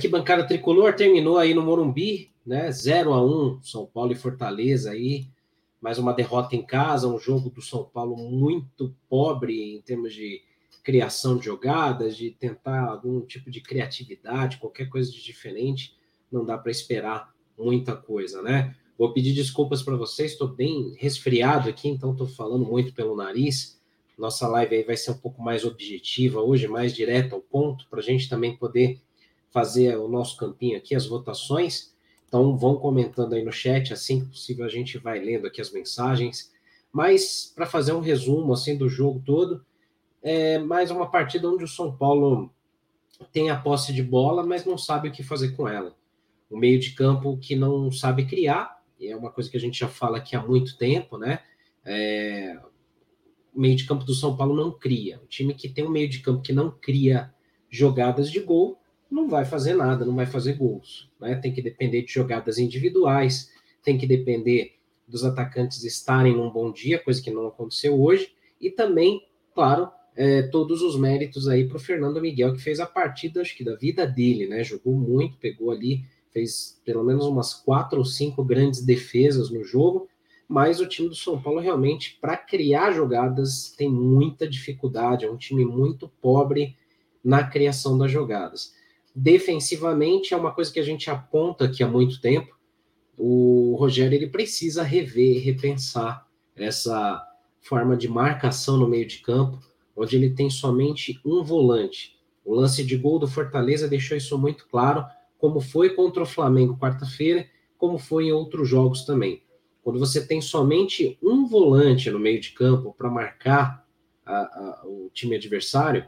Arquibancada 0.00 0.46
Tricolor, 0.46 0.94
terminou 0.94 1.36
aí 1.36 1.52
no 1.52 1.60
Morumbi, 1.60 2.30
né? 2.46 2.72
0 2.72 3.12
a 3.12 3.22
1 3.22 3.62
São 3.62 3.84
Paulo 3.84 4.12
e 4.12 4.16
Fortaleza 4.16 4.92
aí. 4.92 5.28
Mais 5.78 5.98
uma 5.98 6.14
derrota 6.14 6.56
em 6.56 6.64
casa, 6.64 7.06
um 7.06 7.18
jogo 7.18 7.50
do 7.50 7.60
São 7.60 7.84
Paulo 7.84 8.16
muito 8.16 8.96
pobre 9.10 9.74
em 9.76 9.82
termos 9.82 10.14
de 10.14 10.40
criação 10.82 11.36
de 11.36 11.44
jogadas, 11.44 12.16
de 12.16 12.30
tentar 12.30 12.86
algum 12.86 13.20
tipo 13.20 13.50
de 13.50 13.60
criatividade, 13.60 14.56
qualquer 14.56 14.88
coisa 14.88 15.12
de 15.12 15.22
diferente. 15.22 15.94
Não 16.32 16.46
dá 16.46 16.56
para 16.56 16.70
esperar 16.70 17.34
muita 17.58 17.94
coisa, 17.94 18.40
né? 18.40 18.74
Vou 18.96 19.12
pedir 19.12 19.34
desculpas 19.34 19.82
para 19.82 19.96
vocês, 19.96 20.32
estou 20.32 20.48
bem 20.48 20.94
resfriado 20.96 21.68
aqui, 21.68 21.88
então 21.88 22.12
estou 22.12 22.26
falando 22.26 22.64
muito 22.64 22.94
pelo 22.94 23.14
nariz. 23.14 23.78
Nossa 24.16 24.48
live 24.48 24.76
aí 24.76 24.82
vai 24.82 24.96
ser 24.96 25.10
um 25.10 25.18
pouco 25.18 25.42
mais 25.42 25.62
objetiva 25.62 26.40
hoje, 26.40 26.66
mais 26.66 26.94
direto 26.94 27.34
ao 27.34 27.42
ponto, 27.42 27.86
para 27.90 28.00
a 28.00 28.02
gente 28.02 28.30
também 28.30 28.56
poder 28.56 28.98
fazer 29.50 29.96
o 29.96 30.08
nosso 30.08 30.36
campinho 30.36 30.76
aqui, 30.76 30.94
as 30.94 31.06
votações. 31.06 31.92
Então 32.26 32.56
vão 32.56 32.76
comentando 32.76 33.34
aí 33.34 33.44
no 33.44 33.52
chat, 33.52 33.92
assim 33.92 34.20
que 34.20 34.30
possível 34.30 34.64
a 34.64 34.68
gente 34.68 34.98
vai 34.98 35.18
lendo 35.18 35.46
aqui 35.46 35.60
as 35.60 35.72
mensagens. 35.72 36.52
Mas 36.92 37.52
para 37.54 37.66
fazer 37.66 37.92
um 37.92 38.00
resumo 38.00 38.52
assim 38.52 38.76
do 38.76 38.88
jogo 38.88 39.22
todo, 39.24 39.64
é 40.22 40.58
mais 40.58 40.90
uma 40.90 41.10
partida 41.10 41.48
onde 41.48 41.64
o 41.64 41.68
São 41.68 41.94
Paulo 41.94 42.50
tem 43.32 43.50
a 43.50 43.60
posse 43.60 43.92
de 43.92 44.02
bola, 44.02 44.44
mas 44.44 44.64
não 44.64 44.78
sabe 44.78 45.08
o 45.08 45.12
que 45.12 45.22
fazer 45.22 45.50
com 45.56 45.68
ela. 45.68 45.94
O 46.48 46.56
meio 46.56 46.78
de 46.78 46.92
campo 46.92 47.36
que 47.38 47.54
não 47.54 47.90
sabe 47.92 48.26
criar, 48.26 48.80
e 48.98 49.08
é 49.08 49.16
uma 49.16 49.30
coisa 49.30 49.50
que 49.50 49.56
a 49.56 49.60
gente 49.60 49.78
já 49.78 49.88
fala 49.88 50.18
aqui 50.18 50.34
há 50.34 50.42
muito 50.42 50.76
tempo, 50.76 51.18
né? 51.18 51.40
É... 51.84 52.58
O 53.54 53.60
meio 53.60 53.76
de 53.76 53.84
campo 53.84 54.04
do 54.04 54.14
São 54.14 54.36
Paulo 54.36 54.54
não 54.54 54.70
cria. 54.70 55.18
O 55.18 55.26
time 55.26 55.54
que 55.54 55.68
tem 55.68 55.84
um 55.84 55.90
meio 55.90 56.08
de 56.08 56.20
campo 56.20 56.42
que 56.42 56.52
não 56.52 56.70
cria 56.70 57.32
jogadas 57.68 58.30
de 58.30 58.40
gol 58.40 58.79
não 59.10 59.28
vai 59.28 59.44
fazer 59.44 59.74
nada, 59.74 60.04
não 60.04 60.14
vai 60.14 60.26
fazer 60.26 60.54
gols. 60.54 61.10
Né? 61.20 61.34
Tem 61.34 61.52
que 61.52 61.60
depender 61.60 62.02
de 62.02 62.12
jogadas 62.12 62.58
individuais, 62.58 63.50
tem 63.82 63.98
que 63.98 64.06
depender 64.06 64.74
dos 65.06 65.24
atacantes 65.24 65.82
estarem 65.82 66.36
num 66.36 66.50
bom 66.50 66.70
dia, 66.70 67.02
coisa 67.02 67.20
que 67.20 67.30
não 67.30 67.48
aconteceu 67.48 68.00
hoje, 68.00 68.32
e 68.60 68.70
também, 68.70 69.26
claro, 69.54 69.90
é, 70.14 70.42
todos 70.42 70.82
os 70.82 70.96
méritos 70.96 71.48
aí 71.48 71.66
para 71.66 71.76
o 71.76 71.80
Fernando 71.80 72.20
Miguel, 72.20 72.52
que 72.52 72.60
fez 72.60 72.78
a 72.78 72.86
partida, 72.86 73.40
acho 73.40 73.56
que 73.56 73.64
da 73.64 73.74
vida 73.74 74.06
dele, 74.06 74.46
né? 74.46 74.62
Jogou 74.62 74.94
muito, 74.94 75.36
pegou 75.38 75.70
ali, 75.70 76.04
fez 76.30 76.80
pelo 76.84 77.02
menos 77.02 77.26
umas 77.26 77.54
quatro 77.54 77.98
ou 77.98 78.04
cinco 78.04 78.44
grandes 78.44 78.84
defesas 78.84 79.50
no 79.50 79.64
jogo, 79.64 80.08
mas 80.48 80.80
o 80.80 80.86
time 80.86 81.08
do 81.08 81.14
São 81.14 81.40
Paulo 81.40 81.60
realmente, 81.60 82.18
para 82.20 82.36
criar 82.36 82.92
jogadas, 82.92 83.72
tem 83.76 83.88
muita 83.88 84.48
dificuldade, 84.48 85.24
é 85.24 85.30
um 85.30 85.36
time 85.36 85.64
muito 85.64 86.08
pobre 86.20 86.76
na 87.22 87.44
criação 87.44 87.96
das 87.96 88.10
jogadas. 88.10 88.74
Defensivamente 89.14 90.32
é 90.32 90.36
uma 90.36 90.52
coisa 90.52 90.72
que 90.72 90.80
a 90.80 90.84
gente 90.84 91.10
aponta 91.10 91.64
aqui 91.64 91.82
há 91.82 91.88
muito 91.88 92.20
tempo. 92.20 92.56
O 93.16 93.76
Rogério 93.78 94.16
ele 94.16 94.28
precisa 94.28 94.82
rever, 94.82 95.42
repensar 95.42 96.26
essa 96.56 97.22
forma 97.60 97.96
de 97.96 98.08
marcação 98.08 98.76
no 98.76 98.88
meio 98.88 99.06
de 99.06 99.18
campo, 99.18 99.58
onde 99.94 100.16
ele 100.16 100.30
tem 100.30 100.48
somente 100.48 101.20
um 101.24 101.42
volante. 101.42 102.18
O 102.44 102.54
lance 102.54 102.84
de 102.84 102.96
gol 102.96 103.18
do 103.18 103.28
Fortaleza 103.28 103.86
deixou 103.86 104.16
isso 104.16 104.38
muito 104.38 104.66
claro, 104.68 105.04
como 105.38 105.60
foi 105.60 105.90
contra 105.90 106.22
o 106.22 106.26
Flamengo 106.26 106.78
quarta-feira, 106.78 107.46
como 107.76 107.98
foi 107.98 108.26
em 108.26 108.32
outros 108.32 108.68
jogos 108.68 109.04
também. 109.04 109.42
Quando 109.82 109.98
você 109.98 110.26
tem 110.26 110.40
somente 110.40 111.18
um 111.22 111.46
volante 111.46 112.10
no 112.10 112.18
meio 112.18 112.40
de 112.40 112.52
campo 112.52 112.94
para 112.96 113.10
marcar 113.10 113.86
a, 114.24 114.36
a, 114.36 114.82
o 114.84 115.10
time 115.12 115.36
adversário, 115.36 116.04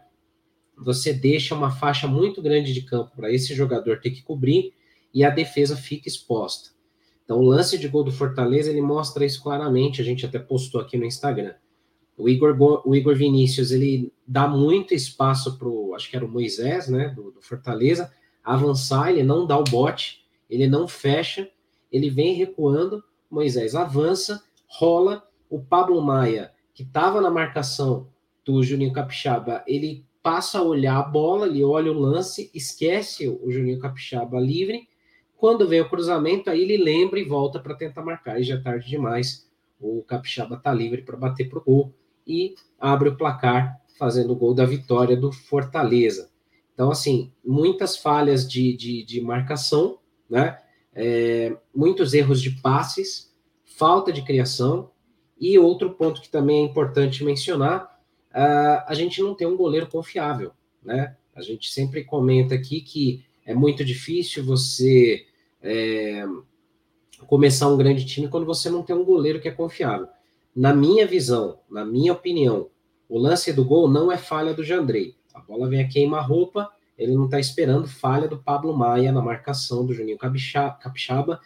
você 0.76 1.12
deixa 1.12 1.54
uma 1.54 1.70
faixa 1.70 2.06
muito 2.06 2.42
grande 2.42 2.72
de 2.72 2.82
campo 2.82 3.12
para 3.16 3.30
esse 3.30 3.54
jogador 3.54 4.00
ter 4.00 4.10
que 4.10 4.22
cobrir 4.22 4.72
e 5.12 5.24
a 5.24 5.30
defesa 5.30 5.76
fica 5.76 6.08
exposta. 6.08 6.70
Então, 7.24 7.38
o 7.38 7.44
lance 7.44 7.78
de 7.78 7.88
gol 7.88 8.04
do 8.04 8.12
Fortaleza 8.12 8.70
ele 8.70 8.80
mostra 8.80 9.24
isso 9.24 9.42
claramente. 9.42 10.00
A 10.00 10.04
gente 10.04 10.26
até 10.26 10.38
postou 10.38 10.80
aqui 10.80 10.96
no 10.96 11.04
Instagram. 11.04 11.54
O 12.16 12.28
Igor, 12.28 12.56
o 12.86 12.94
Igor 12.94 13.14
Vinícius 13.14 13.70
ele 13.70 14.12
dá 14.26 14.46
muito 14.46 14.92
espaço 14.92 15.56
para 15.56 15.68
o, 15.68 15.94
acho 15.94 16.10
que 16.10 16.16
era 16.16 16.24
o 16.24 16.28
Moisés, 16.28 16.88
né, 16.88 17.08
do, 17.08 17.30
do 17.30 17.40
Fortaleza, 17.40 18.12
avançar. 18.44 19.10
Ele 19.10 19.22
não 19.22 19.46
dá 19.46 19.58
o 19.58 19.64
bote, 19.64 20.24
ele 20.48 20.66
não 20.66 20.86
fecha, 20.86 21.48
ele 21.90 22.10
vem 22.10 22.34
recuando. 22.34 23.02
Moisés 23.30 23.74
avança, 23.74 24.42
rola. 24.66 25.26
O 25.48 25.60
Pablo 25.60 26.00
Maia, 26.00 26.50
que 26.74 26.82
estava 26.82 27.20
na 27.20 27.30
marcação 27.30 28.08
do 28.44 28.62
Juninho 28.62 28.92
Capixaba, 28.92 29.62
ele 29.66 30.04
passa 30.22 30.58
a 30.58 30.62
olhar 30.62 30.98
a 30.98 31.02
bola, 31.02 31.46
ele 31.46 31.64
olha 31.64 31.90
o 31.90 31.98
lance, 31.98 32.50
esquece 32.54 33.28
o 33.28 33.50
Juninho 33.50 33.80
Capixaba 33.80 34.38
livre. 34.38 34.88
Quando 35.36 35.66
vem 35.66 35.80
o 35.80 35.88
cruzamento, 35.88 36.48
aí 36.48 36.62
ele 36.62 36.76
lembra 36.76 37.18
e 37.18 37.24
volta 37.24 37.58
para 37.58 37.74
tentar 37.74 38.02
marcar. 38.02 38.40
E 38.40 38.44
já 38.44 38.54
é 38.54 38.60
tarde 38.60 38.88
demais. 38.88 39.50
O 39.80 40.02
Capixaba 40.04 40.54
está 40.54 40.72
livre 40.72 41.02
para 41.02 41.16
bater 41.16 41.48
para 41.48 41.58
o 41.58 41.64
gol 41.64 41.94
e 42.24 42.54
abre 42.78 43.08
o 43.08 43.16
placar, 43.16 43.80
fazendo 43.98 44.32
o 44.32 44.36
gol 44.36 44.54
da 44.54 44.64
vitória 44.64 45.16
do 45.16 45.32
Fortaleza. 45.32 46.30
Então, 46.72 46.90
assim, 46.90 47.32
muitas 47.44 47.96
falhas 47.96 48.48
de, 48.48 48.76
de, 48.76 49.04
de 49.04 49.20
marcação, 49.20 49.98
né? 50.30 50.58
É, 50.94 51.56
muitos 51.74 52.14
erros 52.14 52.40
de 52.40 52.50
passes, 52.62 53.34
falta 53.64 54.12
de 54.12 54.22
criação. 54.22 54.90
E 55.38 55.58
outro 55.58 55.90
ponto 55.94 56.20
que 56.20 56.30
também 56.30 56.60
é 56.60 56.68
importante 56.68 57.24
mencionar 57.24 57.91
uh, 58.34 58.84
a 58.86 58.94
gente 58.94 59.22
não 59.22 59.34
tem 59.34 59.46
um 59.46 59.56
goleiro 59.56 59.86
confiável, 59.86 60.52
né? 60.82 61.16
A 61.34 61.40
gente 61.40 61.72
sempre 61.72 62.04
comenta 62.04 62.54
aqui 62.54 62.80
que 62.80 63.24
é 63.44 63.54
muito 63.54 63.84
difícil 63.84 64.44
você 64.44 65.26
é, 65.62 66.24
começar 67.26 67.68
um 67.68 67.76
grande 67.76 68.04
time 68.04 68.28
quando 68.28 68.44
você 68.44 68.68
não 68.68 68.82
tem 68.82 68.94
um 68.94 69.04
goleiro 69.04 69.40
que 69.40 69.48
é 69.48 69.52
confiável. 69.52 70.08
Na 70.54 70.74
minha 70.74 71.06
visão, 71.06 71.58
na 71.70 71.84
minha 71.84 72.12
opinião, 72.12 72.68
o 73.08 73.18
lance 73.18 73.52
do 73.52 73.64
gol 73.64 73.88
não 73.88 74.12
é 74.12 74.18
falha 74.18 74.52
do 74.52 74.62
Jandrei. 74.62 75.16
A 75.32 75.40
bola 75.40 75.68
vem 75.68 75.80
a 75.80 75.88
queima-roupa, 75.88 76.70
ele 76.96 77.14
não 77.14 77.24
está 77.24 77.40
esperando 77.40 77.88
falha 77.88 78.28
do 78.28 78.38
Pablo 78.38 78.76
Maia 78.76 79.10
na 79.10 79.22
marcação 79.22 79.86
do 79.86 79.94
Juninho 79.94 80.18
Capixaba 80.18 81.40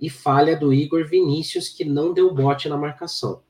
e 0.00 0.10
falha 0.10 0.56
do 0.56 0.72
Igor 0.72 1.06
Vinícius, 1.06 1.68
que 1.68 1.84
não 1.84 2.12
deu 2.12 2.34
bote 2.34 2.68
na 2.68 2.76
marcação. 2.76 3.42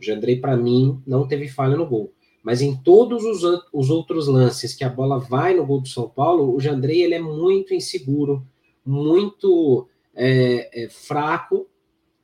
O 0.00 0.04
Jandrei, 0.04 0.40
para 0.40 0.56
mim, 0.56 1.00
não 1.06 1.26
teve 1.26 1.48
falha 1.48 1.76
no 1.76 1.86
gol. 1.86 2.12
Mas 2.46 2.62
em 2.62 2.76
todos 2.76 3.24
os, 3.24 3.64
os 3.72 3.90
outros 3.90 4.28
lances 4.28 4.72
que 4.72 4.84
a 4.84 4.88
bola 4.88 5.18
vai 5.18 5.52
no 5.52 5.66
gol 5.66 5.80
do 5.80 5.88
São 5.88 6.08
Paulo, 6.08 6.54
o 6.54 6.60
Jandrei 6.60 7.02
ele 7.02 7.14
é 7.14 7.20
muito 7.20 7.74
inseguro, 7.74 8.46
muito 8.84 9.88
é, 10.14 10.84
é, 10.84 10.88
fraco, 10.88 11.66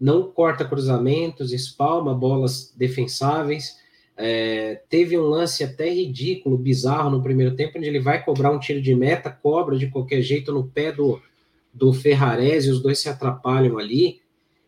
não 0.00 0.30
corta 0.30 0.64
cruzamentos, 0.64 1.52
espalma 1.52 2.14
bolas 2.14 2.72
defensáveis. 2.76 3.76
É, 4.16 4.82
teve 4.88 5.18
um 5.18 5.24
lance 5.24 5.64
até 5.64 5.92
ridículo, 5.92 6.56
bizarro 6.56 7.10
no 7.10 7.20
primeiro 7.20 7.56
tempo, 7.56 7.76
onde 7.76 7.88
ele 7.88 7.98
vai 7.98 8.24
cobrar 8.24 8.52
um 8.52 8.60
tiro 8.60 8.80
de 8.80 8.94
meta, 8.94 9.28
cobra 9.28 9.76
de 9.76 9.88
qualquer 9.88 10.22
jeito 10.22 10.52
no 10.52 10.68
pé 10.68 10.92
do, 10.92 11.20
do 11.74 11.92
Ferrarese, 11.92 12.70
os 12.70 12.80
dois 12.80 13.00
se 13.00 13.08
atrapalham 13.08 13.76
ali. 13.76 14.20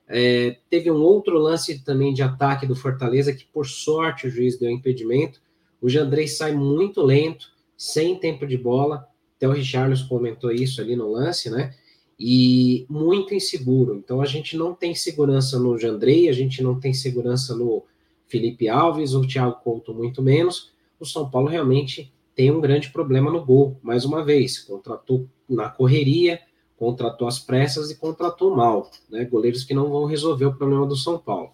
É, 0.08 0.56
teve 0.68 0.90
um 0.90 1.00
outro 1.00 1.38
lance 1.38 1.78
também 1.84 2.12
de 2.12 2.24
ataque 2.24 2.66
do 2.66 2.74
Fortaleza, 2.74 3.32
que 3.32 3.44
por 3.44 3.66
sorte 3.68 4.26
o 4.26 4.30
juiz 4.30 4.58
deu 4.58 4.68
impedimento, 4.68 5.43
o 5.84 5.88
Jandrei 5.90 6.26
sai 6.26 6.54
muito 6.56 7.02
lento, 7.02 7.52
sem 7.76 8.18
tempo 8.18 8.46
de 8.46 8.56
bola. 8.56 9.06
Até 9.36 9.46
o 9.46 9.52
Richarlison 9.52 10.08
comentou 10.08 10.50
isso 10.50 10.80
ali 10.80 10.96
no 10.96 11.12
lance, 11.12 11.50
né? 11.50 11.74
E 12.18 12.86
muito 12.88 13.34
inseguro. 13.34 13.94
Então 13.94 14.22
a 14.22 14.24
gente 14.24 14.56
não 14.56 14.72
tem 14.72 14.94
segurança 14.94 15.58
no 15.58 15.76
Jandrei, 15.76 16.30
a 16.30 16.32
gente 16.32 16.62
não 16.62 16.80
tem 16.80 16.94
segurança 16.94 17.54
no 17.54 17.84
Felipe 18.26 18.66
Alves, 18.66 19.12
o 19.12 19.26
Thiago 19.26 19.60
Couto 19.62 19.92
muito 19.92 20.22
menos. 20.22 20.72
O 20.98 21.04
São 21.04 21.28
Paulo 21.28 21.48
realmente 21.48 22.10
tem 22.34 22.50
um 22.50 22.62
grande 22.62 22.88
problema 22.88 23.30
no 23.30 23.44
gol, 23.44 23.78
mais 23.82 24.06
uma 24.06 24.24
vez. 24.24 24.58
Contratou 24.60 25.28
na 25.46 25.68
correria, 25.68 26.40
contratou 26.78 27.28
às 27.28 27.38
pressas 27.38 27.90
e 27.90 27.96
contratou 27.96 28.56
mal, 28.56 28.90
né? 29.10 29.26
Goleiros 29.26 29.64
que 29.64 29.74
não 29.74 29.90
vão 29.90 30.06
resolver 30.06 30.46
o 30.46 30.54
problema 30.54 30.86
do 30.86 30.96
São 30.96 31.18
Paulo. 31.18 31.50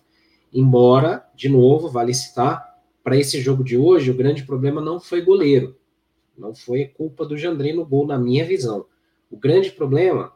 Embora, 0.54 1.28
de 1.34 1.48
novo, 1.48 1.88
vale 1.88 2.14
citar, 2.14 2.69
para 3.02 3.16
esse 3.16 3.40
jogo 3.40 3.64
de 3.64 3.76
hoje, 3.76 4.10
o 4.10 4.16
grande 4.16 4.44
problema 4.44 4.80
não 4.80 5.00
foi 5.00 5.22
goleiro. 5.22 5.76
Não 6.36 6.54
foi 6.54 6.86
culpa 6.86 7.24
do 7.24 7.36
Jandrei 7.36 7.72
no 7.72 7.84
gol, 7.84 8.06
na 8.06 8.18
minha 8.18 8.44
visão. 8.44 8.86
O 9.30 9.36
grande 9.36 9.70
problema 9.70 10.32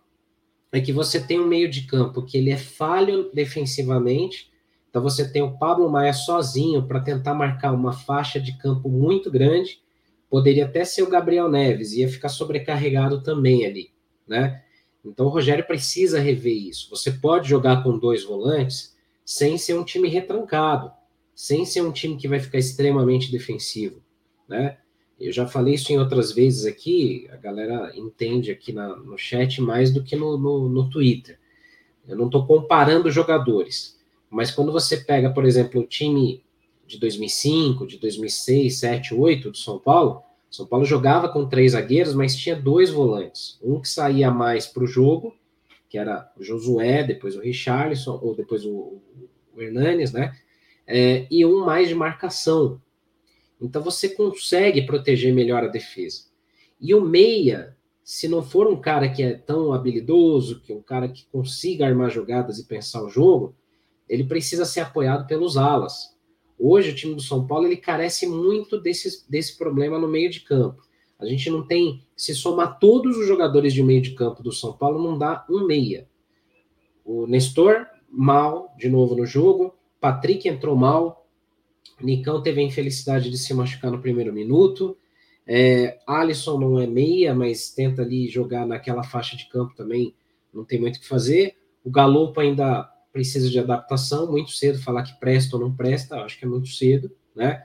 é 0.71 0.81
que 0.81 0.93
você 0.93 1.21
tem 1.21 1.41
um 1.41 1.47
meio 1.47 1.69
de 1.69 1.83
campo 1.83 2.25
que 2.25 2.37
ele 2.37 2.51
é 2.51 2.57
falho 2.57 3.31
defensivamente. 3.33 4.51
Então 4.91 5.03
você 5.03 5.31
tem 5.31 5.43
o 5.43 5.57
Pablo 5.59 5.91
Maia 5.91 6.13
sozinho 6.13 6.87
para 6.87 7.01
tentar 7.01 7.35
marcar 7.35 7.73
uma 7.73 7.93
faixa 7.93 8.41
de 8.41 8.57
campo 8.59 8.89
muito 8.89 9.31
grande. 9.31 9.81
Poderia 10.29 10.65
até 10.65 10.85
ser 10.85 11.03
o 11.03 11.09
Gabriel 11.09 11.49
Neves, 11.49 11.93
ia 11.93 12.09
ficar 12.09 12.29
sobrecarregado 12.29 13.23
também 13.23 13.65
ali, 13.65 13.91
né? 14.27 14.63
Então 15.05 15.27
o 15.27 15.29
Rogério 15.29 15.67
precisa 15.67 16.19
rever 16.19 16.57
isso. 16.57 16.89
Você 16.91 17.13
pode 17.13 17.49
jogar 17.49 17.83
com 17.83 17.99
dois 17.99 18.25
volantes 18.25 18.97
sem 19.25 19.57
ser 19.57 19.75
um 19.75 19.85
time 19.85 20.09
retrancado, 20.09 20.91
sem 21.35 21.65
ser 21.65 21.83
um 21.83 21.93
time 21.93 22.17
que 22.17 22.29
vai 22.29 22.39
ficar 22.39 22.59
extremamente 22.59 23.31
defensivo, 23.31 24.01
né? 24.49 24.79
Eu 25.19 25.33
já 25.33 25.47
falei 25.47 25.75
isso 25.75 25.93
em 25.93 25.99
outras 25.99 26.33
vezes 26.33 26.67
aqui, 26.67 27.29
a 27.33 27.37
galera 27.37 27.93
entende 27.97 28.51
aqui 28.51 28.73
na, 28.73 28.97
no 28.97 29.17
chat 29.17 29.61
mais 29.61 29.93
do 29.93 30.03
que 30.03 30.17
no, 30.17 30.37
no, 30.37 30.69
no 30.69 30.91
Twitter. 30.91 31.39
Eu 32.07 32.17
não 32.17 32.27
estou 32.27 32.47
comparando 32.47 33.11
jogadores, 33.11 33.99
mas 34.29 34.51
quando 34.51 34.73
você 34.73 34.99
pega, 34.99 35.31
por 35.31 35.45
exemplo, 35.45 35.81
o 35.81 35.87
time 35.87 36.43
de 36.87 36.99
2005, 36.99 37.87
de 37.87 37.99
2006, 37.99 38.77
7, 38.77 39.15
8 39.15 39.51
do 39.51 39.57
São 39.57 39.79
Paulo, 39.79 40.23
São 40.51 40.67
Paulo 40.67 40.85
jogava 40.85 41.29
com 41.29 41.49
três 41.49 41.73
zagueiros, 41.73 42.15
mas 42.15 42.37
tinha 42.37 42.57
dois 42.57 42.91
volantes. 42.91 43.59
Um 43.63 43.81
que 43.81 43.89
saía 43.89 44.31
mais 44.31 44.67
para 44.67 44.85
o 44.85 44.87
jogo, 44.87 45.35
que 45.89 45.97
era 45.97 46.31
o 46.37 46.43
Josué, 46.43 47.05
depois 47.05 47.37
o 47.37 47.41
Richarlison, 47.41 48.19
ou 48.21 48.35
depois 48.35 48.65
o, 48.65 49.01
o 49.55 49.63
Hernanes, 49.63 50.13
né? 50.13 50.37
É, 50.87 51.27
e 51.31 51.45
um 51.47 51.65
mais 51.65 51.89
de 51.89 51.95
marcação. 51.95 52.81
Então 53.61 53.83
você 53.83 54.09
consegue 54.09 54.83
proteger 54.83 55.33
melhor 55.33 55.65
a 55.65 55.69
defesa. 55.69 56.25
E 56.81 56.95
o 56.95 57.01
meia, 57.01 57.77
se 58.03 58.29
não 58.29 58.43
for 58.43 58.67
um 58.67 58.81
cara 58.81 59.09
que 59.09 59.23
é 59.23 59.35
tão 59.35 59.73
habilidoso, 59.73 60.61
que 60.61 60.73
é 60.73 60.77
um 60.77 60.83
cara 60.83 61.09
que 61.09 61.27
consiga 61.33 61.87
armar 61.87 62.11
jogadas 62.11 62.59
e 62.59 62.67
pensar 62.67 63.03
o 63.03 63.09
jogo, 63.09 63.55
ele 64.09 64.25
precisa 64.25 64.65
ser 64.65 64.81
apoiado 64.81 65.27
pelos 65.27 65.57
alas. 65.57 66.15
Hoje 66.59 66.91
o 66.91 66.95
time 66.95 67.15
do 67.15 67.23
São 67.23 67.47
Paulo 67.47 67.67
ele 67.67 67.77
carece 67.77 68.27
muito 68.27 68.79
desse, 68.79 69.29
desse 69.31 69.57
problema 69.57 69.99
no 69.99 70.07
meio 70.07 70.31
de 70.31 70.41
campo. 70.41 70.83
A 71.19 71.27
gente 71.27 71.49
não 71.49 71.67
tem, 71.67 72.05
se 72.17 72.35
somar 72.35 72.79
todos 72.79 73.17
os 73.17 73.27
jogadores 73.27 73.73
de 73.73 73.83
meio 73.83 74.03
de 74.03 74.15
campo 74.15 74.43
do 74.43 74.53
São 74.53 74.73
Paulo, 74.73 75.03
não 75.03 75.17
dá 75.17 75.45
um 75.49 75.67
meia. 75.67 76.09
O 77.05 77.27
Nestor, 77.27 77.87
mal, 78.09 78.75
de 78.77 78.89
novo 78.89 79.15
no 79.15 79.25
jogo. 79.25 79.75
Patrick 80.05 80.47
entrou 80.47 80.77
mal. 80.77 81.27
Nicão 81.99 82.43
teve 82.43 82.61
a 82.61 82.65
infelicidade 82.65 83.31
de 83.31 83.39
se 83.39 83.55
machucar 83.55 83.91
no 83.91 84.03
primeiro 84.03 84.35
minuto. 84.35 84.99
É, 85.47 85.99
Alisson 86.07 86.61
não 86.61 86.79
é 86.79 86.87
meia, 86.87 87.35
mas 87.35 87.71
tenta 87.71 88.03
ali 88.03 88.29
jogar 88.29 88.67
naquela 88.67 89.03
faixa 89.03 89.35
de 89.35 89.49
campo 89.49 89.75
também, 89.75 90.15
não 90.53 90.63
tem 90.63 90.79
muito 90.79 90.97
o 90.97 91.01
que 91.01 91.09
fazer. 91.09 91.57
O 91.83 91.91
Galopo 91.91 92.39
ainda 92.39 92.83
precisa 93.15 93.49
de 93.49 93.59
adaptação, 93.59 94.31
muito 94.31 94.51
cedo 94.51 94.79
falar 94.79 95.05
que 95.05 95.19
presta 95.19 95.57
ou 95.57 95.63
não 95.63 95.75
presta, 95.75 96.17
acho 96.17 96.39
que 96.39 96.45
é 96.45 96.49
muito 96.49 96.69
cedo, 96.69 97.11
né? 97.35 97.65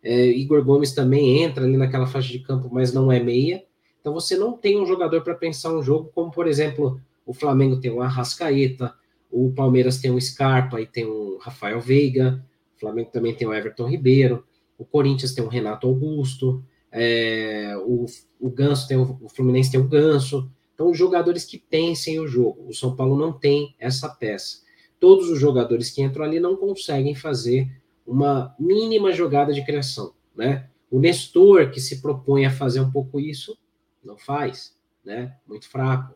É, 0.00 0.26
Igor 0.26 0.64
Gomes 0.64 0.92
também 0.92 1.42
entra 1.42 1.64
ali 1.64 1.76
naquela 1.76 2.06
faixa 2.06 2.30
de 2.30 2.38
campo, 2.38 2.68
mas 2.70 2.92
não 2.92 3.10
é 3.10 3.18
meia. 3.18 3.64
Então 4.00 4.14
você 4.14 4.36
não 4.36 4.52
tem 4.52 4.80
um 4.80 4.86
jogador 4.86 5.22
para 5.22 5.34
pensar 5.34 5.76
um 5.76 5.82
jogo, 5.82 6.12
como 6.14 6.30
por 6.30 6.46
exemplo, 6.46 7.00
o 7.26 7.34
Flamengo 7.34 7.80
tem 7.80 7.90
um 7.90 8.00
Arrascaeta, 8.00 8.94
o 9.30 9.52
Palmeiras 9.52 9.98
tem 9.98 10.10
um 10.10 10.20
Scarpa 10.20 10.80
e 10.80 10.86
tem 10.86 11.06
um 11.06 11.38
Rafael 11.38 11.80
Veiga, 11.80 12.44
o 12.76 12.80
Flamengo 12.80 13.10
também 13.10 13.34
tem 13.34 13.46
o 13.46 13.54
Everton 13.54 13.88
Ribeiro, 13.88 14.44
o 14.78 14.84
Corinthians 14.84 15.34
tem 15.34 15.44
o 15.44 15.48
Renato 15.48 15.86
Augusto, 15.86 16.64
é, 16.90 17.74
o, 17.84 18.06
o 18.40 18.50
Ganso 18.50 18.88
tem 18.88 18.96
o, 18.96 19.18
o 19.22 19.28
Fluminense 19.28 19.70
tem 19.70 19.80
o 19.80 19.88
Ganso. 19.88 20.50
Então, 20.74 20.94
jogadores 20.94 21.44
que 21.44 21.58
pensem 21.58 22.18
o 22.18 22.26
jogo. 22.26 22.66
O 22.66 22.72
São 22.72 22.96
Paulo 22.96 23.14
não 23.14 23.32
tem 23.32 23.74
essa 23.78 24.08
peça 24.08 24.62
todos 25.00 25.30
os 25.30 25.40
jogadores 25.40 25.90
que 25.90 26.02
entram 26.02 26.24
ali 26.24 26.38
não 26.38 26.54
conseguem 26.54 27.14
fazer 27.14 27.68
uma 28.06 28.54
mínima 28.58 29.10
jogada 29.12 29.52
de 29.52 29.64
criação, 29.64 30.12
né? 30.36 30.68
O 30.90 31.00
Nestor, 31.00 31.70
que 31.70 31.80
se 31.80 32.02
propõe 32.02 32.44
a 32.44 32.50
fazer 32.50 32.80
um 32.80 32.90
pouco 32.90 33.18
isso, 33.18 33.56
não 34.04 34.18
faz, 34.18 34.76
né? 35.04 35.34
Muito 35.46 35.68
fraco. 35.68 36.14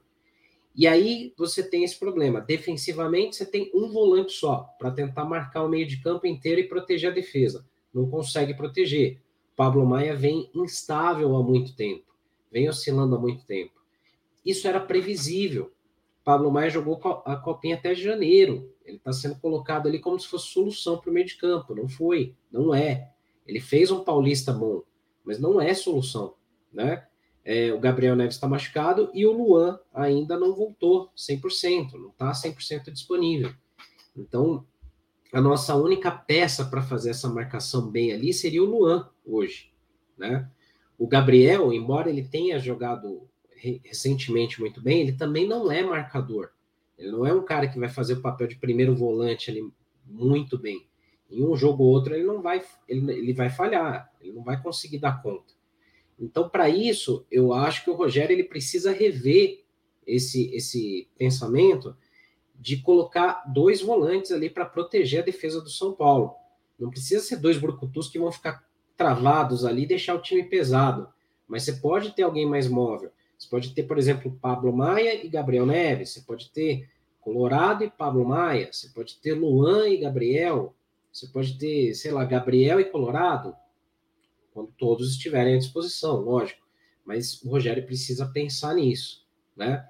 E 0.74 0.86
aí 0.88 1.32
você 1.36 1.62
tem 1.62 1.84
esse 1.84 1.98
problema. 1.98 2.40
Defensivamente, 2.40 3.36
você 3.36 3.46
tem 3.46 3.70
um 3.72 3.88
volante 3.88 4.32
só 4.32 4.68
para 4.78 4.90
tentar 4.90 5.24
marcar 5.24 5.62
o 5.62 5.68
meio 5.68 5.86
de 5.86 6.00
campo 6.02 6.26
inteiro 6.26 6.60
e 6.60 6.68
proteger 6.68 7.12
a 7.12 7.14
defesa. 7.14 7.64
Não 7.92 8.10
consegue 8.10 8.54
proteger. 8.54 9.20
Pablo 9.54 9.86
Maia 9.86 10.16
vem 10.16 10.50
instável 10.52 11.36
há 11.36 11.42
muito 11.42 11.76
tempo, 11.76 12.12
vem 12.50 12.68
oscilando 12.68 13.14
há 13.14 13.18
muito 13.18 13.44
tempo. 13.44 13.80
Isso 14.44 14.66
era 14.66 14.80
previsível. 14.80 15.72
Pablo 16.24 16.50
Maia 16.50 16.70
jogou 16.70 17.00
a 17.24 17.36
copinha 17.36 17.76
até 17.76 17.94
janeiro. 17.94 18.72
Ele 18.84 18.96
está 18.96 19.12
sendo 19.12 19.36
colocado 19.36 19.86
ali 19.86 20.00
como 20.00 20.18
se 20.18 20.26
fosse 20.26 20.48
solução 20.48 20.98
para 20.98 21.10
o 21.10 21.12
meio 21.12 21.26
de 21.26 21.36
campo. 21.36 21.74
Não 21.74 21.88
foi, 21.88 22.34
não 22.50 22.74
é. 22.74 23.12
Ele 23.46 23.60
fez 23.60 23.90
um 23.90 24.02
paulista 24.02 24.52
bom, 24.52 24.82
mas 25.24 25.38
não 25.38 25.60
é 25.60 25.72
solução, 25.72 26.34
né? 26.72 27.06
É, 27.44 27.72
o 27.72 27.78
Gabriel 27.78 28.16
Neves 28.16 28.36
está 28.36 28.48
machucado 28.48 29.10
e 29.12 29.26
o 29.26 29.32
Luan 29.32 29.78
ainda 29.92 30.38
não 30.38 30.54
voltou 30.54 31.10
100%, 31.16 31.92
não 31.92 32.08
está 32.08 32.32
100% 32.32 32.90
disponível. 32.90 33.52
Então, 34.16 34.64
a 35.32 35.40
nossa 35.40 35.74
única 35.74 36.10
peça 36.10 36.64
para 36.64 36.80
fazer 36.80 37.10
essa 37.10 37.28
marcação 37.28 37.90
bem 37.90 38.12
ali 38.12 38.32
seria 38.32 38.62
o 38.62 38.66
Luan 38.66 39.10
hoje, 39.26 39.72
né? 40.16 40.48
O 40.96 41.06
Gabriel, 41.06 41.72
embora 41.72 42.08
ele 42.08 42.22
tenha 42.22 42.58
jogado 42.58 43.28
recentemente 43.82 44.60
muito 44.60 44.80
bem, 44.80 45.00
ele 45.00 45.12
também 45.12 45.46
não 45.46 45.70
é 45.70 45.82
marcador. 45.82 46.50
Ele 46.96 47.10
não 47.10 47.26
é 47.26 47.34
um 47.34 47.44
cara 47.44 47.66
que 47.66 47.78
vai 47.78 47.88
fazer 47.88 48.14
o 48.14 48.22
papel 48.22 48.46
de 48.46 48.56
primeiro 48.56 48.94
volante 48.94 49.50
ali 49.50 49.68
muito 50.06 50.58
bem. 50.58 50.86
Em 51.30 51.44
um 51.44 51.56
jogo 51.56 51.82
ou 51.82 51.90
outro 51.90 52.14
ele 52.14 52.24
não 52.24 52.40
vai, 52.40 52.62
ele, 52.88 53.10
ele 53.12 53.32
vai 53.32 53.50
falhar, 53.50 54.12
ele 54.20 54.32
não 54.32 54.44
vai 54.44 54.62
conseguir 54.62 54.98
dar 54.98 55.20
conta. 55.20 55.52
Então, 56.18 56.48
para 56.48 56.68
isso, 56.68 57.26
eu 57.30 57.52
acho 57.52 57.84
que 57.84 57.90
o 57.90 57.94
Rogério 57.94 58.34
ele 58.34 58.44
precisa 58.44 58.92
rever 58.92 59.64
esse, 60.06 60.54
esse 60.54 61.08
pensamento 61.18 61.96
de 62.54 62.76
colocar 62.78 63.44
dois 63.52 63.82
volantes 63.82 64.30
ali 64.32 64.48
para 64.48 64.64
proteger 64.64 65.22
a 65.22 65.24
defesa 65.24 65.60
do 65.60 65.68
São 65.68 65.92
Paulo. 65.92 66.34
Não 66.78 66.90
precisa 66.90 67.22
ser 67.22 67.36
dois 67.36 67.58
brucutus 67.58 68.08
que 68.08 68.18
vão 68.18 68.30
ficar 68.30 68.64
travados 68.96 69.64
ali 69.64 69.82
e 69.82 69.88
deixar 69.88 70.14
o 70.14 70.22
time 70.22 70.44
pesado. 70.44 71.08
Mas 71.46 71.64
você 71.64 71.74
pode 71.74 72.14
ter 72.14 72.22
alguém 72.22 72.46
mais 72.46 72.68
móvel. 72.68 73.10
Você 73.36 73.48
pode 73.48 73.74
ter, 73.74 73.82
por 73.82 73.98
exemplo, 73.98 74.38
Pablo 74.40 74.74
Maia 74.74 75.24
e 75.24 75.28
Gabriel 75.28 75.66
Neves, 75.66 76.10
você 76.10 76.20
pode 76.20 76.50
ter 76.50 76.88
Colorado 77.20 77.84
e 77.84 77.90
Pablo 77.90 78.24
Maia, 78.24 78.70
você 78.72 78.88
pode 78.88 79.16
ter 79.18 79.32
Luan 79.34 79.88
e 79.88 79.96
Gabriel, 79.96 80.74
você 81.12 81.26
pode 81.26 81.58
ter, 81.58 81.94
sei 81.94 82.10
lá, 82.10 82.24
Gabriel 82.24 82.80
e 82.80 82.84
Colorado, 82.84 83.54
quando 84.54 84.72
todos 84.78 85.10
estiverem 85.10 85.56
à 85.56 85.58
disposição, 85.58 86.20
lógico. 86.20 86.64
Mas 87.04 87.42
o 87.42 87.50
Rogério 87.50 87.84
precisa 87.84 88.24
pensar 88.26 88.74
nisso, 88.76 89.26
né? 89.54 89.84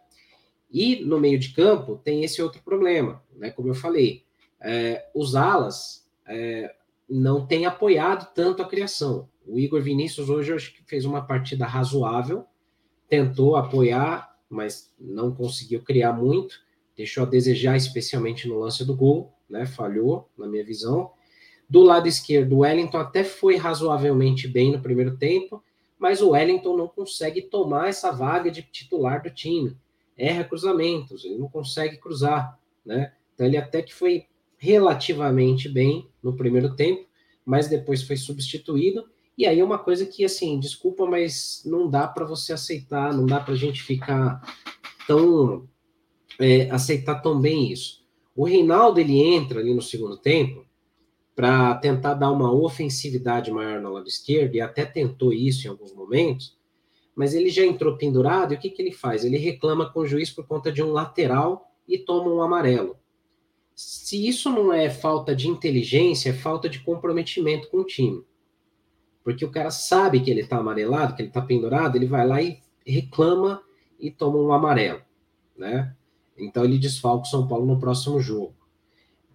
E 0.71 1.05
no 1.05 1.21
meio 1.21 1.39
de 1.39 1.53
campo 1.53 2.01
tem 2.03 2.25
esse 2.25 2.43
outro 2.43 2.61
problema, 2.63 3.23
né? 3.37 3.51
Como 3.51 3.69
eu 3.69 3.75
falei, 3.75 4.25
é, 4.61 5.09
os 5.15 5.37
alas 5.37 6.09
é, 6.27 6.75
não 7.09 7.47
têm 7.47 7.67
apoiado 7.67 8.35
tanto 8.35 8.63
a 8.63 8.69
criação. 8.69 9.29
O 9.47 9.61
Igor 9.61 9.83
Vinícius 9.83 10.31
hoje 10.31 10.51
eu 10.51 10.57
acho 10.57 10.75
que 10.75 10.83
fez 10.85 11.05
uma 11.05 11.25
partida 11.25 11.67
razoável, 11.67 12.47
tentou 13.09 13.57
apoiar, 13.57 14.35
mas 14.49 14.93
não 14.99 15.35
conseguiu 15.35 15.83
criar 15.83 16.15
muito, 16.15 16.59
deixou 16.97 17.25
a 17.25 17.27
desejar, 17.27 17.77
especialmente 17.77 18.49
no 18.49 18.59
lance 18.59 18.85
do 18.85 18.97
gol, 18.97 19.33
né? 19.49 19.67
Falhou, 19.67 20.31
na 20.37 20.49
minha 20.49 20.65
visão. 20.65 21.13
Do 21.75 21.83
lado 21.83 22.07
esquerdo, 22.07 22.53
o 22.53 22.59
Wellington 22.59 22.99
até 22.99 23.25
foi 23.25 23.57
razoavelmente 23.57 24.47
bem 24.47 24.71
no 24.71 24.81
primeiro 24.81 25.17
tempo, 25.17 25.61
mas 25.99 26.23
o 26.23 26.31
Wellington 26.31 26.77
não 26.77 26.87
consegue 26.87 27.43
tomar 27.43 27.89
essa 27.89 28.13
vaga 28.13 28.49
de 28.49 28.63
titular 28.63 29.21
do 29.21 29.29
time. 29.29 29.77
Erra 30.17 30.45
cruzamentos, 30.45 31.25
ele 31.25 31.37
não 31.37 31.49
consegue 31.49 31.97
cruzar, 31.97 32.57
né? 32.87 33.13
Então 33.35 33.45
ele 33.45 33.57
até 33.57 33.83
que 33.83 33.93
foi 33.93 34.27
relativamente 34.57 35.69
bem 35.69 36.09
no 36.23 36.37
primeiro 36.37 36.77
tempo, 36.77 37.09
mas 37.45 37.67
depois 37.67 38.05
foi 38.05 38.17
substituído 38.17 39.09
e 39.37 39.45
aí 39.45 39.59
é 39.59 39.65
uma 39.65 39.81
coisa 39.81 40.07
que, 40.07 40.25
assim, 40.25 40.61
desculpa, 40.61 41.05
mas 41.07 41.61
não 41.67 41.91
dá 41.91 42.07
para 42.07 42.25
você 42.25 42.53
aceitar, 42.53 43.13
não 43.13 43.27
dá 43.27 43.41
para 43.41 43.53
a 43.55 43.57
gente 43.57 43.83
ficar 43.83 44.41
tão. 45.09 45.69
É, 46.39 46.71
aceitar 46.71 47.17
tão 47.17 47.41
bem 47.41 47.73
isso. 47.73 48.07
O 48.37 48.45
Reinaldo 48.45 49.01
ele 49.01 49.21
entra 49.21 49.59
ali 49.59 49.75
no 49.75 49.83
segundo 49.83 50.17
tempo 50.17 50.65
para 51.35 51.75
tentar 51.77 52.15
dar 52.15 52.31
uma 52.31 52.53
ofensividade 52.53 53.51
maior 53.51 53.81
no 53.81 53.93
lado 53.93 54.07
esquerdo, 54.07 54.55
e 54.55 54.61
até 54.61 54.85
tentou 54.85 55.33
isso 55.33 55.67
em 55.67 55.71
alguns 55.71 55.93
momentos, 55.93 56.57
mas 57.15 57.35
ele 57.35 57.51
já 57.51 57.65
entrou 57.65 57.97
pendurado, 57.97 58.53
e 58.53 58.57
o 58.57 58.61
que, 58.61 58.71
que 58.71 58.81
ele 58.81 58.93
faz? 58.93 59.25
Ele 59.25 59.37
reclama 59.37 59.91
com 59.91 60.01
o 60.01 60.07
juiz 60.07 60.31
por 60.31 60.47
conta 60.47 60.71
de 60.71 60.83
um 60.83 60.93
lateral 60.93 61.71
e 61.89 61.99
toma 61.99 62.31
um 62.31 62.43
amarelo. 62.43 62.97
Se 63.75 64.27
isso 64.27 64.51
não 64.51 64.73
é 64.73 64.89
falta 64.89 65.35
de 65.35 65.49
inteligência, 65.49 66.31
é 66.31 66.33
falta 66.33 66.69
de 66.69 66.81
comprometimento 66.81 67.69
com 67.69 67.79
o 67.79 67.85
time. 67.85 68.25
Porque 69.25 69.45
o 69.45 69.51
cara 69.51 69.71
sabe 69.71 70.21
que 70.21 70.31
ele 70.31 70.43
está 70.43 70.59
amarelado, 70.59 71.15
que 71.15 71.23
ele 71.23 71.29
está 71.29 71.41
pendurado, 71.41 71.97
ele 71.97 72.07
vai 72.07 72.27
lá 72.27 72.43
e 72.43 72.63
reclama 72.87 73.63
e 73.99 74.11
toma 74.11 74.39
um 74.39 74.53
amarelo, 74.53 75.01
né? 75.57 75.95
Então 76.37 76.65
ele 76.65 76.79
desfalca 76.79 77.27
o 77.27 77.31
São 77.31 77.49
Paulo 77.49 77.67
no 77.67 77.79
próximo 77.79 78.21
jogo. 78.21 78.55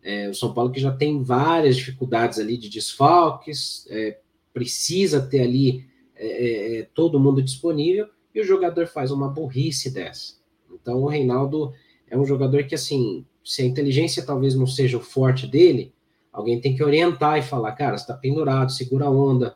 É, 0.10 0.28
o 0.28 0.34
São 0.34 0.52
Paulo 0.52 0.72
que 0.72 0.80
já 0.80 0.92
tem 0.92 1.22
várias 1.22 1.78
dificuldades 1.78 2.40
ali 2.40 2.58
de 2.58 2.68
desfalques, 2.68 3.86
é, 3.92 4.18
precisa 4.52 5.22
ter 5.22 5.42
ali 5.42 5.86
é, 6.16 6.26
é, 6.26 6.80
é 6.80 6.84
todo 6.96 7.20
mundo 7.20 7.44
disponível 7.44 8.08
e 8.34 8.42
o 8.42 8.44
jogador 8.44 8.88
faz 8.88 9.12
uma 9.12 9.30
burrice 9.30 9.92
dessa. 9.92 10.34
Então 10.74 11.04
o 11.04 11.08
Reinaldo 11.08 11.72
é 12.10 12.18
um 12.18 12.26
jogador 12.26 12.64
que, 12.64 12.74
assim, 12.74 13.24
se 13.44 13.62
a 13.62 13.66
inteligência 13.66 14.26
talvez 14.26 14.56
não 14.56 14.66
seja 14.66 14.98
o 14.98 15.02
forte 15.02 15.46
dele, 15.46 15.94
alguém 16.34 16.60
tem 16.60 16.76
que 16.76 16.84
orientar 16.84 17.38
e 17.38 17.44
falar, 17.44 17.74
cara, 17.74 17.96
você 17.96 18.04
está 18.04 18.16
pendurado, 18.16 18.72
segura 18.72 19.06
a 19.06 19.12
onda, 19.12 19.56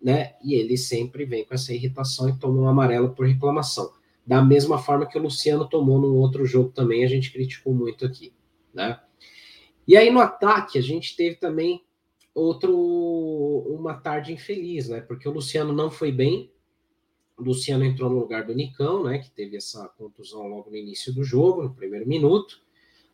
né? 0.00 0.32
E 0.42 0.54
ele 0.54 0.78
sempre 0.78 1.26
vem 1.26 1.44
com 1.44 1.52
essa 1.52 1.74
irritação 1.74 2.26
e 2.26 2.38
toma 2.38 2.62
um 2.62 2.68
amarelo 2.68 3.10
por 3.10 3.26
reclamação. 3.26 3.90
Da 4.26 4.42
mesma 4.42 4.78
forma 4.78 5.04
que 5.04 5.18
o 5.18 5.22
Luciano 5.22 5.68
tomou 5.68 6.00
no 6.00 6.14
outro 6.14 6.46
jogo 6.46 6.70
também, 6.70 7.04
a 7.04 7.08
gente 7.08 7.30
criticou 7.30 7.74
muito 7.74 8.06
aqui, 8.06 8.32
né? 8.72 8.98
E 9.86 9.96
aí 9.96 10.10
no 10.10 10.20
ataque 10.20 10.78
a 10.78 10.82
gente 10.82 11.16
teve 11.16 11.36
também 11.36 11.84
outro 12.34 12.74
uma 13.68 13.94
tarde 13.94 14.32
infeliz, 14.32 14.88
né? 14.88 15.00
Porque 15.00 15.28
o 15.28 15.32
Luciano 15.32 15.72
não 15.72 15.90
foi 15.90 16.12
bem. 16.12 16.50
O 17.36 17.42
Luciano 17.42 17.84
entrou 17.84 18.10
no 18.10 18.18
lugar 18.18 18.46
do 18.46 18.54
Nicão, 18.54 19.04
né? 19.04 19.18
Que 19.18 19.30
teve 19.30 19.56
essa 19.56 19.88
contusão 19.96 20.46
logo 20.46 20.70
no 20.70 20.76
início 20.76 21.12
do 21.12 21.24
jogo, 21.24 21.62
no 21.62 21.74
primeiro 21.74 22.06
minuto. 22.06 22.60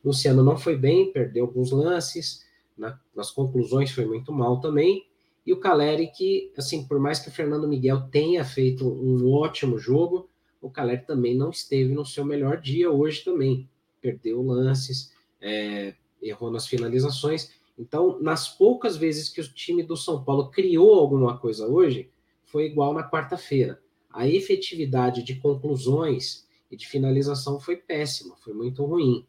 O 0.02 0.08
Luciano 0.08 0.42
não 0.42 0.56
foi 0.56 0.76
bem, 0.76 1.12
perdeu 1.12 1.44
alguns 1.44 1.70
lances. 1.70 2.44
Na, 2.76 3.00
nas 3.14 3.30
conclusões 3.30 3.90
foi 3.90 4.04
muito 4.04 4.32
mal 4.32 4.60
também. 4.60 5.06
E 5.46 5.52
o 5.52 5.60
Caleri, 5.60 6.08
que, 6.08 6.52
assim, 6.56 6.86
por 6.86 6.98
mais 6.98 7.20
que 7.20 7.28
o 7.28 7.32
Fernando 7.32 7.68
Miguel 7.68 8.08
tenha 8.10 8.44
feito 8.44 8.86
um 8.86 9.32
ótimo 9.32 9.78
jogo, 9.78 10.28
o 10.60 10.68
Caleri 10.68 11.06
também 11.06 11.36
não 11.36 11.50
esteve 11.50 11.94
no 11.94 12.04
seu 12.04 12.24
melhor 12.24 12.60
dia 12.60 12.90
hoje 12.90 13.24
também. 13.24 13.68
Perdeu 14.00 14.42
lances, 14.42 15.12
é, 15.40 15.94
errou 16.20 16.50
nas 16.50 16.66
finalizações. 16.66 17.50
Então, 17.78 18.18
nas 18.20 18.48
poucas 18.48 18.96
vezes 18.96 19.28
que 19.28 19.40
o 19.40 19.52
time 19.52 19.82
do 19.82 19.96
São 19.96 20.24
Paulo 20.24 20.50
criou 20.50 20.94
alguma 20.94 21.38
coisa 21.38 21.66
hoje, 21.66 22.10
foi 22.44 22.66
igual 22.66 22.94
na 22.94 23.08
quarta-feira. 23.08 23.80
A 24.10 24.26
efetividade 24.26 25.22
de 25.22 25.36
conclusões 25.36 26.46
e 26.70 26.76
de 26.76 26.88
finalização 26.88 27.60
foi 27.60 27.76
péssima, 27.76 28.34
foi 28.36 28.54
muito 28.54 28.84
ruim. 28.84 29.26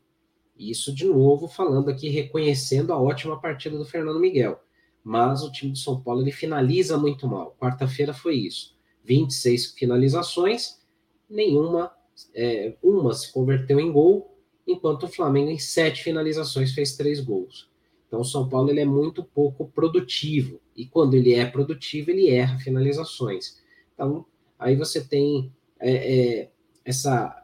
Isso, 0.58 0.94
de 0.94 1.06
novo, 1.06 1.48
falando 1.48 1.90
aqui, 1.90 2.10
reconhecendo 2.10 2.94
a 2.94 3.00
ótima 3.00 3.40
partida 3.40 3.78
do 3.78 3.86
Fernando 3.86 4.20
Miguel 4.20 4.62
mas 5.08 5.42
o 5.42 5.50
time 5.50 5.72
do 5.72 5.78
São 5.78 6.02
Paulo 6.02 6.22
ele 6.22 6.34
finaliza 6.34 6.98
muito 6.98 7.26
mal. 7.30 7.56
Quarta-feira 7.58 8.14
foi 8.14 8.36
isso: 8.36 8.76
26 9.06 9.68
finalizações, 9.72 10.82
nenhuma, 11.30 11.94
é, 12.36 12.76
uma 12.84 13.14
se 13.14 13.32
converteu 13.32 13.80
em 13.80 13.90
gol, 13.90 14.37
enquanto 14.68 15.04
o 15.04 15.08
Flamengo 15.08 15.50
em 15.50 15.58
sete 15.58 16.04
finalizações 16.04 16.74
fez 16.74 16.96
três 16.96 17.20
gols. 17.20 17.70
Então 18.08 18.22
o 18.22 18.26
São 18.26 18.48
Paulo 18.48 18.70
ele 18.70 18.82
é 18.82 18.86
muito 18.86 19.24
pouco 19.24 19.68
produtivo 19.68 20.60
e 20.76 20.86
quando 20.86 21.14
ele 21.14 21.34
é 21.34 21.46
produtivo 21.46 22.12
ele 22.12 22.30
erra 22.30 22.60
finalizações. 22.60 23.62
Então 23.94 24.26
aí 24.60 24.76
você 24.76 25.02
tem 25.02 25.52
é, 25.80 25.92
é, 25.92 26.52
essa 26.84 27.44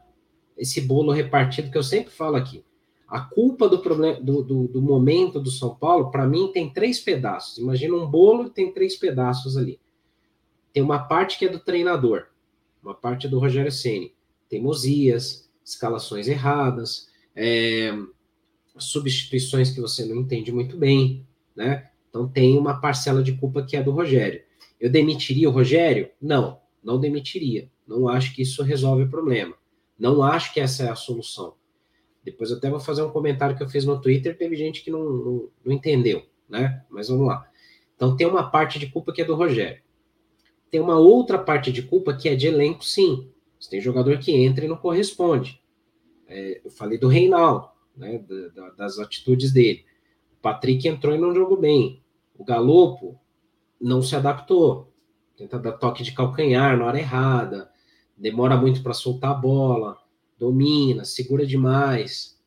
esse 0.58 0.82
bolo 0.82 1.12
repartido 1.12 1.72
que 1.72 1.78
eu 1.78 1.84
sempre 1.84 2.14
falo 2.14 2.36
aqui. 2.36 2.64
A 3.08 3.22
culpa 3.22 3.68
do, 3.68 3.80
problema, 3.80 4.20
do, 4.20 4.44
do, 4.44 4.68
do 4.68 4.82
momento 4.82 5.40
do 5.40 5.52
São 5.52 5.76
Paulo, 5.76 6.10
para 6.10 6.26
mim, 6.26 6.52
tem 6.52 6.72
três 6.72 7.00
pedaços. 7.00 7.58
Imagina 7.58 7.96
um 7.96 8.08
bolo 8.08 8.50
tem 8.50 8.72
três 8.72 8.96
pedaços 8.96 9.58
ali. 9.58 9.80
Tem 10.72 10.82
uma 10.82 11.00
parte 11.00 11.38
que 11.38 11.46
é 11.46 11.50
do 11.50 11.60
treinador, 11.60 12.28
uma 12.82 12.96
parte 12.96 13.28
do 13.28 13.40
Rogério 13.40 13.72
Ceni, 13.72 14.16
teimosias, 14.50 15.48
escalações 15.64 16.28
erradas, 16.28 17.08
é, 17.36 17.92
substituições 18.78 19.72
que 19.72 19.82
você 19.82 20.06
não 20.06 20.18
entende 20.18 20.52
muito 20.52 20.78
bem, 20.78 21.26
né? 21.56 21.90
Então 22.10 22.28
tem 22.28 22.58
uma 22.58 22.80
parcela 22.80 23.24
de 23.24 23.34
culpa 23.34 23.64
que 23.64 23.76
é 23.76 23.84
do 23.84 23.92
Rogério. 23.92 24.44
Eu 24.80 24.90
demitiria 24.90 25.50
o 25.50 25.52
Rogério? 25.52 26.10
Não, 26.22 26.60
não 26.84 27.00
demitiria. 27.00 27.70
Não 27.88 28.08
acho 28.08 28.36
que 28.36 28.42
isso 28.42 28.64
resolve 28.64 29.04
o 29.04 29.10
problema. 29.10 29.56
Não 29.98 30.22
acho 30.22 30.54
que 30.54 30.60
essa 30.60 30.84
é 30.84 30.90
a 30.90 30.96
solução. 30.96 31.56
Depois 32.24 32.52
eu 32.52 32.58
até 32.58 32.70
vou 32.70 32.80
fazer 32.80 33.04
um 33.04 33.10
comentário 33.10 33.56
que 33.56 33.64
eu 33.64 33.70
fiz 33.70 33.86
no 33.86 34.00
Twitter, 34.00 34.38
teve 34.38 34.56
gente 34.56 34.84
que 34.84 34.92
não, 34.92 35.04
não, 35.04 35.50
não 35.66 35.74
entendeu, 35.74 36.24
né? 36.48 36.84
Mas 36.90 37.10
vamos 37.10 37.28
lá. 37.28 37.48
Então 37.96 38.16
tem 38.16 38.28
uma 38.28 38.50
parte 38.50 38.80
de 38.80 38.88
culpa 38.88 39.12
que 39.12 39.22
é 39.22 39.26
do 39.26 39.36
Rogério. 39.36 39.82
Tem 40.72 40.80
uma 40.80 40.98
outra 40.98 41.38
parte 41.38 41.72
de 41.72 41.84
culpa 41.84 42.14
que 42.14 42.28
é 42.28 42.36
de 42.36 42.48
elenco, 42.48 42.84
sim. 42.84 43.30
Você 43.60 43.70
tem 43.70 43.82
jogador 43.82 44.18
que 44.18 44.32
entra 44.32 44.66
e 44.66 44.68
não 44.68 44.78
corresponde. 44.78 45.62
É, 46.34 46.62
eu 46.64 46.72
falei 46.72 46.98
do 46.98 47.08
Reinaldo, 47.08 47.70
né? 47.96 48.18
Da, 48.20 48.48
da, 48.50 48.70
das 48.72 49.00
atitudes 49.00 49.52
dele. 49.52 49.86
O 50.38 50.42
Patrick 50.42 50.88
entrou 50.88 51.14
e 51.14 51.20
não 51.20 51.34
jogou 51.34 51.60
bem. 51.60 52.02
O 52.36 52.44
Galopo 52.44 53.20
não 53.80 54.02
se 54.02 54.16
adaptou. 54.16 54.92
Tenta 55.38 55.60
dar 55.60 55.74
toque 55.74 56.04
de 56.04 56.12
calcanhar 56.12 56.78
na 56.78 56.86
hora 56.86 57.00
errada. 57.00 57.72
Demora 58.18 58.58
muito 58.58 58.82
para 58.82 58.94
soltar 58.94 59.32
a 59.32 59.36
bola 59.36 60.04
domina, 60.44 61.06
segura 61.06 61.46
demais, 61.46 62.38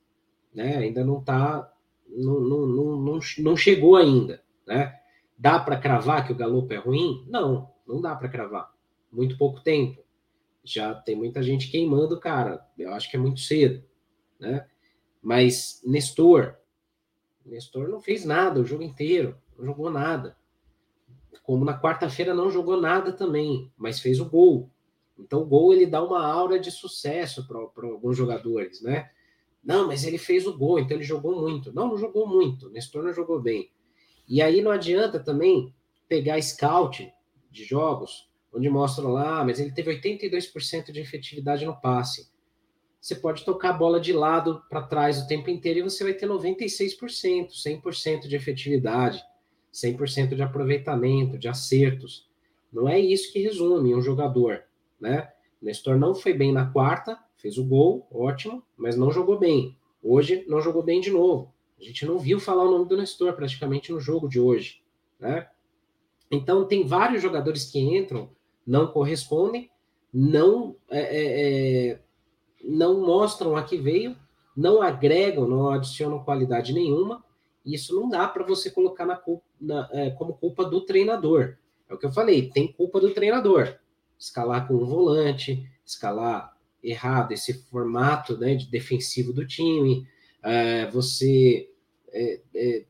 né? 0.54 0.76
Ainda 0.76 1.02
não 1.04 1.22
tá, 1.22 1.72
não, 2.06 2.40
não, 2.40 2.66
não, 2.66 2.96
não, 2.96 3.18
não 3.38 3.56
chegou 3.56 3.96
ainda, 3.96 4.42
né? 4.66 4.94
Dá 5.38 5.58
para 5.58 5.78
cravar 5.78 6.26
que 6.26 6.32
o 6.32 6.36
Galopo 6.36 6.72
é 6.72 6.76
ruim? 6.76 7.24
Não, 7.28 7.70
não 7.86 8.00
dá 8.00 8.14
para 8.14 8.28
cravar. 8.28 8.70
Muito 9.10 9.38
pouco 9.38 9.60
tempo. 9.60 10.02
Já 10.66 10.94
tem 10.94 11.16
muita 11.16 11.42
gente 11.42 11.70
queimando, 11.70 12.18
cara. 12.18 12.66
Eu 12.78 12.92
acho 12.92 13.10
que 13.10 13.16
é 13.16 13.20
muito 13.20 13.40
cedo, 13.40 13.84
né? 14.38 14.66
Mas 15.22 15.80
Nestor, 15.84 16.56
Nestor 17.44 17.88
não 17.88 18.00
fez 18.00 18.24
nada 18.24 18.60
o 18.60 18.64
jogo 18.64 18.82
inteiro, 18.82 19.36
não 19.56 19.64
jogou 19.64 19.90
nada. 19.90 20.36
Como 21.42 21.64
na 21.64 21.80
quarta-feira 21.80 22.34
não 22.34 22.50
jogou 22.50 22.80
nada 22.80 23.12
também, 23.12 23.72
mas 23.76 24.00
fez 24.00 24.20
o 24.20 24.28
gol. 24.28 24.70
Então, 25.18 25.42
o 25.42 25.46
gol 25.46 25.72
ele 25.72 25.86
dá 25.86 26.02
uma 26.02 26.26
aura 26.26 26.58
de 26.58 26.70
sucesso 26.70 27.46
para 27.46 27.86
alguns 27.88 28.16
jogadores, 28.16 28.82
né? 28.82 29.10
Não, 29.62 29.86
mas 29.86 30.04
ele 30.04 30.18
fez 30.18 30.46
o 30.46 30.56
gol, 30.56 30.78
então 30.78 30.96
ele 30.96 31.04
jogou 31.04 31.40
muito. 31.40 31.72
Não, 31.72 31.88
não 31.88 31.96
jogou 31.96 32.26
muito. 32.26 32.68
Nestor 32.70 33.02
não 33.02 33.12
jogou 33.12 33.40
bem. 33.40 33.70
E 34.28 34.42
aí 34.42 34.60
não 34.60 34.70
adianta 34.70 35.18
também 35.18 35.74
pegar 36.08 36.40
scout 36.42 37.12
de 37.50 37.64
jogos, 37.64 38.28
onde 38.56 38.68
mostra 38.70 39.06
lá, 39.06 39.44
mas 39.44 39.60
ele 39.60 39.70
teve 39.70 39.94
82% 40.00 40.90
de 40.90 41.00
efetividade 41.00 41.66
no 41.66 41.78
passe. 41.80 42.30
Você 43.00 43.14
pode 43.14 43.44
tocar 43.44 43.70
a 43.70 43.74
bola 43.74 44.00
de 44.00 44.12
lado 44.12 44.62
para 44.68 44.82
trás 44.82 45.20
o 45.20 45.28
tempo 45.28 45.50
inteiro 45.50 45.80
e 45.80 45.82
você 45.82 46.02
vai 46.02 46.14
ter 46.14 46.26
96%, 46.26 47.50
100% 47.50 48.26
de 48.26 48.34
efetividade, 48.34 49.22
100% 49.72 50.34
de 50.34 50.42
aproveitamento, 50.42 51.38
de 51.38 51.48
acertos. 51.48 52.28
Não 52.72 52.88
é 52.88 52.98
isso 52.98 53.32
que 53.32 53.42
resume 53.42 53.94
um 53.94 54.02
jogador 54.02 54.64
né? 55.00 55.30
Nestor 55.60 55.96
não 55.96 56.14
foi 56.14 56.32
bem 56.32 56.52
na 56.52 56.70
quarta, 56.70 57.18
fez 57.36 57.58
o 57.58 57.64
gol, 57.64 58.06
ótimo, 58.10 58.62
mas 58.76 58.96
não 58.96 59.10
jogou 59.10 59.38
bem. 59.38 59.76
Hoje 60.02 60.44
não 60.48 60.60
jogou 60.60 60.82
bem 60.82 61.00
de 61.00 61.10
novo. 61.10 61.52
A 61.78 61.82
gente 61.82 62.06
não 62.06 62.18
viu 62.18 62.40
falar 62.40 62.64
o 62.64 62.70
nome 62.70 62.88
do 62.88 62.96
Nestor 62.96 63.32
praticamente 63.34 63.92
no 63.92 64.00
jogo 64.00 64.28
de 64.28 64.40
hoje, 64.40 64.82
né? 65.18 65.48
Então 66.30 66.66
tem 66.66 66.86
vários 66.86 67.22
jogadores 67.22 67.70
que 67.70 67.78
entram, 67.78 68.30
não 68.66 68.86
correspondem, 68.88 69.70
não 70.12 70.76
é, 70.90 71.00
é, 71.00 71.90
é 71.90 72.00
não 72.64 73.00
mostram 73.00 73.56
a 73.56 73.62
que 73.62 73.76
veio, 73.76 74.16
não 74.56 74.82
agregam, 74.82 75.46
não 75.46 75.70
adicionam 75.70 76.24
qualidade 76.24 76.72
nenhuma. 76.72 77.24
Isso 77.64 77.94
não 77.94 78.08
dá 78.08 78.26
para 78.26 78.44
você 78.44 78.70
colocar 78.70 79.04
na, 79.04 79.20
na 79.60 79.88
é, 79.92 80.10
como 80.10 80.34
culpa 80.34 80.64
do 80.64 80.80
treinador. 80.80 81.56
É 81.88 81.94
o 81.94 81.98
que 81.98 82.06
eu 82.06 82.12
falei, 82.12 82.50
tem 82.50 82.72
culpa 82.72 82.98
do 82.98 83.12
treinador 83.12 83.76
escalar 84.18 84.66
com 84.66 84.74
um 84.74 84.86
volante, 84.86 85.68
escalar 85.84 86.56
errado 86.82 87.32
esse 87.32 87.52
formato 87.64 88.36
né, 88.38 88.54
de 88.54 88.66
defensivo 88.66 89.32
do 89.32 89.46
time, 89.46 90.06
é, 90.42 90.90
você 90.90 91.68
é, 92.12 92.84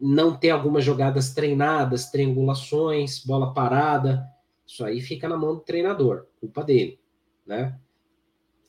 não 0.00 0.36
ter 0.36 0.50
algumas 0.50 0.84
jogadas 0.84 1.34
treinadas, 1.34 2.10
triangulações, 2.10 3.24
bola 3.24 3.52
parada, 3.52 4.24
isso 4.66 4.84
aí 4.84 5.00
fica 5.00 5.28
na 5.28 5.36
mão 5.36 5.54
do 5.54 5.60
treinador, 5.60 6.26
culpa 6.40 6.62
dele, 6.62 6.98
né? 7.46 7.78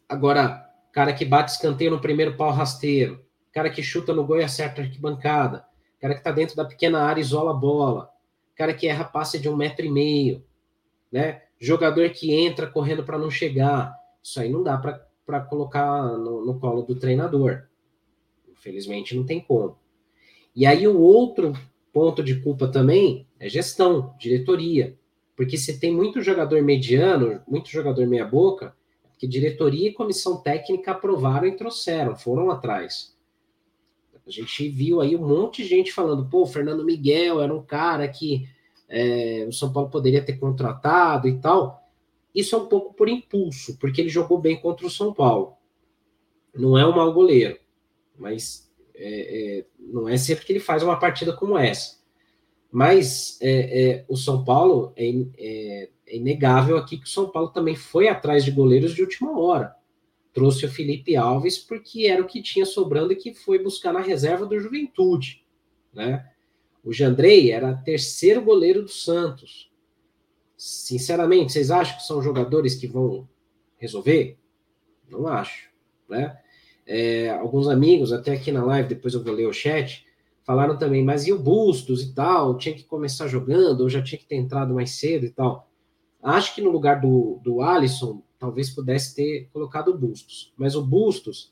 Agora, 0.08 0.70
cara 0.92 1.14
que 1.14 1.26
bate 1.26 1.52
escanteio 1.52 1.92
no 1.92 2.02
primeiro 2.02 2.36
pau 2.36 2.52
rasteiro, 2.52 3.26
cara 3.52 3.70
que 3.70 3.82
chuta 3.82 4.14
no 4.14 4.26
gol 4.26 4.40
e 4.40 4.44
acerta 4.44 4.82
a 4.82 4.84
arquibancada, 4.84 5.66
cara 6.00 6.16
que 6.16 6.24
tá 6.24 6.32
dentro 6.32 6.56
da 6.56 6.66
pequena 6.66 7.02
área 7.04 7.22
isola 7.22 7.52
a 7.52 7.54
bola, 7.56 8.12
cara 8.56 8.74
que 8.74 8.88
erra 8.88 9.04
passe 9.04 9.40
de 9.40 9.50
um 9.50 9.56
metro 9.56 9.86
e 9.86 9.92
meio, 9.92 10.46
né? 11.12 11.42
jogador 11.60 12.10
que 12.10 12.34
entra 12.34 12.68
correndo 12.68 13.04
para 13.04 13.18
não 13.18 13.30
chegar. 13.30 13.96
Isso 14.22 14.40
aí 14.40 14.50
não 14.50 14.64
dá 14.64 14.78
para 14.78 15.42
colocar 15.42 16.04
no, 16.18 16.46
no, 16.46 16.60
colo 16.60 16.82
do 16.82 16.96
treinador. 16.96 17.64
Infelizmente 18.50 19.16
não 19.16 19.26
tem 19.26 19.40
como. 19.40 19.78
E 20.56 20.66
aí 20.66 20.88
o 20.88 21.00
outro 21.00 21.54
ponto 21.92 22.24
de 22.24 22.42
culpa 22.42 22.68
também 22.68 23.28
é 23.40 23.50
gestão, 23.50 24.16
diretoria. 24.18 24.98
Porque 25.36 25.58
se 25.58 25.80
tem 25.80 25.94
muito 25.94 26.22
jogador 26.22 26.62
mediano, 26.62 27.42
muito 27.48 27.70
jogador 27.70 28.08
meia 28.08 28.26
boca, 28.26 28.76
que 29.18 29.28
diretoria 29.28 29.90
e 29.90 29.94
comissão 29.94 30.38
técnica 30.38 30.92
aprovaram 30.92 31.48
e 31.48 31.56
trouxeram, 31.56 32.16
foram 32.16 32.50
atrás. 32.50 33.16
A 34.26 34.32
gente 34.32 34.68
viu 34.70 35.02
aí 35.02 35.16
um 35.16 35.28
monte 35.28 35.62
de 35.62 35.70
gente 35.70 35.92
falando, 35.92 36.28
pô, 36.28 36.46
Fernando 36.46 36.84
Miguel 36.84 37.42
era 37.42 37.54
um 37.54 37.62
cara 37.62 38.08
que 38.08 38.48
é, 38.90 39.46
o 39.48 39.52
São 39.52 39.72
Paulo 39.72 39.90
poderia 39.90 40.24
ter 40.24 40.38
contratado 40.38 41.28
e 41.28 41.40
tal. 41.40 41.84
Isso 42.34 42.56
é 42.56 42.58
um 42.58 42.66
pouco 42.66 42.94
por 42.94 43.08
impulso, 43.08 43.78
porque 43.78 44.02
ele 44.02 44.10
jogou 44.10 44.40
bem 44.40 44.60
contra 44.60 44.86
o 44.86 44.90
São 44.90 45.14
Paulo. 45.14 45.54
Não 46.54 46.78
é 46.78 46.86
um 46.86 46.96
mau 46.96 47.14
goleiro, 47.14 47.60
mas 48.18 48.72
é, 48.96 49.60
é, 49.60 49.66
não 49.78 50.10
é 50.10 50.18
sempre 50.18 50.46
que 50.46 50.54
ele 50.54 50.60
faz 50.60 50.82
uma 50.82 50.98
partida 50.98 51.34
como 51.34 51.58
essa. 51.58 51.98
Mas 52.76 53.40
é, 53.42 53.84
é, 53.84 54.06
o 54.10 54.18
São 54.18 54.44
Paulo 54.44 54.92
é, 54.98 55.08
é, 55.38 55.90
é, 56.08 56.18
inegável 56.18 56.76
aqui 56.76 56.98
que 56.98 57.06
o 57.06 57.10
São 57.10 57.30
Paulo 57.30 57.48
também 57.48 57.74
foi 57.74 58.10
atrás 58.10 58.44
de 58.44 58.52
goleiros 58.52 58.94
de 58.94 59.02
última 59.02 59.40
hora. 59.40 59.74
Trouxe 60.34 60.66
o 60.66 60.70
Felipe 60.70 61.16
Alves 61.16 61.58
porque 61.58 62.06
era 62.06 62.22
o 62.22 62.28
que 62.28 62.42
tinha 62.42 62.66
sobrando 62.66 63.14
e 63.14 63.16
que 63.16 63.34
foi 63.34 63.60
buscar 63.60 63.94
na 63.94 64.02
reserva 64.02 64.46
do 64.46 64.60
Juventude. 64.60 65.42
Né? 65.94 66.30
O 66.84 66.92
Jandrei 66.92 67.50
era 67.50 67.78
terceiro 67.78 68.42
goleiro 68.42 68.82
do 68.82 68.90
Santos. 68.90 69.72
Sinceramente, 70.58 71.54
vocês 71.54 71.72
acham 71.72 71.96
que 71.96 72.04
são 72.04 72.22
jogadores 72.22 72.76
que 72.76 72.88
vão 72.88 73.26
resolver? 73.78 74.38
Não 75.10 75.28
acho. 75.28 75.70
Né? 76.10 76.38
É, 76.86 77.30
alguns 77.30 77.70
amigos, 77.70 78.12
até 78.12 78.34
aqui 78.34 78.52
na 78.52 78.66
live, 78.66 78.90
depois 78.90 79.14
eu 79.14 79.24
vou 79.24 79.34
ler 79.34 79.48
o 79.48 79.54
chat, 79.54 80.06
Falaram 80.46 80.78
também, 80.78 81.04
mas 81.04 81.26
e 81.26 81.34
o 81.34 81.40
Bustos 81.40 82.04
e 82.04 82.14
tal? 82.14 82.56
Tinha 82.58 82.76
que 82.76 82.84
começar 82.84 83.28
jogando, 83.28 83.82
ou 83.82 83.90
já 83.90 84.02
tinha 84.02 84.20
que 84.20 84.28
ter 84.28 84.36
entrado 84.36 84.76
mais 84.76 84.92
cedo 84.92 85.26
e 85.26 85.32
tal. 85.32 85.68
Acho 86.22 86.54
que 86.54 86.62
no 86.62 86.70
lugar 86.70 87.02
do, 87.02 87.40
do 87.44 87.62
Alisson, 87.62 88.22
talvez 88.38 88.70
pudesse 88.70 89.16
ter 89.16 89.50
colocado 89.52 89.88
o 89.90 89.98
Bustos. 89.98 90.54
Mas 90.56 90.76
o 90.76 90.86
Bustos, 90.86 91.52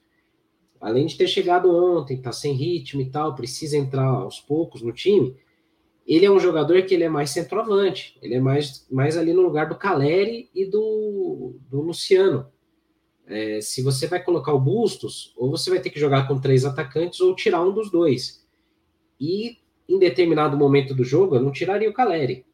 além 0.80 1.08
de 1.08 1.18
ter 1.18 1.28
chegado 1.28 1.72
ontem, 1.76 2.22
tá 2.22 2.32
sem 2.32 2.54
ritmo 2.54 3.02
e 3.02 3.10
tal, 3.10 3.34
precisa 3.34 3.76
entrar 3.76 4.06
aos 4.06 4.40
poucos 4.40 4.84
no 4.84 4.94
time, 4.94 5.36
ele 6.06 6.26
é 6.26 6.32
um 6.32 6.40
jogador 6.40 6.84
que 6.84 6.94
ele 6.94 7.04
é 7.04 7.10
mais 7.10 7.32
centroavante, 7.32 8.16
ele 8.22 8.36
é 8.36 8.40
mais, 8.40 8.86
mais 8.92 9.18
ali 9.18 9.34
no 9.34 9.42
lugar 9.42 9.70
do 9.70 9.78
Caleri 9.78 10.52
e 10.54 10.66
do, 10.66 11.56
do 11.68 11.82
Luciano. 11.82 12.46
É, 13.26 13.60
se 13.60 13.82
você 13.82 14.06
vai 14.06 14.22
colocar 14.22 14.54
o 14.54 14.60
Bustos, 14.60 15.34
ou 15.36 15.50
você 15.50 15.70
vai 15.72 15.80
ter 15.80 15.90
que 15.90 16.00
jogar 16.00 16.28
com 16.28 16.40
três 16.40 16.64
atacantes 16.64 17.22
ou 17.22 17.36
tirar 17.36 17.64
um 17.64 17.74
dos 17.74 17.90
dois. 17.90 18.43
E 19.20 19.58
em 19.88 20.00
determinado 20.00 20.58
momento 20.58 20.94
do 20.94 21.04
jogo, 21.04 21.36
eu 21.36 21.42
não 21.42 21.52
tiraria 21.52 21.90
o 21.90 21.94
Caleri. 21.94 22.46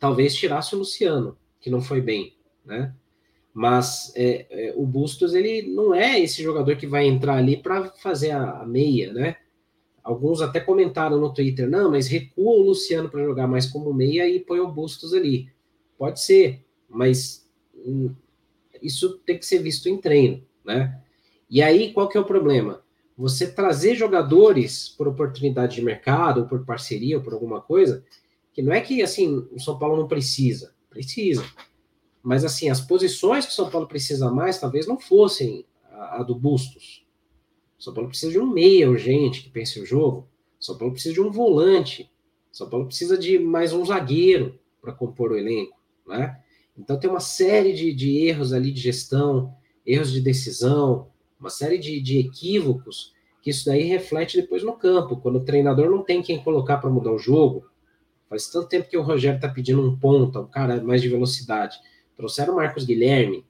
Talvez 0.00 0.34
tirasse 0.34 0.74
o 0.74 0.78
Luciano, 0.78 1.38
que 1.60 1.70
não 1.70 1.80
foi 1.80 2.00
bem, 2.00 2.34
né? 2.64 2.94
Mas 3.54 4.12
é, 4.14 4.46
é, 4.50 4.74
o 4.76 4.84
Bustos, 4.84 5.34
ele 5.34 5.62
não 5.62 5.94
é 5.94 6.20
esse 6.20 6.42
jogador 6.42 6.76
que 6.76 6.86
vai 6.86 7.06
entrar 7.06 7.36
ali 7.36 7.56
para 7.56 7.90
fazer 7.92 8.32
a, 8.32 8.60
a, 8.60 8.66
meia, 8.66 9.12
né? 9.12 9.36
Alguns 10.02 10.42
até 10.42 10.60
comentaram 10.60 11.18
no 11.18 11.32
Twitter, 11.32 11.68
não, 11.68 11.90
mas 11.90 12.06
recua 12.06 12.58
o 12.58 12.62
Luciano 12.62 13.08
para 13.08 13.24
jogar 13.24 13.46
mais 13.46 13.66
como 13.66 13.94
meia 13.94 14.28
e 14.28 14.40
põe 14.40 14.60
o 14.60 14.70
Bustos 14.70 15.14
ali. 15.14 15.48
Pode 15.96 16.20
ser, 16.20 16.64
mas 16.88 17.48
hum, 17.74 18.14
isso 18.82 19.18
tem 19.24 19.38
que 19.38 19.46
ser 19.46 19.60
visto 19.60 19.88
em 19.88 19.96
treino, 19.96 20.44
né? 20.64 21.00
E 21.48 21.62
aí, 21.62 21.92
qual 21.92 22.08
que 22.08 22.18
é 22.18 22.20
o 22.20 22.26
problema? 22.26 22.82
Você 23.16 23.50
trazer 23.50 23.94
jogadores 23.94 24.88
por 24.90 25.08
oportunidade 25.08 25.76
de 25.76 25.82
mercado, 25.82 26.40
ou 26.40 26.46
por 26.46 26.64
parceria, 26.64 27.16
ou 27.16 27.22
por 27.22 27.32
alguma 27.32 27.60
coisa, 27.60 28.04
que 28.52 28.60
não 28.60 28.72
é 28.72 28.80
que 28.80 29.02
assim 29.02 29.46
o 29.50 29.58
São 29.58 29.78
Paulo 29.78 29.96
não 29.96 30.06
precisa, 30.06 30.74
precisa. 30.90 31.44
Mas 32.22 32.44
assim, 32.44 32.68
as 32.68 32.80
posições 32.80 33.46
que 33.46 33.52
o 33.52 33.54
São 33.54 33.70
Paulo 33.70 33.86
precisa 33.86 34.30
mais 34.30 34.58
talvez 34.58 34.86
não 34.86 34.98
fossem 34.98 35.64
a, 35.84 36.20
a 36.20 36.22
do 36.22 36.34
Bustos. 36.34 37.06
O 37.78 37.82
São 37.82 37.94
Paulo 37.94 38.08
precisa 38.08 38.32
de 38.32 38.38
um 38.38 38.46
meia 38.46 38.90
urgente 38.90 39.42
que 39.42 39.50
pense 39.50 39.80
o 39.80 39.86
jogo. 39.86 40.28
O 40.58 40.64
São 40.64 40.76
Paulo 40.76 40.92
precisa 40.92 41.14
de 41.14 41.20
um 41.20 41.30
volante. 41.30 42.10
O 42.52 42.56
São 42.56 42.68
Paulo 42.68 42.86
precisa 42.86 43.16
de 43.16 43.38
mais 43.38 43.72
um 43.72 43.84
zagueiro 43.84 44.58
para 44.80 44.92
compor 44.92 45.32
o 45.32 45.36
elenco, 45.36 45.78
né? 46.06 46.40
Então 46.78 46.98
tem 46.98 47.08
uma 47.08 47.20
série 47.20 47.72
de, 47.72 47.92
de 47.94 48.18
erros 48.26 48.52
ali 48.52 48.70
de 48.70 48.80
gestão, 48.80 49.54
erros 49.84 50.12
de 50.12 50.20
decisão, 50.20 51.08
uma 51.38 51.50
série 51.50 51.78
de, 51.78 52.00
de 52.00 52.18
equívocos 52.18 53.14
que 53.46 53.50
isso 53.50 53.64
daí 53.66 53.84
reflete 53.84 54.40
depois 54.40 54.64
no 54.64 54.72
campo, 54.72 55.18
quando 55.18 55.36
o 55.36 55.44
treinador 55.44 55.88
não 55.88 56.02
tem 56.02 56.20
quem 56.20 56.42
colocar 56.42 56.78
para 56.78 56.90
mudar 56.90 57.12
o 57.12 57.18
jogo. 57.18 57.70
Faz 58.28 58.48
tanto 58.48 58.68
tempo 58.68 58.88
que 58.88 58.96
o 58.96 59.02
Rogério 59.02 59.36
está 59.36 59.48
pedindo 59.48 59.80
um 59.80 59.96
ponta, 59.96 60.40
um 60.40 60.48
cara 60.48 60.82
mais 60.82 61.00
de 61.00 61.08
velocidade. 61.08 61.78
Trouxeram 62.16 62.54
o 62.54 62.56
Marcos 62.56 62.84
Guilherme. 62.84 63.46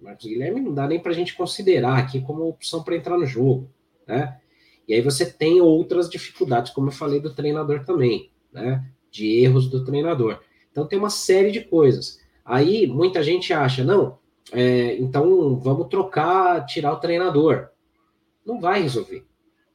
Marcos 0.00 0.26
Guilherme 0.26 0.60
não 0.60 0.74
dá 0.74 0.88
nem 0.88 0.98
para 0.98 1.12
a 1.12 1.14
gente 1.14 1.36
considerar 1.36 1.98
aqui 1.98 2.20
como 2.20 2.48
opção 2.48 2.82
para 2.82 2.96
entrar 2.96 3.16
no 3.16 3.26
jogo, 3.26 3.70
né? 4.08 4.40
E 4.88 4.94
aí 4.94 5.00
você 5.00 5.24
tem 5.24 5.60
outras 5.60 6.10
dificuldades, 6.10 6.72
como 6.72 6.88
eu 6.88 6.92
falei 6.92 7.20
do 7.20 7.32
treinador 7.32 7.84
também, 7.84 8.32
né? 8.52 8.84
De 9.08 9.40
erros 9.40 9.70
do 9.70 9.84
treinador. 9.84 10.40
Então 10.72 10.84
tem 10.84 10.98
uma 10.98 11.10
série 11.10 11.52
de 11.52 11.60
coisas. 11.60 12.20
Aí 12.44 12.88
muita 12.88 13.22
gente 13.22 13.52
acha, 13.52 13.84
não, 13.84 14.18
é, 14.50 14.96
então 14.96 15.56
vamos 15.56 15.88
trocar, 15.88 16.64
tirar 16.66 16.92
o 16.92 17.00
treinador. 17.00 17.68
Não 18.44 18.60
vai 18.60 18.82
resolver. 18.82 19.24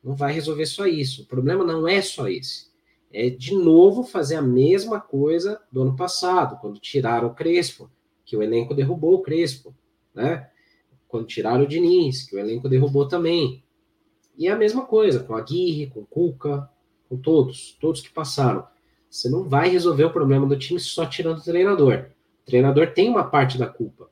Não 0.04 0.16
vai 0.16 0.34
resolver 0.34 0.66
só 0.66 0.86
isso. 0.86 1.24
O 1.24 1.26
problema 1.26 1.64
não 1.64 1.88
é 1.88 2.02
só 2.02 2.28
esse. 2.28 2.68
É 3.12 3.30
de 3.30 3.56
novo 3.56 4.04
fazer 4.04 4.36
a 4.36 4.42
mesma 4.42 5.00
coisa 5.00 5.62
do 5.72 5.82
ano 5.82 5.96
passado, 5.96 6.60
quando 6.60 6.80
tiraram 6.80 7.30
o 7.30 7.34
Crespo, 7.34 7.90
que 8.26 8.36
o 8.36 8.44
elenco 8.44 8.74
derrubou 8.74 9.14
o 9.14 9.22
Crespo, 9.22 9.74
né? 10.14 10.50
Quando 11.08 11.26
tiraram 11.26 11.64
o 11.64 11.68
Diniz, 11.68 12.24
que 12.24 12.36
o 12.36 12.40
elenco 12.40 12.68
derrubou 12.68 13.08
também. 13.08 13.64
E 14.38 14.48
é 14.48 14.52
a 14.52 14.58
mesma 14.58 14.86
coisa 14.86 15.22
com 15.22 15.36
a 15.36 15.40
Aguirre, 15.40 15.88
com 15.88 16.02
o 16.02 16.06
Cuca, 16.06 16.70
com 17.08 17.18
todos, 17.18 17.78
todos 17.80 18.02
que 18.02 18.10
passaram. 18.10 18.68
Você 19.10 19.30
não 19.30 19.48
vai 19.48 19.70
resolver 19.70 20.04
o 20.04 20.12
problema 20.12 20.46
do 20.46 20.60
time 20.60 20.80
só 20.80 21.06
tirando 21.06 21.38
o 21.38 21.44
treinador. 21.44 22.10
O 22.44 22.46
treinador 22.46 22.94
tem 22.94 23.10
uma 23.10 23.24
parte 23.24 23.58
da 23.58 23.66
culpa 23.66 24.10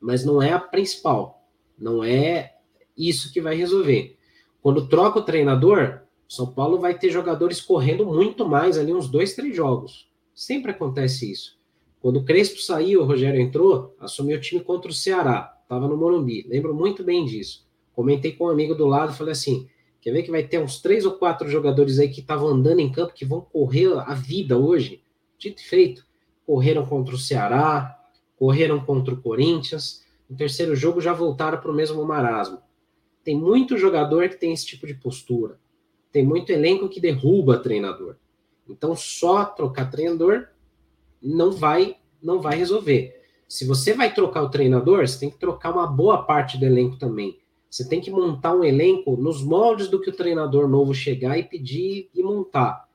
mas 0.00 0.24
não 0.24 0.42
é 0.42 0.52
a 0.52 0.58
principal. 0.58 1.48
Não 1.78 2.02
é 2.02 2.54
isso 2.96 3.32
que 3.32 3.40
vai 3.40 3.56
resolver. 3.56 4.16
Quando 4.60 4.88
troca 4.88 5.20
o 5.20 5.24
treinador, 5.24 6.00
São 6.28 6.46
Paulo 6.46 6.78
vai 6.78 6.98
ter 6.98 7.10
jogadores 7.10 7.60
correndo 7.60 8.04
muito 8.04 8.46
mais 8.46 8.76
ali, 8.76 8.92
uns 8.92 9.08
dois, 9.08 9.34
três 9.34 9.54
jogos. 9.54 10.08
Sempre 10.34 10.72
acontece 10.72 11.30
isso. 11.30 11.58
Quando 12.00 12.18
o 12.18 12.24
Crespo 12.24 12.60
saiu, 12.60 13.02
o 13.02 13.04
Rogério 13.04 13.40
entrou, 13.40 13.94
assumiu 13.98 14.36
o 14.36 14.40
time 14.40 14.60
contra 14.60 14.90
o 14.90 14.94
Ceará. 14.94 15.56
Estava 15.62 15.88
no 15.88 15.96
Morumbi. 15.96 16.46
Lembro 16.48 16.74
muito 16.74 17.02
bem 17.02 17.24
disso. 17.24 17.66
Comentei 17.94 18.32
com 18.32 18.44
um 18.44 18.50
amigo 18.50 18.74
do 18.74 18.86
lado, 18.86 19.12
falei 19.12 19.32
assim: 19.32 19.68
quer 20.00 20.12
ver 20.12 20.22
que 20.22 20.30
vai 20.30 20.42
ter 20.42 20.60
uns 20.60 20.80
três 20.80 21.04
ou 21.04 21.12
quatro 21.12 21.48
jogadores 21.48 21.98
aí 21.98 22.08
que 22.08 22.20
estavam 22.20 22.48
andando 22.48 22.80
em 22.80 22.90
campo 22.90 23.12
que 23.12 23.24
vão 23.24 23.40
correr 23.40 23.92
a 23.98 24.14
vida 24.14 24.56
hoje? 24.56 25.02
Dito 25.36 25.60
e 25.60 25.64
feito. 25.64 26.06
Correram 26.46 26.86
contra 26.86 27.14
o 27.14 27.18
Ceará, 27.18 27.97
correram 28.38 28.80
contra 28.80 29.12
o 29.12 29.20
Corinthians, 29.20 30.04
no 30.28 30.36
terceiro 30.36 30.76
jogo 30.76 31.00
já 31.00 31.12
voltaram 31.12 31.58
para 31.58 31.70
o 31.70 31.74
mesmo 31.74 32.04
marasmo. 32.04 32.60
Tem 33.24 33.36
muito 33.36 33.76
jogador 33.76 34.28
que 34.28 34.36
tem 34.36 34.52
esse 34.52 34.66
tipo 34.66 34.86
de 34.86 34.94
postura. 34.94 35.58
Tem 36.12 36.24
muito 36.24 36.50
elenco 36.50 36.88
que 36.88 37.00
derruba 37.00 37.58
treinador. 37.58 38.16
Então 38.68 38.94
só 38.94 39.44
trocar 39.44 39.90
treinador 39.90 40.46
não 41.22 41.52
vai 41.52 41.96
não 42.22 42.40
vai 42.40 42.56
resolver. 42.56 43.18
Se 43.48 43.64
você 43.64 43.94
vai 43.94 44.12
trocar 44.12 44.42
o 44.42 44.50
treinador, 44.50 45.06
você 45.06 45.18
tem 45.18 45.30
que 45.30 45.38
trocar 45.38 45.72
uma 45.72 45.86
boa 45.86 46.22
parte 46.24 46.58
do 46.58 46.66
elenco 46.66 46.98
também. 46.98 47.38
Você 47.70 47.88
tem 47.88 48.00
que 48.00 48.10
montar 48.10 48.54
um 48.54 48.64
elenco 48.64 49.16
nos 49.16 49.42
moldes 49.42 49.88
do 49.88 50.00
que 50.00 50.10
o 50.10 50.16
treinador 50.16 50.68
novo 50.68 50.94
chegar 50.94 51.38
e 51.38 51.42
pedir 51.42 52.10
e 52.14 52.22
montar. 52.22 52.88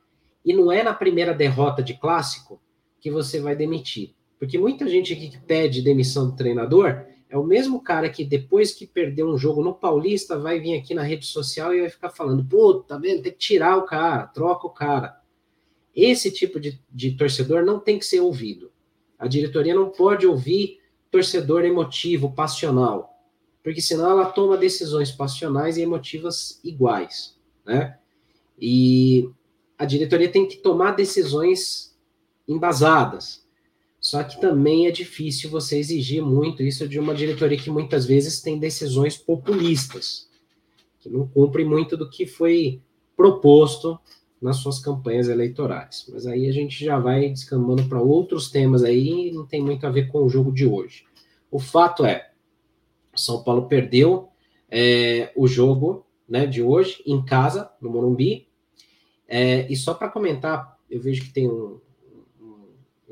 E 0.43 0.53
não 0.53 0.71
é 0.71 0.83
na 0.83 0.93
primeira 0.93 1.33
derrota 1.33 1.81
de 1.81 1.93
clássico 1.93 2.61
que 2.99 3.09
você 3.09 3.39
vai 3.39 3.55
demitir. 3.55 4.13
Porque 4.43 4.57
muita 4.57 4.89
gente 4.89 5.13
aqui 5.13 5.29
que 5.29 5.39
pede 5.39 5.81
demissão 5.81 6.29
do 6.29 6.35
treinador 6.35 7.05
é 7.29 7.37
o 7.37 7.45
mesmo 7.45 7.81
cara 7.81 8.09
que 8.09 8.25
depois 8.25 8.73
que 8.73 8.85
perdeu 8.85 9.29
um 9.29 9.37
jogo 9.37 9.63
no 9.63 9.73
Paulista 9.73 10.37
vai 10.37 10.59
vir 10.59 10.77
aqui 10.77 10.93
na 10.93 11.01
rede 11.01 11.25
social 11.25 11.73
e 11.73 11.79
vai 11.79 11.89
ficar 11.89 12.09
falando: 12.09 12.43
pô, 12.43 12.73
tá 12.73 12.97
vendo? 12.97 13.21
Tem 13.21 13.31
que 13.31 13.37
tirar 13.37 13.77
o 13.77 13.83
cara, 13.83 14.27
troca 14.27 14.67
o 14.67 14.69
cara. 14.69 15.17
Esse 15.95 16.29
tipo 16.29 16.59
de, 16.59 16.77
de 16.91 17.11
torcedor 17.11 17.63
não 17.63 17.79
tem 17.79 17.97
que 17.97 18.05
ser 18.05 18.19
ouvido. 18.19 18.69
A 19.17 19.29
diretoria 19.29 19.73
não 19.73 19.89
pode 19.91 20.27
ouvir 20.27 20.81
torcedor 21.09 21.63
emotivo, 21.63 22.33
passional, 22.33 23.23
porque 23.63 23.79
senão 23.79 24.11
ela 24.11 24.25
toma 24.25 24.57
decisões 24.57 25.09
passionais 25.09 25.77
e 25.77 25.83
emotivas 25.83 26.59
iguais, 26.65 27.39
né? 27.65 27.97
E 28.59 29.29
a 29.77 29.85
diretoria 29.85 30.29
tem 30.29 30.45
que 30.45 30.57
tomar 30.57 30.91
decisões 30.91 31.97
embasadas. 32.45 33.42
Só 34.03 34.21
que 34.21 34.39
também 34.41 34.85
é 34.85 34.91
difícil 34.91 35.49
você 35.49 35.77
exigir 35.77 36.21
muito 36.21 36.61
isso 36.61 36.89
de 36.89 36.99
uma 36.99 37.15
diretoria 37.15 37.57
que 37.57 37.69
muitas 37.69 38.05
vezes 38.05 38.41
tem 38.41 38.59
decisões 38.59 39.15
populistas, 39.15 40.29
que 40.99 41.07
não 41.07 41.25
cumpre 41.25 41.63
muito 41.63 41.95
do 41.95 42.09
que 42.09 42.25
foi 42.25 42.81
proposto 43.15 43.97
nas 44.41 44.57
suas 44.57 44.77
campanhas 44.79 45.29
eleitorais. 45.29 46.05
Mas 46.11 46.27
aí 46.27 46.49
a 46.49 46.51
gente 46.51 46.83
já 46.83 46.99
vai 46.99 47.29
descambando 47.29 47.87
para 47.87 48.01
outros 48.01 48.51
temas 48.51 48.83
aí, 48.83 49.31
não 49.31 49.47
tem 49.47 49.63
muito 49.63 49.87
a 49.87 49.89
ver 49.89 50.11
com 50.11 50.21
o 50.21 50.29
jogo 50.29 50.51
de 50.51 50.65
hoje. 50.65 51.05
O 51.49 51.57
fato 51.57 52.05
é, 52.05 52.29
São 53.15 53.41
Paulo 53.41 53.69
perdeu 53.69 54.27
é, 54.69 55.31
o 55.33 55.47
jogo 55.47 56.05
né, 56.27 56.45
de 56.45 56.61
hoje 56.61 57.01
em 57.05 57.23
casa, 57.23 57.71
no 57.79 57.89
Morumbi. 57.89 58.49
É, 59.29 59.65
e 59.71 59.77
só 59.77 59.93
para 59.93 60.09
comentar, 60.09 60.77
eu 60.91 60.99
vejo 60.99 61.23
que 61.23 61.31
tem 61.31 61.49
um, 61.49 61.79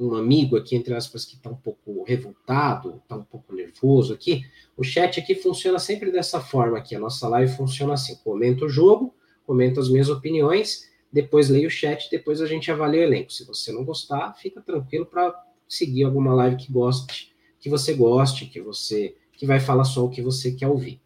um 0.02 0.16
amigo 0.16 0.58
aqui, 0.58 0.76
entre 0.76 0.94
aspas, 0.94 1.24
que 1.24 1.36
está 1.36 1.50
um 1.50 1.56
pouco 1.56 2.04
revoltado, 2.04 3.02
está 3.04 3.16
um 3.16 3.24
pouco 3.24 3.54
nervoso 3.54 4.14
aqui, 4.14 4.44
o 4.76 4.84
chat 4.84 5.20
aqui 5.20 5.36
funciona 5.36 5.78
sempre 5.78 6.12
dessa 6.12 6.40
forma 6.40 6.78
aqui. 6.78 6.96
A 6.96 7.00
nossa 7.00 7.28
live 7.28 7.56
funciona 7.56 7.94
assim: 7.94 8.16
comenta 8.24 8.66
o 8.66 8.70
jogo, 8.70 9.14
comenta 9.46 9.80
as 9.80 9.90
minhas 9.90 10.10
opiniões, 10.10 10.90
depois 11.12 11.50
leio 11.50 11.68
o 11.68 11.72
chat, 11.72 12.10
depois 12.10 12.42
a 12.42 12.48
gente 12.48 12.72
avalia 12.72 13.02
o 13.02 13.04
elenco. 13.04 13.32
Se 13.32 13.46
você 13.46 13.72
não 13.72 13.86
gostar, 13.86 14.34
fica 14.34 14.62
tranquilo 14.62 15.06
para 15.06 15.34
seguir 15.68 16.04
alguma 16.04 16.34
live 16.34 16.58
que 16.58 16.72
goste, 16.72 17.34
que 17.60 17.70
você 17.70 17.94
goste, 17.94 18.46
que 18.46 18.60
você 18.60 19.16
que 19.34 19.46
vai 19.46 19.60
falar 19.60 19.86
só 19.86 20.06
o 20.06 20.10
que 20.10 20.22
você 20.22 20.52
quer 20.52 20.68
ouvir. 20.68 21.02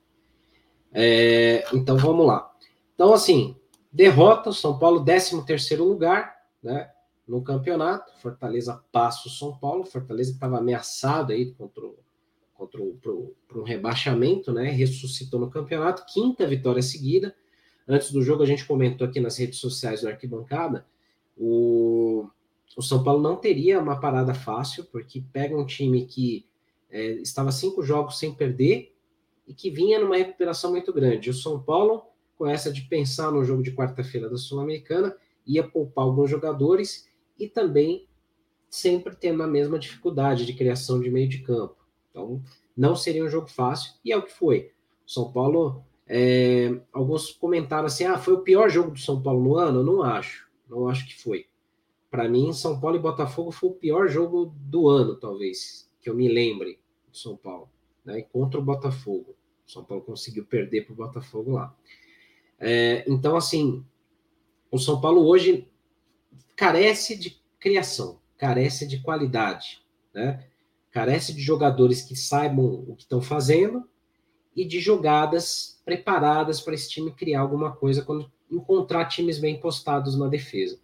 É, 0.93 1.65
então 1.73 1.97
vamos 1.97 2.25
lá. 2.25 2.51
Então, 2.93 3.13
assim, 3.13 3.55
derrota, 3.91 4.51
São 4.51 4.77
Paulo, 4.77 5.03
13 5.03 5.45
terceiro 5.45 5.83
lugar, 5.83 6.35
né? 6.61 6.89
No 7.27 7.43
campeonato. 7.43 8.13
Fortaleza 8.21 8.81
passa 8.91 9.27
o 9.27 9.31
São 9.31 9.57
Paulo. 9.57 9.85
Fortaleza 9.85 10.31
estava 10.31 10.57
ameaçado 10.57 11.33
aí 11.33 11.51
contra, 11.53 11.83
contra 12.53 12.81
o, 12.81 12.95
pro, 12.95 13.35
pro 13.47 13.61
um 13.61 13.63
rebaixamento, 13.63 14.51
né? 14.51 14.69
Ressuscitou 14.69 15.39
no 15.39 15.49
campeonato. 15.49 16.05
Quinta 16.05 16.45
vitória 16.45 16.81
seguida. 16.81 17.35
Antes 17.87 18.11
do 18.11 18.21
jogo, 18.21 18.43
a 18.43 18.45
gente 18.45 18.65
comentou 18.65 19.07
aqui 19.07 19.19
nas 19.19 19.37
redes 19.37 19.59
sociais 19.59 20.01
do 20.01 20.07
Arquibancada. 20.07 20.85
O, 21.37 22.27
o 22.75 22.81
São 22.81 23.03
Paulo 23.03 23.21
não 23.21 23.35
teria 23.35 23.79
uma 23.79 23.99
parada 23.99 24.33
fácil, 24.33 24.85
porque 24.85 25.23
pega 25.31 25.57
um 25.57 25.65
time 25.65 26.05
que 26.05 26.45
é, 26.89 27.11
estava 27.13 27.51
cinco 27.51 27.83
jogos 27.83 28.17
sem 28.17 28.33
perder 28.33 28.95
e 29.47 29.53
que 29.53 29.69
vinha 29.69 29.99
numa 29.99 30.17
recuperação 30.17 30.71
muito 30.71 30.91
grande. 30.91 31.29
O 31.29 31.33
São 31.33 31.61
Paulo, 31.61 32.03
com 32.37 32.47
essa 32.47 32.71
de 32.71 32.81
pensar 32.81 33.31
no 33.31 33.43
jogo 33.43 33.61
de 33.61 33.71
quarta-feira 33.71 34.29
da 34.29 34.37
Sul-Americana, 34.37 35.15
ia 35.45 35.63
poupar 35.63 36.05
alguns 36.05 36.29
jogadores 36.29 37.07
e 37.39 37.47
também 37.47 38.07
sempre 38.69 39.15
tendo 39.15 39.41
a 39.43 39.47
mesma 39.47 39.79
dificuldade 39.79 40.45
de 40.45 40.53
criação 40.53 40.99
de 40.99 41.09
meio 41.09 41.29
de 41.29 41.39
campo. 41.39 41.77
Então, 42.09 42.41
não 42.75 42.95
seria 42.95 43.23
um 43.23 43.29
jogo 43.29 43.47
fácil, 43.47 43.93
e 44.03 44.11
é 44.11 44.17
o 44.17 44.23
que 44.23 44.31
foi. 44.31 44.71
O 45.05 45.11
São 45.11 45.31
Paulo, 45.31 45.83
é, 46.07 46.79
alguns 46.91 47.31
comentaram 47.31 47.85
assim: 47.85 48.03
ah, 48.05 48.17
foi 48.17 48.33
o 48.33 48.41
pior 48.41 48.69
jogo 48.69 48.91
do 48.91 48.99
São 48.99 49.21
Paulo 49.21 49.43
no 49.43 49.55
ano? 49.55 49.79
Eu 49.79 49.83
não 49.83 50.03
acho, 50.03 50.49
não 50.69 50.87
acho 50.87 51.07
que 51.07 51.21
foi. 51.21 51.47
Para 52.09 52.27
mim, 52.29 52.53
São 52.53 52.79
Paulo 52.79 52.97
e 52.97 52.99
Botafogo 52.99 53.51
foi 53.51 53.69
o 53.69 53.73
pior 53.73 54.07
jogo 54.07 54.53
do 54.57 54.87
ano, 54.87 55.15
talvez, 55.15 55.89
que 56.01 56.09
eu 56.09 56.15
me 56.15 56.27
lembre 56.27 56.79
do 57.09 57.17
São 57.17 57.35
Paulo, 57.35 57.69
né? 58.03 58.21
Contra 58.21 58.59
o 58.59 58.63
Botafogo. 58.63 59.35
O 59.67 59.71
São 59.71 59.83
Paulo 59.83 60.03
conseguiu 60.03 60.45
perder 60.45 60.85
para 60.85 60.93
o 60.93 60.95
Botafogo 60.95 61.51
lá. 61.51 61.75
É, 62.59 63.03
então, 63.07 63.35
assim, 63.35 63.85
o 64.71 64.77
São 64.77 65.01
Paulo 65.01 65.25
hoje 65.25 65.67
carece 66.55 67.17
de 67.17 67.41
criação, 67.59 68.19
carece 68.37 68.87
de 68.87 69.01
qualidade, 69.01 69.81
né? 70.13 70.45
Carece 70.91 71.33
de 71.33 71.41
jogadores 71.41 72.01
que 72.01 72.15
saibam 72.15 72.85
o 72.87 72.95
que 72.95 73.03
estão 73.03 73.21
fazendo 73.21 73.83
e 74.55 74.63
de 74.63 74.79
jogadas 74.79 75.81
preparadas 75.83 76.61
para 76.61 76.73
esse 76.73 76.89
time 76.89 77.11
criar 77.11 77.41
alguma 77.41 77.75
coisa 77.75 78.01
quando 78.01 78.31
encontrar 78.49 79.05
times 79.05 79.37
bem 79.37 79.59
postados 79.59 80.17
na 80.17 80.27
defesa. 80.27 80.79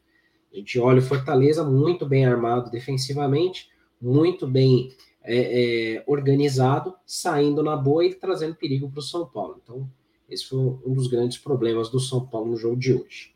A 0.52 0.58
gente 0.58 0.78
olha 0.80 1.00
o 1.00 1.04
Fortaleza 1.04 1.64
muito 1.64 2.06
bem 2.06 2.26
armado 2.26 2.70
defensivamente, 2.70 3.70
muito 4.02 4.46
bem 4.46 4.94
é, 5.24 5.96
é, 5.96 6.04
organizado, 6.06 6.94
saindo 7.06 7.64
na 7.64 7.78
boa 7.78 8.06
e 8.06 8.14
trazendo 8.14 8.56
perigo 8.56 8.90
para 8.90 9.00
o 9.00 9.04
São 9.04 9.26
Paulo. 9.26 9.62
Então, 9.64 9.90
esse 10.30 10.46
foi 10.46 10.60
um 10.60 10.94
dos 10.94 11.08
grandes 11.08 11.38
problemas 11.38 11.90
do 11.90 12.00
São 12.00 12.26
Paulo 12.26 12.52
no 12.52 12.58
jogo 12.58 12.78
de 12.78 12.94
hoje. 12.94 13.31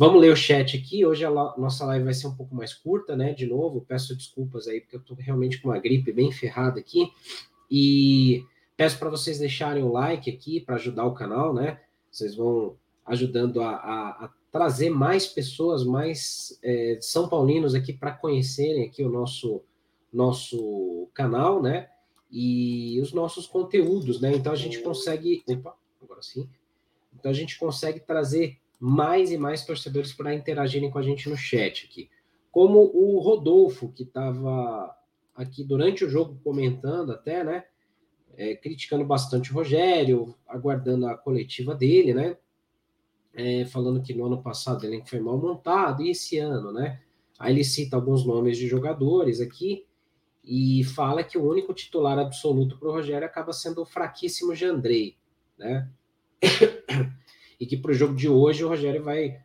Vamos 0.00 0.18
ler 0.18 0.32
o 0.32 0.36
chat 0.36 0.78
aqui. 0.78 1.04
Hoje 1.04 1.26
a 1.26 1.30
nossa 1.30 1.84
live 1.84 2.06
vai 2.06 2.14
ser 2.14 2.26
um 2.26 2.34
pouco 2.34 2.54
mais 2.54 2.72
curta, 2.72 3.14
né? 3.14 3.34
De 3.34 3.46
novo, 3.46 3.84
peço 3.86 4.16
desculpas 4.16 4.66
aí, 4.66 4.80
porque 4.80 4.96
eu 4.96 5.00
estou 5.00 5.14
realmente 5.14 5.60
com 5.60 5.68
uma 5.68 5.78
gripe 5.78 6.10
bem 6.10 6.32
ferrada 6.32 6.80
aqui. 6.80 7.12
E 7.70 8.42
peço 8.78 8.98
para 8.98 9.10
vocês 9.10 9.38
deixarem 9.38 9.82
o 9.82 9.92
like 9.92 10.30
aqui 10.30 10.58
para 10.58 10.76
ajudar 10.76 11.04
o 11.04 11.12
canal, 11.12 11.52
né? 11.52 11.82
Vocês 12.10 12.34
vão 12.34 12.78
ajudando 13.04 13.60
a, 13.60 13.72
a, 13.72 14.24
a 14.24 14.30
trazer 14.50 14.88
mais 14.88 15.26
pessoas, 15.26 15.84
mais 15.84 16.58
é, 16.62 16.96
São 17.02 17.28
Paulinos 17.28 17.74
aqui 17.74 17.92
para 17.92 18.12
conhecerem 18.12 18.86
aqui 18.86 19.04
o 19.04 19.10
nosso, 19.10 19.60
nosso 20.10 21.10
canal, 21.12 21.60
né? 21.60 21.90
E 22.32 22.98
os 23.02 23.12
nossos 23.12 23.46
conteúdos, 23.46 24.18
né? 24.18 24.32
Então 24.32 24.50
a 24.50 24.56
gente 24.56 24.80
consegue. 24.80 25.44
Opa, 25.46 25.76
agora 26.02 26.22
sim. 26.22 26.48
Então 27.14 27.30
a 27.30 27.34
gente 27.34 27.58
consegue 27.58 28.00
trazer 28.00 28.56
mais 28.80 29.30
e 29.30 29.36
mais 29.36 29.66
torcedores 29.66 30.14
para 30.14 30.34
interagirem 30.34 30.90
com 30.90 30.98
a 30.98 31.02
gente 31.02 31.28
no 31.28 31.36
chat 31.36 31.84
aqui. 31.84 32.08
Como 32.50 32.78
o 32.94 33.18
Rodolfo, 33.18 33.92
que 33.92 34.04
estava 34.04 34.96
aqui 35.34 35.62
durante 35.62 36.02
o 36.02 36.08
jogo 36.08 36.40
comentando 36.42 37.12
até, 37.12 37.44
né? 37.44 37.64
É, 38.36 38.56
criticando 38.56 39.04
bastante 39.04 39.52
o 39.52 39.54
Rogério, 39.54 40.34
aguardando 40.48 41.06
a 41.06 41.16
coletiva 41.16 41.74
dele, 41.74 42.14
né? 42.14 42.38
É, 43.34 43.66
falando 43.66 44.02
que 44.02 44.14
no 44.14 44.24
ano 44.24 44.42
passado 44.42 44.84
ele 44.84 45.04
foi 45.06 45.20
mal 45.20 45.36
montado, 45.36 46.02
e 46.02 46.10
esse 46.10 46.38
ano, 46.38 46.72
né? 46.72 47.02
Aí 47.38 47.52
ele 47.52 47.64
cita 47.64 47.96
alguns 47.96 48.24
nomes 48.24 48.56
de 48.56 48.66
jogadores 48.66 49.40
aqui 49.40 49.86
e 50.42 50.82
fala 50.84 51.22
que 51.22 51.36
o 51.36 51.48
único 51.48 51.74
titular 51.74 52.18
absoluto 52.18 52.78
para 52.78 52.88
o 52.88 52.92
Rogério 52.92 53.26
acaba 53.26 53.52
sendo 53.52 53.82
o 53.82 53.86
fraquíssimo 53.86 54.54
Jandrei, 54.54 55.16
né? 55.58 55.88
e 57.60 57.66
que 57.66 57.76
para 57.76 57.90
o 57.90 57.94
jogo 57.94 58.14
de 58.14 58.28
hoje 58.28 58.64
o 58.64 58.68
Rogério 58.68 59.04
vai 59.04 59.38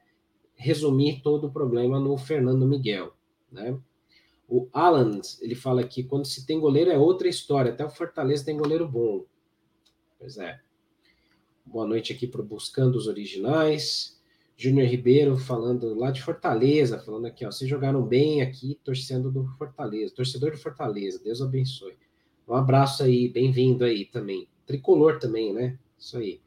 resumir 0.56 1.21
todo 1.21 1.47
o 1.47 1.51
problema 1.51 1.99
no 1.99 2.17
Fernando 2.17 2.65
Miguel, 2.65 3.13
né? 3.51 3.78
O 4.47 4.69
Alan, 4.71 5.19
ele 5.41 5.56
fala 5.56 5.84
que 5.84 6.04
quando 6.04 6.25
se 6.25 6.45
tem 6.45 6.60
goleiro 6.60 6.91
é 6.91 6.97
outra 6.97 7.28
história, 7.28 7.73
até 7.73 7.84
o 7.84 7.89
Fortaleza 7.89 8.45
tem 8.45 8.56
goleiro 8.56 8.88
bom. 8.88 9.25
Pois 10.17 10.38
é. 10.38 10.62
Boa 11.65 11.86
noite 11.86 12.13
aqui 12.13 12.28
para 12.28 12.43
Buscando 12.43 12.95
os 12.95 13.08
Originais. 13.08 14.15
Júnior 14.56 14.88
Ribeiro 14.88 15.36
falando 15.36 15.93
lá 15.95 16.12
de 16.12 16.21
Fortaleza, 16.21 16.99
falando 16.99 17.25
aqui, 17.25 17.45
ó, 17.45 17.51
vocês 17.51 17.69
jogaram 17.69 18.01
bem 18.01 18.41
aqui, 18.41 18.80
torcendo 18.84 19.30
do 19.30 19.45
Fortaleza, 19.58 20.15
torcedor 20.15 20.51
do 20.51 20.58
Fortaleza, 20.58 21.21
Deus 21.21 21.41
abençoe. 21.41 21.97
Um 22.47 22.54
abraço 22.54 23.04
aí, 23.04 23.28
bem-vindo 23.28 23.84
aí 23.84 24.06
também. 24.06 24.47
Tricolor 24.65 25.19
também, 25.19 25.54
né? 25.54 25.78
Isso 25.97 26.17
aí. 26.17 26.39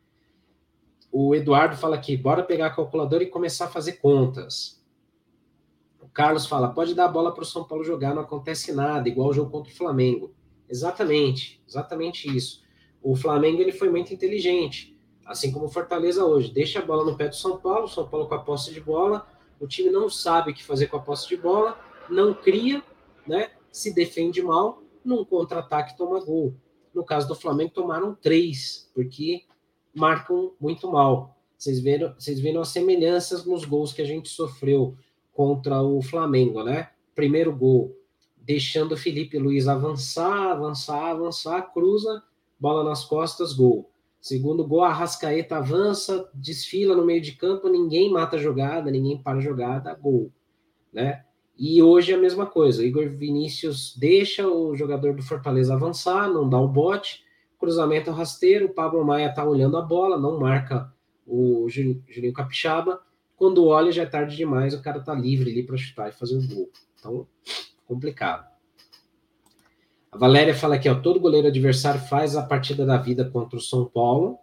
O 1.10 1.34
Eduardo 1.34 1.76
fala 1.76 1.96
aqui, 1.96 2.16
bora 2.16 2.42
pegar 2.42 2.66
a 2.66 2.74
calculadora 2.74 3.22
e 3.22 3.28
começar 3.28 3.64
a 3.64 3.70
fazer 3.70 3.94
contas. 3.94 4.84
O 6.00 6.08
Carlos 6.08 6.46
fala, 6.46 6.68
pode 6.68 6.94
dar 6.94 7.06
a 7.06 7.08
bola 7.08 7.32
para 7.32 7.42
o 7.42 7.46
São 7.46 7.64
Paulo 7.64 7.84
jogar, 7.84 8.14
não 8.14 8.22
acontece 8.22 8.72
nada, 8.72 9.08
igual 9.08 9.28
o 9.28 9.32
jogo 9.32 9.50
contra 9.50 9.72
o 9.72 9.76
Flamengo. 9.76 10.34
Exatamente, 10.68 11.62
exatamente 11.66 12.28
isso. 12.34 12.62
O 13.02 13.16
Flamengo 13.16 13.60
ele 13.62 13.72
foi 13.72 13.88
muito 13.88 14.12
inteligente, 14.12 14.98
assim 15.24 15.50
como 15.50 15.66
o 15.66 15.70
Fortaleza 15.70 16.24
hoje. 16.24 16.52
Deixa 16.52 16.80
a 16.80 16.84
bola 16.84 17.04
no 17.04 17.16
pé 17.16 17.28
do 17.28 17.36
São 17.36 17.58
Paulo, 17.58 17.84
o 17.84 17.88
São 17.88 18.06
Paulo 18.06 18.28
com 18.28 18.34
a 18.34 18.42
posse 18.42 18.72
de 18.72 18.80
bola, 18.80 19.26
o 19.58 19.66
time 19.66 19.90
não 19.90 20.08
sabe 20.08 20.50
o 20.50 20.54
que 20.54 20.62
fazer 20.62 20.88
com 20.88 20.96
a 20.98 21.00
posse 21.00 21.26
de 21.28 21.36
bola, 21.36 21.78
não 22.08 22.34
cria, 22.34 22.82
né? 23.26 23.50
Se 23.72 23.94
defende 23.94 24.42
mal, 24.42 24.82
num 25.04 25.24
contra-ataque 25.24 25.96
toma 25.96 26.22
gol. 26.24 26.54
No 26.94 27.04
caso 27.04 27.28
do 27.28 27.34
Flamengo, 27.34 27.72
tomaram 27.72 28.14
três, 28.14 28.90
porque 28.94 29.44
marcam 29.98 30.52
muito 30.60 30.90
mal. 30.90 31.36
Vocês 31.56 31.80
viram, 31.80 32.14
vocês 32.18 32.38
viram 32.40 32.60
as 32.60 32.68
semelhanças 32.68 33.44
nos 33.44 33.64
gols 33.64 33.92
que 33.92 34.00
a 34.00 34.06
gente 34.06 34.28
sofreu 34.28 34.96
contra 35.32 35.82
o 35.82 36.00
Flamengo, 36.00 36.62
né? 36.62 36.90
Primeiro 37.14 37.54
gol, 37.54 37.96
deixando 38.36 38.92
o 38.92 38.96
Felipe 38.96 39.38
Luiz 39.38 39.68
avançar, 39.68 40.52
avançar, 40.52 41.10
avançar, 41.10 41.72
cruza, 41.72 42.22
bola 42.58 42.82
nas 42.82 43.04
costas, 43.04 43.52
gol. 43.52 43.90
Segundo 44.20 44.66
gol, 44.66 44.82
a 44.82 44.92
Rascaeta 44.92 45.56
avança, 45.56 46.28
desfila 46.34 46.96
no 46.96 47.04
meio 47.04 47.20
de 47.20 47.32
campo, 47.32 47.68
ninguém 47.68 48.10
mata 48.10 48.36
a 48.36 48.38
jogada, 48.38 48.90
ninguém 48.90 49.22
para 49.22 49.38
a 49.38 49.40
jogada, 49.40 49.94
gol, 49.94 50.32
né? 50.92 51.24
E 51.58 51.82
hoje 51.82 52.12
é 52.12 52.14
a 52.14 52.20
mesma 52.20 52.46
coisa. 52.46 52.84
Igor 52.84 53.08
Vinícius 53.08 53.96
deixa 53.98 54.48
o 54.48 54.76
jogador 54.76 55.14
do 55.14 55.22
Fortaleza 55.22 55.74
avançar, 55.74 56.28
não 56.28 56.48
dá 56.48 56.58
o 56.58 56.68
bote, 56.68 57.24
cruzamento 57.58 58.10
rasteiro, 58.10 58.66
o 58.66 58.74
Pablo 58.74 59.04
Maia 59.04 59.32
tá 59.32 59.44
olhando 59.44 59.76
a 59.76 59.82
bola, 59.82 60.18
não 60.18 60.38
marca 60.38 60.92
o 61.26 61.68
Juninho 61.68 62.32
Capixaba. 62.32 63.00
Quando 63.36 63.66
olha, 63.66 63.92
já 63.92 64.02
é 64.02 64.06
tarde 64.06 64.36
demais, 64.36 64.74
o 64.74 64.82
cara 64.82 65.00
tá 65.00 65.14
livre 65.14 65.50
ali 65.50 65.62
para 65.62 65.76
chutar 65.76 66.08
e 66.08 66.12
fazer 66.12 66.36
o 66.36 66.46
gol. 66.46 66.70
Então, 66.98 67.26
complicado. 67.86 68.48
A 70.10 70.16
Valéria 70.16 70.54
fala 70.54 70.76
aqui, 70.76 70.88
ó, 70.88 70.94
todo 70.94 71.20
goleiro 71.20 71.48
adversário 71.48 72.00
faz 72.00 72.34
a 72.34 72.42
partida 72.42 72.84
da 72.84 72.96
vida 72.96 73.28
contra 73.28 73.58
o 73.58 73.62
São 73.62 73.84
Paulo. 73.84 74.38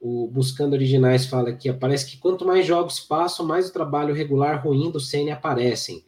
O 0.00 0.26
Buscando 0.28 0.72
Originais 0.72 1.26
fala 1.26 1.50
aqui, 1.50 1.68
ó, 1.68 1.74
parece 1.76 2.10
que 2.10 2.16
quanto 2.16 2.46
mais 2.46 2.64
jogos 2.64 3.00
passam, 3.00 3.44
mais 3.44 3.68
o 3.68 3.72
trabalho 3.72 4.14
regular 4.14 4.64
ruim 4.64 4.90
do 4.90 5.00
CN 5.00 5.30
aparecem. 5.30 6.02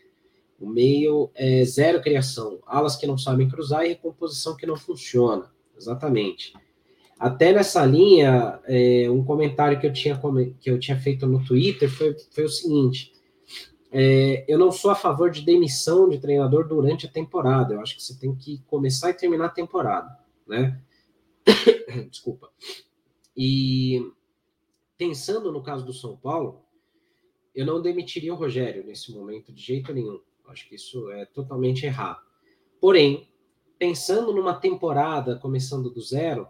O 0.58 0.66
meio 0.66 1.30
é 1.34 1.64
zero 1.64 2.00
criação, 2.00 2.60
alas 2.64 2.96
que 2.96 3.06
não 3.06 3.18
sabem 3.18 3.48
cruzar 3.48 3.84
e 3.84 3.88
recomposição 3.88 4.56
que 4.56 4.64
não 4.64 4.76
funciona. 4.76 5.51
Exatamente. 5.82 6.52
Até 7.18 7.52
nessa 7.52 7.84
linha, 7.84 8.60
é, 8.64 9.10
um 9.10 9.24
comentário 9.24 9.78
que 9.78 9.86
eu, 9.86 9.92
tinha, 9.92 10.20
que 10.60 10.70
eu 10.70 10.78
tinha 10.78 10.98
feito 10.98 11.26
no 11.26 11.44
Twitter 11.44 11.88
foi, 11.90 12.16
foi 12.30 12.44
o 12.44 12.48
seguinte: 12.48 13.12
é, 13.90 14.44
eu 14.48 14.58
não 14.58 14.72
sou 14.72 14.90
a 14.90 14.94
favor 14.94 15.30
de 15.30 15.42
demissão 15.42 16.08
de 16.08 16.18
treinador 16.18 16.66
durante 16.66 17.06
a 17.06 17.10
temporada. 17.10 17.74
Eu 17.74 17.80
acho 17.80 17.96
que 17.96 18.02
você 18.02 18.18
tem 18.18 18.34
que 18.34 18.58
começar 18.66 19.10
e 19.10 19.14
terminar 19.14 19.46
a 19.46 19.50
temporada, 19.50 20.18
né? 20.46 20.80
Desculpa. 22.10 22.50
E 23.36 24.10
pensando 24.96 25.52
no 25.52 25.62
caso 25.62 25.84
do 25.84 25.92
São 25.92 26.16
Paulo, 26.16 26.64
eu 27.54 27.66
não 27.66 27.82
demitiria 27.82 28.32
o 28.32 28.36
Rogério 28.36 28.84
nesse 28.84 29.12
momento 29.12 29.52
de 29.52 29.60
jeito 29.60 29.92
nenhum. 29.92 30.20
Acho 30.48 30.68
que 30.68 30.74
isso 30.74 31.10
é 31.10 31.24
totalmente 31.24 31.86
errado. 31.86 32.20
Porém, 32.80 33.31
pensando 33.82 34.32
numa 34.32 34.54
temporada 34.54 35.34
começando 35.34 35.90
do 35.90 36.00
zero, 36.00 36.46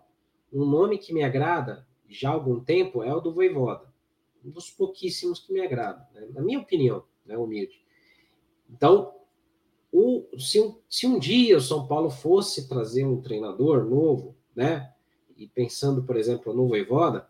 um 0.53 0.67
nome 0.67 0.99
que 0.99 1.15
me 1.15 1.23
agrada 1.23 1.89
já 2.07 2.29
há 2.29 2.33
algum 2.35 2.61
tempo 2.61 3.03
é 3.03 3.15
o 3.15 3.23
do 3.23 3.33
Voivoda. 3.33 3.91
Um 4.45 4.51
dos 4.51 4.71
pouquíssimos 4.71 5.41
que 5.41 5.51
me 5.51 5.63
agrada, 5.63 6.07
né? 6.13 6.29
na 6.35 6.43
minha 6.43 6.59
opinião, 6.59 7.05
né, 7.25 7.39
humilde. 7.39 7.81
Então, 8.69 9.15
o, 9.91 10.27
se, 10.39 10.61
um, 10.61 10.77
se 10.87 11.07
um 11.07 11.19
dia 11.19 11.57
o 11.57 11.61
São 11.63 11.87
Paulo 11.87 12.11
fosse 12.11 12.69
trazer 12.69 13.07
um 13.07 13.23
treinador 13.23 13.83
novo, 13.87 14.37
né, 14.55 14.93
e 15.35 15.49
pensando, 15.49 16.03
por 16.03 16.19
exemplo, 16.19 16.53
no 16.53 16.69
Voivoda, 16.69 17.27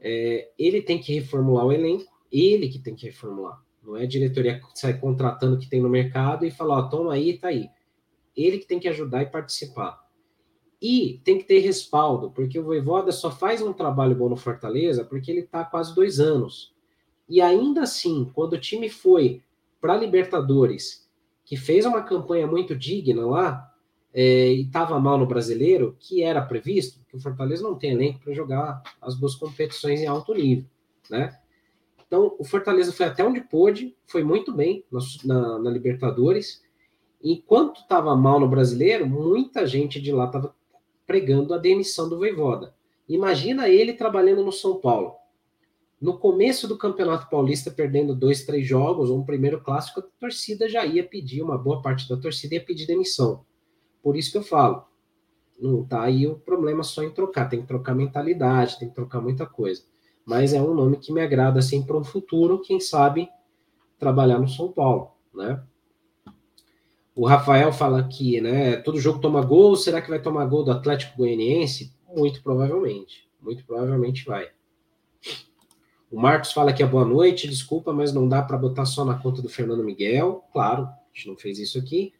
é, 0.00 0.50
ele 0.58 0.82
tem 0.82 0.98
que 0.98 1.14
reformular 1.14 1.64
o 1.64 1.70
elenco, 1.70 2.12
ele 2.32 2.68
que 2.68 2.80
tem 2.80 2.96
que 2.96 3.06
reformular. 3.06 3.62
Não 3.84 3.96
é 3.96 4.02
a 4.02 4.08
diretoria 4.08 4.58
que 4.58 4.66
sai 4.74 4.98
contratando 4.98 5.54
o 5.54 5.58
que 5.60 5.70
tem 5.70 5.80
no 5.80 5.88
mercado 5.88 6.44
e 6.44 6.50
falar, 6.50 6.78
ó, 6.78 6.88
toma 6.88 7.12
aí, 7.12 7.38
tá 7.38 7.46
aí. 7.46 7.70
Ele 8.40 8.58
que 8.58 8.66
tem 8.66 8.78
que 8.78 8.88
ajudar 8.88 9.22
e 9.22 9.26
participar. 9.26 10.06
E 10.80 11.20
tem 11.24 11.38
que 11.38 11.44
ter 11.44 11.58
respaldo, 11.58 12.30
porque 12.30 12.58
o 12.58 12.62
Voivoda 12.62 13.10
só 13.10 13.30
faz 13.30 13.60
um 13.60 13.72
trabalho 13.72 14.14
bom 14.14 14.28
no 14.28 14.36
Fortaleza 14.36 15.04
porque 15.04 15.30
ele 15.30 15.40
está 15.40 15.64
quase 15.64 15.94
dois 15.94 16.20
anos. 16.20 16.72
E 17.28 17.40
ainda 17.40 17.82
assim, 17.82 18.30
quando 18.32 18.52
o 18.52 18.60
time 18.60 18.88
foi 18.88 19.42
para 19.80 19.96
Libertadores, 19.96 21.08
que 21.44 21.56
fez 21.56 21.84
uma 21.84 22.02
campanha 22.02 22.46
muito 22.46 22.76
digna 22.76 23.26
lá, 23.26 23.68
é, 24.12 24.52
e 24.52 24.62
estava 24.62 24.98
mal 24.98 25.18
no 25.18 25.26
brasileiro, 25.26 25.96
que 25.98 26.22
era 26.22 26.40
previsto, 26.40 27.00
que 27.08 27.16
o 27.16 27.20
Fortaleza 27.20 27.62
não 27.62 27.74
tem 27.74 27.92
elenco 27.92 28.20
para 28.20 28.32
jogar 28.32 28.82
as 29.00 29.14
duas 29.14 29.34
competições 29.34 30.00
em 30.00 30.06
alto 30.06 30.34
nível, 30.34 30.64
né? 31.10 31.38
Então, 32.06 32.34
o 32.38 32.44
Fortaleza 32.44 32.90
foi 32.90 33.04
até 33.04 33.22
onde 33.22 33.42
pôde, 33.42 33.94
foi 34.06 34.24
muito 34.24 34.50
bem 34.50 34.82
na, 35.24 35.58
na 35.58 35.70
Libertadores. 35.70 36.62
Enquanto 37.22 37.80
estava 37.80 38.14
mal 38.16 38.38
no 38.38 38.48
brasileiro, 38.48 39.06
muita 39.06 39.66
gente 39.66 40.00
de 40.00 40.12
lá 40.12 40.26
estava 40.26 40.54
pregando 41.06 41.54
a 41.54 41.58
demissão 41.58 42.08
do 42.08 42.18
Voivoda. 42.18 42.74
Imagina 43.08 43.68
ele 43.68 43.92
trabalhando 43.92 44.44
no 44.44 44.52
São 44.52 44.76
Paulo. 44.76 45.14
No 46.00 46.18
começo 46.18 46.68
do 46.68 46.78
Campeonato 46.78 47.28
Paulista, 47.28 47.70
perdendo 47.70 48.14
dois, 48.14 48.44
três 48.44 48.66
jogos, 48.66 49.10
ou 49.10 49.18
um 49.18 49.24
primeiro 49.24 49.60
clássico, 49.60 50.00
a 50.00 50.02
torcida 50.20 50.68
já 50.68 50.86
ia 50.86 51.02
pedir, 51.02 51.42
uma 51.42 51.58
boa 51.58 51.82
parte 51.82 52.08
da 52.08 52.16
torcida 52.16 52.54
ia 52.54 52.64
pedir 52.64 52.86
demissão. 52.86 53.44
Por 54.02 54.16
isso 54.16 54.30
que 54.30 54.38
eu 54.38 54.42
falo, 54.42 54.84
não 55.58 55.84
tá 55.84 56.02
aí 56.02 56.26
o 56.26 56.36
problema 56.38 56.84
só 56.84 57.02
em 57.02 57.10
trocar, 57.10 57.48
tem 57.48 57.62
que 57.62 57.66
trocar 57.66 57.94
mentalidade, 57.94 58.78
tem 58.78 58.88
que 58.88 58.94
trocar 58.94 59.20
muita 59.20 59.44
coisa 59.44 59.82
mas 60.28 60.52
é 60.52 60.60
um 60.60 60.74
nome 60.74 60.98
que 60.98 61.10
me 61.10 61.22
agrada 61.22 61.58
assim 61.58 61.82
para 61.82 61.96
um 61.96 62.04
futuro, 62.04 62.60
quem 62.60 62.78
sabe 62.78 63.30
trabalhar 63.98 64.38
no 64.38 64.46
São 64.46 64.70
Paulo, 64.70 65.12
né? 65.34 65.64
O 67.18 67.26
Rafael 67.26 67.72
fala 67.72 67.98
aqui, 67.98 68.40
né? 68.40 68.76
Todo 68.76 69.00
jogo 69.00 69.18
toma 69.18 69.44
gol, 69.44 69.74
será 69.74 70.00
que 70.00 70.08
vai 70.08 70.22
tomar 70.22 70.46
gol 70.46 70.62
do 70.62 70.70
Atlético 70.70 71.16
Goianiense? 71.16 71.92
Muito 72.14 72.40
provavelmente, 72.44 73.28
muito 73.42 73.64
provavelmente 73.64 74.24
vai. 74.24 74.46
O 76.12 76.16
Marcos 76.16 76.52
fala 76.52 76.70
aqui 76.70 76.80
a 76.80 76.86
boa 76.86 77.04
noite, 77.04 77.48
desculpa, 77.48 77.92
mas 77.92 78.12
não 78.12 78.28
dá 78.28 78.40
para 78.40 78.56
botar 78.56 78.84
só 78.84 79.04
na 79.04 79.18
conta 79.18 79.42
do 79.42 79.48
Fernando 79.48 79.82
Miguel. 79.82 80.44
Claro, 80.52 80.84
a 80.84 80.96
gente 81.12 81.26
não 81.26 81.36
fez 81.36 81.58
isso 81.58 81.76
aqui. 81.76 82.12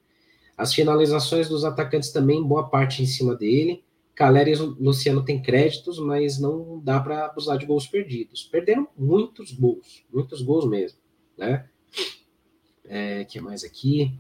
As 0.57 0.75
finalizações 0.75 1.49
dos 1.49 1.65
atacantes 1.65 2.11
também, 2.11 2.43
boa 2.43 2.69
parte 2.69 3.01
em 3.01 3.07
cima 3.07 3.37
dele. 3.37 3.85
Caleri 4.17 4.55
e 4.55 4.57
Luciano 4.57 5.25
têm 5.25 5.41
créditos, 5.41 6.01
mas 6.01 6.41
não 6.41 6.81
dá 6.81 6.99
para 6.99 7.27
abusar 7.27 7.57
de 7.57 7.67
gols 7.67 7.87
perdidos. 7.87 8.43
Perderam 8.43 8.89
muitos 8.99 9.53
gols, 9.53 10.05
muitos 10.13 10.43
gols 10.43 10.69
mesmo, 10.69 10.99
né? 11.37 11.69
É, 12.85 13.25
que 13.25 13.41
mais 13.41 13.63
aqui? 13.63 14.19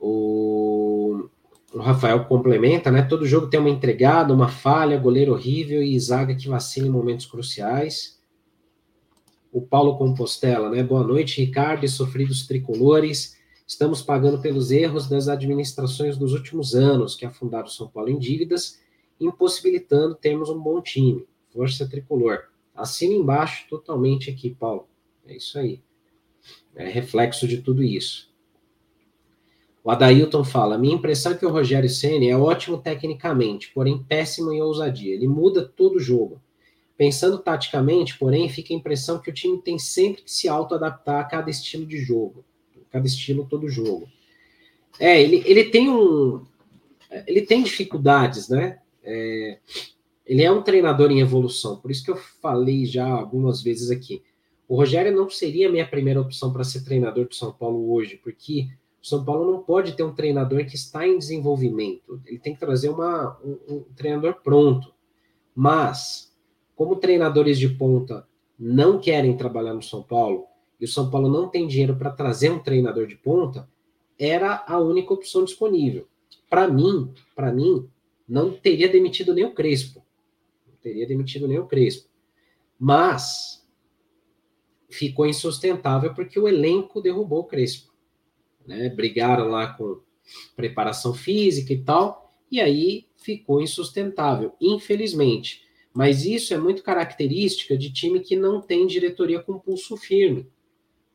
O, 0.00 1.28
o, 1.74 1.78
Rafael 1.78 2.24
complementa, 2.24 2.90
né? 2.90 3.02
Todo 3.02 3.26
jogo 3.26 3.48
tem 3.48 3.60
uma 3.60 3.68
entregada, 3.68 4.32
uma 4.32 4.48
falha, 4.48 4.98
goleiro 4.98 5.32
horrível 5.32 5.82
e 5.82 6.00
zaga 6.00 6.34
que 6.34 6.48
vacila 6.48 6.88
em 6.88 6.90
momentos 6.90 7.26
cruciais. 7.26 8.18
O 9.52 9.60
Paulo 9.60 9.98
Compostela, 9.98 10.70
né? 10.70 10.82
Boa 10.82 11.04
noite, 11.04 11.44
Ricardo 11.44 11.84
e 11.84 11.88
sofridos 11.88 12.46
tricolores. 12.46 13.36
Estamos 13.66 14.00
pagando 14.00 14.40
pelos 14.40 14.70
erros 14.70 15.06
das 15.06 15.28
administrações 15.28 16.16
dos 16.16 16.32
últimos 16.32 16.74
anos, 16.74 17.14
que 17.14 17.26
afundaram 17.26 17.68
São 17.68 17.86
Paulo 17.86 18.08
em 18.08 18.18
dívidas, 18.18 18.80
impossibilitando 19.20 20.14
termos 20.14 20.48
um 20.48 20.58
bom 20.58 20.80
time. 20.80 21.26
Força 21.52 21.86
tricolor. 21.86 22.44
Assina 22.74 23.14
embaixo 23.14 23.66
totalmente 23.68 24.30
aqui, 24.30 24.50
Paulo. 24.50 24.88
É 25.26 25.36
isso 25.36 25.58
aí. 25.58 25.82
É 26.74 26.88
reflexo 26.88 27.46
de 27.46 27.58
tudo 27.58 27.82
isso. 27.82 28.29
O 29.82 29.90
Adailton 29.90 30.44
fala: 30.44 30.78
minha 30.78 30.94
impressão 30.94 31.32
é 31.32 31.36
que 31.36 31.46
o 31.46 31.50
Rogério 31.50 31.88
Senna 31.88 32.24
é 32.24 32.36
ótimo 32.36 32.78
tecnicamente, 32.78 33.70
porém 33.72 34.02
péssimo 34.02 34.52
em 34.52 34.60
ousadia. 34.60 35.14
Ele 35.14 35.28
muda 35.28 35.62
todo 35.64 35.96
o 35.96 36.00
jogo. 36.00 36.40
Pensando 36.96 37.38
taticamente, 37.38 38.18
porém, 38.18 38.48
fica 38.48 38.74
a 38.74 38.76
impressão 38.76 39.18
que 39.18 39.30
o 39.30 39.34
time 39.34 39.60
tem 39.62 39.78
sempre 39.78 40.22
que 40.22 40.30
se 40.30 40.48
auto-adaptar 40.48 41.20
a 41.20 41.24
cada 41.24 41.48
estilo 41.48 41.86
de 41.86 41.96
jogo 41.96 42.44
cada 42.90 43.06
estilo, 43.06 43.46
todo 43.48 43.68
jogo. 43.68 44.08
É, 44.98 45.22
ele, 45.22 45.42
ele 45.46 45.64
tem 45.64 45.88
um. 45.88 46.44
Ele 47.26 47.42
tem 47.42 47.62
dificuldades, 47.62 48.48
né? 48.48 48.78
É, 49.02 49.58
ele 50.26 50.42
é 50.42 50.50
um 50.50 50.62
treinador 50.62 51.10
em 51.10 51.20
evolução, 51.20 51.76
por 51.76 51.90
isso 51.90 52.04
que 52.04 52.10
eu 52.10 52.16
falei 52.16 52.84
já 52.84 53.06
algumas 53.06 53.62
vezes 53.62 53.90
aqui. 53.90 54.22
O 54.68 54.76
Rogério 54.76 55.12
não 55.16 55.28
seria 55.28 55.68
a 55.68 55.72
minha 55.72 55.86
primeira 55.86 56.20
opção 56.20 56.52
para 56.52 56.62
ser 56.62 56.84
treinador 56.84 57.26
do 57.26 57.34
São 57.34 57.50
Paulo 57.50 57.92
hoje, 57.92 58.20
porque 58.22 58.68
o 59.02 59.06
São 59.06 59.24
Paulo 59.24 59.50
não 59.50 59.62
pode 59.62 59.92
ter 59.92 60.02
um 60.02 60.14
treinador 60.14 60.66
que 60.66 60.74
está 60.74 61.06
em 61.06 61.16
desenvolvimento. 61.16 62.20
Ele 62.26 62.38
tem 62.38 62.52
que 62.52 62.60
trazer 62.60 62.90
uma, 62.90 63.38
um, 63.42 63.76
um 63.76 63.84
treinador 63.96 64.34
pronto. 64.42 64.92
Mas, 65.54 66.36
como 66.76 66.96
treinadores 66.96 67.58
de 67.58 67.68
ponta 67.68 68.26
não 68.58 69.00
querem 69.00 69.36
trabalhar 69.36 69.72
no 69.72 69.82
São 69.82 70.02
Paulo, 70.02 70.44
e 70.78 70.84
o 70.84 70.88
São 70.88 71.10
Paulo 71.10 71.28
não 71.28 71.48
tem 71.48 71.66
dinheiro 71.66 71.96
para 71.96 72.10
trazer 72.10 72.50
um 72.50 72.58
treinador 72.58 73.06
de 73.06 73.16
ponta, 73.16 73.68
era 74.18 74.64
a 74.66 74.78
única 74.78 75.14
opção 75.14 75.44
disponível. 75.44 76.06
Para 76.48 76.68
mim, 76.68 77.12
para 77.34 77.52
mim, 77.52 77.88
não 78.28 78.52
teria 78.52 78.88
demitido 78.88 79.34
nem 79.34 79.44
o 79.44 79.54
Crespo. 79.54 80.04
Não 80.66 80.74
teria 80.76 81.06
demitido 81.06 81.48
nem 81.48 81.58
o 81.58 81.66
Crespo. 81.66 82.08
Mas 82.78 83.66
ficou 84.90 85.26
insustentável 85.26 86.14
porque 86.14 86.38
o 86.38 86.48
elenco 86.48 87.00
derrubou 87.00 87.40
o 87.40 87.44
Crespo. 87.44 87.89
Né? 88.66 88.88
Brigaram 88.88 89.48
lá 89.48 89.74
com 89.74 90.00
preparação 90.56 91.14
física 91.14 91.72
e 91.72 91.82
tal, 91.82 92.34
e 92.50 92.60
aí 92.60 93.06
ficou 93.16 93.60
insustentável, 93.60 94.54
infelizmente. 94.60 95.62
Mas 95.92 96.24
isso 96.24 96.54
é 96.54 96.58
muito 96.58 96.82
característica 96.82 97.76
de 97.76 97.92
time 97.92 98.20
que 98.20 98.36
não 98.36 98.60
tem 98.60 98.86
diretoria 98.86 99.40
com 99.40 99.58
pulso 99.58 99.96
firme. 99.96 100.48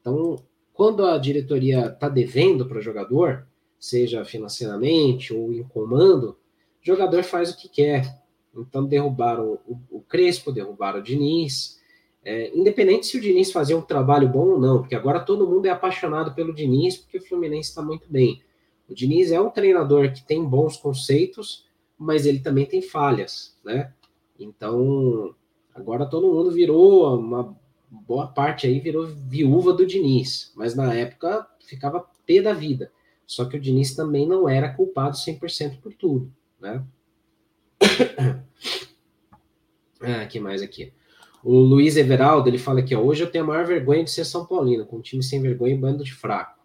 Então, 0.01 0.36
quando 0.73 1.05
a 1.05 1.17
diretoria 1.17 1.88
está 1.88 2.10
devendo 2.10 2.65
para 2.65 2.77
o 2.77 2.81
jogador, 2.81 3.47
seja 3.79 4.25
financeiramente 4.25 5.34
ou 5.34 5.53
em 5.53 5.63
comando, 5.63 6.31
o 6.31 6.86
jogador 6.86 7.23
faz 7.23 7.51
o 7.51 7.58
que 7.58 7.69
quer. 7.69 8.21
Então, 8.55 8.86
derrubaram 8.86 9.60
o, 9.65 9.79
o 9.89 10.01
Crespo, 10.01 10.51
derrubaram 10.51 10.99
o 10.99 11.03
Diniz. 11.03 11.81
É, 12.25 12.51
independente 12.57 13.05
se 13.05 13.17
o 13.17 13.21
Diniz 13.21 13.51
fazia 13.51 13.77
um 13.77 13.83
trabalho 13.83 14.27
bom 14.27 14.47
ou 14.47 14.59
não, 14.59 14.79
porque 14.79 14.95
agora 14.95 15.19
todo 15.19 15.47
mundo 15.47 15.67
é 15.67 15.69
apaixonado 15.69 16.33
pelo 16.33 16.55
Diniz, 16.55 16.97
porque 16.97 17.19
o 17.19 17.21
Fluminense 17.21 17.69
está 17.69 17.83
muito 17.83 18.11
bem. 18.11 18.41
O 18.89 18.95
Diniz 18.95 19.31
é 19.31 19.39
um 19.39 19.51
treinador 19.51 20.11
que 20.11 20.25
tem 20.25 20.43
bons 20.43 20.75
conceitos, 20.75 21.67
mas 21.95 22.25
ele 22.25 22.39
também 22.39 22.65
tem 22.65 22.81
falhas, 22.81 23.55
né? 23.63 23.93
Então, 24.39 25.35
agora 25.73 26.07
todo 26.07 26.33
mundo 26.33 26.49
virou 26.49 27.15
uma 27.15 27.55
boa 27.89 28.27
parte 28.27 28.65
aí 28.65 28.79
virou 28.79 29.05
viúva 29.05 29.71
do 29.71 29.85
Diniz, 29.85 30.51
mas 30.55 30.75
na 30.75 30.93
época 30.95 31.47
ficava 31.59 32.09
pé 32.25 32.41
da 32.41 32.53
vida. 32.53 32.91
Só 33.27 33.45
que 33.45 33.55
o 33.55 33.61
Diniz 33.61 33.95
também 33.95 34.27
não 34.27 34.49
era 34.49 34.73
culpado 34.73 35.15
100% 35.15 35.79
por 35.79 35.93
tudo, 35.93 36.33
né? 36.59 36.83
ah, 40.01 40.25
que 40.25 40.39
mais 40.39 40.63
aqui? 40.63 40.91
O 41.45 41.60
Luiz 41.60 41.95
Everaldo, 41.95 42.49
ele 42.49 42.58
fala 42.58 42.79
aqui, 42.79 42.95
ó, 42.95 43.01
hoje 43.01 43.21
eu 43.21 43.29
tenho 43.29 43.43
a 43.43 43.47
maior 43.47 43.67
vergonha 43.67 44.03
de 44.03 44.10
ser 44.10 44.25
São 44.25 44.47
Paulino, 44.47 44.84
com 44.84 44.97
um 44.97 45.01
time 45.01 45.21
sem 45.21 45.39
vergonha 45.39 45.75
e 45.75 45.77
bando 45.77 46.03
de 46.03 46.12
fraco. 46.12 46.60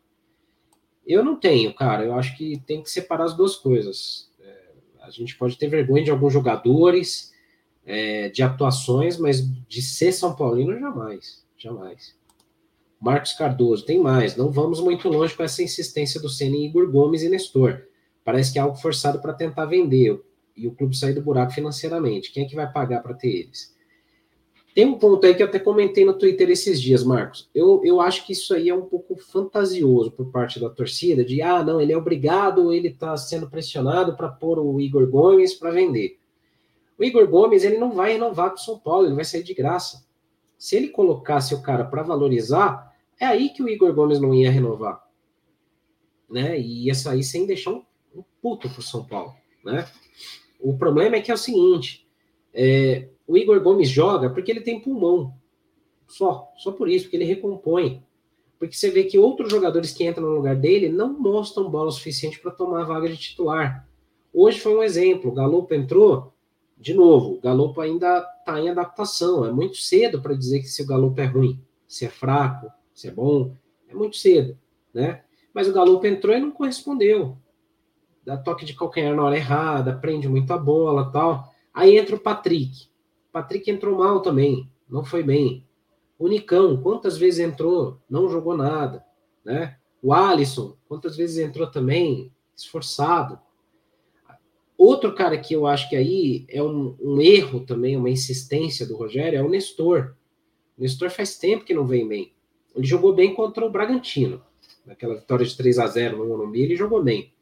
Eu 1.06 1.22
não 1.22 1.38
tenho, 1.38 1.74
cara, 1.74 2.02
eu 2.02 2.14
acho 2.14 2.34
que 2.34 2.58
tem 2.66 2.82
que 2.82 2.90
separar 2.90 3.24
as 3.24 3.36
duas 3.36 3.56
coisas. 3.56 4.30
É, 4.40 4.72
a 5.02 5.10
gente 5.10 5.36
pode 5.36 5.58
ter 5.58 5.68
vergonha 5.68 6.04
de 6.04 6.10
alguns 6.10 6.32
jogadores, 6.32 7.30
é, 7.84 8.30
de 8.30 8.42
atuações, 8.42 9.18
mas 9.18 9.46
de 9.68 9.82
ser 9.82 10.12
São 10.12 10.34
Paulino, 10.34 10.72
jamais, 10.80 11.44
jamais. 11.58 12.16
Marcos 12.98 13.34
Cardoso, 13.34 13.84
tem 13.84 14.00
mais. 14.00 14.34
Não 14.34 14.50
vamos 14.50 14.80
muito 14.80 15.10
longe 15.10 15.36
com 15.36 15.42
essa 15.42 15.62
insistência 15.62 16.18
do 16.22 16.30
Senna 16.30 16.56
em 16.56 16.64
Igor 16.64 16.90
Gomes 16.90 17.22
e 17.22 17.28
Nestor. 17.28 17.82
Parece 18.24 18.50
que 18.50 18.58
é 18.58 18.62
algo 18.62 18.76
forçado 18.76 19.20
para 19.20 19.34
tentar 19.34 19.66
vender 19.66 20.18
e 20.56 20.66
o 20.66 20.74
clube 20.74 20.96
sair 20.96 21.12
do 21.12 21.20
buraco 21.20 21.52
financeiramente. 21.52 22.32
Quem 22.32 22.46
é 22.46 22.48
que 22.48 22.56
vai 22.56 22.72
pagar 22.72 23.02
para 23.02 23.12
ter 23.12 23.28
eles? 23.28 23.78
Tem 24.74 24.86
um 24.86 24.98
ponto 24.98 25.26
aí 25.26 25.34
que 25.34 25.42
eu 25.42 25.46
até 25.46 25.58
comentei 25.58 26.04
no 26.04 26.14
Twitter 26.14 26.48
esses 26.48 26.80
dias, 26.80 27.02
Marcos. 27.02 27.50
Eu, 27.54 27.80
eu 27.84 28.00
acho 28.00 28.24
que 28.24 28.32
isso 28.32 28.54
aí 28.54 28.68
é 28.68 28.74
um 28.74 28.86
pouco 28.86 29.16
fantasioso 29.16 30.12
por 30.12 30.30
parte 30.30 30.60
da 30.60 30.70
torcida, 30.70 31.24
de 31.24 31.42
ah, 31.42 31.62
não, 31.64 31.80
ele 31.80 31.92
é 31.92 31.96
obrigado, 31.96 32.72
ele 32.72 32.88
está 32.88 33.16
sendo 33.16 33.50
pressionado 33.50 34.16
para 34.16 34.28
pôr 34.28 34.58
o 34.60 34.80
Igor 34.80 35.08
Gomes 35.08 35.54
para 35.54 35.72
vender. 35.72 36.18
O 36.96 37.02
Igor 37.02 37.26
Gomes 37.26 37.64
ele 37.64 37.78
não 37.78 37.92
vai 37.92 38.12
renovar 38.12 38.50
com 38.50 38.56
o 38.56 38.60
São 38.60 38.78
Paulo, 38.78 39.06
ele 39.06 39.14
vai 39.14 39.24
sair 39.24 39.42
de 39.42 39.54
graça. 39.54 40.06
Se 40.56 40.76
ele 40.76 40.88
colocasse 40.88 41.54
o 41.54 41.62
cara 41.62 41.84
para 41.84 42.02
valorizar, 42.02 42.94
é 43.18 43.26
aí 43.26 43.48
que 43.48 43.62
o 43.62 43.68
Igor 43.68 43.92
Gomes 43.92 44.20
não 44.20 44.34
ia 44.34 44.50
renovar. 44.50 45.02
Né? 46.30 46.60
E 46.60 46.86
ia 46.86 46.94
sair 46.94 47.24
sem 47.24 47.44
deixar 47.44 47.70
um, 47.70 47.82
um 48.14 48.22
puto 48.40 48.68
pro 48.68 48.82
São 48.82 49.04
Paulo. 49.04 49.34
Né? 49.64 49.88
O 50.60 50.76
problema 50.76 51.16
é 51.16 51.20
que 51.20 51.30
é 51.30 51.34
o 51.34 51.38
seguinte: 51.38 52.06
é, 52.52 53.08
o 53.30 53.38
Igor 53.38 53.60
Gomes 53.60 53.88
joga 53.88 54.28
porque 54.28 54.50
ele 54.50 54.60
tem 54.60 54.80
pulmão. 54.80 55.32
Só, 56.08 56.52
só 56.56 56.72
por 56.72 56.88
isso, 56.88 57.04
porque 57.04 57.16
ele 57.16 57.24
recompõe. 57.24 58.02
Porque 58.58 58.74
você 58.74 58.90
vê 58.90 59.04
que 59.04 59.16
outros 59.16 59.52
jogadores 59.52 59.92
que 59.92 60.04
entram 60.04 60.26
no 60.26 60.34
lugar 60.34 60.56
dele 60.56 60.88
não 60.88 61.16
mostram 61.16 61.70
bola 61.70 61.92
suficiente 61.92 62.40
para 62.40 62.50
tomar 62.50 62.82
a 62.82 62.84
vaga 62.84 63.08
de 63.08 63.16
titular. 63.16 63.88
Hoje 64.34 64.58
foi 64.58 64.74
um 64.74 64.82
exemplo: 64.82 65.30
o 65.30 65.32
Galopo 65.32 65.72
entrou, 65.72 66.32
de 66.76 66.92
novo, 66.92 67.34
o 67.34 67.40
Galopo 67.40 67.80
ainda 67.80 68.18
está 68.40 68.60
em 68.60 68.68
adaptação. 68.68 69.44
É 69.44 69.52
muito 69.52 69.76
cedo 69.76 70.20
para 70.20 70.34
dizer 70.34 70.58
que 70.58 70.66
se 70.66 70.82
o 70.82 70.86
Galopo 70.86 71.20
é 71.20 71.26
ruim, 71.26 71.62
se 71.86 72.06
é 72.06 72.08
fraco, 72.08 72.66
se 72.92 73.06
é 73.06 73.12
bom, 73.12 73.54
é 73.88 73.94
muito 73.94 74.16
cedo, 74.16 74.58
né? 74.92 75.22
Mas 75.54 75.68
o 75.68 75.72
Galo 75.72 76.04
entrou 76.04 76.36
e 76.36 76.40
não 76.40 76.50
correspondeu. 76.50 77.38
Dá 78.24 78.36
toque 78.36 78.64
de 78.64 78.74
calcanhar 78.74 79.14
na 79.14 79.22
hora 79.22 79.36
errada, 79.36 79.94
prende 79.94 80.28
muito 80.28 80.52
a 80.52 80.58
bola 80.58 81.12
tal. 81.12 81.48
Aí 81.72 81.96
entra 81.96 82.16
o 82.16 82.20
Patrick. 82.20 82.89
Patrick 83.32 83.70
entrou 83.70 83.98
mal 83.98 84.20
também, 84.20 84.70
não 84.88 85.04
foi 85.04 85.22
bem. 85.22 85.66
O 86.18 86.28
Nicão, 86.28 86.80
quantas 86.82 87.16
vezes 87.16 87.40
entrou, 87.40 87.98
não 88.08 88.28
jogou 88.28 88.56
nada, 88.56 89.04
né? 89.44 89.76
O 90.02 90.12
Alisson, 90.12 90.76
quantas 90.88 91.16
vezes 91.16 91.38
entrou 91.38 91.70
também, 91.70 92.32
esforçado. 92.56 93.38
Outro 94.76 95.14
cara 95.14 95.38
que 95.38 95.54
eu 95.54 95.66
acho 95.66 95.88
que 95.88 95.96
aí 95.96 96.46
é 96.48 96.62
um, 96.62 96.96
um 97.00 97.20
erro 97.20 97.60
também, 97.60 97.96
uma 97.96 98.08
insistência 98.08 98.86
do 98.86 98.96
Rogério, 98.96 99.38
é 99.38 99.42
o 99.42 99.48
Nestor. 99.48 100.14
O 100.78 100.82
Nestor 100.82 101.10
faz 101.10 101.36
tempo 101.36 101.64
que 101.64 101.74
não 101.74 101.86
vem 101.86 102.08
bem. 102.08 102.32
Ele 102.74 102.86
jogou 102.86 103.14
bem 103.14 103.34
contra 103.34 103.64
o 103.64 103.70
Bragantino. 103.70 104.42
Naquela 104.86 105.16
vitória 105.16 105.44
de 105.44 105.56
3 105.56 105.78
a 105.78 105.86
0 105.86 106.18
no 106.18 106.26
Morumbi, 106.26 106.62
ele 106.62 106.76
jogou 106.76 107.02
bem. 107.02 107.32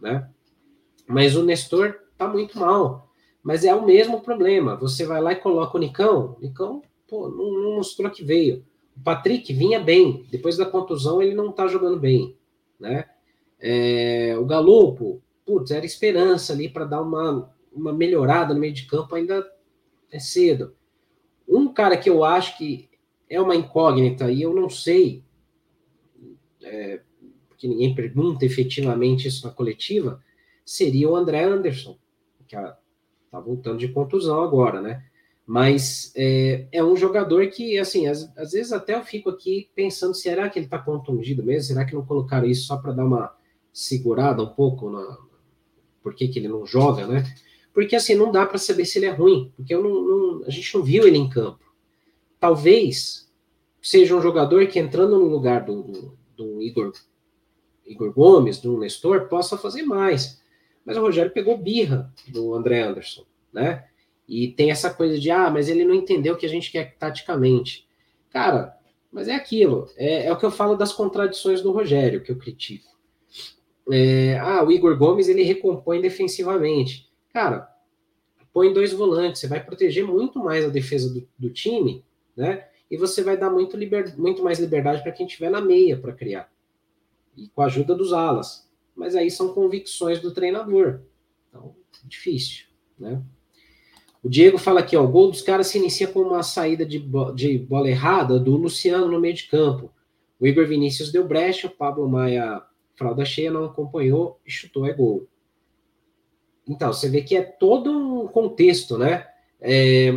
Né? 0.00 0.28
Mas 1.06 1.36
o 1.36 1.44
Nestor 1.44 2.00
tá 2.16 2.26
muito 2.26 2.58
mal. 2.58 3.09
Mas 3.42 3.64
é 3.64 3.74
o 3.74 3.84
mesmo 3.84 4.20
problema. 4.20 4.76
Você 4.76 5.04
vai 5.04 5.20
lá 5.20 5.32
e 5.32 5.36
coloca 5.36 5.76
o 5.76 5.80
Nicão. 5.80 6.36
Nicão 6.40 6.82
pô, 7.08 7.28
não, 7.28 7.52
não 7.52 7.76
mostrou 7.76 8.10
que 8.10 8.24
veio. 8.24 8.64
O 8.96 9.00
Patrick 9.00 9.52
vinha 9.52 9.80
bem. 9.80 10.26
Depois 10.30 10.56
da 10.56 10.66
contusão, 10.66 11.22
ele 11.22 11.34
não 11.34 11.52
tá 11.52 11.66
jogando 11.66 11.98
bem. 11.98 12.36
Né? 12.78 13.04
É, 13.58 14.36
o 14.38 14.44
Galopo, 14.44 15.22
putz, 15.44 15.70
era 15.70 15.84
esperança 15.84 16.52
ali 16.52 16.68
para 16.68 16.84
dar 16.84 17.02
uma, 17.02 17.52
uma 17.72 17.92
melhorada 17.92 18.54
no 18.54 18.60
meio 18.60 18.72
de 18.72 18.86
campo, 18.86 19.14
ainda 19.14 19.46
é 20.10 20.18
cedo. 20.18 20.74
Um 21.48 21.72
cara 21.72 21.96
que 21.96 22.08
eu 22.08 22.24
acho 22.24 22.56
que 22.56 22.88
é 23.28 23.40
uma 23.40 23.56
incógnita 23.56 24.30
e 24.30 24.42
eu 24.42 24.54
não 24.54 24.68
sei, 24.68 25.22
é, 26.62 27.00
porque 27.48 27.68
ninguém 27.68 27.94
pergunta 27.94 28.44
efetivamente 28.44 29.28
isso 29.28 29.46
na 29.46 29.52
coletiva, 29.52 30.22
seria 30.64 31.08
o 31.08 31.16
André 31.16 31.44
Anderson, 31.44 31.98
que 32.46 32.56
está 33.30 33.40
voltando 33.40 33.78
de 33.78 33.88
contusão 33.88 34.42
agora, 34.42 34.80
né? 34.80 35.04
Mas 35.46 36.12
é, 36.16 36.66
é, 36.70 36.84
um 36.84 36.96
jogador 36.96 37.46
que, 37.48 37.78
assim, 37.78 38.06
às, 38.06 38.30
às, 38.36 38.52
vezes 38.52 38.72
até 38.72 38.94
eu 38.94 39.02
fico 39.02 39.30
aqui 39.30 39.68
pensando, 39.74 40.14
será 40.14 40.48
que 40.48 40.58
ele 40.58 40.66
está 40.66 40.78
contundido 40.78 41.42
mesmo? 41.42 41.68
Será 41.68 41.84
que 41.84 41.94
não 41.94 42.04
colocaram 42.04 42.46
isso 42.46 42.66
só 42.66 42.76
para 42.76 42.92
dar 42.92 43.04
uma 43.04 43.34
segurada 43.72 44.42
um 44.42 44.48
pouco 44.48 44.90
na, 44.90 45.18
por 46.02 46.14
que, 46.14 46.28
que 46.28 46.38
ele 46.38 46.48
não 46.48 46.66
joga, 46.66 47.06
né? 47.06 47.24
Porque 47.72 47.96
assim, 47.96 48.14
não 48.14 48.30
dá 48.30 48.44
para 48.44 48.58
saber 48.58 48.84
se 48.84 48.98
ele 48.98 49.06
é 49.06 49.10
ruim, 49.10 49.52
porque 49.56 49.74
não, 49.74 49.82
não, 49.82 50.44
a 50.44 50.50
gente 50.50 50.74
não 50.74 50.82
viu 50.82 51.06
ele 51.06 51.18
em 51.18 51.28
campo 51.28 51.70
talvez 52.40 53.30
seja 53.82 54.16
um 54.16 54.22
jogador 54.22 54.66
que 54.66 54.78
entrando 54.78 55.18
no 55.18 55.26
lugar 55.26 55.64
do, 55.64 55.82
do, 55.82 56.18
do 56.34 56.62
Igor, 56.62 56.92
Igor 57.86 58.12
Gomes, 58.12 58.58
do 58.58 58.78
Nestor, 58.78 59.28
possa 59.28 59.58
fazer 59.58 59.82
mais. 59.82 60.39
Mas 60.84 60.96
o 60.96 61.00
Rogério 61.00 61.30
pegou 61.30 61.58
birra 61.58 62.12
do 62.28 62.54
André 62.54 62.82
Anderson, 62.82 63.24
né? 63.52 63.86
E 64.28 64.48
tem 64.48 64.70
essa 64.70 64.92
coisa 64.92 65.18
de, 65.18 65.30
ah, 65.30 65.50
mas 65.50 65.68
ele 65.68 65.84
não 65.84 65.94
entendeu 65.94 66.34
o 66.34 66.36
que 66.36 66.46
a 66.46 66.48
gente 66.48 66.70
quer 66.70 66.96
taticamente. 66.96 67.86
Cara, 68.30 68.76
mas 69.10 69.28
é 69.28 69.34
aquilo. 69.34 69.88
É, 69.96 70.26
é 70.26 70.32
o 70.32 70.38
que 70.38 70.46
eu 70.46 70.50
falo 70.50 70.76
das 70.76 70.92
contradições 70.92 71.60
do 71.60 71.72
Rogério, 71.72 72.22
que 72.22 72.30
eu 72.30 72.38
critico. 72.38 72.90
É, 73.90 74.38
ah, 74.38 74.62
o 74.64 74.70
Igor 74.70 74.96
Gomes, 74.96 75.28
ele 75.28 75.42
recompõe 75.42 76.00
defensivamente. 76.00 77.10
Cara, 77.32 77.68
põe 78.52 78.72
dois 78.72 78.92
volantes, 78.92 79.40
você 79.40 79.48
vai 79.48 79.64
proteger 79.64 80.04
muito 80.04 80.38
mais 80.38 80.64
a 80.64 80.68
defesa 80.68 81.12
do, 81.12 81.28
do 81.36 81.50
time 81.50 82.04
né? 82.40 82.66
E 82.90 82.96
você 82.96 83.22
vai 83.22 83.36
dar 83.36 83.50
muito, 83.50 83.76
liber, 83.76 84.18
muito 84.18 84.42
mais 84.42 84.58
liberdade 84.58 85.02
para 85.02 85.12
quem 85.12 85.26
estiver 85.26 85.50
na 85.50 85.60
meia 85.60 85.96
para 85.98 86.12
criar. 86.12 86.50
E 87.36 87.48
com 87.48 87.62
a 87.62 87.66
ajuda 87.66 87.94
dos 87.94 88.12
alas. 88.12 88.68
Mas 89.00 89.16
aí 89.16 89.30
são 89.30 89.54
convicções 89.54 90.20
do 90.20 90.30
treinador. 90.30 91.00
Então, 91.48 91.74
difícil, 92.04 92.66
né? 92.98 93.22
O 94.22 94.28
Diego 94.28 94.58
fala 94.58 94.80
aqui, 94.80 94.94
ó, 94.94 95.02
o 95.02 95.08
gol 95.08 95.30
dos 95.30 95.40
caras 95.40 95.68
se 95.68 95.78
inicia 95.78 96.06
com 96.06 96.20
uma 96.20 96.42
saída 96.42 96.84
de, 96.84 97.02
de 97.34 97.58
bola 97.58 97.88
errada 97.88 98.38
do 98.38 98.54
Luciano 98.58 99.10
no 99.10 99.18
meio 99.18 99.32
de 99.32 99.44
campo. 99.44 99.90
O 100.38 100.46
Igor 100.46 100.66
Vinícius 100.66 101.10
deu 101.10 101.26
brecha, 101.26 101.66
o 101.66 101.70
Pablo 101.70 102.06
Maia, 102.06 102.62
fralda 102.94 103.24
cheia, 103.24 103.50
não 103.50 103.64
acompanhou 103.64 104.38
e 104.44 104.50
chutou, 104.50 104.84
é 104.84 104.92
gol. 104.92 105.26
Então, 106.68 106.92
você 106.92 107.08
vê 107.08 107.22
que 107.22 107.34
é 107.34 107.40
todo 107.40 107.90
um 107.90 108.28
contexto, 108.28 108.98
né? 108.98 109.26
É, 109.58 110.12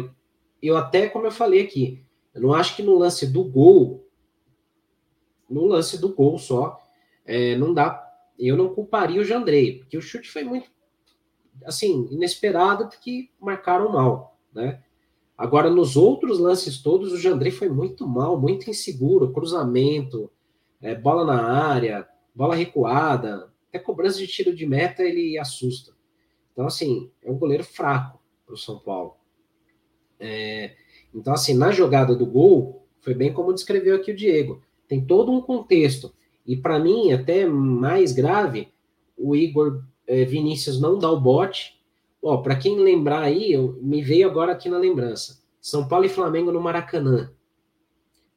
eu 0.61 0.75
até, 0.75 1.07
como 1.07 1.25
eu 1.25 1.31
falei 1.31 1.61
aqui, 1.61 2.03
eu 2.35 2.41
não 2.41 2.53
acho 2.53 2.75
que 2.75 2.83
no 2.83 2.97
lance 2.97 3.25
do 3.25 3.45
gol, 3.45 4.05
no 5.49 5.65
lance 5.67 5.97
do 5.97 6.13
gol 6.13 6.37
só, 6.37 6.77
é, 7.25 7.55
não 7.55 7.73
dá. 7.73 8.02
Eu 8.37 8.57
não 8.57 8.73
culparia 8.73 9.21
o 9.21 9.25
Jandrei, 9.25 9.79
porque 9.79 9.97
o 9.97 10.01
chute 10.01 10.29
foi 10.29 10.43
muito, 10.43 10.69
assim, 11.65 12.07
inesperado, 12.11 12.87
porque 12.87 13.29
marcaram 13.39 13.91
mal, 13.91 14.37
né? 14.53 14.81
Agora, 15.37 15.69
nos 15.69 15.95
outros 15.95 16.39
lances 16.39 16.77
todos, 16.81 17.11
o 17.11 17.17
Jandrei 17.17 17.51
foi 17.51 17.67
muito 17.67 18.07
mal, 18.07 18.39
muito 18.39 18.69
inseguro, 18.69 19.33
cruzamento, 19.33 20.31
é, 20.81 20.93
bola 20.93 21.25
na 21.25 21.43
área, 21.43 22.07
bola 22.35 22.55
recuada, 22.55 23.51
até 23.69 23.79
cobrança 23.79 24.19
de 24.19 24.27
tiro 24.27 24.55
de 24.55 24.65
meta 24.65 25.03
ele 25.03 25.37
assusta. 25.37 25.93
Então, 26.51 26.67
assim, 26.67 27.09
é 27.23 27.31
um 27.31 27.37
goleiro 27.37 27.63
fraco 27.63 28.19
para 28.45 28.53
o 28.53 28.57
São 28.57 28.77
Paulo. 28.79 29.17
É, 30.19 30.75
então, 31.13 31.33
assim, 31.33 31.55
na 31.55 31.71
jogada 31.71 32.15
do 32.15 32.25
gol, 32.25 32.85
foi 32.99 33.13
bem 33.13 33.33
como 33.33 33.53
descreveu 33.53 33.95
aqui 33.95 34.11
o 34.11 34.15
Diego. 34.15 34.61
Tem 34.87 35.03
todo 35.03 35.31
um 35.31 35.41
contexto. 35.41 36.13
E 36.45 36.57
para 36.57 36.79
mim, 36.79 37.11
até 37.11 37.45
mais 37.45 38.11
grave, 38.11 38.69
o 39.17 39.35
Igor 39.35 39.83
é, 40.05 40.25
Vinícius 40.25 40.79
não 40.79 40.97
dá 40.97 41.09
o 41.09 41.19
bote. 41.19 41.79
Ó, 42.21 42.37
para 42.37 42.55
quem 42.55 42.77
lembrar 42.77 43.21
aí, 43.21 43.51
eu, 43.53 43.77
me 43.81 44.01
veio 44.01 44.29
agora 44.29 44.51
aqui 44.51 44.69
na 44.69 44.77
lembrança. 44.77 45.41
São 45.61 45.87
Paulo 45.87 46.05
e 46.05 46.09
Flamengo 46.09 46.51
no 46.51 46.61
Maracanã. 46.61 47.31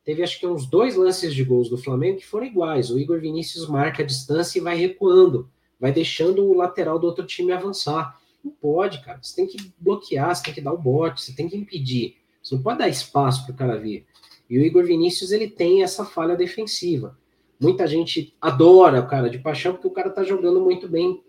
Teve 0.05 0.23
acho 0.23 0.39
que 0.39 0.47
uns 0.47 0.67
dois 0.67 0.95
lances 0.95 1.35
de 1.35 1.43
gols 1.43 1.69
do 1.69 1.77
Flamengo 1.77 2.19
que 2.19 2.27
foram 2.27 2.47
iguais. 2.47 2.91
O 2.91 2.99
Igor 2.99 3.21
Vinícius 3.21 3.69
marca 3.69 4.05
a 4.05 4.07
distância 4.07 4.59
e 4.59 4.63
vai 4.63 4.77
recuando, 4.77 5.51
vai 5.81 5.91
deixando 5.91 6.45
o 6.45 6.55
lateral 6.55 6.97
do 6.97 7.09
outro 7.09 7.27
time 7.27 7.51
avançar. 7.51 8.17
Não 8.45 8.53
pode, 8.53 9.03
cara. 9.03 9.19
Você 9.21 9.35
tem 9.35 9.49
que 9.49 9.73
bloquear, 9.77 10.33
você 10.33 10.45
tem 10.45 10.55
que 10.55 10.61
dar 10.61 10.73
o 10.73 10.79
bote, 10.79 11.23
você 11.23 11.35
tem 11.35 11.49
que 11.49 11.57
impedir. 11.57 12.19
Você 12.41 12.55
não 12.55 12.63
pode 12.63 12.79
dar 12.79 12.89
espaço 12.89 13.45
para 13.45 13.53
o 13.53 13.57
cara 13.57 13.77
vir. 13.77 14.07
E 14.49 14.57
o 14.57 14.63
Igor 14.63 14.85
Vinícius 14.85 15.33
ele 15.33 15.51
tem 15.51 15.83
essa 15.83 16.05
falha 16.05 16.37
defensiva. 16.37 17.19
Muita 17.59 17.87
gente 17.87 18.37
adora 18.41 19.01
o 19.01 19.09
cara 19.09 19.31
de 19.31 19.39
paixão 19.39 19.73
porque 19.73 19.89
o 19.89 19.93
cara 19.93 20.11
tá 20.11 20.23
jogando 20.23 20.61
muito 20.61 20.89
bem 20.89 21.23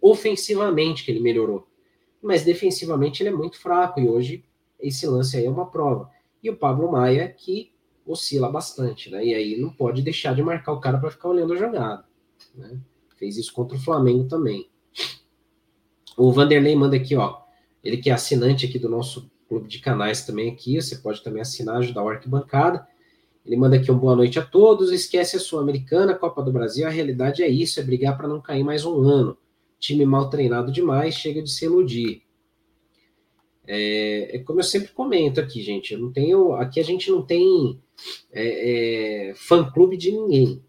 ofensivamente, 0.00 1.04
que 1.04 1.10
ele 1.10 1.20
melhorou. 1.20 1.66
Mas 2.22 2.44
defensivamente 2.44 3.22
ele 3.22 3.30
é 3.30 3.32
muito 3.32 3.58
fraco 3.58 4.00
e 4.00 4.08
hoje 4.08 4.44
esse 4.78 5.06
lance 5.06 5.36
aí 5.36 5.46
é 5.46 5.50
uma 5.50 5.70
prova. 5.70 6.10
E 6.42 6.50
o 6.50 6.56
Pablo 6.56 6.90
Maia 6.90 7.28
que 7.28 7.72
oscila 8.06 8.50
bastante, 8.50 9.10
né? 9.10 9.24
E 9.24 9.34
aí 9.34 9.56
não 9.58 9.70
pode 9.70 10.02
deixar 10.02 10.34
de 10.34 10.42
marcar 10.42 10.72
o 10.72 10.80
cara 10.80 10.98
para 10.98 11.10
ficar 11.10 11.28
olhando 11.28 11.54
a 11.54 11.56
jogada, 11.56 12.04
né? 12.54 12.78
Fez 13.16 13.36
isso 13.36 13.52
contra 13.52 13.76
o 13.76 13.80
Flamengo 13.80 14.28
também. 14.28 14.68
O 16.16 16.30
Vanderlei 16.30 16.76
manda 16.76 16.96
aqui, 16.96 17.16
ó. 17.16 17.40
Ele 17.82 17.96
que 17.96 18.10
é 18.10 18.12
assinante 18.12 18.66
aqui 18.66 18.78
do 18.78 18.88
nosso 18.88 19.30
clube 19.48 19.68
de 19.68 19.78
canais 19.78 20.24
também 20.24 20.50
aqui, 20.50 20.80
você 20.80 20.96
pode 20.96 21.22
também 21.22 21.40
assinar, 21.40 21.78
ajudar 21.78 22.02
o 22.02 22.08
Arquibancada. 22.08 22.86
Ele 23.46 23.56
manda 23.56 23.76
aqui 23.76 23.92
um 23.92 23.98
boa 23.98 24.16
noite 24.16 24.40
a 24.40 24.44
todos. 24.44 24.90
Esquece 24.90 25.36
a 25.36 25.40
Sul-Americana, 25.40 26.16
Copa 26.16 26.42
do 26.42 26.52
Brasil. 26.52 26.84
A 26.84 26.90
realidade 26.90 27.44
é 27.44 27.48
isso, 27.48 27.78
é 27.78 27.82
brigar 27.82 28.16
para 28.16 28.26
não 28.26 28.40
cair 28.40 28.64
mais 28.64 28.84
um 28.84 29.00
ano. 29.02 29.38
Time 29.78 30.04
mal 30.04 30.28
treinado 30.28 30.72
demais, 30.72 31.14
chega 31.14 31.40
de 31.40 31.50
se 31.50 31.64
iludir. 31.64 32.22
É, 33.64 34.36
é 34.36 34.38
como 34.40 34.58
eu 34.58 34.64
sempre 34.64 34.88
comento 34.88 35.40
aqui, 35.40 35.62
gente. 35.62 35.94
Eu 35.94 36.00
não 36.00 36.12
tenho, 36.12 36.54
aqui 36.54 36.80
a 36.80 36.82
gente 36.82 37.08
não 37.08 37.22
tem 37.22 37.80
é, 38.32 39.30
é, 39.30 39.34
fã-clube 39.36 39.96
de 39.96 40.10
ninguém. 40.10 40.60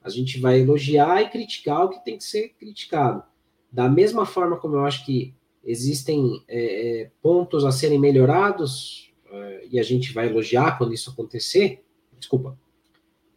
A 0.00 0.08
gente 0.08 0.38
vai 0.38 0.60
elogiar 0.60 1.20
e 1.22 1.30
criticar 1.30 1.84
o 1.84 1.90
que 1.90 2.04
tem 2.04 2.16
que 2.16 2.24
ser 2.24 2.50
criticado. 2.50 3.24
Da 3.72 3.88
mesma 3.88 4.24
forma 4.24 4.56
como 4.56 4.76
eu 4.76 4.84
acho 4.84 5.04
que 5.04 5.34
existem 5.64 6.44
é, 6.48 7.02
é, 7.02 7.10
pontos 7.20 7.64
a 7.64 7.72
serem 7.72 7.98
melhorados, 7.98 9.12
é, 9.30 9.66
e 9.72 9.80
a 9.80 9.82
gente 9.82 10.12
vai 10.12 10.28
elogiar 10.28 10.78
quando 10.78 10.94
isso 10.94 11.10
acontecer, 11.10 11.82
desculpa, 12.20 12.56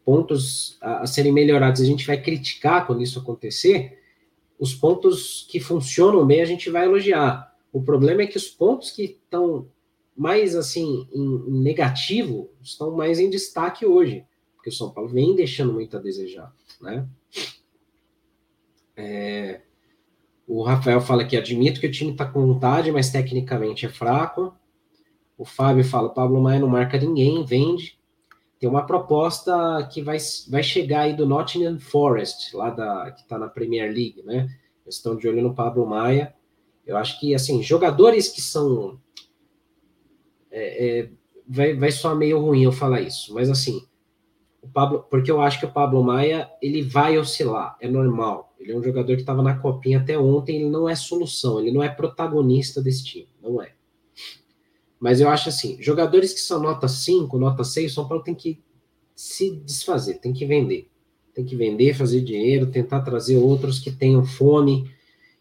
pontos 0.06 0.78
a, 0.80 1.00
a 1.00 1.08
serem 1.08 1.32
melhorados, 1.32 1.82
a 1.82 1.86
gente 1.86 2.06
vai 2.06 2.22
criticar 2.22 2.86
quando 2.86 3.02
isso 3.02 3.20
acontecer, 3.20 4.00
os 4.60 4.74
pontos 4.74 5.48
que 5.50 5.60
funcionam 5.60 6.26
bem 6.26 6.42
a 6.42 6.46
gente 6.46 6.70
vai 6.70 6.86
elogiar. 6.86 7.54
O 7.72 7.82
problema 7.82 8.22
é 8.22 8.28
que 8.28 8.38
os 8.38 8.48
pontos 8.48 8.92
que 8.92 9.04
estão 9.04 9.68
mais 10.16 10.56
assim 10.56 11.08
em, 11.12 11.52
negativo 11.64 12.52
estão 12.62 12.92
mais 12.92 13.20
em 13.20 13.30
destaque 13.30 13.86
hoje, 13.86 14.26
porque 14.56 14.70
o 14.70 14.74
São 14.74 14.92
Paulo 14.92 15.10
vem 15.10 15.36
deixando 15.36 15.74
muito 15.74 15.98
a 15.98 16.00
desejar, 16.00 16.54
né? 16.80 17.08
É, 18.96 19.62
o 20.48 20.62
Rafael 20.62 21.02
fala 21.02 21.26
que 21.26 21.36
admito 21.36 21.80
que 21.80 21.88
o 21.88 21.92
time 21.92 22.12
está 22.12 22.26
com 22.26 22.46
vontade, 22.46 22.92
mas 22.92 23.10
tecnicamente 23.10 23.86
é 23.86 23.90
fraco. 23.90 24.54
O 25.38 25.46
Fábio 25.46 25.84
fala: 25.84 26.14
Pablo 26.14 26.42
Maia 26.42 26.60
não 26.60 26.68
marca 26.68 27.00
ninguém, 27.00 27.44
vende. 27.44 27.98
Tem 28.64 28.70
uma 28.70 28.86
proposta 28.86 29.86
que 29.92 30.02
vai, 30.02 30.16
vai 30.48 30.64
chegar 30.64 31.02
aí 31.02 31.14
do 31.14 31.26
Nottingham 31.26 31.78
Forest, 31.82 32.56
lá 32.56 32.70
da, 32.70 33.12
que 33.12 33.24
está 33.24 33.38
na 33.38 33.50
Premier 33.50 33.92
League, 33.92 34.24
né? 34.24 34.48
Eles 34.86 34.96
estão 34.96 35.18
de 35.18 35.28
olho 35.28 35.42
no 35.42 35.54
Pablo 35.54 35.86
Maia. 35.86 36.34
Eu 36.88 36.96
acho 36.96 37.20
que, 37.20 37.36
assim, 37.36 37.62
jogadores 37.62 38.30
que 38.30 38.42
são. 38.42 38.98
É, 40.50 41.00
é, 41.02 41.10
vai, 41.46 41.76
vai 41.76 41.92
soar 41.92 42.16
meio 42.16 42.40
ruim 42.40 42.64
eu 42.64 42.72
falar 42.72 43.02
isso, 43.02 43.34
mas 43.34 43.50
assim, 43.50 43.86
o 44.62 44.70
Pablo, 44.70 45.06
porque 45.12 45.30
eu 45.30 45.42
acho 45.42 45.60
que 45.60 45.66
o 45.66 45.74
Pablo 45.74 46.02
Maia 46.02 46.50
ele 46.62 46.82
vai 46.82 47.18
oscilar, 47.18 47.76
é 47.82 47.90
normal. 47.90 48.56
Ele 48.58 48.72
é 48.72 48.78
um 48.78 48.84
jogador 48.84 49.14
que 49.16 49.24
estava 49.24 49.44
na 49.44 49.60
copinha 49.60 50.00
até 50.00 50.18
ontem, 50.18 50.56
ele 50.56 50.70
não 50.70 50.88
é 50.88 50.96
solução, 50.96 51.60
ele 51.60 51.74
não 51.74 51.84
é 51.84 51.90
protagonista 51.90 52.82
desse 52.82 53.04
time, 53.04 53.28
não 53.42 53.62
é. 53.62 53.74
Mas 55.04 55.20
eu 55.20 55.28
acho 55.28 55.50
assim, 55.50 55.76
jogadores 55.82 56.32
que 56.32 56.40
são 56.40 56.62
nota 56.62 56.88
5, 56.88 57.38
nota 57.38 57.62
6, 57.62 57.92
o 57.92 57.94
São 57.94 58.08
Paulo 58.08 58.24
tem 58.24 58.34
que 58.34 58.64
se 59.14 59.58
desfazer, 59.58 60.22
tem 60.22 60.32
que 60.32 60.46
vender. 60.46 60.90
Tem 61.34 61.44
que 61.44 61.58
vender, 61.58 61.94
fazer 61.94 62.22
dinheiro, 62.22 62.72
tentar 62.72 63.02
trazer 63.02 63.36
outros 63.36 63.80
que 63.80 63.92
tenham 63.92 64.24
fome, 64.24 64.90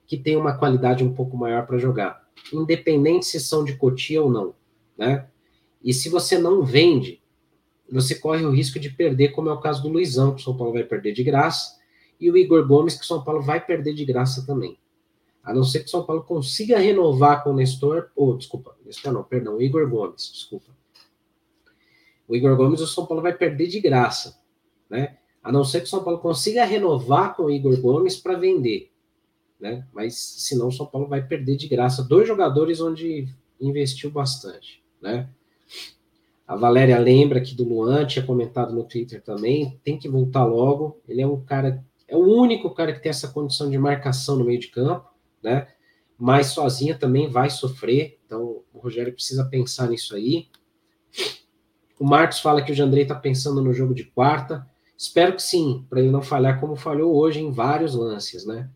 que 0.05 0.17
tenham 0.17 0.41
uma 0.41 0.59
qualidade 0.59 1.05
um 1.05 1.15
pouco 1.15 1.37
maior 1.37 1.65
para 1.65 1.79
jogar. 1.79 2.29
Independente 2.53 3.25
se 3.25 3.39
são 3.39 3.63
de 3.65 3.77
cotia 3.77 4.21
ou 4.21 4.29
não, 4.29 4.53
né? 4.99 5.29
E 5.81 5.95
se 5.95 6.09
você 6.09 6.37
não 6.37 6.65
vende, 6.65 7.23
você 7.89 8.17
corre 8.17 8.45
o 8.45 8.51
risco 8.51 8.81
de 8.81 8.91
perder, 8.91 9.29
como 9.29 9.49
é 9.49 9.53
o 9.53 9.61
caso 9.61 9.81
do 9.81 9.91
Luizão, 9.91 10.35
que 10.35 10.41
o 10.41 10.45
São 10.45 10.57
Paulo 10.57 10.73
vai 10.73 10.83
perder 10.83 11.13
de 11.13 11.23
graça, 11.23 11.79
e 12.19 12.29
o 12.29 12.37
Igor 12.37 12.67
Gomes, 12.67 12.97
que 12.97 13.05
o 13.05 13.07
São 13.07 13.23
Paulo 13.23 13.41
vai 13.41 13.65
perder 13.65 13.95
de 13.95 14.05
graça 14.05 14.45
também. 14.45 14.77
A 15.41 15.55
não 15.55 15.63
ser 15.63 15.79
que 15.79 15.87
o 15.87 15.91
São 15.91 16.05
Paulo 16.05 16.25
consiga 16.25 16.81
renovar 16.81 17.45
com 17.45 17.51
o 17.51 17.55
Nestor, 17.55 18.11
ou, 18.17 18.37
desculpa, 18.37 18.75
Nestor 18.93 19.13
não, 19.13 19.25
perdão, 19.25 19.61
Igor 19.61 19.89
Gomes, 19.89 20.31
desculpa. 20.33 20.71
O 22.29 22.37
Igor 22.37 22.57
Gomes, 22.57 22.81
o 22.81 22.87
São 22.87 23.07
Paulo 23.07 23.23
vai 23.23 23.33
perder 23.35 23.67
de 23.67 23.81
graça, 23.81 24.39
né? 24.89 25.19
A 25.43 25.51
não 25.51 25.65
ser 25.65 25.81
que 25.81 25.87
o 25.87 25.91
São 25.91 26.05
Paulo 26.05 26.21
consiga 26.21 26.65
renovar 26.65 27.35
com 27.35 27.45
o 27.45 27.51
Igor 27.51 27.81
Gomes 27.81 28.17
para 28.17 28.39
vender, 28.39 28.93
né? 29.59 29.87
Mas 29.93 30.17
senão 30.17 30.69
o 30.69 30.73
São 30.73 30.87
Paulo 30.87 31.09
vai 31.09 31.27
perder 31.27 31.57
de 31.57 31.67
graça 31.67 32.03
dois 32.03 32.29
jogadores 32.29 32.81
onde 32.81 33.29
investiu 33.61 34.11
bastante, 34.11 34.83
né? 35.01 35.29
A 36.47 36.57
Valéria 36.57 36.99
lembra 36.99 37.41
que 37.41 37.55
do 37.55 37.65
Luan, 37.65 38.07
tinha 38.07 38.25
comentado 38.25 38.75
no 38.75 38.85
Twitter 38.85 39.23
também, 39.23 39.81
tem 39.83 39.99
que 39.99 40.09
voltar 40.09 40.45
logo. 40.45 41.01
Ele 41.09 41.23
é 41.23 41.27
um 41.27 41.41
cara, 41.41 41.83
é 42.07 42.17
o 42.17 42.21
único 42.21 42.71
cara 42.75 42.93
que 42.93 43.01
tem 43.01 43.11
essa 43.11 43.29
condição 43.29 43.71
de 43.71 43.79
marcação 43.79 44.37
no 44.37 44.45
meio 44.45 44.61
de 44.61 44.69
campo 44.69 45.13
né? 45.43 45.67
Mas 46.17 46.49
sozinha 46.49 46.97
também 46.97 47.29
vai 47.29 47.51
sofrer, 47.51 48.21
então 48.33 48.63
o 48.73 48.79
Rogério 48.79 49.13
precisa 49.13 49.45
pensar 49.45 49.91
nisso 49.91 50.17
aí. 50.17 50.49
O 52.01 52.05
Marcos 52.05 52.41
fala 52.41 52.63
que 52.63 52.73
o 52.73 52.75
Jandrei 52.75 53.03
está 53.03 53.15
pensando 53.15 53.63
no 53.63 53.75
jogo 53.75 53.95
de 53.95 54.05
quarta. 54.05 54.67
Espero 54.97 55.35
que 55.35 55.43
sim, 55.43 55.85
para 55.91 56.01
ele 56.01 56.11
não 56.11 56.23
falhar 56.23 56.59
como 56.59 56.75
falhou 56.75 57.15
hoje 57.15 57.41
em 57.41 57.51
vários 57.51 57.95
lances, 57.95 58.47
né? 58.47 58.71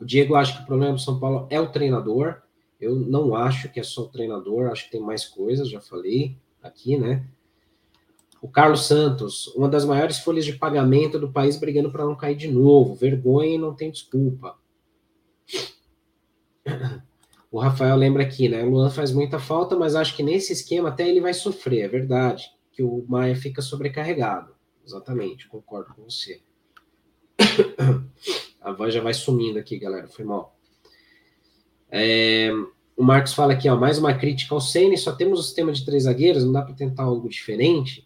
O 0.00 0.04
Diego 0.04 0.34
acha 0.34 0.56
que 0.56 0.64
o 0.64 0.66
problema 0.66 0.94
do 0.94 0.98
São 0.98 1.20
Paulo 1.20 1.46
é 1.48 1.60
o 1.60 1.70
treinador. 1.70 2.42
Eu 2.80 2.96
não 2.96 3.36
acho 3.36 3.70
que 3.70 3.78
é 3.78 3.82
só 3.84 4.02
o 4.02 4.08
treinador, 4.08 4.66
acho 4.66 4.86
que 4.86 4.90
tem 4.90 5.00
mais 5.00 5.24
coisas, 5.24 5.70
já 5.70 5.80
falei 5.80 6.36
aqui, 6.60 6.98
né? 6.98 7.24
O 8.42 8.48
Carlos 8.48 8.86
Santos, 8.86 9.46
uma 9.54 9.68
das 9.68 9.84
maiores 9.84 10.18
folhas 10.18 10.44
de 10.44 10.54
pagamento 10.54 11.18
do 11.18 11.30
país 11.30 11.56
brigando 11.56 11.92
para 11.92 12.04
não 12.04 12.16
cair 12.16 12.36
de 12.36 12.48
novo. 12.48 12.94
Vergonha 12.96 13.54
e 13.54 13.58
não 13.58 13.72
tem 13.72 13.90
desculpa. 13.90 14.58
O 17.54 17.60
Rafael 17.60 17.94
lembra 17.94 18.24
aqui, 18.24 18.48
né? 18.48 18.64
O 18.64 18.70
Luan 18.70 18.90
faz 18.90 19.12
muita 19.12 19.38
falta, 19.38 19.76
mas 19.76 19.94
acho 19.94 20.16
que 20.16 20.24
nesse 20.24 20.52
esquema 20.52 20.88
até 20.88 21.08
ele 21.08 21.20
vai 21.20 21.32
sofrer, 21.32 21.82
é 21.82 21.88
verdade. 21.88 22.50
Que 22.72 22.82
o 22.82 23.04
Maia 23.06 23.36
fica 23.36 23.62
sobrecarregado. 23.62 24.52
Exatamente, 24.84 25.46
concordo 25.46 25.94
com 25.94 26.02
você. 26.02 26.40
A 28.60 28.72
voz 28.72 28.92
já 28.92 29.00
vai 29.00 29.14
sumindo 29.14 29.56
aqui, 29.56 29.78
galera. 29.78 30.08
Foi 30.08 30.24
mal. 30.24 30.58
É, 31.88 32.50
o 32.96 33.04
Marcos 33.04 33.34
fala 33.34 33.52
aqui, 33.52 33.68
ó, 33.68 33.76
mais 33.76 33.98
uma 33.98 34.14
crítica 34.14 34.52
ao 34.52 34.60
Senna, 34.60 34.96
só 34.96 35.12
temos 35.12 35.38
o 35.38 35.42
sistema 35.44 35.70
de 35.70 35.84
três 35.84 36.02
zagueiros, 36.02 36.44
não 36.44 36.50
dá 36.50 36.62
para 36.62 36.74
tentar 36.74 37.04
algo 37.04 37.28
diferente. 37.28 38.04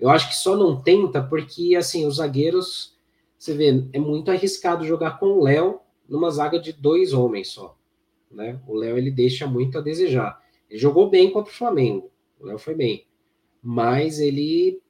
Eu 0.00 0.10
acho 0.10 0.28
que 0.28 0.34
só 0.34 0.56
não 0.56 0.82
tenta 0.82 1.22
porque, 1.22 1.76
assim, 1.76 2.06
os 2.06 2.16
zagueiros, 2.16 2.98
você 3.38 3.54
vê, 3.54 3.88
é 3.92 4.00
muito 4.00 4.32
arriscado 4.32 4.84
jogar 4.84 5.20
com 5.20 5.26
o 5.26 5.44
Léo 5.44 5.78
numa 6.08 6.28
zaga 6.32 6.58
de 6.58 6.72
dois 6.72 7.12
homens 7.12 7.50
só. 7.50 7.78
Né? 8.30 8.60
O 8.66 8.74
Léo 8.74 8.96
ele 8.96 9.10
deixa 9.10 9.46
muito 9.46 9.78
a 9.78 9.80
desejar. 9.80 10.40
Ele 10.68 10.78
jogou 10.78 11.10
bem 11.10 11.30
contra 11.30 11.52
o 11.52 11.56
Flamengo, 11.56 12.10
o 12.38 12.46
Léo 12.46 12.58
foi 12.58 12.74
bem, 12.74 13.06
mas 13.62 14.20
ele 14.20 14.80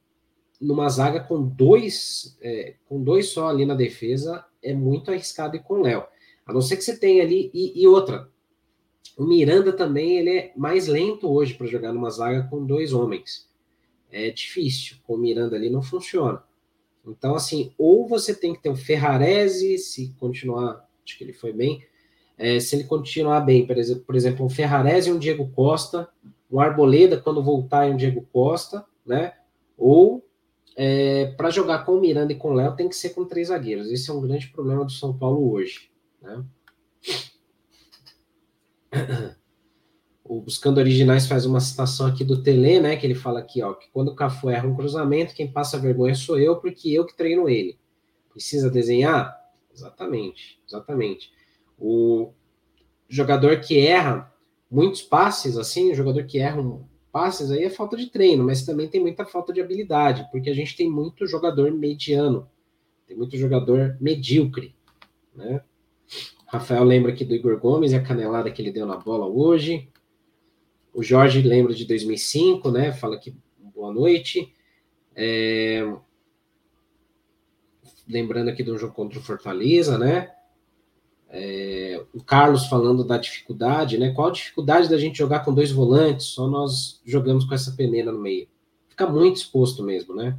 numa 0.59 0.87
zaga 0.89 1.19
com 1.19 1.41
dois, 1.41 2.37
é, 2.39 2.75
com 2.85 3.01
dois 3.01 3.29
só 3.29 3.49
ali 3.49 3.65
na 3.65 3.73
defesa 3.73 4.45
é 4.61 4.73
muito 4.73 5.09
arriscado 5.09 5.55
ir 5.55 5.63
com 5.63 5.75
o 5.75 5.81
Léo. 5.81 6.05
A 6.45 6.53
não 6.53 6.61
ser 6.61 6.77
que 6.77 6.83
você 6.83 6.95
tenha 6.95 7.23
ali 7.23 7.49
e, 7.53 7.81
e 7.81 7.87
outra. 7.87 8.29
O 9.17 9.25
Miranda 9.25 9.73
também 9.73 10.17
ele 10.17 10.29
é 10.29 10.53
mais 10.55 10.87
lento 10.87 11.27
hoje 11.31 11.55
para 11.55 11.65
jogar 11.65 11.91
numa 11.91 12.11
zaga 12.11 12.47
com 12.47 12.63
dois 12.63 12.93
homens. 12.93 13.49
É 14.11 14.29
difícil. 14.29 14.97
Com 15.03 15.15
o 15.15 15.17
Miranda 15.17 15.55
ali 15.55 15.69
não 15.69 15.81
funciona. 15.81 16.43
Então, 17.05 17.33
assim, 17.33 17.73
ou 17.77 18.07
você 18.07 18.35
tem 18.35 18.53
que 18.53 18.61
ter 18.61 18.69
o 18.69 18.75
Ferrarese, 18.75 19.77
se 19.79 20.13
continuar 20.19 20.87
acho 21.03 21.17
que 21.17 21.23
ele 21.23 21.33
foi 21.33 21.51
bem. 21.51 21.83
É, 22.41 22.59
se 22.59 22.75
ele 22.75 22.85
continuar 22.85 23.41
bem, 23.41 23.67
por 23.67 23.77
exemplo, 23.77 24.03
por 24.03 24.15
exemplo, 24.15 24.43
um 24.43 24.49
Ferrarese 24.49 25.09
e 25.09 25.13
um 25.13 25.19
Diego 25.19 25.47
Costa, 25.51 26.09
um 26.51 26.59
Arboleda 26.59 27.21
quando 27.21 27.43
voltar 27.43 27.87
e 27.87 27.91
um 27.91 27.95
Diego 27.95 28.27
Costa, 28.33 28.83
né? 29.05 29.35
Ou 29.77 30.25
é, 30.75 31.27
para 31.37 31.51
jogar 31.51 31.85
com 31.85 31.91
o 31.91 32.01
Miranda 32.01 32.33
e 32.33 32.35
com 32.35 32.49
o 32.49 32.53
Léo 32.53 32.75
tem 32.75 32.89
que 32.89 32.95
ser 32.95 33.11
com 33.11 33.25
três 33.25 33.49
zagueiros. 33.49 33.91
Esse 33.91 34.09
é 34.09 34.13
um 34.13 34.21
grande 34.21 34.47
problema 34.47 34.83
do 34.83 34.91
São 34.91 35.15
Paulo 35.15 35.51
hoje, 35.51 35.91
né? 36.19 36.43
O 40.25 40.41
Buscando 40.41 40.79
Originais 40.79 41.27
faz 41.27 41.45
uma 41.45 41.59
citação 41.59 42.07
aqui 42.07 42.23
do 42.23 42.41
Tele, 42.41 42.79
né? 42.79 42.95
Que 42.95 43.05
ele 43.05 43.13
fala 43.13 43.39
aqui, 43.39 43.61
ó, 43.61 43.75
que 43.75 43.87
quando 43.91 44.07
o 44.07 44.15
Cafu 44.15 44.49
erra 44.49 44.67
um 44.67 44.75
cruzamento, 44.75 45.35
quem 45.35 45.51
passa 45.51 45.77
vergonha 45.77 46.15
sou 46.15 46.39
eu, 46.39 46.55
porque 46.55 46.89
eu 46.89 47.05
que 47.05 47.15
treino 47.15 47.47
ele. 47.47 47.77
Precisa 48.31 48.67
desenhar? 48.71 49.39
Exatamente, 49.71 50.59
exatamente. 50.67 51.29
O 51.83 52.31
jogador 53.09 53.59
que 53.59 53.79
erra 53.79 54.31
muitos 54.69 55.01
passes, 55.01 55.57
assim, 55.57 55.91
o 55.91 55.95
jogador 55.95 56.23
que 56.25 56.37
erra 56.37 56.61
um, 56.61 56.85
passes 57.11 57.51
aí 57.51 57.63
é 57.63 57.69
falta 57.69 57.97
de 57.97 58.07
treino, 58.07 58.43
mas 58.43 58.63
também 58.63 58.87
tem 58.87 59.01
muita 59.01 59.25
falta 59.25 59.51
de 59.51 59.59
habilidade, 59.59 60.27
porque 60.31 60.49
a 60.49 60.53
gente 60.53 60.77
tem 60.77 60.89
muito 60.89 61.27
jogador 61.27 61.71
mediano, 61.73 62.47
tem 63.07 63.17
muito 63.17 63.35
jogador 63.35 63.97
medíocre, 63.99 64.75
né? 65.35 65.61
Rafael 66.45 66.83
lembra 66.83 67.11
aqui 67.11 67.25
do 67.25 67.33
Igor 67.33 67.59
Gomes 67.59 67.91
e 67.91 67.95
a 67.95 68.03
canelada 68.03 68.51
que 68.51 68.61
ele 68.61 68.71
deu 68.71 68.85
na 68.85 68.97
bola 68.97 69.25
hoje. 69.25 69.89
O 70.93 71.01
Jorge 71.01 71.41
lembra 71.41 71.73
de 71.73 71.85
2005, 71.85 72.69
né? 72.69 72.91
Fala 72.91 73.17
que 73.17 73.33
boa 73.73 73.93
noite. 73.93 74.53
É... 75.15 75.81
Lembrando 78.07 78.49
aqui 78.49 78.63
do 78.63 78.77
jogo 78.77 78.93
contra 78.93 79.17
o 79.17 79.21
Fortaleza, 79.21 79.97
né? 79.97 80.29
É... 81.31 82.05
O 82.13 82.23
Carlos 82.23 82.67
falando 82.67 83.03
da 83.03 83.17
dificuldade, 83.17 83.97
né? 83.97 84.11
Qual 84.11 84.27
a 84.27 84.31
dificuldade 84.31 84.89
da 84.89 84.97
gente 84.97 85.17
jogar 85.17 85.39
com 85.39 85.53
dois 85.53 85.71
volantes? 85.71 86.27
Só 86.27 86.47
nós 86.47 87.01
jogamos 87.05 87.45
com 87.45 87.55
essa 87.55 87.71
peneira 87.71 88.11
no 88.11 88.19
meio. 88.19 88.47
Fica 88.89 89.07
muito 89.07 89.37
exposto 89.37 89.81
mesmo, 89.81 90.13
né? 90.13 90.37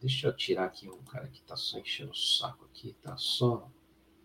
Deixa 0.00 0.28
eu 0.28 0.36
tirar 0.36 0.66
aqui 0.66 0.88
um 0.88 1.02
cara 1.10 1.26
que 1.28 1.42
tá 1.42 1.56
só 1.56 1.78
enchendo 1.78 2.12
o 2.12 2.14
saco 2.14 2.66
aqui, 2.66 2.94
tá 3.02 3.16
só 3.16 3.68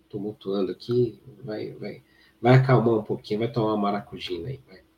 tumultuando 0.09 0.71
aqui. 0.71 1.19
Vai, 1.43 1.71
vai, 1.71 2.03
vai 2.41 2.55
acalmar 2.55 2.95
um 2.95 3.03
pouquinho, 3.03 3.39
vai 3.39 3.51
tomar 3.51 3.73
uma 3.73 3.83
maracujina 3.83 4.49
aí, 4.49 4.59
vai. 4.67 4.88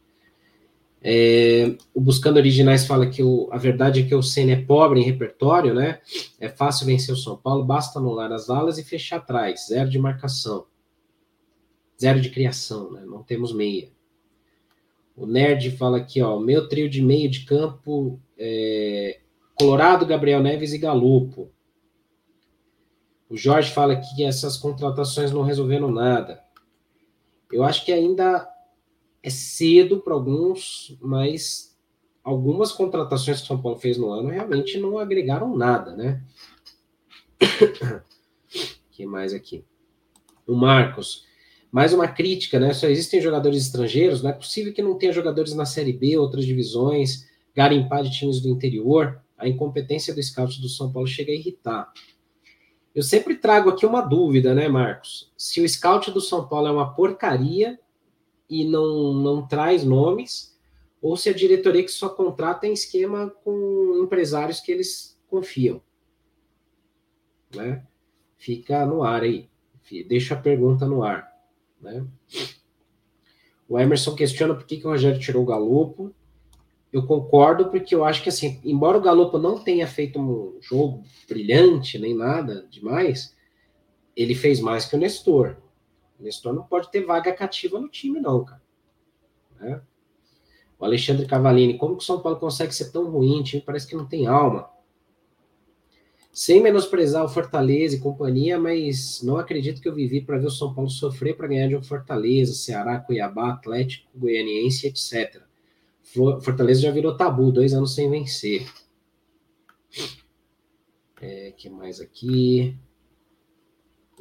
É, 1.04 1.76
o 1.96 2.00
Buscando 2.00 2.38
Originais 2.38 2.86
fala 2.86 3.08
que 3.08 3.24
o, 3.24 3.50
a 3.52 3.58
verdade 3.58 4.02
é 4.02 4.04
que 4.04 4.14
o 4.14 4.22
Senna 4.22 4.52
é 4.52 4.62
pobre 4.62 5.00
em 5.00 5.04
repertório, 5.04 5.74
né? 5.74 6.00
É 6.40 6.48
fácil 6.48 6.86
vencer 6.86 7.14
o 7.14 7.18
São 7.18 7.36
Paulo, 7.36 7.66
basta 7.66 7.98
anular 7.98 8.32
as 8.32 8.50
alas 8.50 8.78
e 8.78 8.84
fechar 8.84 9.18
atrás. 9.18 9.68
Zero 9.68 9.90
de 9.90 9.98
marcação. 9.98 10.68
Zero 12.00 12.22
de 12.22 12.30
criação, 12.30 12.92
né? 12.92 13.04
Não 13.06 13.24
temos 13.24 13.52
meia. 13.52 13.90
O 15.16 15.26
Nerd 15.26 15.72
fala 15.72 15.98
aqui, 15.98 16.22
ó. 16.22 16.40
Meu 16.40 16.70
trio 16.70 16.90
de 16.90 17.02
meio 17.02 17.30
de 17.30 17.46
campo 17.46 18.20
é 18.38 19.20
Colorado, 19.56 20.06
Gabriel 20.06 20.42
Neves 20.42 20.74
e 20.74 20.78
Galupo. 20.78 21.52
O 23.30 23.38
Jorge 23.38 23.72
fala 23.72 23.96
que 23.96 24.24
essas 24.24 24.58
contratações 24.58 25.32
não 25.32 25.42
resolveram 25.42 25.90
nada. 25.92 26.44
Eu 27.52 27.64
acho 27.64 27.86
que 27.86 27.92
ainda 27.92 28.51
é 29.24 29.30
cedo 29.30 30.02
para 30.02 30.14
alguns, 30.14 30.98
mas 31.00 31.78
algumas 32.24 32.72
contratações 32.72 33.38
que 33.38 33.44
o 33.44 33.48
São 33.48 33.62
Paulo 33.62 33.78
fez 33.78 33.98
no 33.98 34.12
ano 34.12 34.30
realmente 34.30 34.80
não 34.80 34.98
agregaram 34.98 35.56
nada, 35.56 35.96
né? 35.96 36.24
que 38.92 39.06
mais 39.06 39.34
aqui? 39.34 39.64
O 40.48 40.56
Marcos. 40.56 41.26
Mais 41.72 41.94
uma 41.94 42.08
crítica, 42.08 42.60
né? 42.60 42.74
Só 42.74 42.88
existem 42.88 43.22
jogadores 43.22 43.66
estrangeiros, 43.66 44.22
não 44.22 44.30
é 44.30 44.34
possível 44.34 44.74
que 44.74 44.82
não 44.82 44.98
tenha 44.98 45.14
jogadores 45.14 45.54
na 45.54 45.66
Série 45.66 45.94
B, 45.94 46.18
outras 46.18 46.46
divisões, 46.46 47.26
garimpar 47.56 48.04
de 48.04 48.12
times 48.12 48.42
do 48.42 48.50
interior. 48.50 49.22
A 49.38 49.48
incompetência 49.48 50.14
do 50.14 50.22
scout 50.22 50.62
do 50.62 50.68
São 50.68 50.92
Paulo 50.92 51.08
chega 51.08 51.32
a 51.32 51.36
irritar. 51.36 51.92
Eu 52.94 53.02
sempre 53.02 53.36
trago 53.36 53.70
aqui 53.70 53.86
uma 53.86 54.02
dúvida, 54.02 54.54
né, 54.54 54.68
Marcos? 54.68 55.32
Se 55.38 55.62
o 55.62 55.70
scout 55.70 56.12
do 56.12 56.20
São 56.20 56.48
Paulo 56.48 56.68
é 56.68 56.72
uma 56.72 56.94
porcaria 56.94 57.80
e 58.52 58.66
não, 58.66 59.14
não 59.14 59.48
traz 59.48 59.86
nomes, 59.86 60.60
ou 61.02 61.16
se 61.16 61.30
a 61.30 61.34
diretoria 61.34 61.84
que 61.84 61.90
só 61.90 62.10
contrata 62.10 62.68
em 62.68 62.74
esquema 62.74 63.30
com 63.46 64.02
empresários 64.04 64.60
que 64.60 64.74
eles 64.74 65.18
confiam. 65.30 65.82
Né? 67.56 67.82
Fica 68.38 68.86
no 68.86 69.04
ar 69.04 69.24
aí. 69.24 69.50
Deixa 70.06 70.34
a 70.34 70.38
pergunta 70.38 70.86
no 70.86 71.02
ar. 71.02 71.32
Né? 71.82 72.06
O 73.70 73.80
Emerson 73.80 74.16
questiona 74.16 74.54
por 74.54 74.66
que, 74.66 74.78
que 74.78 74.86
o 74.86 74.90
Rogério 74.90 75.20
tirou 75.20 75.44
o 75.44 75.46
Galopo. 75.46 76.14
Eu 76.92 77.08
concordo, 77.08 77.70
porque 77.70 77.96
eu 77.96 78.04
acho 78.04 78.22
que, 78.22 78.28
assim, 78.28 78.60
embora 78.66 78.98
o 78.98 79.02
Galopo 79.02 79.38
não 79.38 79.64
tenha 79.64 79.88
feito 79.88 80.20
um 80.20 80.58
jogo 80.62 81.06
brilhante, 81.28 81.98
nem 81.98 82.14
nada 82.14 82.68
demais, 82.70 83.34
ele 84.14 84.36
fez 84.36 84.60
mais 84.60 84.86
que 84.86 84.98
o 84.98 85.00
Nestor. 85.00 85.56
Nestor 86.22 86.54
não 86.54 86.64
pode 86.64 86.92
ter 86.92 87.06
vaga 87.06 87.34
cativa 87.34 87.80
no 87.80 87.90
time, 87.90 88.20
não, 88.20 88.44
cara. 88.44 88.62
Né? 89.60 89.82
O 90.80 90.86
Alexandre 90.86 91.26
Cavalini, 91.26 91.78
como 91.78 91.96
que 91.96 92.04
o 92.04 92.06
São 92.06 92.22
Paulo 92.22 92.40
consegue 92.40 92.74
ser 92.74 92.92
tão 92.92 93.10
ruim? 93.10 93.42
O 93.42 93.44
time 93.44 93.62
parece 93.62 93.88
que 93.88 93.96
não 93.96 94.08
tem 94.08 94.26
alma. 94.28 94.70
Sem 96.34 96.62
menosprezar 96.62 97.26
o 97.26 97.30
Fortaleza 97.30 97.96
e 97.96 98.00
companhia, 98.00 98.58
mas 98.58 99.22
não 99.22 99.38
acredito 99.38 99.82
que 99.82 99.88
eu 99.88 99.94
vivi 99.94 100.22
para 100.22 100.38
ver 100.38 100.48
o 100.48 100.52
São 100.52 100.74
Paulo 100.74 100.90
sofrer 100.90 101.36
para 101.36 101.48
ganhar 101.48 101.68
de 101.68 101.76
um 101.76 101.84
Fortaleza, 101.84 102.54
Ceará, 102.54 103.00
Cuiabá, 103.00 103.52
Atlético, 103.52 104.08
Goianiense, 104.16 104.88
etc. 104.88 105.42
Fortaleza 106.42 106.82
já 106.82 106.92
virou 106.92 107.16
tabu, 107.16 107.52
dois 107.52 107.74
anos 107.74 107.94
sem 107.94 108.10
vencer. 108.10 108.66
É, 111.22 111.52
que 111.52 111.70
mais 111.70 112.00
aqui? 112.00 112.76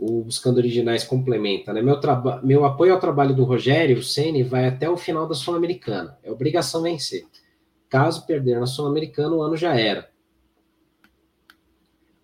O 0.00 0.24
Buscando 0.24 0.56
Originais 0.56 1.04
complementa, 1.04 1.74
né? 1.74 1.82
Meu, 1.82 2.00
meu 2.42 2.64
apoio 2.64 2.94
ao 2.94 2.98
trabalho 2.98 3.36
do 3.36 3.44
Rogério 3.44 4.02
Ceni 4.02 4.42
vai 4.42 4.66
até 4.66 4.88
o 4.88 4.96
final 4.96 5.28
da 5.28 5.34
Sul-Americana. 5.34 6.18
É 6.22 6.32
obrigação 6.32 6.82
vencer. 6.82 7.26
Caso 7.86 8.24
perder 8.24 8.58
na 8.58 8.66
Sul-Americana, 8.66 9.36
o 9.36 9.42
ano 9.42 9.58
já 9.58 9.78
era. 9.78 10.10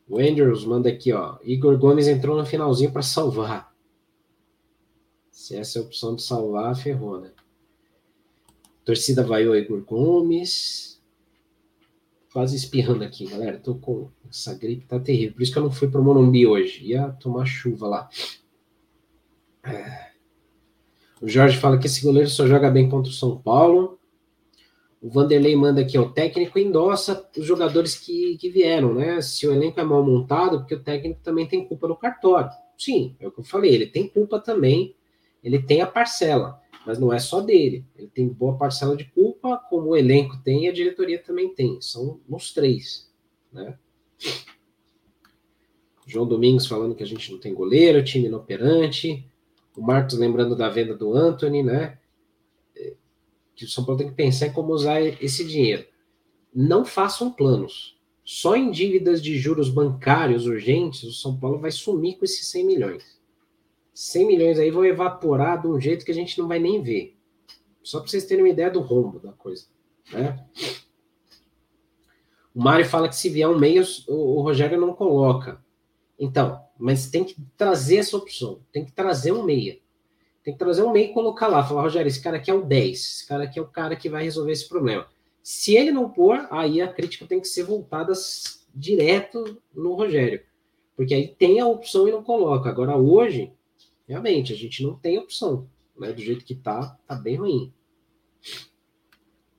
O 0.09 0.19
Andrews 0.19 0.65
manda 0.65 0.89
aqui, 0.89 1.13
ó. 1.13 1.37
Igor 1.43 1.77
Gomes 1.77 2.09
entrou 2.09 2.35
no 2.39 2.47
finalzinho 2.47 2.93
para 2.93 3.03
salvar. 3.03 3.71
Se 5.31 5.55
essa 5.55 5.79
é 5.79 5.83
a 5.83 5.85
opção 5.85 6.15
de 6.17 6.23
salvar, 6.23 6.75
ferrou, 6.77 7.21
né? 7.21 7.31
Torcida 8.87 9.23
vai 9.23 9.47
o 9.47 9.55
Igor 9.55 9.85
Gomes 9.85 10.96
quase 12.37 12.55
espirrando 12.55 13.03
aqui, 13.03 13.25
galera. 13.25 13.57
Tô 13.57 13.77
com 13.77 14.11
essa 14.29 14.53
gripe, 14.53 14.85
tá 14.85 15.01
terrível. 15.01 15.33
Por 15.33 15.43
isso 15.43 15.51
que 15.51 15.59
eu 15.59 15.63
não 15.63 15.71
fui 15.71 15.89
pro 15.89 16.05
Morumbi 16.05 16.47
hoje. 16.47 16.85
Ia 16.85 17.09
tomar 17.13 17.47
chuva 17.47 17.89
lá. 17.89 18.11
É. 19.65 20.11
O 21.19 21.27
Jorge 21.27 21.57
fala 21.57 21.79
que 21.79 21.87
esse 21.87 22.03
goleiro 22.03 22.29
só 22.29 22.47
joga 22.47 22.71
bem 22.71 22.91
contra 22.91 23.11
o 23.11 23.15
São 23.15 23.39
Paulo. 23.39 23.99
O 25.01 25.09
Vanderlei 25.09 25.57
manda 25.57 25.81
aqui, 25.81 25.97
ó, 25.97 26.03
o 26.03 26.13
técnico 26.13 26.59
endossa 26.59 27.27
os 27.39 27.47
jogadores 27.47 27.99
que, 27.99 28.37
que 28.37 28.51
vieram, 28.51 28.93
né? 28.93 29.23
Se 29.23 29.49
o 29.49 29.53
elenco 29.55 29.81
é 29.81 29.85
mal 29.85 30.05
montado, 30.05 30.59
porque 30.59 30.75
o 30.75 30.83
técnico 30.83 31.21
também 31.23 31.47
tem 31.49 31.67
culpa 31.67 31.89
no 31.89 31.97
cartório. 31.97 32.51
Sim, 32.77 33.17
é 33.19 33.27
o 33.27 33.33
que 33.33 33.41
eu 33.41 33.45
falei, 33.45 33.75
ele 33.75 33.87
tem 33.87 34.07
culpa 34.07 34.39
também, 34.39 34.95
ele 35.43 35.63
tem 35.63 35.81
a 35.81 35.87
parcela 35.87 36.61
mas 36.87 36.99
não 36.99 37.13
é 37.13 37.19
só 37.19 37.41
dele. 37.41 37.85
Ele 37.97 38.09
tem 38.09 38.29
boa 38.29 38.57
parcela 38.57 38.97
de 38.97 39.05
culpa, 39.07 39.57
como 39.69 39.89
o 39.89 39.97
elenco 39.97 40.39
tem 40.45 40.65
e 40.65 40.69
a 40.69 40.73
diretoria 40.73 41.21
também 41.21 41.53
tem. 41.53 41.81
São 41.81 42.21
os 42.29 42.55
três, 42.55 43.13
né? 43.53 43.77
João 46.07 46.29
Domingos 46.29 46.67
falando 46.67 46.95
que 46.95 47.03
a 47.03 47.07
gente 47.07 47.33
não 47.33 47.41
tem 47.41 47.53
goleiro, 47.53 48.05
time 48.05 48.27
inoperante. 48.27 49.29
O 49.77 49.83
Marcos 49.83 50.17
lembrando 50.17 50.55
da 50.55 50.69
venda 50.69 50.95
do 50.95 51.13
Anthony, 51.13 51.65
né? 51.65 51.99
Que 53.57 53.65
o 53.65 53.69
São 53.69 53.85
Paulo 53.85 53.99
tem 53.99 54.09
que 54.09 54.15
pensar 54.15 54.47
em 54.47 54.53
como 54.53 54.73
usar 54.73 55.03
esse 55.03 55.45
dinheiro. 55.45 55.85
Não 56.55 56.85
façam 56.85 57.33
planos. 57.33 57.99
Só 58.25 58.57
em 58.57 58.71
dívidas 58.71 59.21
de 59.21 59.37
juros 59.37 59.69
bancários 59.69 60.47
urgentes, 60.47 61.03
o 61.03 61.13
São 61.13 61.39
Paulo 61.39 61.59
vai 61.59 61.73
sumir 61.73 62.17
com 62.17 62.25
esses 62.25 62.47
100 62.49 62.65
milhões. 62.65 63.16
100 63.97 64.27
milhões 64.27 64.59
aí 64.59 64.71
vão 64.71 64.85
evaporar 64.85 65.59
de 65.59 65.69
um 65.69 65.81
jeito 65.81 66.05
que 66.05 66.11
a 66.11 66.15
gente 66.15 66.39
não 66.39 66.47
vai 66.47 66.59
nem 66.59 66.83
ver. 66.83 67.17
Só 67.83 67.99
para 67.99 68.11
vocês 68.11 68.27
terem 68.27 68.45
uma 68.45 68.51
ideia 68.51 68.71
do 68.71 68.81
rombo 68.81 69.19
da 69.19 69.33
coisa. 69.33 69.65
Né? 70.13 70.39
O 72.55 72.63
Mário 72.63 72.85
fala 72.85 73.09
que 73.09 73.17
se 73.17 73.31
vier 73.31 73.49
um 73.49 73.59
meio, 73.59 73.83
o, 74.07 74.43
Rogério 74.43 74.79
não 74.79 74.93
coloca. 74.93 75.65
Então, 76.19 76.63
mas 76.79 77.09
tem 77.09 77.25
que 77.25 77.37
trazer 77.57 77.97
essa 77.97 78.19
opção. 78.19 78.61
Tem 78.71 78.85
que 78.85 78.93
trazer 78.93 79.33
um 79.33 79.43
meia. 79.43 79.79
Tem 80.45 80.53
que 80.53 80.59
trazer 80.59 80.83
um 80.83 80.93
meio 80.93 81.09
e 81.09 81.15
colocar 81.15 81.47
lá. 81.47 81.65
Falar, 81.65 81.81
Rogério, 81.81 82.09
esse 82.09 82.21
cara 82.21 82.37
aqui 82.37 82.51
é 82.51 82.55
o 82.55 82.67
10. 82.67 82.99
Esse 82.99 83.27
cara 83.27 83.45
aqui 83.45 83.59
é 83.59 83.63
o 83.63 83.67
cara 83.67 83.97
que 83.97 84.11
vai 84.11 84.25
resolver 84.25 84.53
esse 84.53 84.69
problema. 84.69 85.07
Se 85.43 85.75
ele 85.75 85.91
não 85.91 86.11
pôr, 86.11 86.47
aí 86.51 86.83
a 86.83 86.93
crítica 86.93 87.25
tem 87.25 87.41
que 87.41 87.49
ser 87.49 87.63
voltada 87.63 88.13
direto 88.75 89.57
no 89.75 89.95
Rogério. 89.95 90.43
Porque 90.95 91.15
aí 91.15 91.29
tem 91.29 91.61
a 91.61 91.67
opção 91.67 92.07
e 92.07 92.13
não 92.13 92.23
coloca. 92.23 92.69
Agora, 92.69 92.95
hoje, 92.95 93.56
realmente, 94.07 94.53
a 94.53 94.57
gente 94.57 94.83
não 94.83 94.95
tem 94.95 95.19
opção. 95.19 95.69
Né? 95.99 96.13
Do 96.13 96.21
jeito 96.21 96.45
que 96.45 96.55
tá, 96.55 96.99
tá 97.07 97.15
bem 97.15 97.37
ruim. 97.37 97.73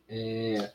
É, 0.07 0.71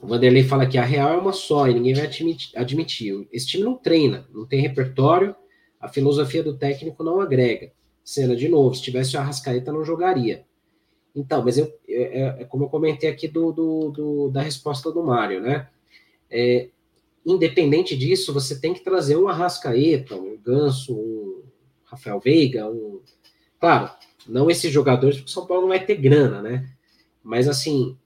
o 0.00 0.06
Vanderlei 0.06 0.42
fala 0.42 0.66
que 0.66 0.78
a 0.78 0.84
real 0.84 1.14
é 1.14 1.16
uma 1.16 1.32
só 1.32 1.68
e 1.68 1.74
ninguém 1.74 1.94
vai 1.94 2.10
admitir. 2.56 3.28
Esse 3.32 3.46
time 3.46 3.64
não 3.64 3.76
treina, 3.76 4.26
não 4.32 4.46
tem 4.46 4.60
repertório, 4.60 5.34
a 5.80 5.88
filosofia 5.88 6.42
do 6.42 6.56
técnico 6.56 7.02
não 7.02 7.20
agrega. 7.20 7.72
Cena, 8.04 8.34
de 8.34 8.48
novo, 8.48 8.74
se 8.74 8.82
tivesse 8.82 9.16
o 9.16 9.20
Arrascaeta, 9.20 9.72
não 9.72 9.84
jogaria. 9.84 10.44
Então, 11.14 11.44
mas 11.44 11.58
eu, 11.58 11.72
é, 11.88 12.20
é, 12.20 12.42
é 12.42 12.44
como 12.44 12.64
eu 12.64 12.68
comentei 12.68 13.08
aqui 13.08 13.28
do, 13.28 13.52
do, 13.52 13.90
do, 13.90 14.28
da 14.30 14.42
resposta 14.42 14.90
do 14.90 15.02
Mário, 15.02 15.40
né? 15.40 15.68
É, 16.30 16.68
independente 17.24 17.96
disso, 17.96 18.32
você 18.32 18.58
tem 18.58 18.72
que 18.74 18.82
trazer 18.82 19.16
um 19.16 19.28
Arrascaeta, 19.28 20.16
um 20.16 20.36
Ganso, 20.36 20.96
um 20.96 21.41
Rafael 21.92 22.18
Veiga, 22.18 22.68
um... 22.68 23.00
claro, 23.60 23.90
não 24.26 24.50
esses 24.50 24.72
jogadores, 24.72 25.16
porque 25.16 25.30
o 25.30 25.32
São 25.32 25.46
Paulo 25.46 25.62
não 25.62 25.68
vai 25.68 25.84
ter 25.84 25.96
grana, 25.96 26.40
né? 26.40 26.68
Mas 27.22 27.46
assim, 27.46 27.96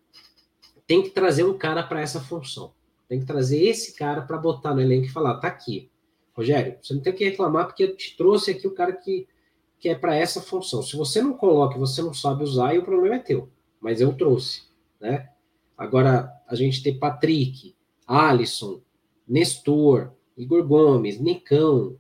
tem 0.87 1.03
que 1.03 1.11
trazer 1.11 1.45
um 1.45 1.57
cara 1.57 1.83
para 1.83 2.01
essa 2.01 2.21
função. 2.21 2.73
Tem 3.09 3.21
que 3.21 3.27
trazer 3.27 3.63
esse 3.63 3.95
cara 3.95 4.23
para 4.23 4.37
botar 4.37 4.75
no 4.75 4.81
elenco 4.81 5.07
e 5.07 5.13
falar: 5.13 5.39
tá 5.39 5.49
aqui, 5.49 5.89
Rogério, 6.35 6.77
você 6.83 6.95
não 6.95 7.01
tem 7.01 7.15
que 7.15 7.25
reclamar 7.25 7.67
porque 7.67 7.85
eu 7.85 7.97
te 7.97 8.17
trouxe 8.17 8.51
aqui 8.51 8.67
o 8.67 8.75
cara 8.75 8.93
que, 8.93 9.29
que 9.79 9.89
é 9.89 9.95
para 9.95 10.17
essa 10.17 10.41
função. 10.41 10.83
Se 10.83 10.97
você 10.97 11.23
não 11.23 11.35
coloca, 11.35 11.79
você 11.79 12.03
não 12.03 12.13
sabe 12.13 12.43
usar, 12.43 12.75
e 12.75 12.79
o 12.79 12.85
problema 12.85 13.17
é 13.17 13.21
teu. 13.21 13.49
Mas 13.81 14.01
eu 14.01 14.13
trouxe, 14.13 14.63
né? 15.01 15.29
Agora 15.79 16.33
a 16.49 16.55
gente 16.57 16.83
tem 16.83 16.99
Patrick, 16.99 17.75
Alisson, 18.07 18.81
Nestor, 19.29 20.13
Igor 20.37 20.67
Gomes, 20.67 21.21
Nicão, 21.21 21.97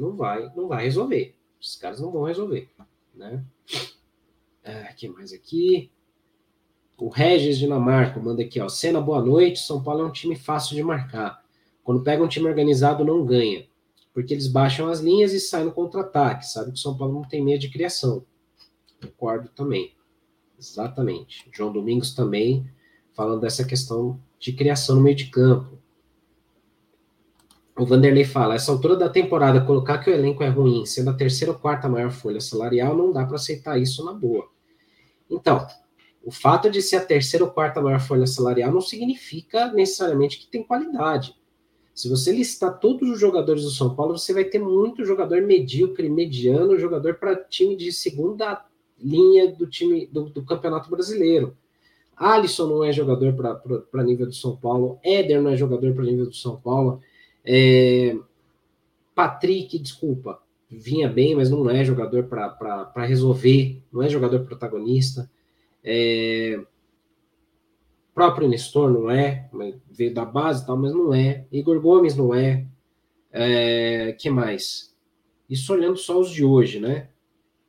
não 0.00 0.16
vai, 0.16 0.50
não 0.56 0.66
vai 0.66 0.84
resolver. 0.84 1.36
Os 1.60 1.76
caras 1.76 2.00
não 2.00 2.10
vão 2.10 2.24
resolver, 2.24 2.70
né? 3.14 3.44
Ah, 4.64 4.92
que 4.94 5.08
mais 5.08 5.32
aqui? 5.32 5.90
O 6.98 7.08
Regis 7.08 7.58
Dinamarca 7.58 8.20
manda 8.20 8.42
aqui, 8.42 8.60
ó. 8.60 8.68
Cena, 8.68 9.00
boa 9.00 9.22
noite. 9.22 9.60
São 9.60 9.82
Paulo 9.82 10.02
é 10.02 10.04
um 10.06 10.12
time 10.12 10.36
fácil 10.36 10.74
de 10.74 10.82
marcar. 10.82 11.42
Quando 11.82 12.02
pega 12.02 12.22
um 12.22 12.28
time 12.28 12.46
organizado, 12.46 13.04
não 13.04 13.24
ganha. 13.24 13.66
Porque 14.12 14.34
eles 14.34 14.46
baixam 14.46 14.88
as 14.88 15.00
linhas 15.00 15.32
e 15.32 15.40
saem 15.40 15.66
no 15.66 15.72
contra-ataque. 15.72 16.46
Sabe 16.46 16.72
que 16.72 16.78
o 16.78 16.80
São 16.80 16.96
Paulo 16.96 17.14
não 17.14 17.22
tem 17.22 17.42
meia 17.42 17.58
de 17.58 17.70
criação. 17.70 18.24
Concordo 19.00 19.48
também. 19.48 19.94
Exatamente. 20.58 21.48
João 21.52 21.72
Domingos 21.72 22.14
também 22.14 22.70
falando 23.14 23.40
dessa 23.40 23.64
questão 23.64 24.20
de 24.38 24.52
criação 24.52 24.96
no 24.96 25.02
meio 25.02 25.16
de 25.16 25.30
campo. 25.30 25.79
O 27.78 27.86
Vanderlei 27.86 28.24
fala: 28.24 28.54
essa 28.54 28.72
altura 28.72 28.96
da 28.96 29.08
temporada, 29.08 29.60
colocar 29.60 29.98
que 29.98 30.10
o 30.10 30.14
elenco 30.14 30.42
é 30.42 30.48
ruim, 30.48 30.84
sendo 30.86 31.10
a 31.10 31.14
terceira 31.14 31.52
ou 31.52 31.58
quarta 31.58 31.88
maior 31.88 32.10
folha 32.10 32.40
salarial, 32.40 32.96
não 32.96 33.12
dá 33.12 33.24
para 33.24 33.36
aceitar 33.36 33.78
isso 33.78 34.04
na 34.04 34.12
boa. 34.12 34.48
Então, 35.30 35.66
o 36.22 36.30
fato 36.30 36.70
de 36.70 36.82
ser 36.82 36.96
a 36.96 37.04
terceira 37.04 37.44
ou 37.44 37.50
quarta 37.50 37.80
maior 37.80 38.00
folha 38.00 38.26
salarial 38.26 38.70
não 38.70 38.80
significa 38.80 39.72
necessariamente 39.72 40.38
que 40.38 40.46
tem 40.46 40.62
qualidade. 40.62 41.34
Se 41.94 42.08
você 42.08 42.32
listar 42.32 42.78
todos 42.78 43.08
os 43.10 43.18
jogadores 43.18 43.62
do 43.62 43.70
São 43.70 43.94
Paulo, 43.94 44.16
você 44.16 44.32
vai 44.32 44.44
ter 44.44 44.58
muito 44.58 45.04
jogador 45.04 45.42
medíocre, 45.42 46.08
mediano, 46.08 46.78
jogador 46.78 47.14
para 47.14 47.36
time 47.36 47.76
de 47.76 47.92
segunda 47.92 48.64
linha 48.98 49.52
do 49.52 49.66
time 49.66 50.06
do, 50.06 50.30
do 50.30 50.44
Campeonato 50.44 50.90
Brasileiro. 50.90 51.56
Alisson 52.16 52.66
não 52.66 52.84
é 52.84 52.92
jogador 52.92 53.34
para 53.90 54.02
nível 54.04 54.26
do 54.26 54.34
São 54.34 54.54
Paulo, 54.54 54.98
Éder 55.02 55.40
não 55.40 55.50
é 55.50 55.56
jogador 55.56 55.94
para 55.94 56.04
nível 56.04 56.26
do 56.26 56.34
São 56.34 56.56
Paulo, 56.60 57.00
é, 57.44 58.16
Patrick, 59.14 59.78
desculpa, 59.78 60.42
vinha 60.68 61.08
bem, 61.08 61.34
mas 61.34 61.50
não 61.50 61.68
é 61.68 61.84
jogador 61.84 62.24
para 62.24 63.04
resolver, 63.04 63.82
não 63.92 64.02
é 64.02 64.08
jogador 64.08 64.44
protagonista. 64.44 65.30
É, 65.82 66.60
próprio 68.14 68.48
Nestor 68.48 68.90
não 68.90 69.10
é, 69.10 69.48
veio 69.90 70.12
da 70.12 70.24
base 70.24 70.62
e 70.62 70.66
tal, 70.66 70.76
mas 70.76 70.92
não 70.92 71.14
é. 71.14 71.46
Igor 71.50 71.80
Gomes 71.80 72.14
não 72.14 72.34
é. 72.34 72.66
é. 73.32 74.12
que 74.18 74.28
mais? 74.28 74.94
Isso 75.48 75.72
olhando 75.72 75.96
só 75.96 76.20
os 76.20 76.30
de 76.30 76.44
hoje, 76.44 76.78
né? 76.78 77.08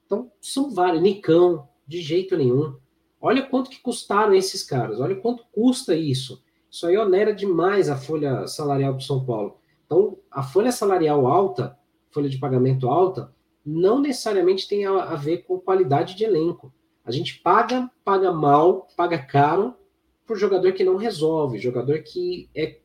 Então, 0.05 0.29
são 0.41 0.69
vários. 0.69 1.01
Nicão, 1.01 1.69
de 1.87 2.01
jeito 2.01 2.35
nenhum. 2.35 2.75
Olha 3.19 3.43
quanto 3.43 3.69
que 3.69 3.79
custaram 3.79 4.33
esses 4.33 4.61
caras, 4.61 4.99
olha 4.99 5.15
quanto 5.15 5.45
custa 5.53 5.95
isso. 5.95 6.43
Isso 6.69 6.85
aí 6.85 6.97
onera 6.97 7.33
demais 7.33 7.89
a 7.89 7.95
folha 7.95 8.45
salarial 8.45 8.93
do 8.93 9.03
São 9.03 9.23
Paulo. 9.23 9.60
Então, 9.91 10.17
a 10.31 10.41
folha 10.41 10.71
salarial 10.71 11.27
alta, 11.27 11.77
folha 12.11 12.29
de 12.29 12.37
pagamento 12.37 12.87
alta, 12.87 13.35
não 13.65 13.99
necessariamente 13.99 14.65
tem 14.65 14.85
a, 14.85 15.03
a 15.03 15.15
ver 15.17 15.39
com 15.39 15.59
qualidade 15.59 16.15
de 16.15 16.23
elenco. 16.23 16.73
A 17.03 17.11
gente 17.11 17.39
paga, 17.39 17.91
paga 18.01 18.31
mal, 18.31 18.87
paga 18.95 19.17
caro 19.17 19.75
por 20.25 20.37
jogador 20.37 20.71
que 20.71 20.85
não 20.85 20.95
resolve, 20.95 21.59
jogador 21.59 21.99
que 22.03 22.49
é 22.55 22.79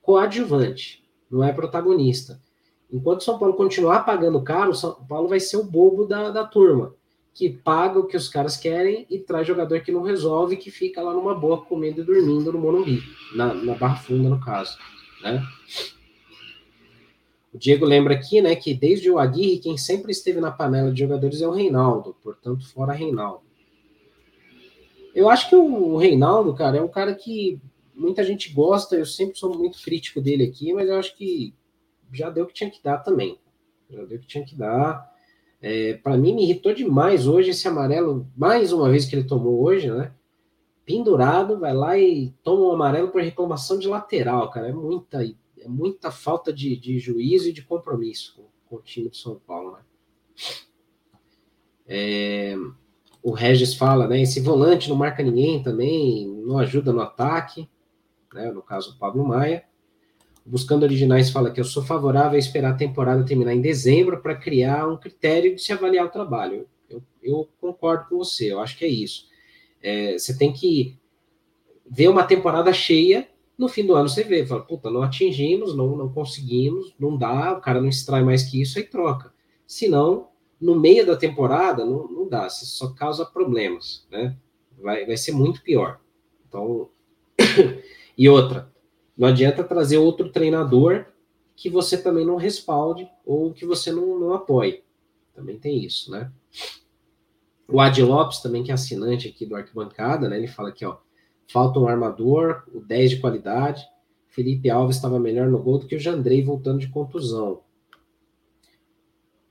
coadjuvante, 0.00 1.04
não 1.30 1.44
é 1.44 1.52
protagonista. 1.52 2.40
Enquanto 2.90 3.24
São 3.24 3.38
Paulo 3.38 3.52
continuar 3.52 4.06
pagando 4.06 4.42
caro, 4.42 4.74
São 4.74 4.94
Paulo 5.06 5.28
vai 5.28 5.40
ser 5.40 5.58
o 5.58 5.64
bobo 5.64 6.06
da, 6.06 6.30
da 6.30 6.46
turma, 6.46 6.94
que 7.34 7.50
paga 7.50 7.98
o 7.98 8.06
que 8.06 8.16
os 8.16 8.26
caras 8.26 8.56
querem 8.56 9.06
e 9.10 9.18
traz 9.18 9.46
jogador 9.46 9.82
que 9.82 9.92
não 9.92 10.00
resolve, 10.00 10.56
que 10.56 10.70
fica 10.70 11.02
lá 11.02 11.12
numa 11.12 11.34
boa 11.34 11.60
comendo 11.60 12.00
e 12.00 12.04
dormindo 12.04 12.50
no 12.50 12.58
Morumbi, 12.58 13.02
na, 13.36 13.52
na 13.52 13.74
Barra 13.74 13.96
Funda, 13.96 14.30
no 14.30 14.40
caso. 14.40 14.78
Né? 15.22 15.42
Diego 17.58 17.84
lembra 17.84 18.14
aqui, 18.14 18.40
né, 18.40 18.54
que 18.54 18.72
desde 18.72 19.10
o 19.10 19.18
Aguirre, 19.18 19.58
quem 19.58 19.76
sempre 19.76 20.12
esteve 20.12 20.40
na 20.40 20.50
panela 20.50 20.92
de 20.92 21.00
jogadores 21.00 21.42
é 21.42 21.48
o 21.48 21.52
Reinaldo, 21.52 22.16
portanto, 22.22 22.66
fora 22.68 22.92
Reinaldo. 22.92 23.42
Eu 25.14 25.28
acho 25.28 25.48
que 25.48 25.56
o 25.56 25.96
Reinaldo, 25.96 26.54
cara, 26.54 26.78
é 26.78 26.82
um 26.82 26.88
cara 26.88 27.14
que 27.14 27.60
muita 27.94 28.22
gente 28.22 28.52
gosta, 28.52 28.96
eu 28.96 29.04
sempre 29.04 29.36
sou 29.36 29.56
muito 29.58 29.82
crítico 29.82 30.20
dele 30.20 30.44
aqui, 30.44 30.72
mas 30.72 30.88
eu 30.88 30.96
acho 30.96 31.16
que 31.16 31.52
já 32.12 32.30
deu 32.30 32.44
o 32.44 32.46
que 32.46 32.54
tinha 32.54 32.70
que 32.70 32.82
dar 32.82 32.98
também. 32.98 33.38
Já 33.90 34.04
deu 34.04 34.16
o 34.16 34.20
que 34.20 34.26
tinha 34.26 34.44
que 34.44 34.54
dar. 34.54 35.10
É, 35.60 35.94
para 35.94 36.16
mim, 36.16 36.34
me 36.34 36.44
irritou 36.44 36.72
demais 36.72 37.26
hoje 37.26 37.50
esse 37.50 37.66
amarelo, 37.66 38.26
mais 38.36 38.72
uma 38.72 38.88
vez 38.88 39.06
que 39.06 39.16
ele 39.16 39.24
tomou 39.24 39.60
hoje, 39.60 39.90
né? 39.90 40.12
Pendurado, 40.84 41.58
vai 41.58 41.74
lá 41.74 41.98
e 41.98 42.32
toma 42.42 42.62
um 42.62 42.72
amarelo 42.72 43.08
por 43.08 43.20
reclamação 43.20 43.78
de 43.78 43.88
lateral, 43.88 44.50
cara. 44.50 44.68
É 44.68 44.72
muita, 44.72 45.18
muita 45.68 46.10
falta 46.10 46.52
de, 46.52 46.76
de 46.76 46.98
juízo 46.98 47.48
e 47.48 47.52
de 47.52 47.62
compromisso 47.62 48.34
com, 48.36 48.48
com 48.66 48.76
o 48.76 48.82
time 48.82 49.08
de 49.08 49.16
São 49.16 49.38
Paulo, 49.38 49.72
né? 49.72 49.80
É, 51.86 52.54
o 53.22 53.32
Regis 53.32 53.74
fala, 53.74 54.06
né? 54.06 54.22
Esse 54.22 54.40
volante 54.40 54.88
não 54.88 54.96
marca 54.96 55.22
ninguém 55.22 55.62
também, 55.62 56.28
não 56.28 56.58
ajuda 56.58 56.92
no 56.92 57.00
ataque, 57.00 57.68
né? 58.32 58.52
No 58.52 58.62
caso, 58.62 58.92
o 58.92 58.98
Pablo 58.98 59.26
Maia. 59.26 59.64
Buscando 60.44 60.84
Originais 60.84 61.30
fala 61.30 61.50
que 61.50 61.60
eu 61.60 61.64
sou 61.64 61.82
favorável 61.82 62.36
a 62.36 62.38
esperar 62.38 62.72
a 62.72 62.76
temporada 62.76 63.24
terminar 63.24 63.54
em 63.54 63.60
dezembro 63.60 64.22
para 64.22 64.34
criar 64.34 64.88
um 64.88 64.96
critério 64.96 65.54
de 65.54 65.60
se 65.60 65.72
avaliar 65.72 66.06
o 66.06 66.10
trabalho. 66.10 66.66
Eu, 66.88 67.02
eu 67.22 67.48
concordo 67.60 68.08
com 68.08 68.16
você, 68.16 68.52
eu 68.52 68.60
acho 68.60 68.78
que 68.78 68.84
é 68.84 68.88
isso. 68.88 69.28
É, 69.82 70.18
você 70.18 70.36
tem 70.36 70.52
que 70.52 70.98
ver 71.90 72.08
uma 72.08 72.24
temporada 72.24 72.72
cheia, 72.72 73.28
no 73.58 73.68
fim 73.68 73.84
do 73.84 73.96
ano 73.96 74.08
você 74.08 74.22
vê, 74.22 74.46
fala, 74.46 74.62
puta, 74.62 74.88
não 74.88 75.02
atingimos, 75.02 75.76
não, 75.76 75.96
não 75.96 76.08
conseguimos, 76.08 76.94
não 76.98 77.16
dá, 77.16 77.54
o 77.54 77.60
cara 77.60 77.80
não 77.80 77.88
extrai 77.88 78.22
mais 78.22 78.44
que 78.44 78.62
isso, 78.62 78.78
aí 78.78 78.84
troca. 78.84 79.34
Se 79.66 79.88
não, 79.88 80.28
no 80.60 80.78
meio 80.78 81.04
da 81.04 81.16
temporada, 81.16 81.84
não, 81.84 82.06
não 82.06 82.28
dá, 82.28 82.48
você 82.48 82.64
só 82.64 82.92
causa 82.92 83.26
problemas, 83.26 84.06
né? 84.10 84.36
Vai, 84.80 85.04
vai 85.04 85.16
ser 85.16 85.32
muito 85.32 85.60
pior. 85.62 86.00
Então, 86.46 86.88
e 88.16 88.28
outra, 88.28 88.72
não 89.16 89.26
adianta 89.26 89.64
trazer 89.64 89.98
outro 89.98 90.30
treinador 90.30 91.06
que 91.56 91.68
você 91.68 92.00
também 92.00 92.24
não 92.24 92.36
respalde 92.36 93.10
ou 93.26 93.52
que 93.52 93.66
você 93.66 93.90
não, 93.90 94.20
não 94.20 94.32
apoie. 94.32 94.84
Também 95.34 95.58
tem 95.58 95.84
isso, 95.84 96.12
né? 96.12 96.30
O 97.66 97.80
Adi 97.80 98.02
Lopes, 98.02 98.38
também, 98.38 98.62
que 98.62 98.70
é 98.70 98.74
assinante 98.74 99.28
aqui 99.28 99.44
do 99.44 99.56
Arquibancada, 99.56 100.28
né? 100.28 100.36
Ele 100.36 100.46
fala 100.46 100.68
aqui, 100.68 100.84
ó, 100.84 100.98
falta 101.48 101.80
um 101.80 101.88
armador, 101.88 102.64
o 102.72 102.80
10 102.80 103.10
de 103.10 103.20
qualidade. 103.20 103.84
Felipe 104.28 104.70
Alves 104.70 104.96
estava 104.96 105.18
melhor 105.18 105.48
no 105.48 105.62
gol 105.62 105.78
do 105.78 105.86
que 105.86 105.96
o 105.96 106.00
Jandrei 106.00 106.44
voltando 106.44 106.78
de 106.78 106.88
contusão. 106.88 107.62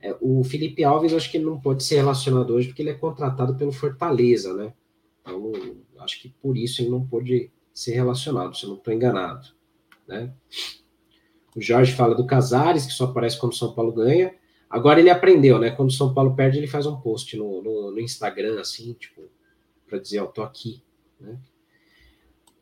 É, 0.00 0.16
o 0.20 0.44
Felipe 0.44 0.84
Alves 0.84 1.12
acho 1.12 1.30
que 1.30 1.38
não 1.38 1.60
pode 1.60 1.82
ser 1.82 1.96
relacionado 1.96 2.54
hoje 2.54 2.68
porque 2.68 2.82
ele 2.82 2.90
é 2.90 2.94
contratado 2.94 3.56
pelo 3.56 3.72
Fortaleza, 3.72 4.54
né? 4.54 4.72
Então, 5.20 5.52
acho 5.98 6.22
que 6.22 6.28
por 6.40 6.56
isso 6.56 6.80
ele 6.80 6.90
não 6.90 7.04
pode 7.04 7.50
ser 7.74 7.92
relacionado, 7.92 8.56
se 8.56 8.64
eu 8.64 8.70
não 8.70 8.76
estou 8.76 8.94
enganado, 8.94 9.48
né? 10.06 10.32
O 11.54 11.60
Jorge 11.60 11.92
fala 11.92 12.14
do 12.14 12.26
Casares, 12.26 12.86
que 12.86 12.92
só 12.92 13.04
aparece 13.04 13.38
quando 13.38 13.52
o 13.52 13.56
São 13.56 13.74
Paulo 13.74 13.92
ganha. 13.92 14.32
Agora 14.70 15.00
ele 15.00 15.10
aprendeu, 15.10 15.58
né? 15.58 15.72
Quando 15.72 15.88
o 15.88 15.92
São 15.92 16.14
Paulo 16.14 16.36
perde, 16.36 16.58
ele 16.58 16.68
faz 16.68 16.86
um 16.86 17.00
post 17.00 17.36
no, 17.36 17.62
no, 17.62 17.90
no 17.90 18.00
Instagram, 18.00 18.60
assim, 18.60 18.92
tipo, 18.92 19.22
para 19.86 19.98
dizer, 19.98 20.20
ó, 20.20 20.26
tô 20.26 20.42
aqui, 20.42 20.82
né? 21.18 21.38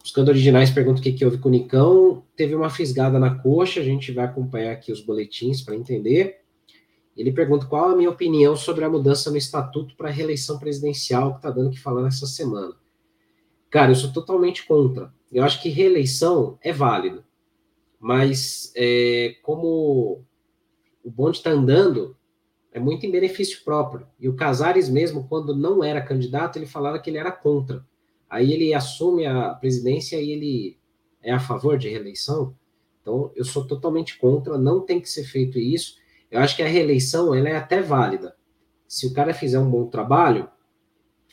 Buscando 0.07 0.29
originais, 0.29 0.71
pergunta 0.71 1.01
o 1.01 1.03
que, 1.03 1.13
que 1.13 1.25
houve 1.25 1.39
com 1.39 1.49
o 1.49 1.51
Nicão. 1.51 2.23
Teve 2.37 2.55
uma 2.55 2.71
fisgada 2.71 3.19
na 3.19 3.35
coxa, 3.35 3.81
a 3.81 3.83
gente 3.83 4.13
vai 4.13 4.25
acompanhar 4.25 4.71
aqui 4.71 4.93
os 4.93 5.01
boletins 5.01 5.63
para 5.63 5.75
entender. 5.75 6.43
Ele 7.17 7.33
pergunta 7.33 7.67
qual 7.67 7.91
a 7.91 7.97
minha 7.97 8.09
opinião 8.09 8.55
sobre 8.55 8.85
a 8.85 8.89
mudança 8.89 9.33
no 9.33 9.37
estatuto 9.37 9.97
para 9.97 10.09
a 10.09 10.13
reeleição 10.13 10.61
presidencial 10.61 11.33
que 11.33 11.39
está 11.39 11.51
dando 11.51 11.73
que 11.73 11.81
falar 11.81 12.03
nessa 12.03 12.25
semana. 12.25 12.73
Cara, 13.69 13.91
eu 13.91 13.97
sou 13.97 14.13
totalmente 14.13 14.65
contra. 14.65 15.13
Eu 15.33 15.43
acho 15.43 15.61
que 15.61 15.71
reeleição 15.71 16.57
é 16.63 16.73
válido, 16.73 17.25
mas 17.99 18.73
é, 18.77 19.35
como 19.43 20.25
o 21.03 21.11
bonde 21.11 21.39
está 21.39 21.51
andando, 21.51 22.17
é 22.71 22.79
muito 22.79 23.05
em 23.05 23.11
benefício 23.11 23.65
próprio. 23.65 24.07
E 24.21 24.29
o 24.29 24.37
Casares 24.37 24.89
mesmo, 24.89 25.27
quando 25.27 25.53
não 25.53 25.83
era 25.83 26.01
candidato, 26.01 26.61
ele 26.61 26.67
falava 26.67 27.01
que 27.01 27.11
ele 27.11 27.19
era 27.19 27.33
contra. 27.33 27.85
Aí 28.29 28.53
ele 28.53 28.75
assume 28.75 29.27
a 29.27 29.51
presidência 29.55 30.21
e 30.21 30.31
ele 30.31 30.79
é 31.23 31.33
a 31.33 31.41
favor 31.41 31.79
de 31.79 31.89
reeleição. 31.89 32.55
Então, 33.01 33.31
eu 33.37 33.45
sou 33.45 33.67
totalmente 33.67 34.19
contra, 34.19 34.59
não 34.59 34.81
tem 34.81 35.01
que 35.01 35.09
ser 35.09 35.25
feito 35.25 35.59
isso. 35.59 35.97
Eu 36.31 36.41
acho 36.41 36.57
que 36.57 36.63
a 36.63 36.69
reeleição 36.69 37.35
ela 37.35 37.49
é 37.49 37.57
até 37.57 37.81
válida. 37.81 38.37
Se 38.89 39.07
o 39.07 39.13
cara 39.13 39.33
fizer 39.33 39.59
um 39.59 39.71
bom 39.71 39.87
trabalho, 39.87 40.49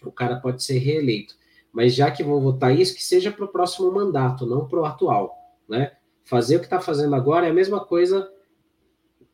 o 0.04 0.12
cara 0.12 0.36
pode 0.40 0.64
ser 0.64 0.78
reeleito. 0.78 1.36
Mas 1.72 1.96
já 1.96 2.12
que 2.12 2.24
vão 2.24 2.40
votar 2.40 2.78
isso, 2.78 2.94
que 2.94 3.04
seja 3.04 3.32
para 3.32 3.46
o 3.46 3.48
próximo 3.48 3.92
mandato, 3.92 4.46
não 4.46 4.68
para 4.68 4.80
o 4.80 4.86
atual, 4.86 5.36
né? 5.68 5.94
Fazer 6.24 6.58
o 6.58 6.60
que 6.60 6.66
está 6.66 6.80
fazendo 6.80 7.16
agora 7.16 7.48
é 7.48 7.50
a 7.50 7.54
mesma 7.54 7.84
coisa, 7.84 8.32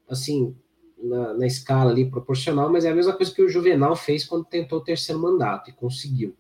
assim, 0.10 0.56
na, 0.98 1.34
na, 1.34 1.46
escala 1.46 1.92
ali 1.92 2.10
proporcional, 2.10 2.72
mas 2.72 2.86
é 2.86 2.90
a 2.90 2.96
mesma 2.96 3.14
coisa 3.14 3.34
que 3.34 3.42
o 3.42 3.50
Juvenal 3.50 3.96
fez 3.96 4.24
quando 4.24 4.46
tentou 4.46 4.80
o 4.80 4.84
terceiro 4.84 5.22
mandato 5.22 5.70
e 5.70 5.74
conseguiu. 5.74 6.36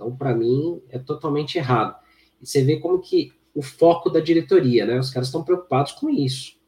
Então, 0.00 0.16
para 0.16 0.34
mim, 0.34 0.80
é 0.88 0.98
totalmente 0.98 1.58
errado. 1.58 1.94
E 2.40 2.46
você 2.46 2.64
vê 2.64 2.78
como 2.78 3.02
que 3.02 3.34
o 3.54 3.60
foco 3.60 4.08
da 4.08 4.18
diretoria, 4.18 4.86
né? 4.86 4.98
Os 4.98 5.10
caras 5.10 5.28
estão 5.28 5.44
preocupados 5.44 5.92
com 5.92 6.08
isso. 6.08 6.58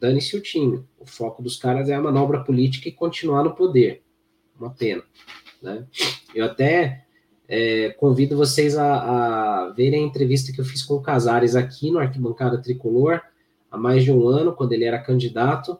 Dane-se 0.00 0.36
o 0.36 0.40
time. 0.40 0.84
O 0.98 1.06
foco 1.06 1.40
dos 1.40 1.56
caras 1.56 1.88
é 1.88 1.94
a 1.94 2.00
manobra 2.00 2.42
política 2.42 2.88
e 2.88 2.92
continuar 2.92 3.44
no 3.44 3.54
poder. 3.54 4.02
Uma 4.58 4.70
pena. 4.70 5.04
Né? 5.62 5.86
Eu 6.34 6.46
até 6.46 7.04
é, 7.46 7.90
convido 7.90 8.36
vocês 8.36 8.76
a, 8.76 9.66
a, 9.66 9.70
verem 9.70 10.02
a 10.02 10.06
entrevista 10.06 10.52
que 10.52 10.60
eu 10.60 10.64
fiz 10.64 10.82
com 10.82 10.94
o 10.94 11.02
Casares 11.02 11.54
aqui 11.54 11.92
no 11.92 12.00
Arquibancada 12.00 12.60
Tricolor, 12.60 13.20
há 13.70 13.78
mais 13.78 14.02
de 14.02 14.10
um 14.10 14.26
ano, 14.26 14.52
quando 14.52 14.72
ele 14.72 14.84
era 14.84 14.98
candidato, 14.98 15.78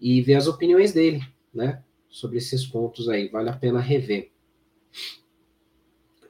e 0.00 0.20
ver 0.20 0.34
as 0.34 0.48
opiniões 0.48 0.92
dele, 0.92 1.22
né? 1.54 1.84
Sobre 2.08 2.38
esses 2.38 2.66
pontos 2.66 3.08
aí. 3.08 3.28
Vale 3.28 3.48
a 3.48 3.56
pena 3.56 3.78
rever. 3.78 4.32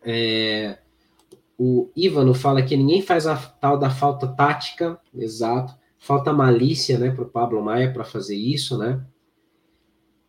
É, 0.04 0.78
o 1.58 1.90
Ivano 1.94 2.34
fala 2.34 2.62
que 2.62 2.76
ninguém 2.76 3.02
faz 3.02 3.26
a 3.26 3.36
tal 3.36 3.78
da 3.78 3.90
falta 3.90 4.26
tática, 4.26 4.98
exato. 5.14 5.74
Falta 5.98 6.32
malícia, 6.32 6.98
né, 6.98 7.10
para 7.10 7.22
o 7.22 7.28
Pablo 7.28 7.62
Maia 7.62 7.92
para 7.92 8.04
fazer 8.04 8.34
isso, 8.34 8.76
né? 8.76 9.04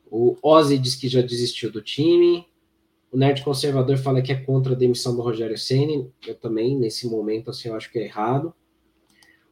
O 0.06 0.38
Ozzy 0.44 0.78
diz 0.78 0.96
que 0.96 1.08
já 1.08 1.22
desistiu 1.22 1.72
do 1.72 1.82
time. 1.82 2.46
O 3.12 3.18
Nerd 3.18 3.44
Conservador 3.44 3.98
fala 3.98 4.22
que 4.22 4.32
é 4.32 4.36
contra 4.36 4.74
a 4.74 4.78
demissão 4.78 5.16
do 5.16 5.24
Rogério 5.24 5.58
Ceni. 5.58 6.12
Eu 6.28 6.36
também, 6.36 6.78
nesse 6.78 7.08
momento, 7.08 7.50
assim, 7.50 7.70
eu 7.70 7.76
acho 7.76 7.92
que 7.92 7.98
é 7.98 8.04
errado. 8.04 8.54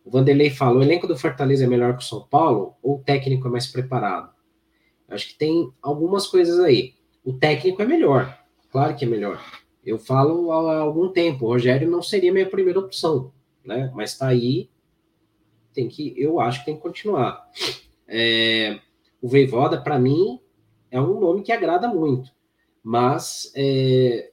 O 0.05 0.11
Vanderlei 0.11 0.51
fala: 0.51 0.77
o 0.79 0.83
elenco 0.83 1.07
do 1.07 1.17
Fortaleza 1.17 1.63
é 1.63 1.67
melhor 1.67 1.97
que 1.97 2.03
o 2.03 2.07
São 2.07 2.21
Paulo 2.27 2.75
ou 2.83 2.97
o 2.97 3.03
técnico 3.03 3.47
é 3.47 3.51
mais 3.51 3.65
preparado? 3.65 4.31
Acho 5.09 5.29
que 5.29 5.35
tem 5.35 5.71
algumas 5.81 6.27
coisas 6.27 6.59
aí. 6.59 6.93
O 7.23 7.33
técnico 7.33 7.81
é 7.81 7.85
melhor, 7.85 8.37
claro 8.71 8.95
que 8.95 9.05
é 9.05 9.07
melhor. 9.07 9.43
Eu 9.85 9.97
falo 9.97 10.51
há 10.51 10.79
algum 10.79 11.09
tempo, 11.09 11.45
o 11.45 11.49
Rogério 11.49 11.89
não 11.89 12.01
seria 12.01 12.31
minha 12.31 12.49
primeira 12.49 12.79
opção, 12.79 13.31
né? 13.65 13.91
Mas 13.95 14.17
tá 14.17 14.27
aí, 14.27 14.69
tem 15.73 15.87
que, 15.87 16.13
eu 16.17 16.39
acho 16.39 16.59
que 16.59 16.65
tem 16.65 16.75
que 16.75 16.81
continuar. 16.81 17.49
É, 18.07 18.79
o 19.21 19.27
Veivoda, 19.27 19.81
para 19.81 19.97
mim, 19.97 20.39
é 20.91 21.01
um 21.01 21.19
nome 21.19 21.41
que 21.41 21.51
agrada 21.51 21.87
muito, 21.87 22.31
mas 22.83 23.51
é, 23.55 24.31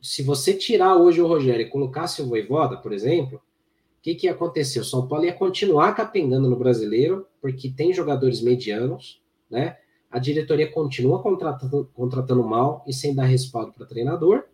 se 0.00 0.22
você 0.22 0.54
tirar 0.54 0.96
hoje 0.96 1.20
o 1.20 1.26
Rogério 1.26 1.66
e 1.66 1.70
colocasse 1.70 2.22
o 2.22 2.26
Voivoda, 2.26 2.76
por 2.76 2.92
exemplo, 2.92 3.38
o 3.38 4.02
que, 4.02 4.14
que 4.14 4.26
ia 4.26 4.32
acontecer? 4.32 4.80
O 4.80 4.84
São 4.84 5.06
Paulo 5.06 5.26
ia 5.26 5.32
continuar 5.32 5.94
capengando 5.94 6.48
no 6.48 6.56
brasileiro, 6.56 7.26
porque 7.40 7.68
tem 7.68 7.92
jogadores 7.92 8.40
medianos, 8.40 9.20
né? 9.50 9.76
A 10.10 10.18
diretoria 10.18 10.70
continua 10.70 11.22
contratando, 11.22 11.90
contratando 11.94 12.42
mal 12.42 12.82
e 12.86 12.92
sem 12.92 13.14
dar 13.14 13.26
respaldo 13.26 13.72
para 13.72 13.86
treinador 13.86 14.44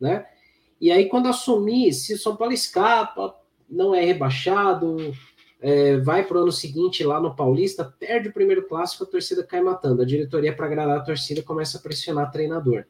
né? 0.00 0.26
E 0.80 0.90
aí, 0.90 1.08
quando 1.08 1.28
assumir, 1.28 1.92
se 1.92 2.14
o 2.14 2.18
São 2.18 2.36
Paulo 2.36 2.52
escapa, 2.52 3.34
não 3.68 3.94
é 3.94 4.04
rebaixado, 4.04 4.96
é, 5.60 5.96
vai 5.98 6.24
para 6.26 6.36
o 6.36 6.42
ano 6.42 6.52
seguinte 6.52 7.02
lá 7.02 7.20
no 7.20 7.34
Paulista, 7.34 7.84
perde 7.84 8.28
o 8.28 8.32
primeiro 8.32 8.66
clássico, 8.68 9.04
a 9.04 9.06
torcida 9.06 9.42
cai 9.42 9.62
matando. 9.62 10.02
A 10.02 10.04
diretoria, 10.04 10.54
para 10.54 10.66
agradar 10.66 10.98
a 10.98 11.04
torcida, 11.04 11.42
começa 11.42 11.78
a 11.78 11.80
pressionar 11.80 12.28
o 12.28 12.30
treinador. 12.32 12.84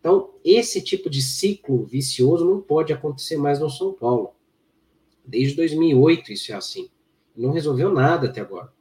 Então, 0.00 0.30
esse 0.44 0.80
tipo 0.80 1.10
de 1.10 1.20
ciclo 1.20 1.84
vicioso 1.84 2.48
não 2.48 2.60
pode 2.60 2.92
acontecer 2.92 3.36
mais 3.36 3.58
no 3.58 3.68
São 3.68 3.92
Paulo. 3.92 4.32
Desde 5.24 5.54
2008 5.56 6.32
isso 6.32 6.52
é 6.52 6.54
assim. 6.54 6.88
Não 7.36 7.50
resolveu 7.50 7.92
nada 7.92 8.28
até 8.28 8.40
agora. 8.40 8.72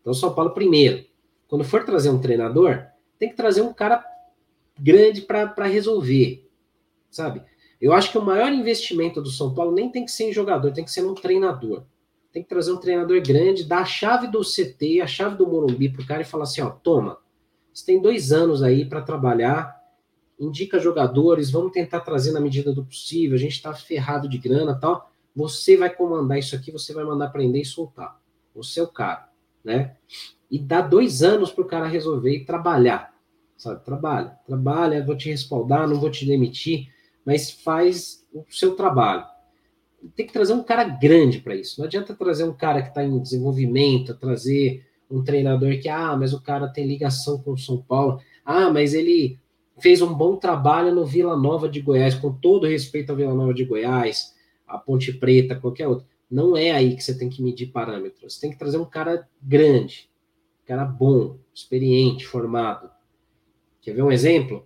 Então, 0.00 0.14
São 0.14 0.34
Paulo, 0.34 0.52
primeiro, 0.52 1.04
quando 1.48 1.64
for 1.64 1.84
trazer 1.84 2.08
um 2.08 2.20
treinador, 2.20 2.86
tem 3.18 3.28
que 3.28 3.36
trazer 3.36 3.60
um 3.60 3.74
cara 3.74 4.02
grande 4.78 5.20
para 5.20 5.66
resolver 5.66 6.49
sabe? 7.10 7.42
Eu 7.80 7.92
acho 7.92 8.12
que 8.12 8.18
o 8.18 8.24
maior 8.24 8.52
investimento 8.52 9.22
do 9.22 9.30
São 9.30 9.54
Paulo 9.54 9.72
nem 9.72 9.90
tem 9.90 10.04
que 10.04 10.12
ser 10.12 10.24
em 10.24 10.32
jogador, 10.32 10.72
tem 10.72 10.84
que 10.84 10.92
ser 10.92 11.04
um 11.04 11.14
treinador. 11.14 11.84
Tem 12.32 12.42
que 12.42 12.48
trazer 12.48 12.72
um 12.72 12.76
treinador 12.76 13.20
grande, 13.22 13.64
dar 13.64 13.80
a 13.80 13.84
chave 13.84 14.28
do 14.28 14.40
CT, 14.40 15.00
a 15.00 15.06
chave 15.06 15.36
do 15.36 15.46
Morumbi 15.46 15.88
pro 15.88 16.06
cara 16.06 16.22
e 16.22 16.24
falar 16.24 16.44
assim, 16.44 16.60
ó, 16.60 16.70
toma, 16.70 17.18
você 17.72 17.86
tem 17.86 18.00
dois 18.00 18.30
anos 18.30 18.62
aí 18.62 18.84
para 18.84 19.00
trabalhar, 19.00 19.74
indica 20.38 20.78
jogadores, 20.78 21.50
vamos 21.50 21.72
tentar 21.72 22.00
trazer 22.00 22.32
na 22.32 22.40
medida 22.40 22.72
do 22.72 22.84
possível, 22.84 23.34
a 23.36 23.40
gente 23.40 23.52
está 23.52 23.72
ferrado 23.74 24.28
de 24.28 24.38
grana 24.38 24.78
tal, 24.78 25.10
você 25.34 25.76
vai 25.76 25.90
comandar 25.90 26.38
isso 26.38 26.54
aqui, 26.54 26.70
você 26.70 26.92
vai 26.92 27.04
mandar 27.04 27.30
prender 27.30 27.62
e 27.62 27.64
soltar. 27.64 28.20
Você 28.54 28.80
é 28.80 28.82
o 28.82 28.88
cara, 28.88 29.28
né? 29.64 29.96
E 30.50 30.58
dá 30.58 30.80
dois 30.80 31.22
anos 31.22 31.50
para 31.50 31.62
o 31.62 31.66
cara 31.66 31.86
resolver 31.86 32.34
e 32.34 32.44
trabalhar, 32.44 33.14
sabe? 33.56 33.84
Trabalha, 33.84 34.38
trabalha, 34.46 35.04
vou 35.04 35.16
te 35.16 35.30
respaldar, 35.30 35.88
não 35.88 36.00
vou 36.00 36.10
te 36.10 36.26
demitir 36.26 36.88
mas 37.24 37.50
faz 37.50 38.26
o 38.32 38.44
seu 38.50 38.74
trabalho. 38.74 39.24
Tem 40.16 40.26
que 40.26 40.32
trazer 40.32 40.54
um 40.54 40.62
cara 40.62 40.84
grande 40.84 41.40
para 41.40 41.54
isso. 41.54 41.78
Não 41.78 41.86
adianta 41.86 42.14
trazer 42.14 42.44
um 42.44 42.52
cara 42.52 42.82
que 42.82 42.88
está 42.88 43.04
em 43.04 43.18
desenvolvimento, 43.18 44.14
trazer 44.14 44.86
um 45.10 45.22
treinador 45.22 45.78
que, 45.78 45.88
ah, 45.88 46.16
mas 46.16 46.32
o 46.32 46.40
cara 46.40 46.68
tem 46.68 46.86
ligação 46.86 47.38
com 47.38 47.52
o 47.52 47.58
São 47.58 47.82
Paulo. 47.82 48.20
Ah, 48.44 48.70
mas 48.70 48.94
ele 48.94 49.38
fez 49.78 50.00
um 50.00 50.14
bom 50.14 50.36
trabalho 50.36 50.94
no 50.94 51.04
Vila 51.04 51.36
Nova 51.36 51.68
de 51.68 51.80
Goiás, 51.80 52.14
com 52.14 52.32
todo 52.32 52.66
respeito 52.66 53.10
ao 53.10 53.16
Vila 53.16 53.34
Nova 53.34 53.52
de 53.52 53.64
Goiás, 53.64 54.34
a 54.66 54.78
Ponte 54.78 55.12
Preta, 55.12 55.56
qualquer 55.56 55.88
outro. 55.88 56.06
Não 56.30 56.56
é 56.56 56.70
aí 56.70 56.94
que 56.94 57.02
você 57.02 57.16
tem 57.16 57.28
que 57.28 57.42
medir 57.42 57.66
parâmetros. 57.66 58.34
Você 58.34 58.40
tem 58.40 58.50
que 58.50 58.58
trazer 58.58 58.78
um 58.78 58.84
cara 58.84 59.28
grande, 59.42 60.08
um 60.62 60.66
cara 60.66 60.84
bom, 60.84 61.36
experiente, 61.52 62.26
formado. 62.26 62.88
Quer 63.80 63.94
ver 63.94 64.02
um 64.02 64.12
exemplo? 64.12 64.64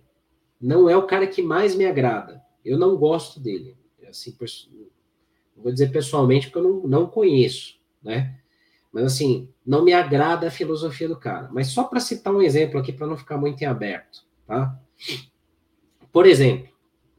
Não 0.61 0.89
é 0.89 0.95
o 0.95 1.07
cara 1.07 1.25
que 1.25 1.41
mais 1.41 1.75
me 1.75 1.85
agrada, 1.85 2.41
eu 2.65 2.77
não 2.77 2.97
gosto 2.97 3.39
dele. 3.39 3.77
Assim, 4.09 4.35
não 5.55 5.63
vou 5.63 5.71
dizer 5.71 5.91
pessoalmente 5.91 6.47
porque 6.47 6.59
eu 6.59 6.63
não, 6.63 6.87
não 6.87 7.07
conheço, 7.07 7.79
né? 8.03 8.39
Mas 8.91 9.05
assim, 9.05 9.49
não 9.65 9.83
me 9.83 9.93
agrada 9.93 10.47
a 10.47 10.51
filosofia 10.51 11.07
do 11.07 11.17
cara. 11.17 11.49
Mas 11.51 11.67
só 11.67 11.83
para 11.83 11.99
citar 11.99 12.33
um 12.33 12.41
exemplo 12.41 12.79
aqui 12.79 12.93
para 12.93 13.07
não 13.07 13.17
ficar 13.17 13.37
muito 13.37 13.61
em 13.61 13.65
aberto, 13.65 14.25
tá? 14.47 14.79
Por 16.11 16.25
exemplo, 16.25 16.69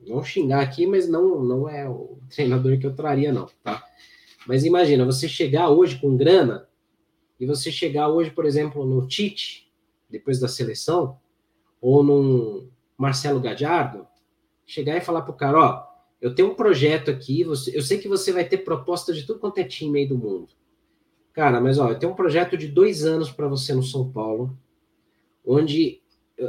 vou 0.06 0.24
xingar 0.24 0.62
aqui, 0.62 0.86
mas 0.86 1.08
não 1.08 1.44
não 1.44 1.68
é 1.68 1.88
o 1.88 2.18
treinador 2.30 2.78
que 2.78 2.86
eu 2.86 2.94
traria 2.94 3.32
não, 3.32 3.46
tá? 3.62 3.84
Mas 4.46 4.64
imagina, 4.64 5.04
você 5.04 5.28
chegar 5.28 5.68
hoje 5.68 5.98
com 5.98 6.16
grana 6.16 6.66
e 7.38 7.44
você 7.44 7.70
chegar 7.70 8.08
hoje, 8.08 8.30
por 8.30 8.46
exemplo, 8.46 8.86
no 8.86 9.06
Tite, 9.06 9.70
depois 10.08 10.38
da 10.38 10.48
seleção, 10.48 11.18
ou 11.80 12.02
num 12.02 12.68
Marcelo 12.96 13.40
Gadiardo, 13.40 14.06
chegar 14.66 14.96
e 14.96 15.00
falar 15.00 15.22
pro 15.22 15.32
cara, 15.32 15.58
ó, 15.58 15.86
eu 16.20 16.34
tenho 16.34 16.50
um 16.50 16.54
projeto 16.54 17.10
aqui, 17.10 17.44
você, 17.44 17.76
eu 17.76 17.82
sei 17.82 17.98
que 17.98 18.08
você 18.08 18.32
vai 18.32 18.44
ter 18.44 18.58
proposta 18.58 19.12
de 19.12 19.24
tudo 19.24 19.38
quanto 19.38 19.58
é 19.58 19.64
time 19.64 20.00
aí 20.00 20.06
do 20.06 20.18
mundo. 20.18 20.48
Cara, 21.32 21.60
mas 21.60 21.78
ó, 21.78 21.90
eu 21.90 21.98
tenho 21.98 22.12
um 22.12 22.16
projeto 22.16 22.56
de 22.56 22.66
dois 22.66 23.04
anos 23.04 23.30
para 23.30 23.46
você 23.46 23.74
no 23.74 23.82
São 23.82 24.10
Paulo, 24.10 24.56
onde 25.44 26.00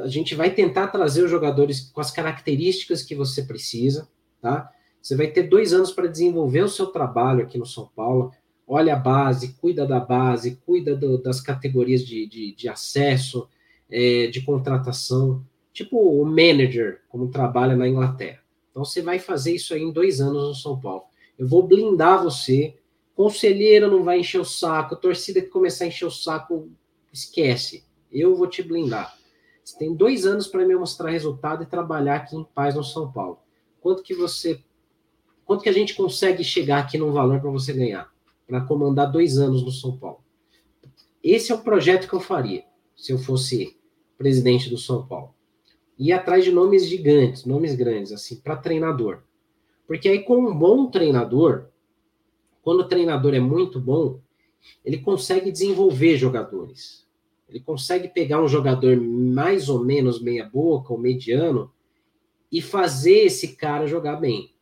a 0.04 0.08
gente 0.08 0.34
vai 0.36 0.50
tentar 0.54 0.88
trazer 0.88 1.24
os 1.24 1.32
jogadores 1.32 1.92
com 1.92 2.02
as 2.02 2.12
características 2.12 3.04
que 3.04 3.16
você 3.16 3.44
precisa, 3.44 4.08
tá? 4.42 4.72
Você 5.02 5.16
vai 5.16 5.28
ter 5.28 5.44
dois 5.44 5.74
anos 5.74 5.92
para 5.92 6.08
desenvolver 6.08 6.62
o 6.62 6.70
seu 6.70 6.88
trabalho 6.88 7.44
aqui 7.44 7.58
no 7.58 7.66
São 7.66 7.90
Paulo. 7.96 8.32
Olha 8.66 8.94
a 8.94 9.00
base, 9.00 9.54
cuida 9.54 9.86
da 9.86 10.00
base, 10.00 10.60
cuida 10.66 10.96
do, 10.96 11.18
das 11.18 11.40
categorias 11.40 12.06
de, 12.06 12.26
de, 12.26 12.54
de 12.54 12.68
acesso, 12.68 13.48
é, 13.90 14.28
de 14.28 14.42
contratação 14.42 15.46
tipo 15.78 16.00
o 16.00 16.26
manager, 16.26 17.02
como 17.08 17.30
trabalha 17.30 17.76
na 17.76 17.88
Inglaterra. 17.88 18.42
Então 18.72 18.84
você 18.84 19.00
vai 19.00 19.20
fazer 19.20 19.54
isso 19.54 19.76
aí 19.76 19.84
em 19.84 19.92
dois 19.92 20.20
anos 20.20 20.48
no 20.48 20.56
São 20.56 20.80
Paulo. 20.80 21.04
Eu 21.38 21.48
vou 21.48 21.62
blindar 21.62 22.24
você. 22.24 22.76
Conselheiro 23.14 23.90
não 23.90 24.04
vai 24.04 24.20
encher 24.20 24.42
o 24.42 24.46
saco. 24.46 24.96
Torcida 24.96 25.40
que 25.40 25.50
começar 25.50 25.86
a 25.86 25.88
encher 25.88 26.06
o 26.06 26.12
saco, 26.12 26.68
esquece. 27.14 27.84
Eu 28.12 28.36
vou 28.36 28.48
te 28.48 28.64
blindar. 28.64 29.16
Você 29.64 29.78
tem 29.78 29.94
dois 29.94 30.26
anos 30.26 30.48
para 30.48 30.66
me 30.66 30.76
mostrar 30.76 31.12
resultado 31.12 31.62
e 31.62 31.68
trabalhar 31.68 32.16
aqui 32.16 32.36
em 32.36 32.44
paz 32.44 32.74
no 32.74 32.84
São 32.84 33.12
Paulo. 33.12 33.38
Quanto 33.80 34.02
que 34.02 34.16
você. 34.16 34.60
Quanto 35.46 35.62
que 35.62 35.70
a 35.70 35.74
gente 35.74 35.94
consegue 35.94 36.44
chegar 36.44 36.80
aqui 36.80 36.98
num 36.98 37.12
valor 37.12 37.40
para 37.40 37.52
você 37.52 37.72
ganhar? 37.72 38.12
Para 38.48 38.62
comandar 38.62 39.12
dois 39.12 39.38
anos 39.38 39.64
no 39.64 39.72
São 39.72 39.96
Paulo. 39.96 40.24
Esse 41.24 41.52
é 41.52 41.56
o 41.56 41.62
projeto 41.62 42.08
que 42.08 42.16
eu 42.16 42.20
faria 42.20 42.64
se 42.96 43.12
eu 43.12 43.20
fosse 43.20 43.78
presidente 44.18 44.70
do 44.72 44.78
São 44.78 45.06
Paulo 45.06 45.37
ir 45.98 46.12
atrás 46.12 46.44
de 46.44 46.52
nomes 46.52 46.86
gigantes, 46.86 47.46
nomes 47.46 47.76
grandes, 47.76 48.12
assim, 48.12 48.36
para 48.38 48.56
treinador. 48.56 49.24
Porque 49.88 50.08
aí, 50.08 50.24
com 50.24 50.38
um 50.38 50.56
bom 50.56 50.90
treinador, 50.90 51.68
quando 52.62 52.82
o 52.82 52.88
treinador 52.88 53.34
é 53.34 53.40
muito 53.40 53.80
bom, 53.80 54.20
ele 54.84 54.98
consegue 54.98 55.52
desenvolver 55.52 56.18
jogadores. 56.18 57.08
Ele 57.48 57.62
consegue 57.62 58.10
pegar 58.10 58.42
um 58.42 58.48
jogador 58.48 58.98
mais 59.00 59.70
ou 59.70 59.84
menos 59.84 60.22
meia-boca 60.22 60.92
ou 60.92 61.00
mediano 61.00 61.72
e 62.52 62.62
fazer 62.62 63.26
esse 63.26 63.56
cara 63.56 63.88
jogar 63.88 64.18
bem. 64.18 64.54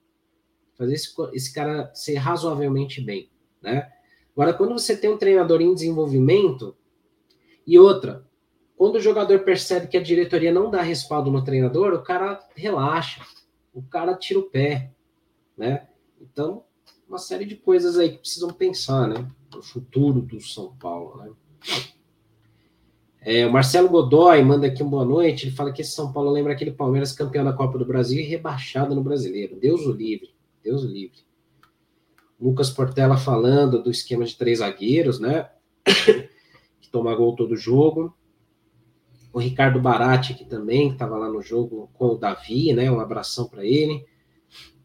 Fazer 0.78 0.94
esse, 0.94 1.14
esse 1.34 1.54
cara 1.54 1.92
ser 1.96 2.16
razoavelmente 2.16 3.02
bem, 3.02 3.30
né? 3.62 3.92
Agora, 4.34 4.54
quando 4.54 4.74
você 4.74 4.96
tem 4.96 5.10
um 5.10 5.18
treinador 5.18 5.62
em 5.62 5.74
desenvolvimento, 5.74 6.76
e 7.66 7.80
outra, 7.80 8.25
quando 8.78 8.96
o 8.96 9.02
jogador 9.02 9.40
percebe 9.40 9.88
que 9.88 9.98
a 9.98 10.04
diretoria 10.04 10.52
não 10.52 10.70
dá 10.70 10.82
respaldo 10.82 11.32
no 11.32 11.44
treinador, 11.44 11.94
o 11.94 12.04
cara 12.04 12.40
relaxa, 12.56 13.22
o 13.74 13.82
cara 13.82 14.16
tira 14.16 14.40
o 14.40 14.50
pé, 14.50 14.92
né? 15.58 15.88
Então, 16.20 16.64
uma 17.08 17.18
série 17.18 17.46
de 17.46 17.56
coisas 17.56 17.98
aí 17.98 18.10
que 18.10 18.18
precisam 18.18 18.50
pensar, 18.52 19.08
né? 19.08 19.28
O 19.56 19.62
futuro 19.62 20.22
do 20.22 20.42
São 20.42 20.76
Paulo, 20.76 21.18
né? 21.18 21.32
É, 23.22 23.46
o 23.46 23.52
Marcelo 23.52 23.90
Godoy 23.90 24.44
manda 24.44 24.68
aqui 24.68 24.84
uma 24.84 24.92
boa 24.92 25.06
noite. 25.06 25.48
Ele 25.48 25.56
fala 25.56 25.72
que 25.72 25.82
esse 25.82 25.94
São 25.94 26.14
Paulo 26.14 26.30
lembra 26.30 26.54
aquele 26.54 26.72
Palmeiras 26.72 27.12
campeão 27.12 27.44
da 27.44 27.54
Copa 27.54 27.78
do 27.78 27.86
Brasil 27.86 28.20
e 28.20 28.24
rebaixado 28.24 28.94
no 28.94 29.02
Brasileiro. 29.02 29.60
Deus 29.60 29.82
o 29.82 29.92
livre, 29.92 30.30
Deus 30.64 30.84
o 30.84 30.88
livre. 30.88 31.26
Lucas 32.40 32.70
Portela 32.70 33.18
falando 33.18 33.82
do 33.82 33.90
esquema 33.90 34.26
de 34.26 34.38
três 34.38 34.60
zagueiros, 34.60 35.20
né? 35.20 35.50
que 36.80 36.90
toma 36.92 37.16
gol 37.16 37.36
todo 37.36 37.56
jogo. 37.56 38.16
O 39.36 39.40
Ricardo 39.40 39.82
Barati 39.82 40.32
aqui 40.32 40.46
também, 40.46 40.88
que 40.88 40.96
estava 40.96 41.18
lá 41.18 41.28
no 41.28 41.42
jogo 41.42 41.90
com 41.96 42.06
o 42.06 42.18
Davi, 42.18 42.72
né? 42.72 42.90
Um 42.90 43.02
abração 43.02 43.50
para 43.50 43.66
ele 43.66 44.06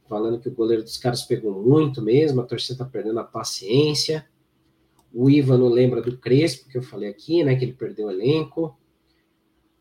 falando 0.08 0.40
que 0.40 0.48
o 0.48 0.52
goleiro 0.52 0.82
dos 0.82 0.98
caras 0.98 1.22
pegou 1.22 1.62
muito 1.62 2.02
mesmo, 2.02 2.40
a 2.40 2.44
torcida 2.44 2.80
tá 2.80 2.84
perdendo 2.84 3.20
a 3.20 3.24
paciência. 3.24 4.26
O 5.14 5.30
Ivan 5.30 5.58
não 5.58 5.68
lembra 5.68 6.02
do 6.02 6.18
Crespo, 6.18 6.68
que 6.68 6.76
eu 6.76 6.82
falei 6.82 7.08
aqui, 7.08 7.44
né? 7.44 7.54
Que 7.54 7.64
ele 7.64 7.74
perdeu 7.74 8.08
o 8.08 8.10
elenco. 8.10 8.76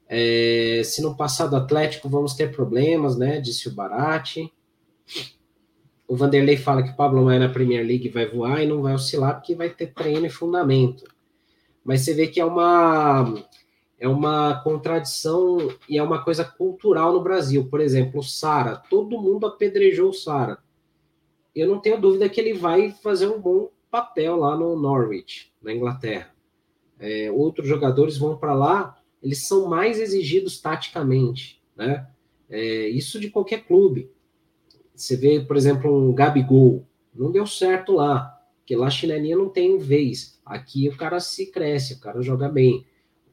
É, 0.07 0.83
se 0.85 1.01
no 1.01 1.17
passado 1.17 1.55
Atlético 1.55 2.07
vamos 2.07 2.35
ter 2.35 2.51
problemas, 2.55 3.17
né? 3.17 3.41
Disse 3.41 3.67
o 3.69 3.73
Barati. 3.73 4.53
O 6.07 6.15
Vanderlei 6.15 6.57
fala 6.57 6.83
que 6.83 6.91
o 6.91 6.95
Pablo 6.95 7.25
Maia 7.25 7.39
na 7.39 7.49
Premier 7.49 7.83
League 7.83 8.09
vai 8.09 8.27
voar 8.27 8.63
e 8.63 8.67
não 8.67 8.83
vai 8.83 8.93
oscilar 8.93 9.33
porque 9.33 9.55
vai 9.55 9.71
ter 9.71 9.87
treino 9.95 10.27
e 10.27 10.29
fundamento. 10.29 11.05
Mas 11.83 12.01
você 12.01 12.13
vê 12.13 12.27
que 12.27 12.39
é 12.39 12.45
uma 12.45 13.33
é 13.99 14.07
uma 14.07 14.61
contradição 14.63 15.57
e 15.87 15.97
é 15.97 16.03
uma 16.03 16.23
coisa 16.23 16.45
cultural 16.45 17.11
no 17.11 17.21
Brasil. 17.21 17.67
Por 17.69 17.81
exemplo, 17.81 18.21
o 18.21 18.23
Sara, 18.23 18.77
todo 18.89 19.21
mundo 19.21 19.45
apedrejou 19.45 20.09
o 20.09 20.13
Sara. 20.13 20.57
Eu 21.53 21.67
não 21.67 21.79
tenho 21.79 21.99
dúvida 21.99 22.29
que 22.29 22.39
ele 22.39 22.53
vai 22.53 22.91
fazer 22.91 23.27
um 23.27 23.39
bom 23.39 23.69
papel 23.91 24.37
lá 24.37 24.55
no 24.55 24.79
Norwich, 24.79 25.51
na 25.61 25.73
Inglaterra. 25.73 26.33
É, 26.97 27.29
outros 27.31 27.67
jogadores 27.67 28.17
vão 28.17 28.37
para 28.37 28.53
lá, 28.53 28.97
eles 29.21 29.45
são 29.45 29.67
mais 29.67 29.99
exigidos 29.99 30.61
taticamente, 30.61 31.61
né? 31.75 32.07
É, 32.49 32.87
isso 32.87 33.19
de 33.19 33.29
qualquer 33.29 33.65
clube. 33.65 34.09
Você 34.95 35.17
vê, 35.17 35.41
por 35.41 35.57
exemplo, 35.57 35.93
um 35.93 36.13
Gabigol, 36.13 36.85
não 37.13 37.31
deu 37.31 37.45
certo 37.45 37.93
lá, 37.93 38.37
porque 38.59 38.75
lá 38.75 38.89
chinelinha 38.89 39.37
não 39.37 39.49
tem 39.49 39.77
vez. 39.77 40.39
Aqui 40.45 40.87
o 40.87 40.95
cara 40.95 41.19
se 41.19 41.47
cresce, 41.51 41.95
o 41.95 41.99
cara 41.99 42.21
joga 42.21 42.47
bem 42.47 42.85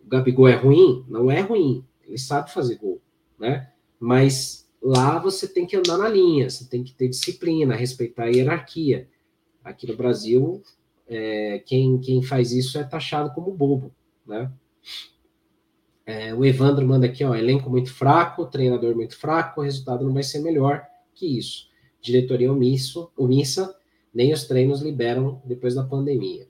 o 0.06 0.08
Gabigol 0.08 0.46
é 0.46 0.54
ruim? 0.54 1.04
Não 1.08 1.30
é 1.30 1.40
ruim. 1.40 1.84
Ele 2.06 2.16
sabe 2.16 2.52
fazer 2.52 2.76
gol, 2.76 3.02
né? 3.38 3.72
Mas 3.98 4.70
lá 4.80 5.18
você 5.18 5.48
tem 5.48 5.66
que 5.66 5.76
andar 5.76 5.98
na 5.98 6.08
linha, 6.08 6.48
você 6.48 6.64
tem 6.64 6.84
que 6.84 6.94
ter 6.94 7.08
disciplina, 7.08 7.74
respeitar 7.74 8.24
a 8.24 8.28
hierarquia. 8.28 9.08
Aqui 9.64 9.84
no 9.86 9.96
Brasil, 9.96 10.62
é, 11.08 11.58
quem, 11.66 11.98
quem 11.98 12.22
faz 12.22 12.52
isso 12.52 12.78
é 12.78 12.84
taxado 12.84 13.34
como 13.34 13.52
bobo, 13.52 13.92
né? 14.24 14.52
É, 16.06 16.32
o 16.32 16.44
Evandro 16.44 16.86
manda 16.86 17.06
aqui, 17.06 17.24
ó, 17.24 17.34
elenco 17.34 17.68
muito 17.68 17.92
fraco, 17.92 18.46
treinador 18.46 18.94
muito 18.94 19.18
fraco, 19.18 19.60
o 19.60 19.64
resultado 19.64 20.04
não 20.04 20.14
vai 20.14 20.22
ser 20.22 20.38
melhor 20.38 20.86
que 21.12 21.26
isso. 21.26 21.68
Diretoria 22.00 22.52
omisso, 22.52 23.10
omissa, 23.16 23.76
nem 24.14 24.32
os 24.32 24.44
treinos 24.44 24.82
liberam 24.82 25.42
depois 25.44 25.74
da 25.74 25.82
pandemia. 25.82 26.46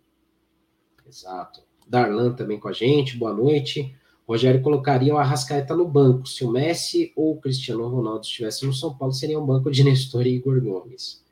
Exato. 1.09 1.63
Darlan 1.87 2.33
também 2.33 2.59
com 2.59 2.69
a 2.69 2.73
gente, 2.73 3.17
boa 3.17 3.33
noite. 3.33 3.95
Rogério 4.27 4.61
colocaria 4.61 5.15
o 5.15 5.19
Arrascaeta 5.19 5.77
no 5.77 5.87
banco. 5.87 6.27
Se 6.27 6.45
o 6.45 6.51
Messi 6.51 7.13
ou 7.15 7.33
o 7.33 7.41
Cristiano 7.41 7.87
Ronaldo 7.87 8.25
estivessem 8.25 8.67
no 8.67 8.75
São 8.75 8.97
Paulo, 8.97 9.15
seria 9.15 9.39
um 9.39 9.47
banco 9.47 9.71
de 9.71 9.85
Nestor 9.85 10.27
e 10.27 10.35
Igor 10.35 10.61
Gomes. 10.61 11.25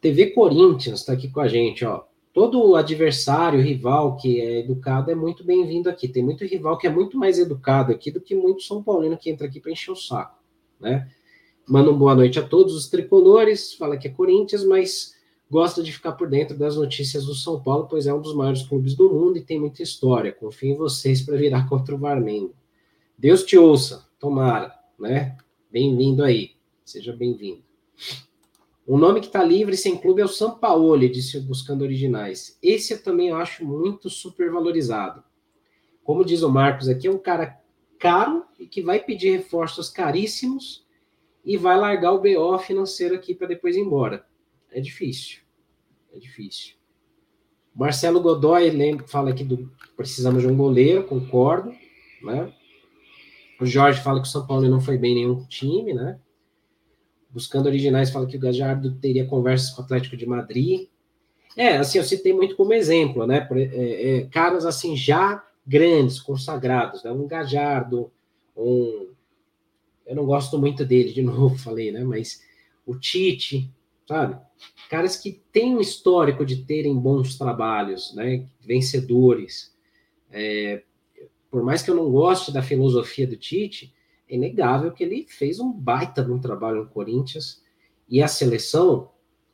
TV 0.00 0.28
Corinthians 0.30 1.00
está 1.00 1.12
aqui 1.12 1.28
com 1.28 1.40
a 1.40 1.48
gente, 1.48 1.84
ó. 1.84 2.04
Todo 2.32 2.76
adversário, 2.76 3.60
rival 3.60 4.16
que 4.16 4.40
é 4.40 4.60
educado 4.60 5.10
é 5.10 5.14
muito 5.14 5.42
bem-vindo 5.42 5.90
aqui. 5.90 6.06
Tem 6.06 6.22
muito 6.22 6.44
rival 6.44 6.78
que 6.78 6.86
é 6.86 6.90
muito 6.90 7.18
mais 7.18 7.36
educado 7.38 7.90
aqui 7.90 8.12
do 8.12 8.20
que 8.20 8.36
muito 8.36 8.62
São 8.62 8.80
Paulino 8.80 9.18
que 9.18 9.28
entra 9.28 9.48
aqui 9.48 9.58
para 9.58 9.72
encher 9.72 9.90
o 9.90 9.96
saco, 9.96 10.38
né? 10.78 11.10
Manda 11.66 11.90
uma 11.90 11.98
boa 11.98 12.14
noite 12.14 12.38
a 12.38 12.42
todos 12.42 12.74
os 12.74 12.88
tricolores. 12.88 13.74
Fala 13.74 13.96
que 13.96 14.06
é 14.06 14.10
Corinthians, 14.10 14.64
mas 14.64 15.17
gosta 15.50 15.82
de 15.82 15.92
ficar 15.92 16.12
por 16.12 16.28
dentro 16.28 16.56
das 16.56 16.76
notícias 16.76 17.24
do 17.24 17.34
São 17.34 17.60
Paulo, 17.60 17.86
pois 17.88 18.06
é 18.06 18.12
um 18.12 18.20
dos 18.20 18.34
maiores 18.34 18.62
clubes 18.62 18.94
do 18.94 19.10
mundo 19.10 19.38
e 19.38 19.44
tem 19.44 19.58
muita 19.58 19.82
história. 19.82 20.32
Confio 20.32 20.74
em 20.74 20.76
vocês 20.76 21.22
para 21.22 21.36
virar 21.36 21.68
contra 21.68 21.94
o 21.94 21.98
Varmengo. 21.98 22.54
Deus 23.16 23.42
te 23.42 23.56
ouça, 23.56 24.06
tomara, 24.18 24.74
né? 24.98 25.36
Bem-vindo 25.70 26.22
aí, 26.22 26.52
seja 26.84 27.12
bem-vindo. 27.12 27.62
O 28.86 28.96
nome 28.96 29.20
que 29.20 29.26
está 29.26 29.42
livre 29.42 29.76
sem 29.76 29.96
clube 29.96 30.22
é 30.22 30.24
o 30.24 30.28
São 30.28 30.58
Paulo, 30.58 30.98
disse 31.08 31.40
Buscando 31.40 31.82
Originais. 31.82 32.58
Esse 32.62 32.94
eu 32.94 33.02
também 33.02 33.30
acho 33.30 33.64
muito 33.64 34.08
supervalorizado. 34.08 35.22
Como 36.04 36.24
diz 36.24 36.42
o 36.42 36.50
Marcos 36.50 36.88
aqui, 36.88 37.06
é 37.06 37.10
um 37.10 37.18
cara 37.18 37.60
caro 37.98 38.44
e 38.58 38.66
que 38.66 38.80
vai 38.80 39.00
pedir 39.00 39.36
reforços 39.36 39.90
caríssimos 39.90 40.86
e 41.44 41.56
vai 41.56 41.76
largar 41.76 42.12
o 42.12 42.20
BO 42.20 42.58
financeiro 42.58 43.14
aqui 43.14 43.34
para 43.34 43.48
depois 43.48 43.76
ir 43.76 43.80
embora 43.80 44.27
é 44.72 44.80
difícil. 44.80 45.40
É 46.12 46.18
difícil. 46.18 46.74
Marcelo 47.74 48.20
Godoy 48.20 48.70
lembra, 48.70 49.06
fala 49.06 49.30
aqui 49.30 49.44
do 49.44 49.70
precisamos 49.96 50.42
de 50.42 50.48
um 50.48 50.56
goleiro, 50.56 51.04
concordo, 51.04 51.72
né? 52.22 52.52
O 53.60 53.66
Jorge 53.66 54.00
fala 54.00 54.20
que 54.20 54.28
o 54.28 54.30
São 54.30 54.46
Paulo 54.46 54.68
não 54.68 54.80
foi 54.80 54.96
bem 54.96 55.12
em 55.12 55.14
nenhum 55.16 55.44
time, 55.44 55.92
né? 55.92 56.18
Buscando 57.30 57.66
originais 57.66 58.10
fala 58.10 58.26
que 58.26 58.36
o 58.36 58.40
Gajardo 58.40 58.96
teria 58.96 59.26
conversas 59.26 59.70
com 59.70 59.82
o 59.82 59.84
Atlético 59.84 60.16
de 60.16 60.26
Madrid. 60.26 60.88
É, 61.56 61.76
assim, 61.76 61.98
eu 61.98 62.04
citei 62.04 62.32
muito 62.32 62.56
como 62.56 62.72
exemplo, 62.72 63.26
né? 63.26 63.48
É, 63.52 64.18
é, 64.18 64.26
caras 64.26 64.64
assim 64.64 64.96
já 64.96 65.44
grandes, 65.66 66.20
consagrados, 66.20 67.04
né? 67.04 67.10
Um 67.10 67.26
Gajardo, 67.26 68.10
um 68.56 69.08
eu 70.08 70.16
não 70.16 70.24
gosto 70.24 70.58
muito 70.58 70.84
dele, 70.84 71.12
de 71.12 71.20
novo 71.22 71.56
falei, 71.58 71.92
né? 71.92 72.02
Mas 72.02 72.42
o 72.86 72.96
Tite, 72.96 73.70
sabe? 74.08 74.40
Caras 74.88 75.16
que 75.16 75.42
têm 75.52 75.76
um 75.76 75.80
histórico 75.80 76.44
de 76.44 76.64
terem 76.64 76.98
bons 76.98 77.36
trabalhos, 77.36 78.14
né? 78.14 78.46
Vencedores. 78.58 79.76
É, 80.30 80.82
por 81.50 81.62
mais 81.62 81.82
que 81.82 81.90
eu 81.90 81.94
não 81.94 82.10
goste 82.10 82.50
da 82.50 82.62
filosofia 82.62 83.26
do 83.26 83.36
Tite, 83.36 83.94
é 84.26 84.34
inegável 84.34 84.90
que 84.92 85.04
ele 85.04 85.26
fez 85.28 85.60
um 85.60 85.70
baita 85.70 86.24
de 86.24 86.32
um 86.32 86.40
trabalho 86.40 86.84
no 86.84 86.88
Corinthians 86.88 87.62
e 88.08 88.22
a 88.22 88.28
seleção, 88.28 89.10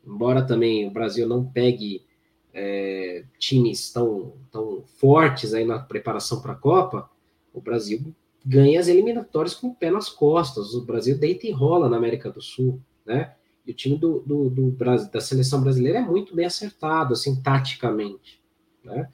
embora 0.07 0.47
também 0.47 0.87
o 0.87 0.91
Brasil 0.91 1.27
não 1.29 1.45
pegue 1.45 2.07
é, 2.53 3.25
times 3.39 3.93
tão, 3.93 4.35
tão 4.53 4.85
fortes 4.97 5.53
aí 5.53 5.65
na 5.65 5.81
preparação 5.81 6.41
para 6.41 6.53
a 6.53 6.57
Copa, 6.57 7.11
o 7.53 7.61
Brasil 7.61 8.15
ganha 8.47 8.79
as 8.79 8.87
eliminatórias 8.87 9.55
com 9.55 9.69
o 9.69 9.75
pé 9.75 9.91
nas 9.91 10.09
costas. 10.09 10.75
O 10.75 10.85
Brasil 10.85 11.19
deita 11.19 11.47
e 11.47 11.51
rola 11.51 11.89
na 11.89 11.97
América 11.97 12.31
do 12.31 12.41
Sul, 12.41 12.81
né? 13.05 13.35
O 13.67 13.73
time 13.73 13.97
do, 13.97 14.21
do, 14.21 14.51
do 14.51 14.71
da 15.11 15.21
seleção 15.21 15.61
brasileira 15.61 15.99
é 15.99 16.03
muito 16.03 16.35
bem 16.35 16.45
acertado, 16.45 17.15
assim, 17.15 17.41
taticamente. 17.41 18.41
Né? 18.85 19.09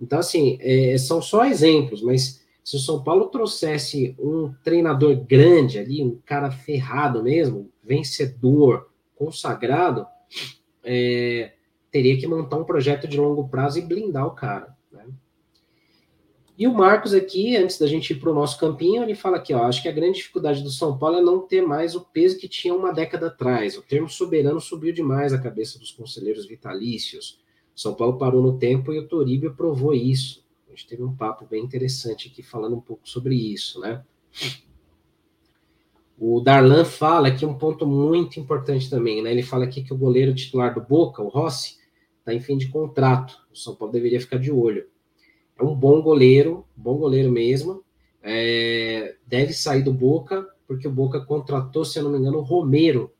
Então, 0.00 0.18
assim, 0.18 0.58
é, 0.60 0.96
são 0.98 1.22
só 1.22 1.44
exemplos, 1.44 2.02
mas 2.02 2.44
se 2.62 2.76
o 2.76 2.80
São 2.80 3.02
Paulo 3.02 3.26
trouxesse 3.26 4.14
um 4.18 4.52
treinador 4.62 5.16
grande 5.24 5.78
ali, 5.78 6.02
um 6.02 6.18
cara 6.26 6.50
ferrado 6.50 7.22
mesmo, 7.22 7.70
vencedor, 7.82 8.90
consagrado, 9.14 10.06
é, 10.84 11.52
teria 11.90 12.18
que 12.18 12.26
montar 12.26 12.56
um 12.56 12.64
projeto 12.64 13.08
de 13.08 13.16
longo 13.16 13.48
prazo 13.48 13.78
e 13.78 13.82
blindar 13.82 14.26
o 14.26 14.32
cara. 14.32 14.75
E 16.58 16.66
o 16.66 16.72
Marcos 16.72 17.12
aqui, 17.12 17.54
antes 17.54 17.78
da 17.78 17.86
gente 17.86 18.14
ir 18.14 18.16
para 18.16 18.30
o 18.30 18.34
nosso 18.34 18.58
campinho, 18.58 19.02
ele 19.02 19.14
fala 19.14 19.36
aqui, 19.36 19.52
ó, 19.52 19.64
acho 19.64 19.82
que 19.82 19.88
a 19.88 19.92
grande 19.92 20.18
dificuldade 20.18 20.62
do 20.62 20.70
São 20.70 20.96
Paulo 20.96 21.18
é 21.18 21.20
não 21.20 21.40
ter 21.40 21.60
mais 21.60 21.94
o 21.94 22.00
peso 22.00 22.38
que 22.38 22.48
tinha 22.48 22.74
uma 22.74 22.92
década 22.92 23.26
atrás. 23.26 23.76
O 23.76 23.82
termo 23.82 24.08
soberano 24.08 24.58
subiu 24.58 24.90
demais 24.90 25.34
a 25.34 25.38
cabeça 25.38 25.78
dos 25.78 25.90
conselheiros 25.90 26.46
vitalícios. 26.46 27.38
São 27.74 27.92
Paulo 27.94 28.16
parou 28.16 28.42
no 28.42 28.56
tempo 28.56 28.90
e 28.90 28.98
o 28.98 29.06
Toribio 29.06 29.54
provou 29.54 29.92
isso. 29.92 30.42
A 30.66 30.70
gente 30.70 30.86
teve 30.86 31.02
um 31.02 31.14
papo 31.14 31.44
bem 31.44 31.62
interessante 31.62 32.28
aqui 32.32 32.42
falando 32.42 32.76
um 32.76 32.80
pouco 32.80 33.06
sobre 33.06 33.34
isso, 33.34 33.78
né? 33.78 34.02
O 36.18 36.40
Darlan 36.40 36.86
fala 36.86 37.28
aqui 37.28 37.44
um 37.44 37.52
ponto 37.52 37.86
muito 37.86 38.40
importante 38.40 38.88
também, 38.88 39.22
né? 39.22 39.30
Ele 39.30 39.42
fala 39.42 39.64
aqui 39.66 39.82
que 39.82 39.92
o 39.92 39.98
goleiro 39.98 40.34
titular 40.34 40.72
do 40.72 40.80
Boca, 40.80 41.22
o 41.22 41.28
Rossi, 41.28 41.76
está 42.20 42.32
em 42.32 42.40
fim 42.40 42.56
de 42.56 42.68
contrato. 42.68 43.36
O 43.52 43.56
São 43.56 43.74
Paulo 43.74 43.92
deveria 43.92 44.18
ficar 44.18 44.38
de 44.38 44.50
olho 44.50 44.86
é 45.58 45.64
um 45.64 45.74
bom 45.74 46.02
goleiro, 46.02 46.66
bom 46.76 46.96
goleiro 46.96 47.30
mesmo. 47.30 47.82
É, 48.22 49.16
deve 49.26 49.52
sair 49.52 49.82
do 49.82 49.92
Boca 49.92 50.46
porque 50.66 50.88
o 50.88 50.92
Boca 50.92 51.20
contratou, 51.20 51.84
se 51.84 51.98
eu 51.98 52.04
não 52.04 52.10
me 52.10 52.18
engano, 52.18 52.38
o 52.38 52.42
Romero, 52.42 53.12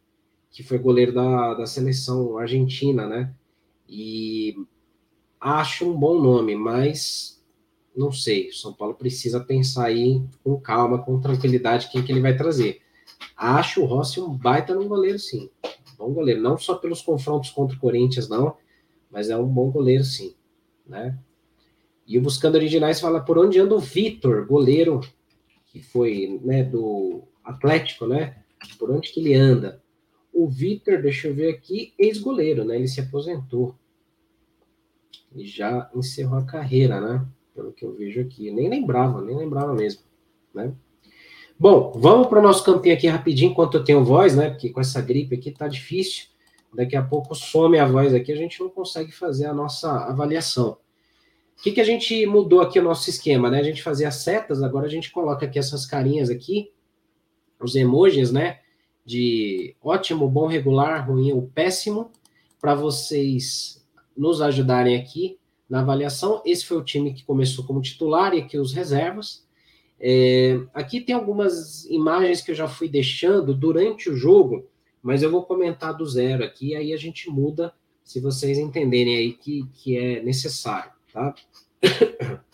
que 0.51 0.63
foi 0.63 0.79
goleiro 0.79 1.13
da, 1.13 1.55
da 1.55 1.67
seleção 1.67 2.37
argentina, 2.39 3.07
né? 3.07 3.33
E 3.89 4.57
acho 5.41 5.89
um 5.89 5.97
bom 5.97 6.21
nome, 6.21 6.57
mas 6.57 7.43
não 7.97 8.11
sei. 8.11 8.51
São 8.53 8.73
Paulo 8.73 8.95
precisa 8.95 9.39
pensar 9.39 9.87
aí 9.87 10.23
com 10.43 10.61
calma, 10.61 11.03
com 11.03 11.21
tranquilidade, 11.21 11.89
quem 11.91 12.03
que 12.03 12.11
ele 12.11 12.21
vai 12.21 12.37
trazer. 12.37 12.81
Acho 13.37 13.83
o 13.83 13.87
Rossi 13.87 14.21
um 14.21 14.37
baita 14.37 14.75
no 14.75 14.89
goleiro, 14.89 15.19
sim. 15.19 15.49
Bom 15.97 16.13
goleiro, 16.13 16.43
não 16.43 16.59
só 16.59 16.75
pelos 16.75 17.01
confrontos 17.01 17.51
contra 17.51 17.77
o 17.77 17.81
Corinthians, 17.81 18.29
não, 18.29 18.57
mas 19.11 19.31
é 19.31 19.37
um 19.37 19.47
bom 19.47 19.71
goleiro, 19.71 20.05
sim, 20.05 20.35
né? 20.87 21.19
E 22.07 22.17
o 22.19 22.23
Buscando 22.23 22.55
Originais 22.55 23.01
fala 23.01 23.21
por 23.21 23.37
onde 23.37 23.59
anda 23.59 23.75
o 23.75 23.81
Vitor, 23.81 24.47
goleiro, 24.47 25.01
que 25.67 25.83
foi 25.83 26.41
né, 26.45 26.63
do 26.63 27.25
Atlético, 27.45 28.07
né? 28.07 28.37
Por 28.79 28.91
onde 28.91 29.11
que 29.13 29.21
ele 29.21 29.35
anda? 29.35 29.83
O 30.33 30.49
Vitor, 30.49 31.03
deixa 31.03 31.29
eu 31.29 31.35
ver 31.35 31.51
aqui, 31.51 31.93
ex-goleiro, 31.99 32.65
né? 32.65 32.77
Ele 32.77 32.87
se 32.87 33.01
aposentou. 33.01 33.75
E 35.35 35.45
já 35.45 35.91
encerrou 35.95 36.39
a 36.39 36.45
carreira, 36.45 37.01
né? 37.01 37.27
Pelo 37.55 37.73
que 37.73 37.85
eu 37.85 37.93
vejo 37.93 38.21
aqui. 38.21 38.51
Nem 38.51 38.69
lembrava, 38.69 39.21
nem 39.21 39.37
lembrava 39.37 39.75
mesmo, 39.75 40.03
né? 40.55 40.73
Bom, 41.59 41.93
vamos 41.97 42.27
para 42.29 42.39
o 42.39 42.43
nosso 42.43 42.63
campinho 42.63 42.95
aqui 42.95 43.07
rapidinho, 43.07 43.51
enquanto 43.51 43.79
eu 43.79 43.85
tenho 43.85 44.05
voz, 44.05 44.37
né? 44.37 44.51
Porque 44.51 44.69
com 44.69 44.81
essa 44.81 45.01
gripe 45.01 45.35
aqui 45.35 45.51
tá 45.51 45.67
difícil. 45.67 46.27
Daqui 46.73 46.95
a 46.95 47.03
pouco 47.03 47.35
some 47.35 47.79
a 47.79 47.87
voz 47.87 48.13
aqui, 48.13 48.31
a 48.31 48.37
gente 48.37 48.61
não 48.61 48.69
consegue 48.69 49.11
fazer 49.11 49.47
a 49.47 49.55
nossa 49.55 49.91
avaliação. 50.05 50.77
O 51.59 51.63
que, 51.63 51.73
que 51.73 51.81
a 51.81 51.85
gente 51.85 52.27
mudou 52.27 52.61
aqui 52.61 52.79
o 52.79 52.83
nosso 52.83 53.09
esquema, 53.09 53.51
né? 53.51 53.61
A 53.61 53.63
gente 53.63 53.83
fazia 53.83 54.11
setas, 54.11 54.63
agora 54.63 54.87
a 54.87 54.91
gente 54.91 55.11
coloca 55.11 55.47
aqui 55.47 55.59
essas 55.59 55.87
carinhas 55.87 56.31
aqui, 56.31 56.71
os 57.61 57.75
emojis, 57.75 58.31
né? 58.31 58.61
De 59.05 59.75
ótimo, 59.83 60.29
bom, 60.29 60.47
regular, 60.47 61.09
ruim 61.09 61.33
ou 61.33 61.43
péssimo, 61.43 62.11
para 62.61 62.75
vocês 62.75 63.85
nos 64.17 64.41
ajudarem 64.43 64.97
aqui 64.97 65.39
na 65.69 65.81
avaliação. 65.81 66.43
Esse 66.45 66.65
foi 66.65 66.77
o 66.77 66.85
time 66.85 67.13
que 67.13 67.25
começou 67.25 67.65
como 67.65 67.81
titular 67.81 68.35
e 68.35 68.41
aqui 68.41 68.59
os 68.59 68.73
reservas. 68.73 69.47
É, 69.99 70.61
aqui 70.75 71.01
tem 71.01 71.15
algumas 71.15 71.85
imagens 71.87 72.41
que 72.43 72.51
eu 72.51 72.55
já 72.55 72.69
fui 72.69 72.89
deixando 72.89 73.55
durante 73.55 74.11
o 74.11 74.17
jogo, 74.17 74.69
mas 75.03 75.23
eu 75.23 75.31
vou 75.31 75.45
comentar 75.45 75.97
do 75.97 76.05
zero 76.05 76.45
aqui, 76.45 76.75
aí 76.75 76.93
a 76.93 76.97
gente 76.97 77.31
muda 77.31 77.73
se 78.05 78.21
vocês 78.21 78.59
entenderem 78.59 79.17
aí 79.17 79.33
que, 79.33 79.67
que 79.75 79.97
é 79.97 80.23
necessário, 80.23 80.93
tá? 81.17 81.35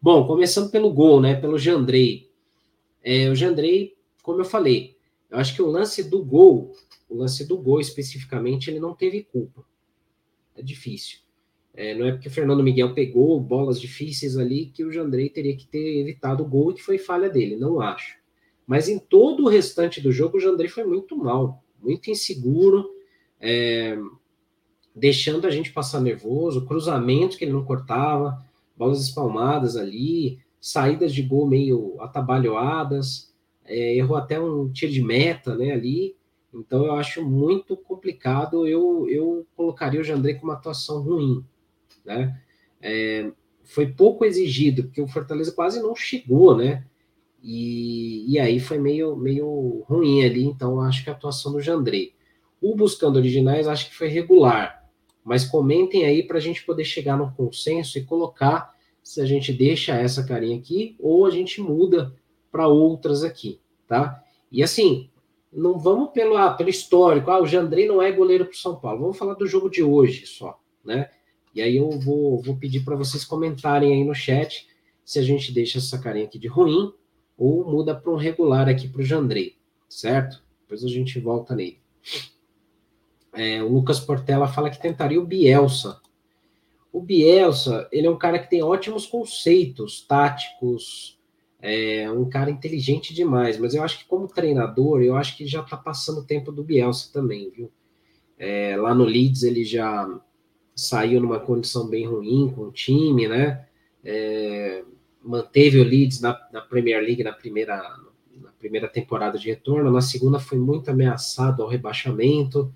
Bom, 0.00 0.24
começando 0.26 0.70
pelo 0.70 0.92
gol, 0.92 1.20
né? 1.20 1.34
Pelo 1.34 1.58
Jandrei. 1.58 2.30
É, 3.02 3.28
o 3.28 3.34
Jandrei, 3.34 3.96
como 4.22 4.40
eu 4.40 4.44
falei, 4.44 4.96
eu 5.28 5.38
acho 5.38 5.54
que 5.54 5.62
o 5.62 5.66
lance 5.66 6.08
do 6.08 6.24
gol, 6.24 6.72
o 7.08 7.16
lance 7.16 7.44
do 7.44 7.58
gol 7.58 7.80
especificamente, 7.80 8.70
ele 8.70 8.78
não 8.78 8.94
teve 8.94 9.24
culpa. 9.24 9.64
É 10.54 10.62
difícil. 10.62 11.18
É, 11.74 11.94
não 11.94 12.06
é 12.06 12.12
porque 12.12 12.28
o 12.28 12.30
Fernando 12.30 12.62
Miguel 12.62 12.94
pegou 12.94 13.40
bolas 13.40 13.80
difíceis 13.80 14.36
ali 14.36 14.66
que 14.66 14.84
o 14.84 14.92
Jandrei 14.92 15.28
teria 15.28 15.56
que 15.56 15.66
ter 15.66 16.00
evitado 16.00 16.44
o 16.44 16.48
gol 16.48 16.74
que 16.74 16.82
foi 16.82 16.98
falha 16.98 17.28
dele, 17.28 17.56
não 17.56 17.80
acho. 17.80 18.16
Mas 18.66 18.88
em 18.88 18.98
todo 18.98 19.44
o 19.44 19.48
restante 19.48 20.00
do 20.00 20.12
jogo, 20.12 20.36
o 20.36 20.40
Jandrei 20.40 20.68
foi 20.68 20.84
muito 20.84 21.16
mal, 21.16 21.64
muito 21.80 22.10
inseguro, 22.10 22.90
é, 23.40 23.98
deixando 24.94 25.46
a 25.46 25.50
gente 25.50 25.72
passar 25.72 26.00
nervoso, 26.00 26.66
cruzamentos 26.66 27.36
que 27.36 27.44
ele 27.44 27.52
não 27.52 27.64
cortava, 27.64 28.44
bolas 28.76 29.02
espalmadas 29.02 29.76
ali, 29.76 30.38
saídas 30.60 31.12
de 31.12 31.22
gol 31.22 31.46
meio 31.46 31.96
atabalhoadas, 32.00 33.32
é, 33.64 33.96
errou 33.96 34.16
até 34.16 34.38
um 34.38 34.70
tiro 34.70 34.92
de 34.92 35.02
meta 35.02 35.56
né, 35.56 35.72
ali. 35.72 36.16
Então 36.52 36.84
eu 36.84 36.94
acho 36.94 37.24
muito 37.24 37.76
complicado. 37.76 38.66
Eu, 38.66 39.08
eu 39.08 39.46
colocaria 39.56 40.00
o 40.00 40.04
Jandrei 40.04 40.34
com 40.34 40.44
uma 40.44 40.54
atuação 40.54 41.00
ruim 41.00 41.44
né? 42.04 42.38
É, 42.80 43.30
foi 43.62 43.86
pouco 43.86 44.24
exigido, 44.24 44.84
porque 44.84 45.00
o 45.00 45.08
Fortaleza 45.08 45.52
quase 45.52 45.80
não 45.80 45.94
chegou, 45.94 46.56
né? 46.56 46.84
E, 47.42 48.32
e 48.32 48.38
aí 48.38 48.60
foi 48.60 48.78
meio, 48.78 49.16
meio 49.16 49.84
ruim 49.88 50.24
ali, 50.24 50.44
então 50.44 50.80
acho 50.80 51.02
que 51.02 51.10
a 51.10 51.12
atuação 51.12 51.52
do 51.52 51.60
Jandrei. 51.60 52.14
O 52.60 52.76
Buscando 52.76 53.16
Originais 53.16 53.66
acho 53.66 53.88
que 53.88 53.96
foi 53.96 54.08
regular, 54.08 54.81
mas 55.24 55.44
comentem 55.44 56.04
aí 56.04 56.22
para 56.22 56.38
a 56.38 56.40
gente 56.40 56.64
poder 56.64 56.84
chegar 56.84 57.16
no 57.16 57.32
consenso 57.32 57.98
e 57.98 58.04
colocar 58.04 58.74
se 59.02 59.20
a 59.20 59.26
gente 59.26 59.52
deixa 59.52 59.94
essa 59.94 60.24
carinha 60.24 60.58
aqui 60.58 60.96
ou 60.98 61.26
a 61.26 61.30
gente 61.30 61.60
muda 61.60 62.14
para 62.50 62.68
outras 62.68 63.24
aqui, 63.24 63.60
tá? 63.86 64.22
E 64.50 64.62
assim, 64.62 65.10
não 65.52 65.78
vamos 65.78 66.10
pelo, 66.10 66.36
ah, 66.36 66.52
pelo 66.52 66.70
histórico, 66.70 67.30
ah, 67.30 67.40
o 67.40 67.46
Jandrei 67.46 67.86
não 67.86 68.00
é 68.00 68.10
goleiro 68.12 68.46
para 68.46 68.54
São 68.54 68.76
Paulo, 68.76 69.00
vamos 69.00 69.18
falar 69.18 69.34
do 69.34 69.46
jogo 69.46 69.68
de 69.68 69.82
hoje 69.82 70.26
só, 70.26 70.60
né? 70.84 71.10
E 71.54 71.60
aí 71.60 71.76
eu 71.76 71.90
vou, 71.90 72.40
vou 72.40 72.56
pedir 72.56 72.84
para 72.84 72.96
vocês 72.96 73.24
comentarem 73.24 73.92
aí 73.92 74.04
no 74.04 74.14
chat 74.14 74.66
se 75.04 75.18
a 75.18 75.22
gente 75.22 75.52
deixa 75.52 75.78
essa 75.78 75.98
carinha 75.98 76.24
aqui 76.24 76.38
de 76.38 76.48
ruim 76.48 76.92
ou 77.36 77.64
muda 77.70 77.94
para 77.94 78.10
um 78.10 78.16
regular 78.16 78.68
aqui 78.68 78.88
para 78.88 79.02
o 79.02 79.04
Jandrei, 79.04 79.56
certo? 79.88 80.42
Depois 80.62 80.84
a 80.84 80.88
gente 80.88 81.18
volta 81.20 81.54
nele. 81.54 81.78
É, 83.32 83.62
o 83.62 83.68
Lucas 83.68 84.00
Portela 84.00 84.48
fala 84.48 84.70
que 84.70 84.80
tentaria 84.80 85.20
o 85.20 85.26
Bielsa. 85.26 86.00
O 86.92 87.00
Bielsa, 87.00 87.88
ele 87.90 88.06
é 88.06 88.10
um 88.10 88.18
cara 88.18 88.38
que 88.38 88.50
tem 88.50 88.62
ótimos 88.62 89.06
conceitos 89.06 90.02
táticos, 90.06 91.18
é 91.60 92.10
um 92.10 92.28
cara 92.28 92.50
inteligente 92.50 93.14
demais, 93.14 93.56
mas 93.56 93.74
eu 93.74 93.82
acho 93.82 94.00
que 94.00 94.04
como 94.04 94.26
treinador, 94.26 95.00
eu 95.00 95.16
acho 95.16 95.36
que 95.36 95.46
já 95.46 95.60
está 95.60 95.76
passando 95.76 96.18
o 96.18 96.24
tempo 96.24 96.50
do 96.52 96.64
Bielsa 96.64 97.10
também, 97.12 97.50
viu? 97.50 97.70
É, 98.36 98.76
lá 98.76 98.94
no 98.94 99.04
Leeds 99.04 99.44
ele 99.44 99.64
já 99.64 100.20
saiu 100.74 101.20
numa 101.20 101.38
condição 101.38 101.88
bem 101.88 102.06
ruim 102.06 102.52
com 102.54 102.62
o 102.62 102.72
time, 102.72 103.28
né? 103.28 103.66
É, 104.04 104.82
manteve 105.22 105.78
o 105.78 105.84
Leeds 105.84 106.20
na, 106.20 106.38
na, 106.52 106.60
Premier 106.60 107.00
League 107.00 107.22
na 107.22 107.32
primeira, 107.32 107.76
na 108.40 108.50
primeira 108.58 108.88
temporada 108.88 109.38
de 109.38 109.48
retorno, 109.48 109.90
na 109.90 110.00
segunda 110.00 110.40
foi 110.40 110.58
muito 110.58 110.90
ameaçado 110.90 111.62
ao 111.62 111.68
rebaixamento. 111.68 112.74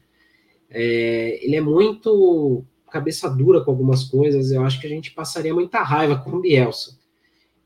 É, 0.70 1.44
ele 1.44 1.56
é 1.56 1.60
muito 1.60 2.64
cabeça 2.90 3.28
dura 3.28 3.62
com 3.62 3.70
algumas 3.70 4.04
coisas, 4.04 4.50
eu 4.50 4.62
acho 4.64 4.80
que 4.80 4.86
a 4.86 4.90
gente 4.90 5.12
passaria 5.12 5.52
muita 5.52 5.82
raiva 5.82 6.16
com 6.16 6.30
o 6.30 6.40
Bielsa. 6.40 6.98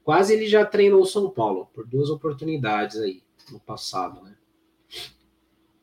Quase 0.03 0.33
ele 0.33 0.47
já 0.47 0.65
treinou 0.65 1.03
o 1.03 1.07
São 1.07 1.31
Paulo, 1.31 1.69
por 1.73 1.87
duas 1.87 2.11
oportunidades 2.11 2.99
aí, 2.99 3.23
no 3.53 3.61
passado, 3.61 4.23
né? 4.23 4.35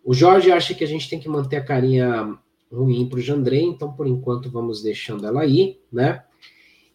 O 0.03 0.13
Jorge 0.13 0.51
acha 0.51 0.74
que 0.74 0.84
a 0.84 0.88
gente 0.88 1.09
tem 1.09 1.20
que 1.20 1.30
manter 1.30 1.57
a 1.57 1.63
carinha 1.63 2.38
ruim 2.72 3.07
para 3.07 3.20
o 3.20 3.22
Jandrei, 3.22 3.63
então 3.63 3.93
por 3.93 4.07
enquanto 4.07 4.49
vamos 4.49 4.82
deixando 4.82 5.26
ela 5.26 5.41
aí, 5.41 5.80
né? 5.91 6.24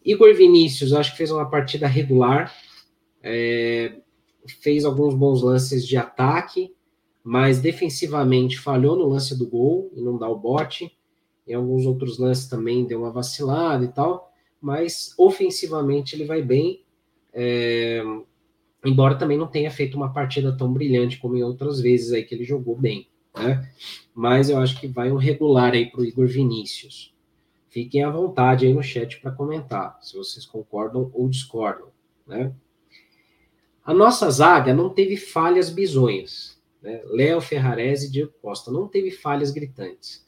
Igor 0.04 0.34
Vinícius, 0.34 0.92
acho 0.92 1.12
que 1.12 1.18
fez 1.18 1.30
uma 1.30 1.48
partida 1.48 1.86
regular, 1.86 2.52
é, 3.22 4.00
fez 4.60 4.84
alguns 4.84 5.14
bons 5.14 5.42
lances 5.42 5.86
de 5.86 5.96
ataque, 5.96 6.74
mas 7.22 7.60
defensivamente 7.60 8.58
falhou 8.58 8.96
no 8.96 9.08
lance 9.08 9.36
do 9.38 9.46
gol 9.46 9.90
e 9.94 10.00
não 10.00 10.18
dá 10.18 10.28
o 10.28 10.38
bote. 10.38 10.96
Em 11.46 11.54
alguns 11.54 11.86
outros 11.86 12.18
lances 12.18 12.48
também 12.48 12.84
deu 12.84 13.00
uma 13.00 13.10
vacilada 13.10 13.84
e 13.84 13.88
tal, 13.88 14.32
mas 14.60 15.14
ofensivamente 15.18 16.14
ele 16.14 16.24
vai 16.24 16.40
bem, 16.40 16.84
é, 17.32 18.02
embora 18.84 19.16
também 19.16 19.36
não 19.36 19.46
tenha 19.46 19.70
feito 19.70 19.96
uma 19.96 20.12
partida 20.12 20.56
tão 20.56 20.72
brilhante 20.72 21.18
como 21.18 21.36
em 21.36 21.42
outras 21.42 21.80
vezes 21.80 22.12
aí 22.12 22.22
que 22.22 22.34
ele 22.34 22.44
jogou 22.44 22.76
bem 22.76 23.08
né? 23.34 23.68
Mas 24.14 24.50
eu 24.50 24.58
acho 24.58 24.78
que 24.78 24.86
vai 24.86 25.10
um 25.10 25.16
regular 25.16 25.72
aí 25.72 25.90
para 25.90 26.00
o 26.00 26.04
Igor 26.04 26.26
Vinícius. 26.26 27.14
Fiquem 27.68 28.04
à 28.04 28.10
vontade 28.10 28.66
aí 28.66 28.74
no 28.74 28.82
chat 28.82 29.18
para 29.20 29.30
comentar, 29.30 29.98
se 30.02 30.16
vocês 30.16 30.44
concordam 30.44 31.10
ou 31.14 31.28
discordam, 31.28 31.88
né? 32.26 32.52
A 33.84 33.94
nossa 33.94 34.30
zaga 34.30 34.74
não 34.74 34.90
teve 34.90 35.16
falhas 35.16 35.70
bizonhas. 35.70 36.60
Né? 36.82 37.02
Léo 37.06 37.40
Ferrarese 37.40 38.08
e 38.08 38.10
Diego 38.10 38.32
Costa 38.42 38.70
não 38.70 38.88
teve 38.88 39.10
falhas 39.10 39.50
gritantes. 39.50 40.26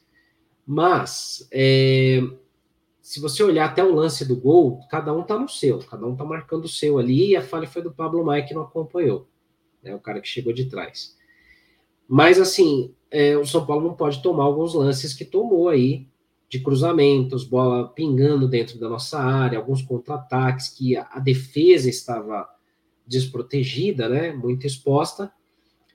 Mas, 0.67 1.47
é, 1.53 2.23
se 3.03 3.21
você 3.21 3.43
olhar 3.43 3.67
até 3.67 3.85
o 3.85 3.95
lance 3.95 4.25
do 4.25 4.37
gol, 4.37 4.81
cada 4.91 5.13
um 5.13 5.23
tá 5.23 5.39
no 5.39 5.49
seu, 5.49 5.79
cada 5.81 6.07
um 6.07 6.17
tá 6.17 6.25
marcando 6.25 6.65
o 6.65 6.69
seu 6.69 6.99
ali, 6.99 7.31
e 7.31 7.37
a 7.37 7.43
falha 7.43 7.67
foi 7.67 7.83
do 7.83 7.93
Pablo 7.93 8.25
Maia 8.25 8.47
que 8.47 8.55
não 8.55 8.63
acompanhou, 8.63 9.29
né? 9.83 9.95
o 9.95 10.01
cara 10.01 10.21
que 10.21 10.29
chegou 10.29 10.53
de 10.53 10.67
trás. 10.67 11.17
Mas, 12.09 12.41
assim, 12.41 12.95
é, 13.11 13.37
o 13.37 13.45
São 13.45 13.67
Paulo 13.67 13.89
não 13.89 13.95
pode 13.95 14.23
tomar 14.23 14.45
alguns 14.45 14.75
lances 14.75 15.13
que 15.13 15.25
tomou 15.25 15.69
aí, 15.69 16.07
de 16.49 16.61
cruzamentos, 16.61 17.45
bola 17.45 17.89
pingando 17.89 18.47
dentro 18.47 18.79
da 18.79 18.89
nossa 18.89 19.19
área, 19.19 19.59
alguns 19.59 19.83
contra-ataques 19.83 20.69
que 20.69 20.97
a, 20.97 21.09
a, 21.11 21.19
defesa 21.19 21.89
estava 21.89 22.49
desprotegida, 23.07 24.09
né, 24.09 24.33
muito 24.33 24.67
exposta, 24.67 25.33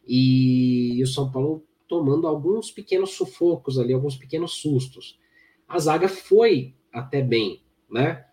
e, 0.07 1.01
o 1.03 1.07
São 1.07 1.31
Paulo 1.31 1.63
tomando 1.87 2.27
alguns 2.27 2.71
pequenos 2.71 3.11
sufocos 3.11 3.79
ali, 3.79 3.93
alguns 3.93 4.15
pequenos 4.15 4.53
sustos. 4.53 5.19
A 5.67 5.79
zaga 5.79 6.07
foi 6.07 6.75
até 6.93 7.21
bem, 7.21 7.63
né? 7.89 8.25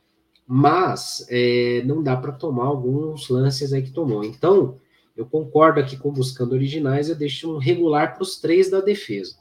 Mas 0.46 1.26
é, 1.30 1.82
não 1.84 2.02
dá 2.02 2.16
para 2.16 2.32
tomar 2.32 2.66
alguns 2.66 3.28
lances 3.28 3.72
aí 3.72 3.82
que 3.82 3.90
tomou. 3.90 4.22
Então, 4.22 4.78
eu 5.16 5.26
concordo 5.26 5.80
aqui 5.80 5.96
com 5.96 6.12
buscando 6.12 6.52
originais, 6.52 7.08
eu 7.08 7.16
deixo 7.16 7.54
um 7.54 7.58
regular 7.58 8.14
para 8.14 8.22
os 8.22 8.38
três 8.38 8.70
da 8.70 8.80
defesa. 8.80 9.36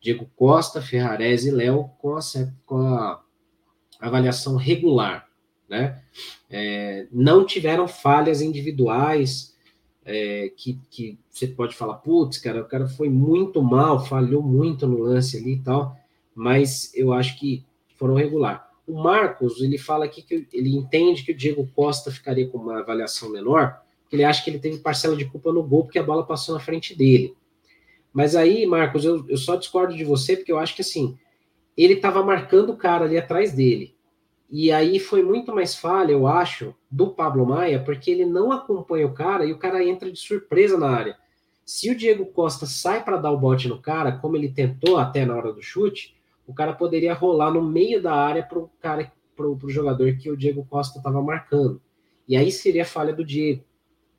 Diego 0.00 0.30
Costa, 0.36 0.80
Ferrares 0.80 1.44
e 1.44 1.50
Léo 1.50 1.90
com 1.98 2.14
a, 2.14 2.20
com 2.64 2.76
a 2.76 3.22
avaliação 3.98 4.56
regular, 4.56 5.28
né? 5.68 6.02
É, 6.48 7.06
não 7.10 7.44
tiveram 7.44 7.88
falhas 7.88 8.40
individuais 8.40 9.56
é, 10.10 10.50
que, 10.56 10.80
que 10.90 11.18
você 11.28 11.46
pode 11.46 11.76
falar, 11.76 11.96
putz, 11.96 12.38
cara, 12.38 12.62
o 12.62 12.64
cara 12.64 12.88
foi 12.88 13.10
muito 13.10 13.62
mal, 13.62 14.06
falhou 14.06 14.42
muito 14.42 14.86
no 14.86 15.00
lance 15.00 15.36
ali 15.36 15.52
e 15.52 15.60
tal, 15.60 15.94
mas 16.34 16.90
eu 16.94 17.12
acho 17.12 17.38
que 17.38 17.62
foram 17.94 18.14
regular. 18.14 18.70
O 18.86 19.02
Marcos, 19.02 19.60
ele 19.60 19.76
fala 19.76 20.06
aqui 20.06 20.22
que 20.22 20.48
ele 20.50 20.74
entende 20.74 21.22
que 21.22 21.32
o 21.32 21.36
Diego 21.36 21.68
Costa 21.76 22.10
ficaria 22.10 22.48
com 22.48 22.56
uma 22.56 22.78
avaliação 22.78 23.30
menor, 23.30 23.82
que 24.08 24.16
ele 24.16 24.24
acha 24.24 24.42
que 24.42 24.48
ele 24.48 24.58
teve 24.58 24.78
parcela 24.78 25.14
de 25.14 25.26
culpa 25.26 25.52
no 25.52 25.62
gol 25.62 25.84
porque 25.84 25.98
a 25.98 26.02
bola 26.02 26.24
passou 26.24 26.54
na 26.54 26.60
frente 26.60 26.96
dele. 26.96 27.34
Mas 28.10 28.34
aí, 28.34 28.64
Marcos, 28.64 29.04
eu, 29.04 29.26
eu 29.28 29.36
só 29.36 29.56
discordo 29.56 29.94
de 29.94 30.04
você 30.04 30.38
porque 30.38 30.50
eu 30.50 30.58
acho 30.58 30.74
que 30.74 30.80
assim, 30.80 31.18
ele 31.76 31.92
estava 31.92 32.24
marcando 32.24 32.70
o 32.70 32.78
cara 32.78 33.04
ali 33.04 33.18
atrás 33.18 33.52
dele. 33.52 33.94
E 34.50 34.72
aí 34.72 34.98
foi 34.98 35.22
muito 35.22 35.54
mais 35.54 35.74
falha, 35.74 36.12
eu 36.12 36.26
acho, 36.26 36.74
do 36.90 37.08
Pablo 37.08 37.44
Maia, 37.44 37.82
porque 37.82 38.10
ele 38.10 38.24
não 38.24 38.50
acompanha 38.50 39.06
o 39.06 39.12
cara 39.12 39.44
e 39.44 39.52
o 39.52 39.58
cara 39.58 39.84
entra 39.84 40.10
de 40.10 40.18
surpresa 40.18 40.78
na 40.78 40.88
área. 40.88 41.16
Se 41.66 41.90
o 41.90 41.94
Diego 41.94 42.24
Costa 42.24 42.64
sai 42.64 43.04
para 43.04 43.18
dar 43.18 43.30
o 43.30 43.38
bote 43.38 43.68
no 43.68 43.78
cara, 43.78 44.12
como 44.12 44.36
ele 44.36 44.48
tentou 44.48 44.96
até 44.96 45.26
na 45.26 45.36
hora 45.36 45.52
do 45.52 45.60
chute, 45.60 46.16
o 46.46 46.54
cara 46.54 46.72
poderia 46.72 47.12
rolar 47.12 47.50
no 47.50 47.62
meio 47.62 48.02
da 48.02 48.14
área 48.14 48.42
para 48.42 48.58
o 48.58 48.70
cara, 48.80 49.12
para 49.36 49.46
o 49.46 49.68
jogador 49.68 50.16
que 50.16 50.30
o 50.30 50.36
Diego 50.36 50.64
Costa 50.64 50.98
estava 50.98 51.20
marcando. 51.20 51.78
E 52.26 52.34
aí 52.34 52.50
seria 52.50 52.86
falha 52.86 53.12
do 53.12 53.22
Diego 53.22 53.62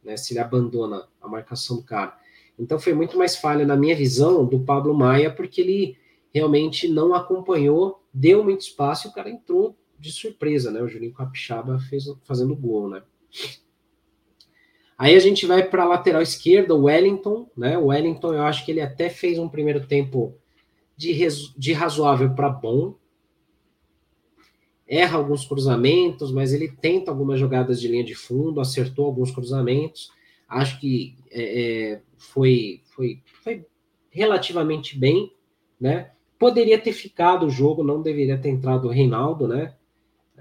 né, 0.04 0.16
se 0.16 0.34
ele 0.34 0.40
abandona 0.40 1.08
a 1.20 1.28
marcação 1.28 1.78
do 1.78 1.84
cara. 1.84 2.16
Então 2.58 2.78
foi 2.80 2.94
muito 2.94 3.18
mais 3.18 3.36
falha, 3.36 3.66
na 3.66 3.76
minha 3.76 3.96
visão, 3.96 4.46
do 4.46 4.60
Pablo 4.60 4.94
Maia, 4.94 5.32
porque 5.32 5.62
ele 5.62 5.98
realmente 6.32 6.88
não 6.88 7.16
acompanhou, 7.16 8.04
deu 8.14 8.44
muito 8.44 8.62
espaço 8.62 9.08
e 9.08 9.10
o 9.10 9.14
cara 9.14 9.30
entrou 9.30 9.76
de 10.00 10.12
surpresa, 10.12 10.72
né? 10.72 10.82
O 10.82 10.88
Juninho 10.88 11.14
Capixaba 11.14 11.80
fez 11.80 12.06
fazendo 12.24 12.56
gol, 12.56 12.90
né? 12.90 13.04
Aí 14.98 15.16
a 15.16 15.20
gente 15.20 15.46
vai 15.46 15.64
para 15.64 15.84
a 15.84 15.88
lateral 15.88 16.22
esquerda, 16.22 16.76
o 16.76 16.84
Wellington, 16.84 17.50
né? 17.56 17.78
O 17.78 17.88
Wellington, 17.88 18.34
eu 18.34 18.44
acho 18.44 18.66
que 18.66 18.72
ele 18.72 18.82
até 18.82 19.10
fez 19.10 19.40
um 19.40 19.48
primeiro 19.48 19.86
tempo 19.86 20.36
de, 20.98 21.16
de 21.58 21.74
razoável 21.74 22.34
para 22.34 22.50
bom, 22.50 22.96
erra 24.90 25.18
alguns 25.18 25.46
cruzamentos, 25.46 26.32
mas 26.32 26.52
ele 26.52 26.68
tenta 26.68 27.12
algumas 27.12 27.40
jogadas 27.40 27.80
de 27.80 27.88
linha 27.88 28.04
de 28.04 28.16
fundo, 28.16 28.60
acertou 28.60 29.06
alguns 29.06 29.32
cruzamentos. 29.32 30.12
Acho 30.48 30.80
que 30.80 31.16
é, 31.32 31.94
é, 31.94 32.02
foi, 32.18 32.82
foi, 32.86 33.22
foi 33.44 33.66
relativamente 34.10 34.98
bem, 34.98 35.32
né? 35.80 36.12
Poderia 36.40 36.80
ter 36.80 36.92
ficado 36.92 37.46
o 37.46 37.50
jogo, 37.50 37.84
não 37.84 38.02
deveria 38.02 38.38
ter 38.38 38.50
entrado 38.50 38.88
o 38.88 38.92
Reinaldo, 38.92 39.48
né? 39.48 39.76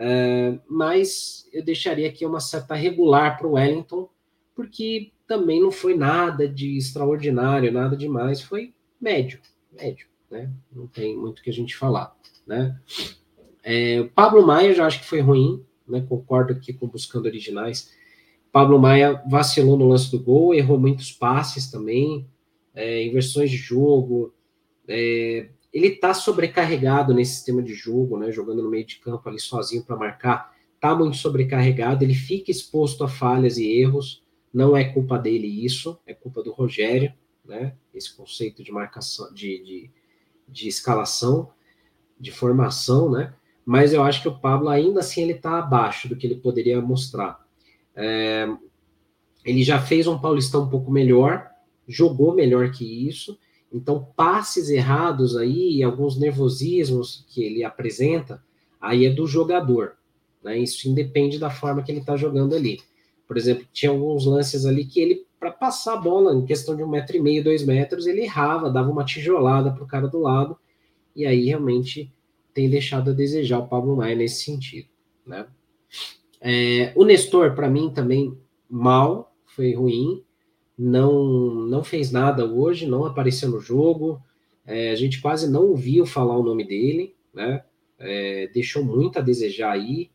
É, 0.00 0.56
mas 0.68 1.48
eu 1.52 1.64
deixaria 1.64 2.08
aqui 2.08 2.24
uma 2.24 2.38
certa 2.38 2.74
regular 2.74 3.36
para 3.36 3.48
o 3.48 3.52
Wellington, 3.52 4.08
porque 4.54 5.10
também 5.26 5.60
não 5.60 5.72
foi 5.72 5.96
nada 5.96 6.48
de 6.48 6.78
extraordinário, 6.78 7.72
nada 7.72 7.96
demais, 7.96 8.40
foi 8.40 8.72
médio, 9.00 9.40
médio, 9.72 10.06
né? 10.30 10.50
Não 10.72 10.86
tem 10.86 11.16
muito 11.16 11.42
que 11.42 11.50
a 11.50 11.52
gente 11.52 11.76
falar, 11.76 12.16
né? 12.46 12.78
É, 13.62 14.04
Pablo 14.14 14.46
Maia 14.46 14.72
já 14.72 14.86
acho 14.86 15.00
que 15.00 15.06
foi 15.06 15.20
ruim, 15.20 15.64
né? 15.86 16.04
Concordo 16.08 16.52
aqui 16.52 16.72
com 16.72 16.86
buscando 16.86 17.26
originais. 17.26 17.92
Pablo 18.52 18.78
Maia 18.78 19.20
vacilou 19.28 19.76
no 19.76 19.88
lance 19.88 20.10
do 20.10 20.20
gol, 20.20 20.54
errou 20.54 20.78
muitos 20.78 21.12
passes 21.12 21.70
também, 21.70 22.26
é, 22.72 23.04
inversões 23.04 23.50
de 23.50 23.56
jogo. 23.56 24.32
É, 24.86 25.48
ele 25.72 25.90
tá 25.90 26.14
sobrecarregado 26.14 27.12
nesse 27.12 27.36
sistema 27.36 27.62
de 27.62 27.74
jogo, 27.74 28.18
né? 28.18 28.32
Jogando 28.32 28.62
no 28.62 28.70
meio 28.70 28.86
de 28.86 28.96
campo 28.96 29.28
ali 29.28 29.38
sozinho 29.38 29.84
para 29.84 29.96
marcar, 29.96 30.54
tá 30.80 30.94
muito 30.94 31.16
sobrecarregado. 31.16 32.04
Ele 32.04 32.14
fica 32.14 32.50
exposto 32.50 33.04
a 33.04 33.08
falhas 33.08 33.58
e 33.58 33.66
erros. 33.66 34.24
Não 34.52 34.76
é 34.76 34.84
culpa 34.84 35.18
dele 35.18 35.46
isso, 35.46 35.98
é 36.06 36.14
culpa 36.14 36.42
do 36.42 36.52
Rogério, 36.52 37.12
né? 37.44 37.74
Esse 37.92 38.16
conceito 38.16 38.64
de 38.64 38.72
marcação, 38.72 39.32
de, 39.32 39.62
de, 39.62 39.90
de 40.48 40.68
escalação, 40.68 41.50
de 42.18 42.30
formação, 42.30 43.10
né? 43.10 43.34
mas 43.70 43.92
eu 43.92 44.02
acho 44.02 44.22
que 44.22 44.28
o 44.28 44.38
Pablo 44.38 44.70
ainda 44.70 45.00
assim 45.00 45.20
ele 45.20 45.34
está 45.34 45.58
abaixo 45.58 46.08
do 46.08 46.16
que 46.16 46.26
ele 46.26 46.36
poderia 46.36 46.80
mostrar. 46.80 47.38
É, 47.94 48.48
ele 49.44 49.62
já 49.62 49.78
fez 49.78 50.06
um 50.06 50.18
Paulistão 50.18 50.62
um 50.62 50.70
pouco 50.70 50.90
melhor, 50.90 51.46
jogou 51.86 52.34
melhor 52.34 52.70
que 52.70 53.06
isso, 53.06 53.38
então 53.72 54.08
passes 54.16 54.70
errados 54.70 55.36
aí, 55.36 55.82
alguns 55.82 56.18
nervosismos 56.18 57.24
que 57.28 57.42
ele 57.42 57.62
apresenta, 57.62 58.42
aí 58.80 59.04
é 59.04 59.10
do 59.10 59.26
jogador, 59.26 59.96
né? 60.42 60.58
Isso 60.58 60.88
independe 60.88 61.38
da 61.38 61.50
forma 61.50 61.82
que 61.82 61.92
ele 61.92 62.00
está 62.00 62.16
jogando 62.16 62.54
ali. 62.54 62.80
Por 63.26 63.36
exemplo, 63.36 63.66
tinha 63.72 63.90
alguns 63.90 64.24
lances 64.24 64.64
ali 64.64 64.86
que 64.86 65.00
ele, 65.00 65.26
para 65.38 65.50
passar 65.50 65.94
a 65.94 66.00
bola, 66.00 66.34
em 66.34 66.46
questão 66.46 66.74
de 66.74 66.82
um 66.82 66.88
metro 66.88 67.16
e 67.16 67.20
meio, 67.20 67.44
dois 67.44 67.64
metros, 67.64 68.06
ele 68.06 68.22
errava, 68.22 68.70
dava 68.70 68.90
uma 68.90 69.04
tijolada 69.04 69.70
para 69.70 69.84
o 69.84 69.86
cara 69.86 70.08
do 70.08 70.20
lado, 70.20 70.56
e 71.14 71.26
aí 71.26 71.44
realmente 71.44 72.10
tem 72.54 72.70
deixado 72.70 73.10
a 73.10 73.14
desejar 73.14 73.58
o 73.58 73.68
Pablo 73.68 73.96
Maia 73.96 74.16
nesse 74.16 74.44
sentido, 74.44 74.88
né? 75.26 75.46
É, 76.40 76.92
o 76.96 77.04
Nestor, 77.04 77.54
para 77.54 77.68
mim, 77.68 77.90
também 77.90 78.36
mal, 78.70 79.34
foi 79.44 79.74
ruim, 79.74 80.22
não, 80.78 81.54
não 81.66 81.82
fez 81.82 82.12
nada 82.12 82.46
hoje, 82.46 82.86
não 82.86 83.04
apareceu 83.04 83.50
no 83.50 83.60
jogo, 83.60 84.22
é, 84.64 84.90
a 84.90 84.94
gente 84.94 85.20
quase 85.20 85.50
não 85.50 85.64
ouviu 85.64 86.06
falar 86.06 86.36
o 86.36 86.42
nome 86.42 86.64
dele, 86.64 87.16
né? 87.34 87.64
É, 87.98 88.48
deixou 88.54 88.84
muito 88.84 89.18
a 89.18 89.22
desejar 89.22 89.72
aí. 89.72 90.10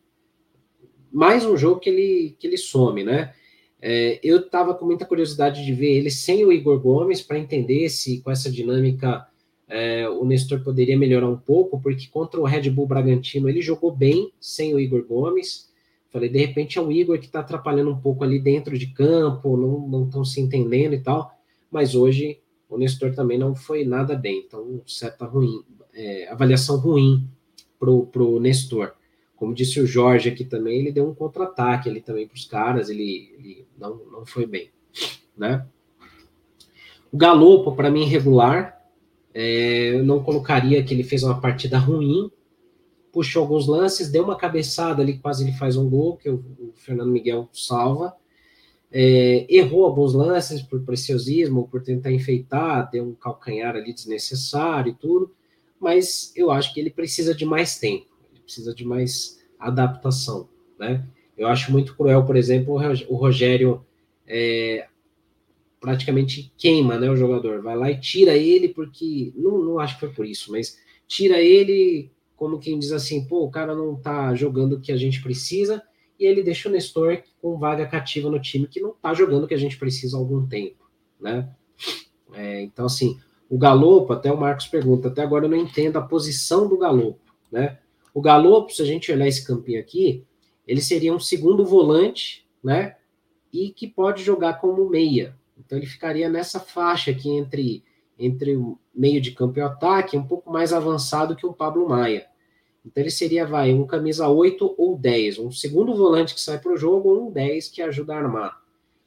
Mais 1.12 1.44
um 1.44 1.56
jogo 1.56 1.80
que 1.80 1.90
ele, 1.90 2.36
que 2.38 2.46
ele 2.46 2.56
some, 2.56 3.04
né? 3.04 3.34
É, 3.82 4.18
eu 4.22 4.38
estava 4.38 4.74
com 4.74 4.86
muita 4.86 5.04
curiosidade 5.04 5.64
de 5.64 5.72
ver 5.74 5.98
ele 5.98 6.10
sem 6.10 6.44
o 6.44 6.52
Igor 6.52 6.80
Gomes 6.80 7.20
para 7.20 7.38
entender 7.38 7.90
se 7.90 8.22
com 8.22 8.30
essa 8.30 8.50
dinâmica 8.50 9.26
é, 9.68 10.08
o 10.08 10.24
Nestor 10.24 10.62
poderia 10.62 10.96
melhorar 10.96 11.28
um 11.28 11.36
pouco, 11.36 11.80
porque 11.80 12.06
contra 12.06 12.40
o 12.40 12.44
Red 12.44 12.70
Bull 12.70 12.86
Bragantino 12.86 13.48
ele 13.48 13.60
jogou 13.60 13.94
bem 13.94 14.32
sem 14.40 14.74
o 14.74 14.80
Igor 14.80 15.04
Gomes. 15.04 15.68
Falei, 16.14 16.28
de 16.28 16.38
repente 16.38 16.78
é 16.78 16.80
o 16.80 16.92
Igor 16.92 17.18
que 17.18 17.26
está 17.26 17.40
atrapalhando 17.40 17.90
um 17.90 17.98
pouco 17.98 18.22
ali 18.22 18.38
dentro 18.38 18.78
de 18.78 18.86
campo, 18.86 19.56
não 19.56 20.04
estão 20.04 20.24
se 20.24 20.40
entendendo 20.40 20.94
e 20.94 21.00
tal. 21.00 21.36
Mas 21.68 21.96
hoje 21.96 22.38
o 22.68 22.78
Nestor 22.78 23.12
também 23.16 23.36
não 23.36 23.52
foi 23.52 23.84
nada 23.84 24.14
bem, 24.14 24.44
então 24.46 24.80
certa 24.86 25.26
ruim, 25.26 25.64
é, 25.92 26.28
avaliação 26.28 26.76
ruim 26.76 27.28
pro, 27.80 28.06
pro 28.06 28.38
Nestor. 28.38 28.92
Como 29.34 29.52
disse 29.52 29.80
o 29.80 29.88
Jorge 29.88 30.28
aqui 30.28 30.44
também, 30.44 30.78
ele 30.78 30.92
deu 30.92 31.04
um 31.04 31.12
contra-ataque 31.16 31.88
ali 31.88 32.00
também 32.00 32.28
para 32.28 32.36
os 32.36 32.44
caras, 32.44 32.88
ele, 32.88 33.34
ele, 33.36 33.66
não, 33.76 33.96
não 34.12 34.24
foi 34.24 34.46
bem, 34.46 34.70
né? 35.36 35.66
O 37.10 37.16
Galopo, 37.16 37.74
para 37.74 37.90
mim, 37.90 38.04
regular, 38.04 38.80
é, 39.34 39.96
eu 39.96 40.04
não 40.04 40.22
colocaria 40.22 40.80
que 40.84 40.94
ele 40.94 41.02
fez 41.02 41.24
uma 41.24 41.40
partida 41.40 41.76
ruim, 41.76 42.30
puxou 43.14 43.42
alguns 43.42 43.66
lances, 43.68 44.10
deu 44.10 44.24
uma 44.24 44.36
cabeçada 44.36 45.00
ali, 45.00 45.18
quase 45.18 45.44
ele 45.44 45.56
faz 45.56 45.76
um 45.76 45.88
gol, 45.88 46.16
que 46.16 46.28
o, 46.28 46.44
o 46.58 46.72
Fernando 46.74 47.10
Miguel 47.10 47.48
salva. 47.52 48.14
É, 48.90 49.46
errou 49.48 49.86
alguns 49.86 50.12
lances 50.12 50.60
por 50.60 50.82
preciosismo, 50.82 51.68
por 51.68 51.82
tentar 51.82 52.12
enfeitar, 52.12 52.90
deu 52.90 53.04
um 53.04 53.14
calcanhar 53.14 53.74
ali 53.74 53.92
desnecessário 53.92 54.90
e 54.90 54.94
tudo, 54.94 55.32
mas 55.80 56.32
eu 56.36 56.50
acho 56.50 56.74
que 56.74 56.80
ele 56.80 56.90
precisa 56.90 57.34
de 57.34 57.44
mais 57.44 57.78
tempo, 57.78 58.06
ele 58.30 58.40
precisa 58.40 58.74
de 58.74 58.84
mais 58.84 59.40
adaptação, 59.58 60.48
né? 60.78 61.06
Eu 61.36 61.48
acho 61.48 61.72
muito 61.72 61.96
cruel, 61.96 62.24
por 62.24 62.36
exemplo, 62.36 62.74
o 63.08 63.16
Rogério 63.16 63.84
é, 64.26 64.86
praticamente 65.84 66.50
queima 66.56 66.98
né, 66.98 67.10
o 67.10 67.16
jogador. 67.16 67.60
Vai 67.60 67.76
lá 67.76 67.90
e 67.90 68.00
tira 68.00 68.34
ele, 68.36 68.70
porque. 68.70 69.32
Não, 69.36 69.58
não 69.62 69.78
acho 69.78 69.94
que 69.94 70.00
foi 70.00 70.08
por 70.10 70.24
isso, 70.24 70.50
mas 70.50 70.78
tira 71.06 71.40
ele 71.40 72.10
como 72.36 72.58
quem 72.58 72.78
diz 72.78 72.92
assim, 72.92 73.26
pô, 73.26 73.44
o 73.44 73.50
cara 73.50 73.74
não 73.74 73.94
tá 73.96 74.34
jogando 74.34 74.74
o 74.74 74.80
que 74.80 74.92
a 74.92 74.96
gente 74.96 75.22
precisa, 75.22 75.82
e 76.18 76.24
ele 76.24 76.42
deixa 76.42 76.68
o 76.68 76.72
Nestor 76.72 77.22
com 77.40 77.58
vaga 77.58 77.86
cativa 77.86 78.30
no 78.30 78.40
time 78.40 78.66
que 78.66 78.80
não 78.80 78.92
tá 78.92 79.12
jogando 79.14 79.44
o 79.44 79.48
que 79.48 79.54
a 79.54 79.58
gente 79.58 79.76
precisa 79.76 80.16
há 80.16 80.20
algum 80.20 80.46
tempo, 80.46 80.88
né? 81.20 81.48
É, 82.32 82.62
então, 82.62 82.86
assim, 82.86 83.18
o 83.48 83.58
Galopo, 83.58 84.12
até 84.12 84.32
o 84.32 84.36
Marcos 84.36 84.66
pergunta, 84.66 85.08
até 85.08 85.22
agora 85.22 85.46
eu 85.46 85.50
não 85.50 85.56
entendo 85.56 85.96
a 85.96 86.02
posição 86.02 86.68
do 86.68 86.78
Galopo, 86.78 87.34
né? 87.50 87.78
O 88.12 88.20
Galopo, 88.20 88.72
se 88.72 88.82
a 88.82 88.84
gente 88.84 89.10
olhar 89.12 89.26
esse 89.26 89.46
campinho 89.46 89.80
aqui, 89.80 90.24
ele 90.66 90.80
seria 90.80 91.12
um 91.12 91.20
segundo 91.20 91.64
volante, 91.64 92.46
né? 92.62 92.96
E 93.52 93.70
que 93.70 93.86
pode 93.86 94.22
jogar 94.22 94.54
como 94.54 94.88
meia, 94.88 95.36
então 95.58 95.78
ele 95.78 95.86
ficaria 95.86 96.28
nessa 96.28 96.58
faixa 96.58 97.10
aqui 97.10 97.30
entre, 97.30 97.84
entre 98.18 98.56
o 98.56 98.78
meio 98.94 99.20
de 99.20 99.32
campo 99.32 99.58
e 99.58 99.62
o 99.62 99.66
ataque, 99.66 100.16
um 100.16 100.26
pouco 100.26 100.50
mais 100.52 100.72
avançado 100.72 101.36
que 101.36 101.46
o 101.46 101.52
Pablo 101.52 101.88
Maia. 101.88 102.26
Então 102.84 103.02
ele 103.02 103.10
seria, 103.10 103.46
vai, 103.46 103.72
um 103.72 103.86
camisa 103.86 104.28
8 104.28 104.74
ou 104.76 104.96
10, 104.96 105.38
um 105.38 105.50
segundo 105.50 105.94
volante 105.94 106.34
que 106.34 106.40
sai 106.40 106.58
para 106.58 106.72
o 106.72 106.76
jogo 106.76 107.08
ou 107.08 107.28
um 107.28 107.30
10 107.32 107.68
que 107.68 107.80
ajuda 107.80 108.14
a 108.14 108.18
armar. 108.18 108.62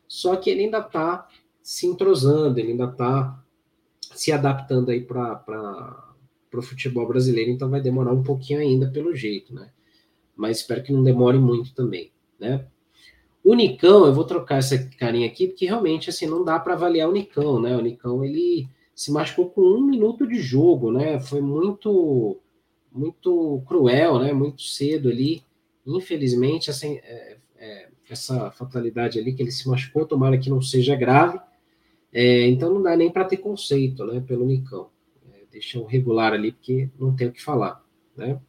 só 0.07 0.35
que 0.35 0.49
ele 0.49 0.63
ainda 0.63 0.79
está 0.79 1.27
se 1.61 1.85
entrosando, 1.85 2.59
ele 2.59 2.71
ainda 2.71 2.85
está 2.85 3.43
se 4.15 4.31
adaptando 4.31 4.89
aí 4.89 5.01
para 5.01 6.13
o 6.53 6.61
futebol 6.61 7.07
brasileiro, 7.07 7.51
então 7.51 7.69
vai 7.69 7.81
demorar 7.81 8.13
um 8.13 8.23
pouquinho 8.23 8.59
ainda 8.59 8.89
pelo 8.89 9.15
jeito, 9.15 9.53
né? 9.53 9.69
Mas 10.35 10.57
espero 10.57 10.81
que 10.81 10.93
não 10.93 11.03
demore 11.03 11.37
muito 11.37 11.73
também, 11.75 12.11
né? 12.39 12.65
O 13.43 13.53
Nicão, 13.53 14.05
eu 14.05 14.13
vou 14.13 14.23
trocar 14.23 14.57
essa 14.57 14.77
carinha 14.97 15.27
aqui, 15.27 15.47
porque 15.47 15.65
realmente 15.65 16.09
assim 16.09 16.25
não 16.25 16.43
dá 16.43 16.57
para 16.59 16.73
avaliar 16.73 17.09
o 17.09 17.13
Nicão, 17.13 17.61
né? 17.61 17.75
O 17.75 17.81
Nicão 17.81 18.23
ele 18.23 18.67
se 18.97 19.11
machucou 19.11 19.51
com 19.51 19.61
um 19.61 19.85
minuto 19.85 20.25
de 20.25 20.39
jogo, 20.39 20.91
né? 20.91 21.19
Foi 21.19 21.39
muito 21.39 22.41
muito 22.91 23.61
cruel, 23.67 24.17
né? 24.17 24.33
Muito 24.33 24.63
cedo 24.63 25.07
ali. 25.07 25.43
Infelizmente, 25.85 26.71
assim, 26.71 26.95
é, 27.03 27.37
é, 27.57 27.89
essa 28.09 28.49
fatalidade 28.49 29.19
ali 29.19 29.35
que 29.35 29.43
ele 29.43 29.51
se 29.51 29.69
machucou, 29.69 30.07
tomara 30.07 30.39
que 30.39 30.49
não 30.49 30.63
seja 30.63 30.95
grave. 30.95 31.39
É, 32.11 32.47
então 32.47 32.73
não 32.73 32.81
dá 32.81 32.97
nem 32.97 33.11
para 33.11 33.25
ter 33.25 33.37
conceito, 33.37 34.03
né? 34.03 34.19
Pelo 34.27 34.47
Nicão. 34.47 34.89
É, 35.31 35.43
deixa 35.51 35.77
um 35.77 35.85
regular 35.85 36.33
ali, 36.33 36.51
porque 36.53 36.89
não 36.99 37.15
tem 37.15 37.27
o 37.27 37.31
que 37.31 37.43
falar, 37.43 37.85
né? 38.15 38.39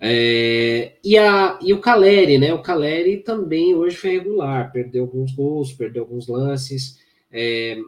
É, 0.00 0.96
e, 1.04 1.16
a, 1.16 1.60
e 1.62 1.72
o 1.72 1.80
Caleri, 1.80 2.38
né? 2.38 2.52
O 2.52 2.60
Caleri 2.60 3.18
também 3.18 3.72
hoje 3.72 3.94
foi 3.94 4.10
regular, 4.10 4.72
perdeu 4.72 5.04
alguns 5.04 5.30
gols, 5.30 5.72
perdeu 5.72 6.02
alguns 6.02 6.26
lances. 6.26 6.98
É, 7.30 7.78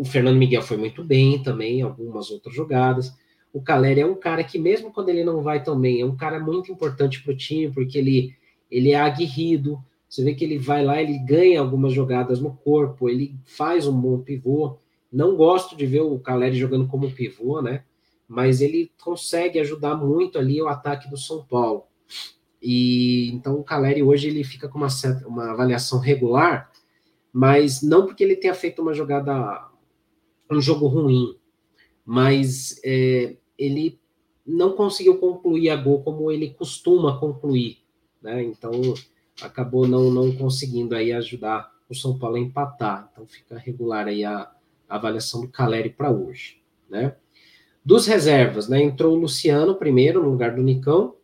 o 0.00 0.04
Fernando 0.06 0.38
Miguel 0.38 0.62
foi 0.62 0.78
muito 0.78 1.04
bem 1.04 1.42
também, 1.42 1.82
algumas 1.82 2.30
outras 2.30 2.54
jogadas. 2.54 3.14
O 3.52 3.60
Caleri 3.60 4.00
é 4.00 4.06
um 4.06 4.14
cara 4.14 4.42
que, 4.42 4.58
mesmo 4.58 4.90
quando 4.90 5.10
ele 5.10 5.22
não 5.22 5.42
vai 5.42 5.62
tão 5.62 5.78
bem, 5.78 6.00
é 6.00 6.06
um 6.06 6.16
cara 6.16 6.40
muito 6.40 6.72
importante 6.72 7.22
para 7.22 7.34
o 7.34 7.36
time, 7.36 7.70
porque 7.70 7.98
ele, 7.98 8.34
ele 8.70 8.92
é 8.92 8.98
aguerrido. 8.98 9.78
Você 10.08 10.24
vê 10.24 10.34
que 10.34 10.42
ele 10.42 10.56
vai 10.56 10.82
lá, 10.82 11.02
ele 11.02 11.18
ganha 11.18 11.60
algumas 11.60 11.92
jogadas 11.92 12.40
no 12.40 12.54
corpo, 12.54 13.10
ele 13.10 13.36
faz 13.44 13.86
um 13.86 13.92
bom 13.92 14.18
pivô. 14.20 14.78
Não 15.12 15.36
gosto 15.36 15.76
de 15.76 15.84
ver 15.84 16.00
o 16.00 16.18
Caleri 16.18 16.56
jogando 16.56 16.88
como 16.88 17.10
pivô, 17.10 17.60
né? 17.60 17.84
Mas 18.26 18.62
ele 18.62 18.90
consegue 19.02 19.60
ajudar 19.60 19.96
muito 19.96 20.38
ali 20.38 20.62
o 20.62 20.68
ataque 20.68 21.10
do 21.10 21.18
São 21.18 21.44
Paulo. 21.44 21.84
E 22.62 23.30
então 23.34 23.60
o 23.60 23.64
Caleri 23.64 24.02
hoje 24.02 24.28
ele 24.28 24.44
fica 24.44 24.66
com 24.66 24.78
uma, 24.78 24.88
certa, 24.88 25.28
uma 25.28 25.50
avaliação 25.50 25.98
regular, 25.98 26.70
mas 27.30 27.82
não 27.82 28.06
porque 28.06 28.24
ele 28.24 28.36
tenha 28.36 28.54
feito 28.54 28.80
uma 28.80 28.94
jogada, 28.94 29.68
um 30.56 30.60
jogo 30.60 30.86
ruim, 30.86 31.36
mas 32.04 32.80
é, 32.84 33.36
ele 33.58 34.00
não 34.46 34.72
conseguiu 34.72 35.18
concluir 35.18 35.70
a 35.70 35.76
gol 35.76 36.02
como 36.02 36.30
ele 36.30 36.50
costuma 36.50 37.18
concluir, 37.18 37.78
né? 38.20 38.42
Então 38.42 38.72
acabou 39.40 39.86
não, 39.86 40.10
não 40.10 40.32
conseguindo 40.32 40.94
aí 40.94 41.12
ajudar 41.12 41.72
o 41.88 41.94
São 41.94 42.18
Paulo 42.18 42.36
a 42.36 42.40
empatar. 42.40 43.08
Então 43.12 43.26
fica 43.26 43.58
regular 43.58 44.08
aí 44.08 44.24
a, 44.24 44.50
a 44.88 44.96
avaliação 44.96 45.42
do 45.42 45.48
Caleri 45.48 45.90
para 45.90 46.10
hoje, 46.10 46.60
né? 46.88 47.16
Dos 47.84 48.06
reservas, 48.06 48.68
né? 48.68 48.82
Entrou 48.82 49.16
o 49.16 49.20
Luciano 49.20 49.74
primeiro 49.74 50.22
no 50.22 50.30
lugar 50.30 50.54
do 50.54 50.62
Nicão. 50.62 51.16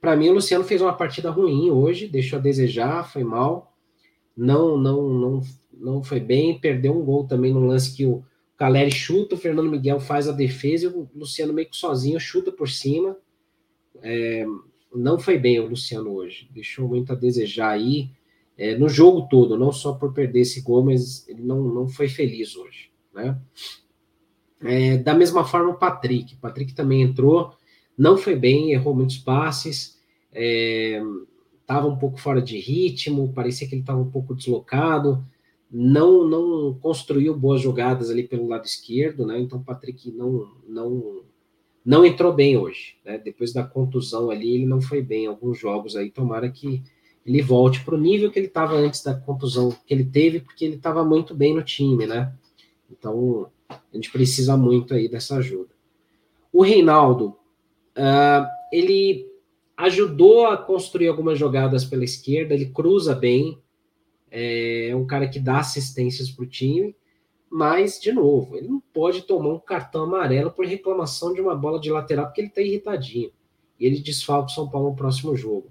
Para 0.00 0.16
mim 0.16 0.28
o 0.28 0.34
Luciano 0.34 0.64
fez 0.64 0.80
uma 0.80 0.92
partida 0.92 1.30
ruim 1.30 1.70
hoje, 1.70 2.08
deixou 2.08 2.38
a 2.38 2.42
desejar, 2.42 3.10
foi 3.10 3.24
mal. 3.24 3.76
Não, 4.36 4.76
não, 4.76 5.08
não, 5.08 5.42
não 5.72 6.02
foi 6.02 6.20
bem, 6.20 6.58
perdeu 6.58 6.96
um 6.98 7.04
gol 7.04 7.26
também 7.26 7.52
no 7.52 7.66
lance 7.66 7.96
que 7.96 8.04
o 8.04 8.24
Caleri 8.56 8.90
chuta, 8.90 9.36
o 9.36 9.38
Fernando 9.38 9.70
Miguel 9.70 10.00
faz 10.00 10.28
a 10.28 10.32
defesa 10.32 10.86
e 10.86 10.88
o 10.88 11.08
Luciano 11.14 11.52
meio 11.52 11.68
que 11.68 11.76
sozinho 11.76 12.18
chuta 12.18 12.50
por 12.50 12.68
cima. 12.68 13.16
É, 14.02 14.44
não 14.94 15.18
foi 15.18 15.38
bem 15.38 15.60
o 15.60 15.68
Luciano 15.68 16.12
hoje, 16.12 16.48
deixou 16.52 16.88
muito 16.88 17.12
a 17.12 17.16
desejar 17.16 17.70
aí 17.70 18.10
é, 18.56 18.76
no 18.76 18.88
jogo 18.88 19.28
todo, 19.30 19.56
não 19.56 19.70
só 19.70 19.92
por 19.92 20.12
perder 20.12 20.40
esse 20.40 20.60
gol, 20.60 20.84
mas 20.84 21.28
ele 21.28 21.42
não, 21.42 21.62
não 21.62 21.88
foi 21.88 22.08
feliz 22.08 22.56
hoje, 22.56 22.90
né? 23.14 23.38
É, 24.60 24.96
da 24.96 25.14
mesma 25.14 25.44
forma 25.44 25.70
o 25.70 25.78
Patrick, 25.78 26.34
o 26.34 26.38
Patrick 26.38 26.74
também 26.74 27.02
entrou, 27.02 27.54
não 27.96 28.16
foi 28.16 28.34
bem, 28.34 28.72
errou 28.72 28.94
muitos 28.94 29.18
passes, 29.18 30.00
estava 30.32 31.86
é, 31.86 31.90
um 31.90 31.96
pouco 31.96 32.18
fora 32.18 32.42
de 32.42 32.58
ritmo, 32.58 33.32
parecia 33.32 33.68
que 33.68 33.74
ele 33.74 33.82
estava 33.82 34.00
um 34.00 34.10
pouco 34.10 34.34
deslocado, 34.34 35.24
não 35.70 36.26
não 36.26 36.74
construiu 36.80 37.36
boas 37.36 37.60
jogadas 37.60 38.10
ali 38.10 38.26
pelo 38.26 38.48
lado 38.48 38.64
esquerdo, 38.64 39.26
né? 39.26 39.38
Então 39.38 39.58
o 39.58 39.64
Patrick 39.64 40.10
não 40.10 40.48
não 40.66 41.22
não 41.84 42.04
entrou 42.04 42.32
bem 42.32 42.56
hoje, 42.56 42.96
né? 43.04 43.18
Depois 43.18 43.52
da 43.52 43.64
contusão 43.64 44.30
ali, 44.30 44.54
ele 44.54 44.66
não 44.66 44.80
foi 44.80 45.02
bem 45.02 45.24
em 45.24 45.28
alguns 45.28 45.58
jogos 45.58 45.96
aí. 45.96 46.10
Tomara 46.10 46.50
que 46.50 46.82
ele 47.24 47.42
volte 47.42 47.84
para 47.84 47.94
o 47.94 47.98
nível 47.98 48.30
que 48.30 48.38
ele 48.38 48.46
estava 48.46 48.74
antes 48.74 49.02
da 49.02 49.14
contusão 49.14 49.74
que 49.86 49.92
ele 49.92 50.04
teve, 50.04 50.40
porque 50.40 50.64
ele 50.64 50.76
estava 50.76 51.04
muito 51.04 51.34
bem 51.34 51.54
no 51.54 51.62
time, 51.62 52.06
né? 52.06 52.32
Então 52.90 53.50
a 53.68 53.78
gente 53.92 54.10
precisa 54.10 54.56
muito 54.56 54.94
aí 54.94 55.08
dessa 55.08 55.36
ajuda. 55.36 55.70
O 56.52 56.62
Reinaldo, 56.62 57.36
uh, 57.96 58.46
ele 58.72 59.26
ajudou 59.76 60.46
a 60.46 60.56
construir 60.56 61.08
algumas 61.08 61.38
jogadas 61.38 61.84
pela 61.84 62.04
esquerda, 62.04 62.54
ele 62.54 62.66
cruza 62.66 63.14
bem, 63.14 63.58
é 64.30 64.92
um 64.94 65.06
cara 65.06 65.28
que 65.28 65.38
dá 65.38 65.58
assistências 65.58 66.30
para 66.30 66.44
o 66.44 66.48
time, 66.48 66.94
mas, 67.50 67.98
de 68.00 68.12
novo, 68.12 68.56
ele 68.56 68.68
não 68.68 68.80
pode 68.92 69.22
tomar 69.22 69.54
um 69.54 69.58
cartão 69.58 70.04
amarelo 70.04 70.50
por 70.50 70.66
reclamação 70.66 71.32
de 71.32 71.40
uma 71.40 71.54
bola 71.54 71.80
de 71.80 71.90
lateral, 71.90 72.26
porque 72.26 72.40
ele 72.40 72.48
está 72.48 72.60
irritadinho. 72.60 73.30
E 73.80 73.86
ele 73.86 74.00
desfalca 74.00 74.50
o 74.50 74.54
São 74.54 74.68
Paulo 74.68 74.90
no 74.90 74.96
próximo 74.96 75.34
jogo. 75.34 75.70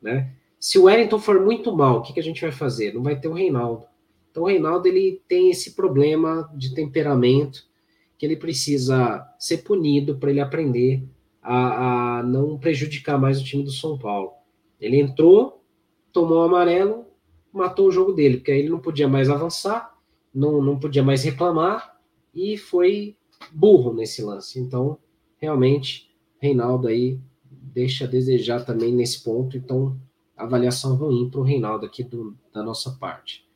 Né? 0.00 0.32
Se 0.58 0.78
o 0.78 0.84
Wellington 0.84 1.18
for 1.18 1.40
muito 1.40 1.74
mal, 1.74 1.98
o 1.98 2.02
que, 2.02 2.12
que 2.12 2.20
a 2.20 2.22
gente 2.22 2.40
vai 2.40 2.52
fazer? 2.52 2.94
Não 2.94 3.02
vai 3.02 3.18
ter 3.18 3.28
o 3.28 3.32
Reinaldo. 3.32 3.86
Então, 4.30 4.44
o 4.44 4.46
Reinaldo 4.46 4.86
ele 4.86 5.20
tem 5.26 5.50
esse 5.50 5.74
problema 5.74 6.48
de 6.54 6.74
temperamento 6.74 7.68
que 8.16 8.24
ele 8.24 8.36
precisa 8.36 9.26
ser 9.38 9.58
punido 9.58 10.16
para 10.16 10.30
ele 10.30 10.40
aprender 10.40 11.02
a, 11.42 12.18
a 12.18 12.22
não 12.22 12.58
prejudicar 12.58 13.18
mais 13.18 13.40
o 13.40 13.44
time 13.44 13.64
do 13.64 13.72
São 13.72 13.98
Paulo. 13.98 14.32
Ele 14.80 15.00
entrou, 15.00 15.64
tomou 16.12 16.38
o 16.38 16.42
amarelo, 16.42 17.06
matou 17.52 17.88
o 17.88 17.92
jogo 17.92 18.12
dele, 18.12 18.38
porque 18.38 18.52
aí 18.52 18.60
ele 18.60 18.68
não 18.70 18.78
podia 18.78 19.08
mais 19.08 19.28
avançar, 19.28 19.96
não, 20.34 20.62
não 20.62 20.78
podia 20.78 21.02
mais 21.02 21.24
reclamar 21.24 21.98
e 22.34 22.56
foi 22.56 23.16
burro 23.50 23.92
nesse 23.92 24.22
lance. 24.22 24.58
Então, 24.58 24.98
realmente, 25.38 26.10
Reinaldo 26.38 26.88
aí 26.88 27.18
deixa 27.50 28.04
a 28.04 28.08
desejar 28.08 28.64
também 28.64 28.94
nesse 28.94 29.22
ponto. 29.22 29.56
Então, 29.56 29.98
avaliação 30.36 30.94
ruim 30.94 31.28
para 31.28 31.40
o 31.40 31.44
Reinaldo 31.44 31.86
aqui 31.86 32.02
do, 32.02 32.36
da 32.52 32.62
nossa 32.62 32.92
parte. 32.92 33.46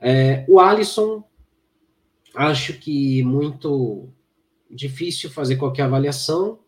É, 0.00 0.44
o 0.48 0.58
Alisson, 0.58 1.22
acho 2.34 2.78
que 2.78 3.22
muito 3.22 4.08
difícil 4.70 5.30
fazer 5.30 5.56
qualquer 5.56 5.82
avaliação, 5.82 6.58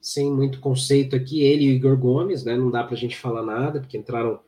sem 0.00 0.32
muito 0.32 0.60
conceito 0.60 1.16
aqui. 1.16 1.42
Ele 1.42 1.64
e 1.64 1.72
o 1.72 1.74
Igor 1.74 1.96
Gomes, 1.96 2.44
né? 2.44 2.56
Não 2.56 2.70
dá 2.70 2.84
para 2.84 2.94
a 2.94 2.98
gente 2.98 3.16
falar 3.16 3.42
nada, 3.42 3.80
porque 3.80 3.98
entraram 3.98 4.40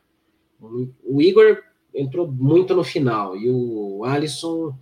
o 0.61 1.21
Igor 1.21 1.57
entrou 1.93 2.31
muito 2.31 2.75
no 2.75 2.83
final 2.83 3.35
e 3.35 3.49
o 3.49 4.03
Alisson 4.05 4.73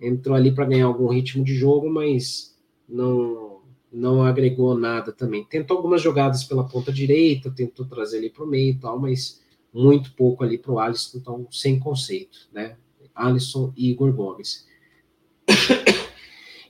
entrou 0.00 0.36
ali 0.36 0.52
para 0.52 0.66
ganhar 0.66 0.86
algum 0.86 1.08
ritmo 1.08 1.44
de 1.44 1.54
jogo, 1.54 1.90
mas 1.90 2.56
não 2.88 3.44
não 3.90 4.24
agregou 4.24 4.76
nada 4.76 5.12
também. 5.12 5.44
Tentou 5.44 5.76
algumas 5.76 6.02
jogadas 6.02 6.42
pela 6.42 6.66
ponta 6.66 6.92
direita, 6.92 7.48
tentou 7.48 7.86
trazer 7.86 8.18
ali 8.18 8.28
para 8.28 8.42
o 8.42 8.46
meio 8.46 8.72
e 8.72 8.78
tal, 8.78 8.98
mas 8.98 9.40
muito 9.72 10.12
pouco 10.14 10.42
ali 10.42 10.58
para 10.58 10.72
o 10.72 10.80
Alisson, 10.80 11.18
então 11.18 11.46
sem 11.50 11.78
conceito, 11.78 12.48
né? 12.52 12.76
Alisson 13.14 13.72
e 13.76 13.90
Igor 13.90 14.12
Gomes. 14.12 14.66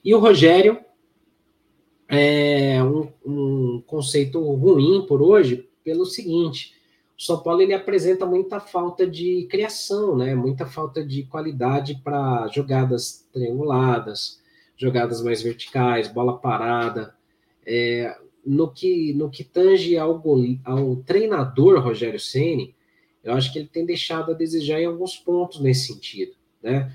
e 0.04 0.14
o 0.14 0.18
Rogério 0.18 0.78
é 2.06 2.82
um, 2.82 3.08
um 3.24 3.82
conceito 3.86 4.38
ruim 4.38 5.06
por 5.06 5.22
hoje, 5.22 5.66
pelo 5.82 6.04
seguinte: 6.04 6.74
o 7.16 7.22
São 7.22 7.40
Paulo 7.42 7.62
ele 7.62 7.72
apresenta 7.72 8.26
muita 8.26 8.58
falta 8.58 9.06
de 9.06 9.46
criação, 9.48 10.16
né? 10.16 10.34
Muita 10.34 10.66
falta 10.66 11.04
de 11.04 11.22
qualidade 11.24 12.00
para 12.02 12.48
jogadas 12.48 13.26
trianguladas, 13.32 14.42
jogadas 14.76 15.22
mais 15.22 15.40
verticais, 15.40 16.08
bola 16.08 16.36
parada. 16.36 17.14
É, 17.64 18.16
no 18.44 18.70
que 18.70 19.14
no 19.14 19.30
que 19.30 19.44
tange 19.44 19.96
ao, 19.96 20.22
ao 20.64 20.96
treinador 20.96 21.80
Rogério 21.80 22.18
Ceni, 22.18 22.74
eu 23.22 23.32
acho 23.32 23.52
que 23.52 23.60
ele 23.60 23.68
tem 23.68 23.86
deixado 23.86 24.32
a 24.32 24.34
desejar 24.34 24.80
em 24.80 24.86
alguns 24.86 25.16
pontos 25.16 25.60
nesse 25.60 25.92
sentido, 25.92 26.32
né? 26.62 26.92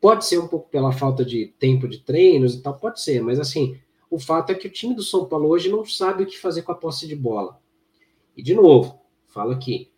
Pode 0.00 0.24
ser 0.24 0.38
um 0.38 0.48
pouco 0.48 0.68
pela 0.70 0.92
falta 0.92 1.24
de 1.24 1.52
tempo 1.58 1.86
de 1.86 1.98
treinos 1.98 2.54
e 2.54 2.62
tal, 2.62 2.74
pode 2.78 3.00
ser, 3.00 3.20
mas 3.20 3.38
assim, 3.38 3.78
o 4.10 4.18
fato 4.18 4.50
é 4.50 4.54
que 4.54 4.66
o 4.66 4.72
time 4.72 4.94
do 4.94 5.02
São 5.02 5.26
Paulo 5.26 5.48
hoje 5.48 5.68
não 5.68 5.84
sabe 5.84 6.22
o 6.22 6.26
que 6.26 6.38
fazer 6.38 6.62
com 6.62 6.72
a 6.72 6.74
posse 6.74 7.06
de 7.06 7.14
bola. 7.14 7.60
E 8.36 8.42
de 8.42 8.54
novo, 8.54 8.98
fala 9.28 9.56
que 9.56 9.90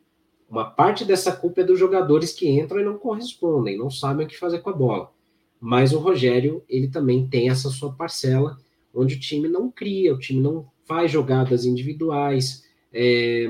uma 0.49 0.69
parte 0.69 1.05
dessa 1.05 1.33
culpa 1.33 1.61
é 1.61 1.65
dos 1.65 1.79
jogadores 1.79 2.33
que 2.33 2.49
entram 2.49 2.81
e 2.81 2.85
não 2.85 2.99
correspondem, 2.99 3.79
não 3.79 3.91
sabem 3.91 4.27
o 4.27 4.29
que 4.29 4.39
fazer 4.39 4.59
com 4.59 4.71
a 4.71 4.75
bola. 4.75 5.13
Mas 5.61 5.93
o 5.93 5.99
Rogério, 5.99 6.65
ele 6.69 6.89
também 6.89 7.29
tem 7.29 7.49
essa 7.49 7.69
sua 7.71 7.93
parcela, 7.93 8.59
onde 8.93 9.15
o 9.15 9.21
time 9.21 9.49
não 9.49 9.71
cria, 9.71 10.13
o 10.13 10.19
time 10.19 10.41
não 10.41 10.69
faz 10.85 11.11
jogadas 11.13 11.65
individuais, 11.65 12.65
é, 12.93 13.49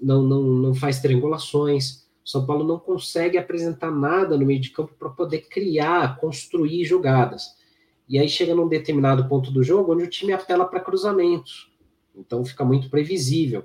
não, 0.00 0.22
não, 0.22 0.42
não 0.42 0.74
faz 0.74 1.00
triangulações. 1.00 2.06
o 2.24 2.28
São 2.28 2.44
Paulo 2.44 2.64
não 2.64 2.78
consegue 2.78 3.38
apresentar 3.38 3.90
nada 3.90 4.36
no 4.36 4.44
meio 4.44 4.60
de 4.60 4.70
campo 4.70 4.94
para 4.98 5.08
poder 5.08 5.48
criar, 5.48 6.18
construir 6.18 6.84
jogadas. 6.84 7.56
E 8.08 8.18
aí 8.18 8.28
chega 8.28 8.54
num 8.54 8.68
determinado 8.68 9.26
ponto 9.28 9.50
do 9.50 9.62
jogo 9.62 9.94
onde 9.94 10.04
o 10.04 10.10
time 10.10 10.32
apela 10.32 10.66
para 10.66 10.80
cruzamentos. 10.80 11.72
Então 12.14 12.44
fica 12.44 12.64
muito 12.64 12.90
previsível. 12.90 13.64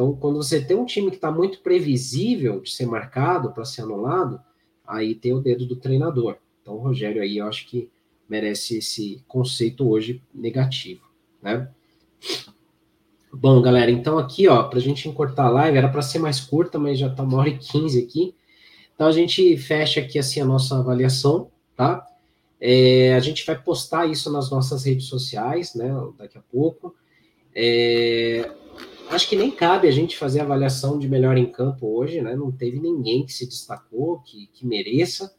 Então, 0.00 0.14
quando 0.14 0.36
você 0.36 0.64
tem 0.64 0.74
um 0.74 0.86
time 0.86 1.10
que 1.10 1.16
está 1.16 1.30
muito 1.30 1.60
previsível 1.60 2.62
de 2.62 2.70
ser 2.70 2.86
marcado 2.86 3.52
para 3.52 3.66
ser 3.66 3.82
anulado, 3.82 4.40
aí 4.86 5.14
tem 5.14 5.34
o 5.34 5.40
dedo 5.40 5.66
do 5.66 5.76
treinador. 5.76 6.38
Então, 6.62 6.76
o 6.76 6.78
Rogério 6.78 7.20
aí 7.20 7.36
eu 7.36 7.46
acho 7.46 7.66
que 7.66 7.90
merece 8.26 8.78
esse 8.78 9.22
conceito 9.28 9.86
hoje 9.86 10.22
negativo, 10.34 11.02
né? 11.42 11.68
Bom, 13.30 13.60
galera, 13.60 13.90
então 13.90 14.18
aqui, 14.18 14.48
ó, 14.48 14.62
para 14.62 14.78
a 14.78 14.82
gente 14.82 15.06
encurtar 15.06 15.44
a 15.44 15.50
live, 15.50 15.76
era 15.76 15.88
para 15.90 16.00
ser 16.00 16.18
mais 16.18 16.40
curta, 16.40 16.78
mas 16.78 16.98
já 16.98 17.08
está 17.08 17.22
uma 17.22 17.36
hora 17.36 17.50
e 17.50 17.58
quinze 17.58 18.02
aqui. 18.02 18.34
Então 18.94 19.06
a 19.06 19.12
gente 19.12 19.54
fecha 19.58 20.00
aqui 20.00 20.18
assim 20.18 20.40
a 20.40 20.46
nossa 20.46 20.78
avaliação, 20.78 21.50
tá? 21.76 22.06
É, 22.58 23.12
a 23.14 23.20
gente 23.20 23.44
vai 23.44 23.62
postar 23.62 24.06
isso 24.06 24.32
nas 24.32 24.50
nossas 24.50 24.82
redes 24.82 25.08
sociais, 25.08 25.74
né? 25.74 25.90
Daqui 26.16 26.38
a 26.38 26.42
pouco. 26.50 26.94
É, 27.54 28.50
acho 29.20 29.28
que 29.28 29.36
nem 29.36 29.50
cabe 29.50 29.86
a 29.86 29.90
gente 29.90 30.16
fazer 30.16 30.40
avaliação 30.40 30.98
de 30.98 31.06
melhor 31.06 31.36
em 31.36 31.44
campo 31.44 31.86
hoje, 31.86 32.22
né? 32.22 32.34
Não 32.34 32.50
teve 32.50 32.80
ninguém 32.80 33.24
que 33.26 33.32
se 33.34 33.46
destacou, 33.46 34.20
que, 34.20 34.46
que 34.46 34.66
mereça. 34.66 35.36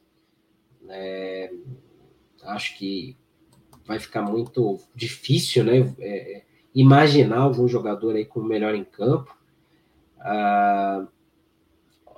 É, 0.88 1.52
acho 2.44 2.78
que 2.78 3.18
vai 3.84 3.98
ficar 3.98 4.22
muito 4.22 4.80
difícil, 4.94 5.64
né? 5.64 5.92
É, 6.00 6.44
imaginar 6.76 7.40
algum 7.40 7.68
jogador 7.68 8.16
aí 8.16 8.24
como 8.24 8.48
melhor 8.48 8.76
em 8.76 8.84
campo. 8.84 9.36
Ah, 10.20 11.08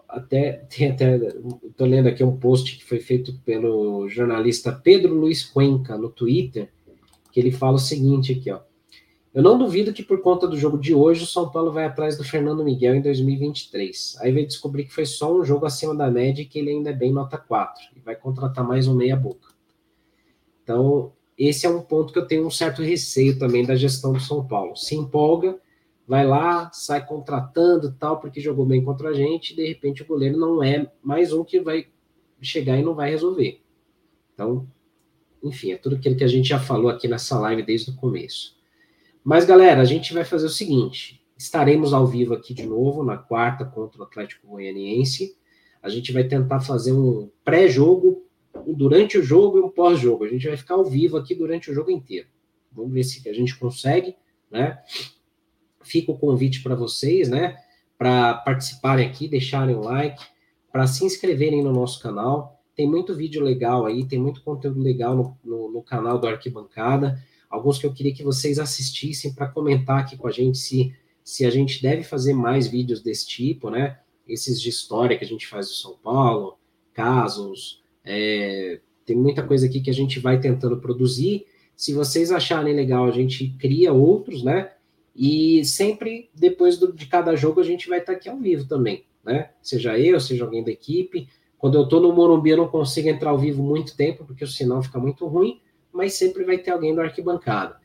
até 0.09 0.65
tem 0.69 0.91
até 0.91 1.15
estou 1.15 1.87
lendo 1.87 2.09
aqui 2.09 2.25
um 2.25 2.37
post 2.37 2.77
que 2.77 2.83
foi 2.83 2.99
feito 2.99 3.39
pelo 3.45 4.09
jornalista 4.09 4.73
Pedro 4.73 5.13
Luiz 5.13 5.45
Cuenca 5.45 5.97
no 5.97 6.09
Twitter, 6.09 6.69
que 7.31 7.39
ele 7.39 7.51
fala 7.51 7.75
o 7.75 7.79
seguinte 7.79 8.33
aqui, 8.33 8.51
ó. 8.51 8.59
Eu 9.33 9.41
não 9.41 9.57
duvido 9.57 9.91
que 9.91 10.03
por 10.03 10.21
conta 10.21 10.47
do 10.47 10.55
jogo 10.55 10.77
de 10.77 10.93
hoje 10.93 11.23
o 11.23 11.27
São 11.27 11.49
Paulo 11.49 11.71
vai 11.71 11.85
atrás 11.85 12.15
do 12.15 12.23
Fernando 12.23 12.63
Miguel 12.63 12.93
em 12.93 13.01
2023. 13.01 14.17
Aí 14.19 14.31
vai 14.31 14.45
descobrir 14.45 14.83
que 14.83 14.93
foi 14.93 15.07
só 15.07 15.35
um 15.35 15.43
jogo 15.43 15.65
acima 15.65 15.95
da 15.95 16.11
média 16.11 16.43
e 16.43 16.45
que 16.45 16.59
ele 16.59 16.69
ainda 16.69 16.91
é 16.91 16.93
bem 16.93 17.11
nota 17.11 17.35
4 17.35 17.83
e 17.95 17.99
vai 17.99 18.15
contratar 18.15 18.63
mais 18.63 18.87
um 18.87 18.95
meia 18.95 19.15
boca. 19.15 19.49
Então, 20.61 21.13
esse 21.35 21.65
é 21.65 21.69
um 21.69 21.81
ponto 21.81 22.13
que 22.13 22.19
eu 22.19 22.27
tenho 22.27 22.45
um 22.45 22.51
certo 22.51 22.83
receio 22.83 23.39
também 23.39 23.65
da 23.65 23.75
gestão 23.75 24.13
do 24.13 24.19
São 24.19 24.45
Paulo. 24.45 24.75
Se 24.75 24.95
empolga, 24.95 25.57
vai 26.07 26.27
lá, 26.27 26.71
sai 26.71 27.03
contratando 27.03 27.91
tal, 27.91 28.19
porque 28.19 28.39
jogou 28.39 28.67
bem 28.67 28.83
contra 28.83 29.09
a 29.09 29.13
gente, 29.13 29.53
e 29.53 29.55
de 29.55 29.67
repente 29.67 30.03
o 30.03 30.05
goleiro 30.05 30.37
não 30.37 30.61
é 30.61 30.91
mais 31.01 31.33
um 31.33 31.43
que 31.43 31.59
vai 31.59 31.87
chegar 32.39 32.77
e 32.77 32.83
não 32.83 32.93
vai 32.93 33.09
resolver. 33.09 33.61
Então, 34.35 34.67
enfim, 35.41 35.71
é 35.71 35.77
tudo 35.77 35.95
aquilo 35.95 36.15
que 36.15 36.23
a 36.23 36.27
gente 36.27 36.49
já 36.49 36.59
falou 36.59 36.91
aqui 36.91 37.07
nessa 37.07 37.39
live 37.39 37.63
desde 37.63 37.89
o 37.89 37.95
começo. 37.95 38.55
Mas, 39.23 39.45
galera, 39.45 39.81
a 39.81 39.85
gente 39.85 40.13
vai 40.13 40.25
fazer 40.25 40.47
o 40.47 40.49
seguinte: 40.49 41.23
estaremos 41.37 41.93
ao 41.93 42.05
vivo 42.05 42.33
aqui 42.33 42.53
de 42.53 42.65
novo 42.65 43.03
na 43.03 43.17
quarta 43.17 43.63
contra 43.63 44.01
o 44.01 44.03
Atlético 44.03 44.47
Goianiense. 44.47 45.37
A 45.81 45.89
gente 45.89 46.11
vai 46.11 46.23
tentar 46.23 46.59
fazer 46.59 46.93
um 46.93 47.29
pré-jogo 47.43 48.25
durante 48.67 49.17
o 49.17 49.23
jogo 49.23 49.57
e 49.57 49.61
um 49.61 49.69
pós-jogo. 49.69 50.23
A 50.23 50.29
gente 50.29 50.47
vai 50.47 50.57
ficar 50.57 50.75
ao 50.75 50.85
vivo 50.85 51.17
aqui 51.17 51.35
durante 51.35 51.71
o 51.71 51.73
jogo 51.73 51.91
inteiro. 51.91 52.27
Vamos 52.71 52.93
ver 52.93 53.03
se 53.03 53.27
a 53.27 53.33
gente 53.33 53.57
consegue, 53.57 54.15
né? 54.49 54.79
Fica 55.81 56.11
o 56.11 56.17
convite 56.17 56.61
para 56.61 56.75
vocês, 56.75 57.29
né? 57.29 57.57
Para 57.97 58.35
participarem 58.35 59.07
aqui, 59.07 59.27
deixarem 59.27 59.75
o 59.75 59.81
like, 59.81 60.23
para 60.71 60.87
se 60.87 61.05
inscreverem 61.05 61.63
no 61.63 61.71
nosso 61.71 62.01
canal. 62.01 62.61
Tem 62.75 62.89
muito 62.89 63.15
vídeo 63.15 63.43
legal 63.43 63.85
aí, 63.85 64.05
tem 64.05 64.19
muito 64.19 64.41
conteúdo 64.41 64.81
legal 64.81 65.15
no, 65.15 65.37
no, 65.43 65.71
no 65.71 65.83
canal 65.83 66.17
do 66.17 66.27
Arquibancada. 66.27 67.21
Alguns 67.53 67.77
que 67.77 67.85
eu 67.85 67.93
queria 67.93 68.11
que 68.11 68.23
vocês 68.23 68.57
assistissem 68.57 69.31
para 69.31 69.47
comentar 69.47 69.99
aqui 69.99 70.17
com 70.17 70.27
a 70.27 70.31
gente 70.31 70.57
se, 70.57 70.91
se 71.23 71.45
a 71.45 71.51
gente 71.51 71.83
deve 71.83 72.01
fazer 72.03 72.33
mais 72.33 72.65
vídeos 72.65 72.99
desse 72.99 73.27
tipo, 73.27 73.69
né? 73.69 73.99
Esses 74.27 74.59
de 74.59 74.69
história 74.69 75.15
que 75.15 75.23
a 75.23 75.27
gente 75.27 75.45
faz 75.45 75.67
do 75.67 75.73
São 75.73 75.95
Paulo, 76.01 76.57
casos, 76.95 77.83
é, 78.03 78.79
tem 79.05 79.15
muita 79.15 79.43
coisa 79.43 79.67
aqui 79.67 79.81
que 79.81 79.91
a 79.91 79.93
gente 79.93 80.19
vai 80.19 80.39
tentando 80.39 80.81
produzir. 80.81 81.45
Se 81.75 81.93
vocês 81.93 82.31
acharem 82.31 82.73
legal, 82.73 83.05
a 83.05 83.11
gente 83.11 83.49
cria 83.59 83.93
outros, 83.93 84.43
né? 84.43 84.71
E 85.15 85.63
sempre 85.63 86.31
depois 86.33 86.79
do, 86.79 86.91
de 86.91 87.05
cada 87.05 87.35
jogo 87.35 87.61
a 87.61 87.63
gente 87.63 87.87
vai 87.87 87.99
estar 87.99 88.13
aqui 88.13 88.27
ao 88.27 88.39
vivo 88.39 88.67
também, 88.67 89.03
né? 89.23 89.51
Seja 89.61 89.99
eu, 89.99 90.19
seja 90.19 90.43
alguém 90.43 90.63
da 90.63 90.71
equipe. 90.71 91.29
Quando 91.59 91.77
eu 91.77 91.83
estou 91.83 92.01
no 92.01 92.11
Morumbi, 92.11 92.49
eu 92.49 92.57
não 92.57 92.67
consigo 92.67 93.09
entrar 93.09 93.29
ao 93.29 93.37
vivo 93.37 93.61
muito 93.61 93.95
tempo, 93.95 94.25
porque 94.25 94.43
o 94.43 94.47
sinal 94.47 94.81
fica 94.81 94.97
muito 94.97 95.27
ruim, 95.27 95.61
mas 95.93 96.15
sempre 96.15 96.43
vai 96.43 96.57
ter 96.57 96.71
alguém 96.71 96.95
da 96.95 97.03
arquibancada. 97.03 97.77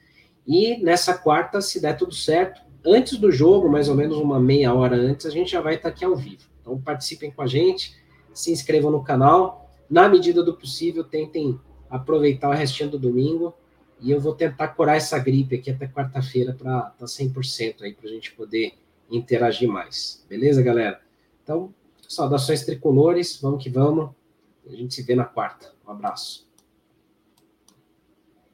E 0.47 0.83
nessa 0.83 1.17
quarta, 1.17 1.61
se 1.61 1.81
der 1.81 1.97
tudo 1.97 2.15
certo, 2.15 2.63
antes 2.85 3.19
do 3.19 3.31
jogo, 3.31 3.69
mais 3.69 3.89
ou 3.89 3.95
menos 3.95 4.17
uma 4.17 4.41
meia 4.41 4.73
hora 4.73 4.97
antes, 4.97 5.27
a 5.27 5.31
gente 5.31 5.51
já 5.51 5.61
vai 5.61 5.75
estar 5.75 5.91
aqui 5.91 6.05
ao 6.05 6.17
vivo. 6.17 6.49
Então 6.61 6.81
participem 6.81 7.31
com 7.31 7.43
a 7.43 7.47
gente, 7.47 7.95
se 8.33 8.51
inscrevam 8.51 8.91
no 8.91 9.05
canal 9.05 9.69
na 9.89 10.09
medida 10.09 10.43
do 10.43 10.55
possível, 10.55 11.03
tentem 11.03 11.59
aproveitar 11.89 12.51
o 12.51 12.53
restinho 12.53 12.91
do 12.91 12.99
domingo. 12.99 13.55
E 14.01 14.11
eu 14.11 14.21
vou 14.21 14.35
tentar 14.35 14.69
curar 14.69 14.97
essa 14.97 15.19
gripe 15.19 15.57
aqui 15.57 15.71
até 15.71 15.89
quarta-feira 15.89 16.53
para 16.53 16.79
estar 16.79 16.95
tá 16.99 17.05
100% 17.07 17.83
aí, 17.83 17.95
para 17.95 18.09
a 18.09 18.13
gente 18.13 18.33
poder 18.33 18.75
interagir 19.11 19.69
mais. 19.69 20.25
Beleza, 20.29 20.63
galera? 20.63 21.01
Então, 21.43 21.75
saudações 22.09 22.65
tricolores, 22.65 23.41
vamos 23.41 23.63
que 23.63 23.71
vamos. 23.71 24.11
A 24.69 24.77
gente 24.77 24.95
se 24.95 25.03
vê 25.03 25.15
na 25.17 25.25
quarta. 25.25 25.73
Um 25.87 25.91
abraço. 25.91 26.48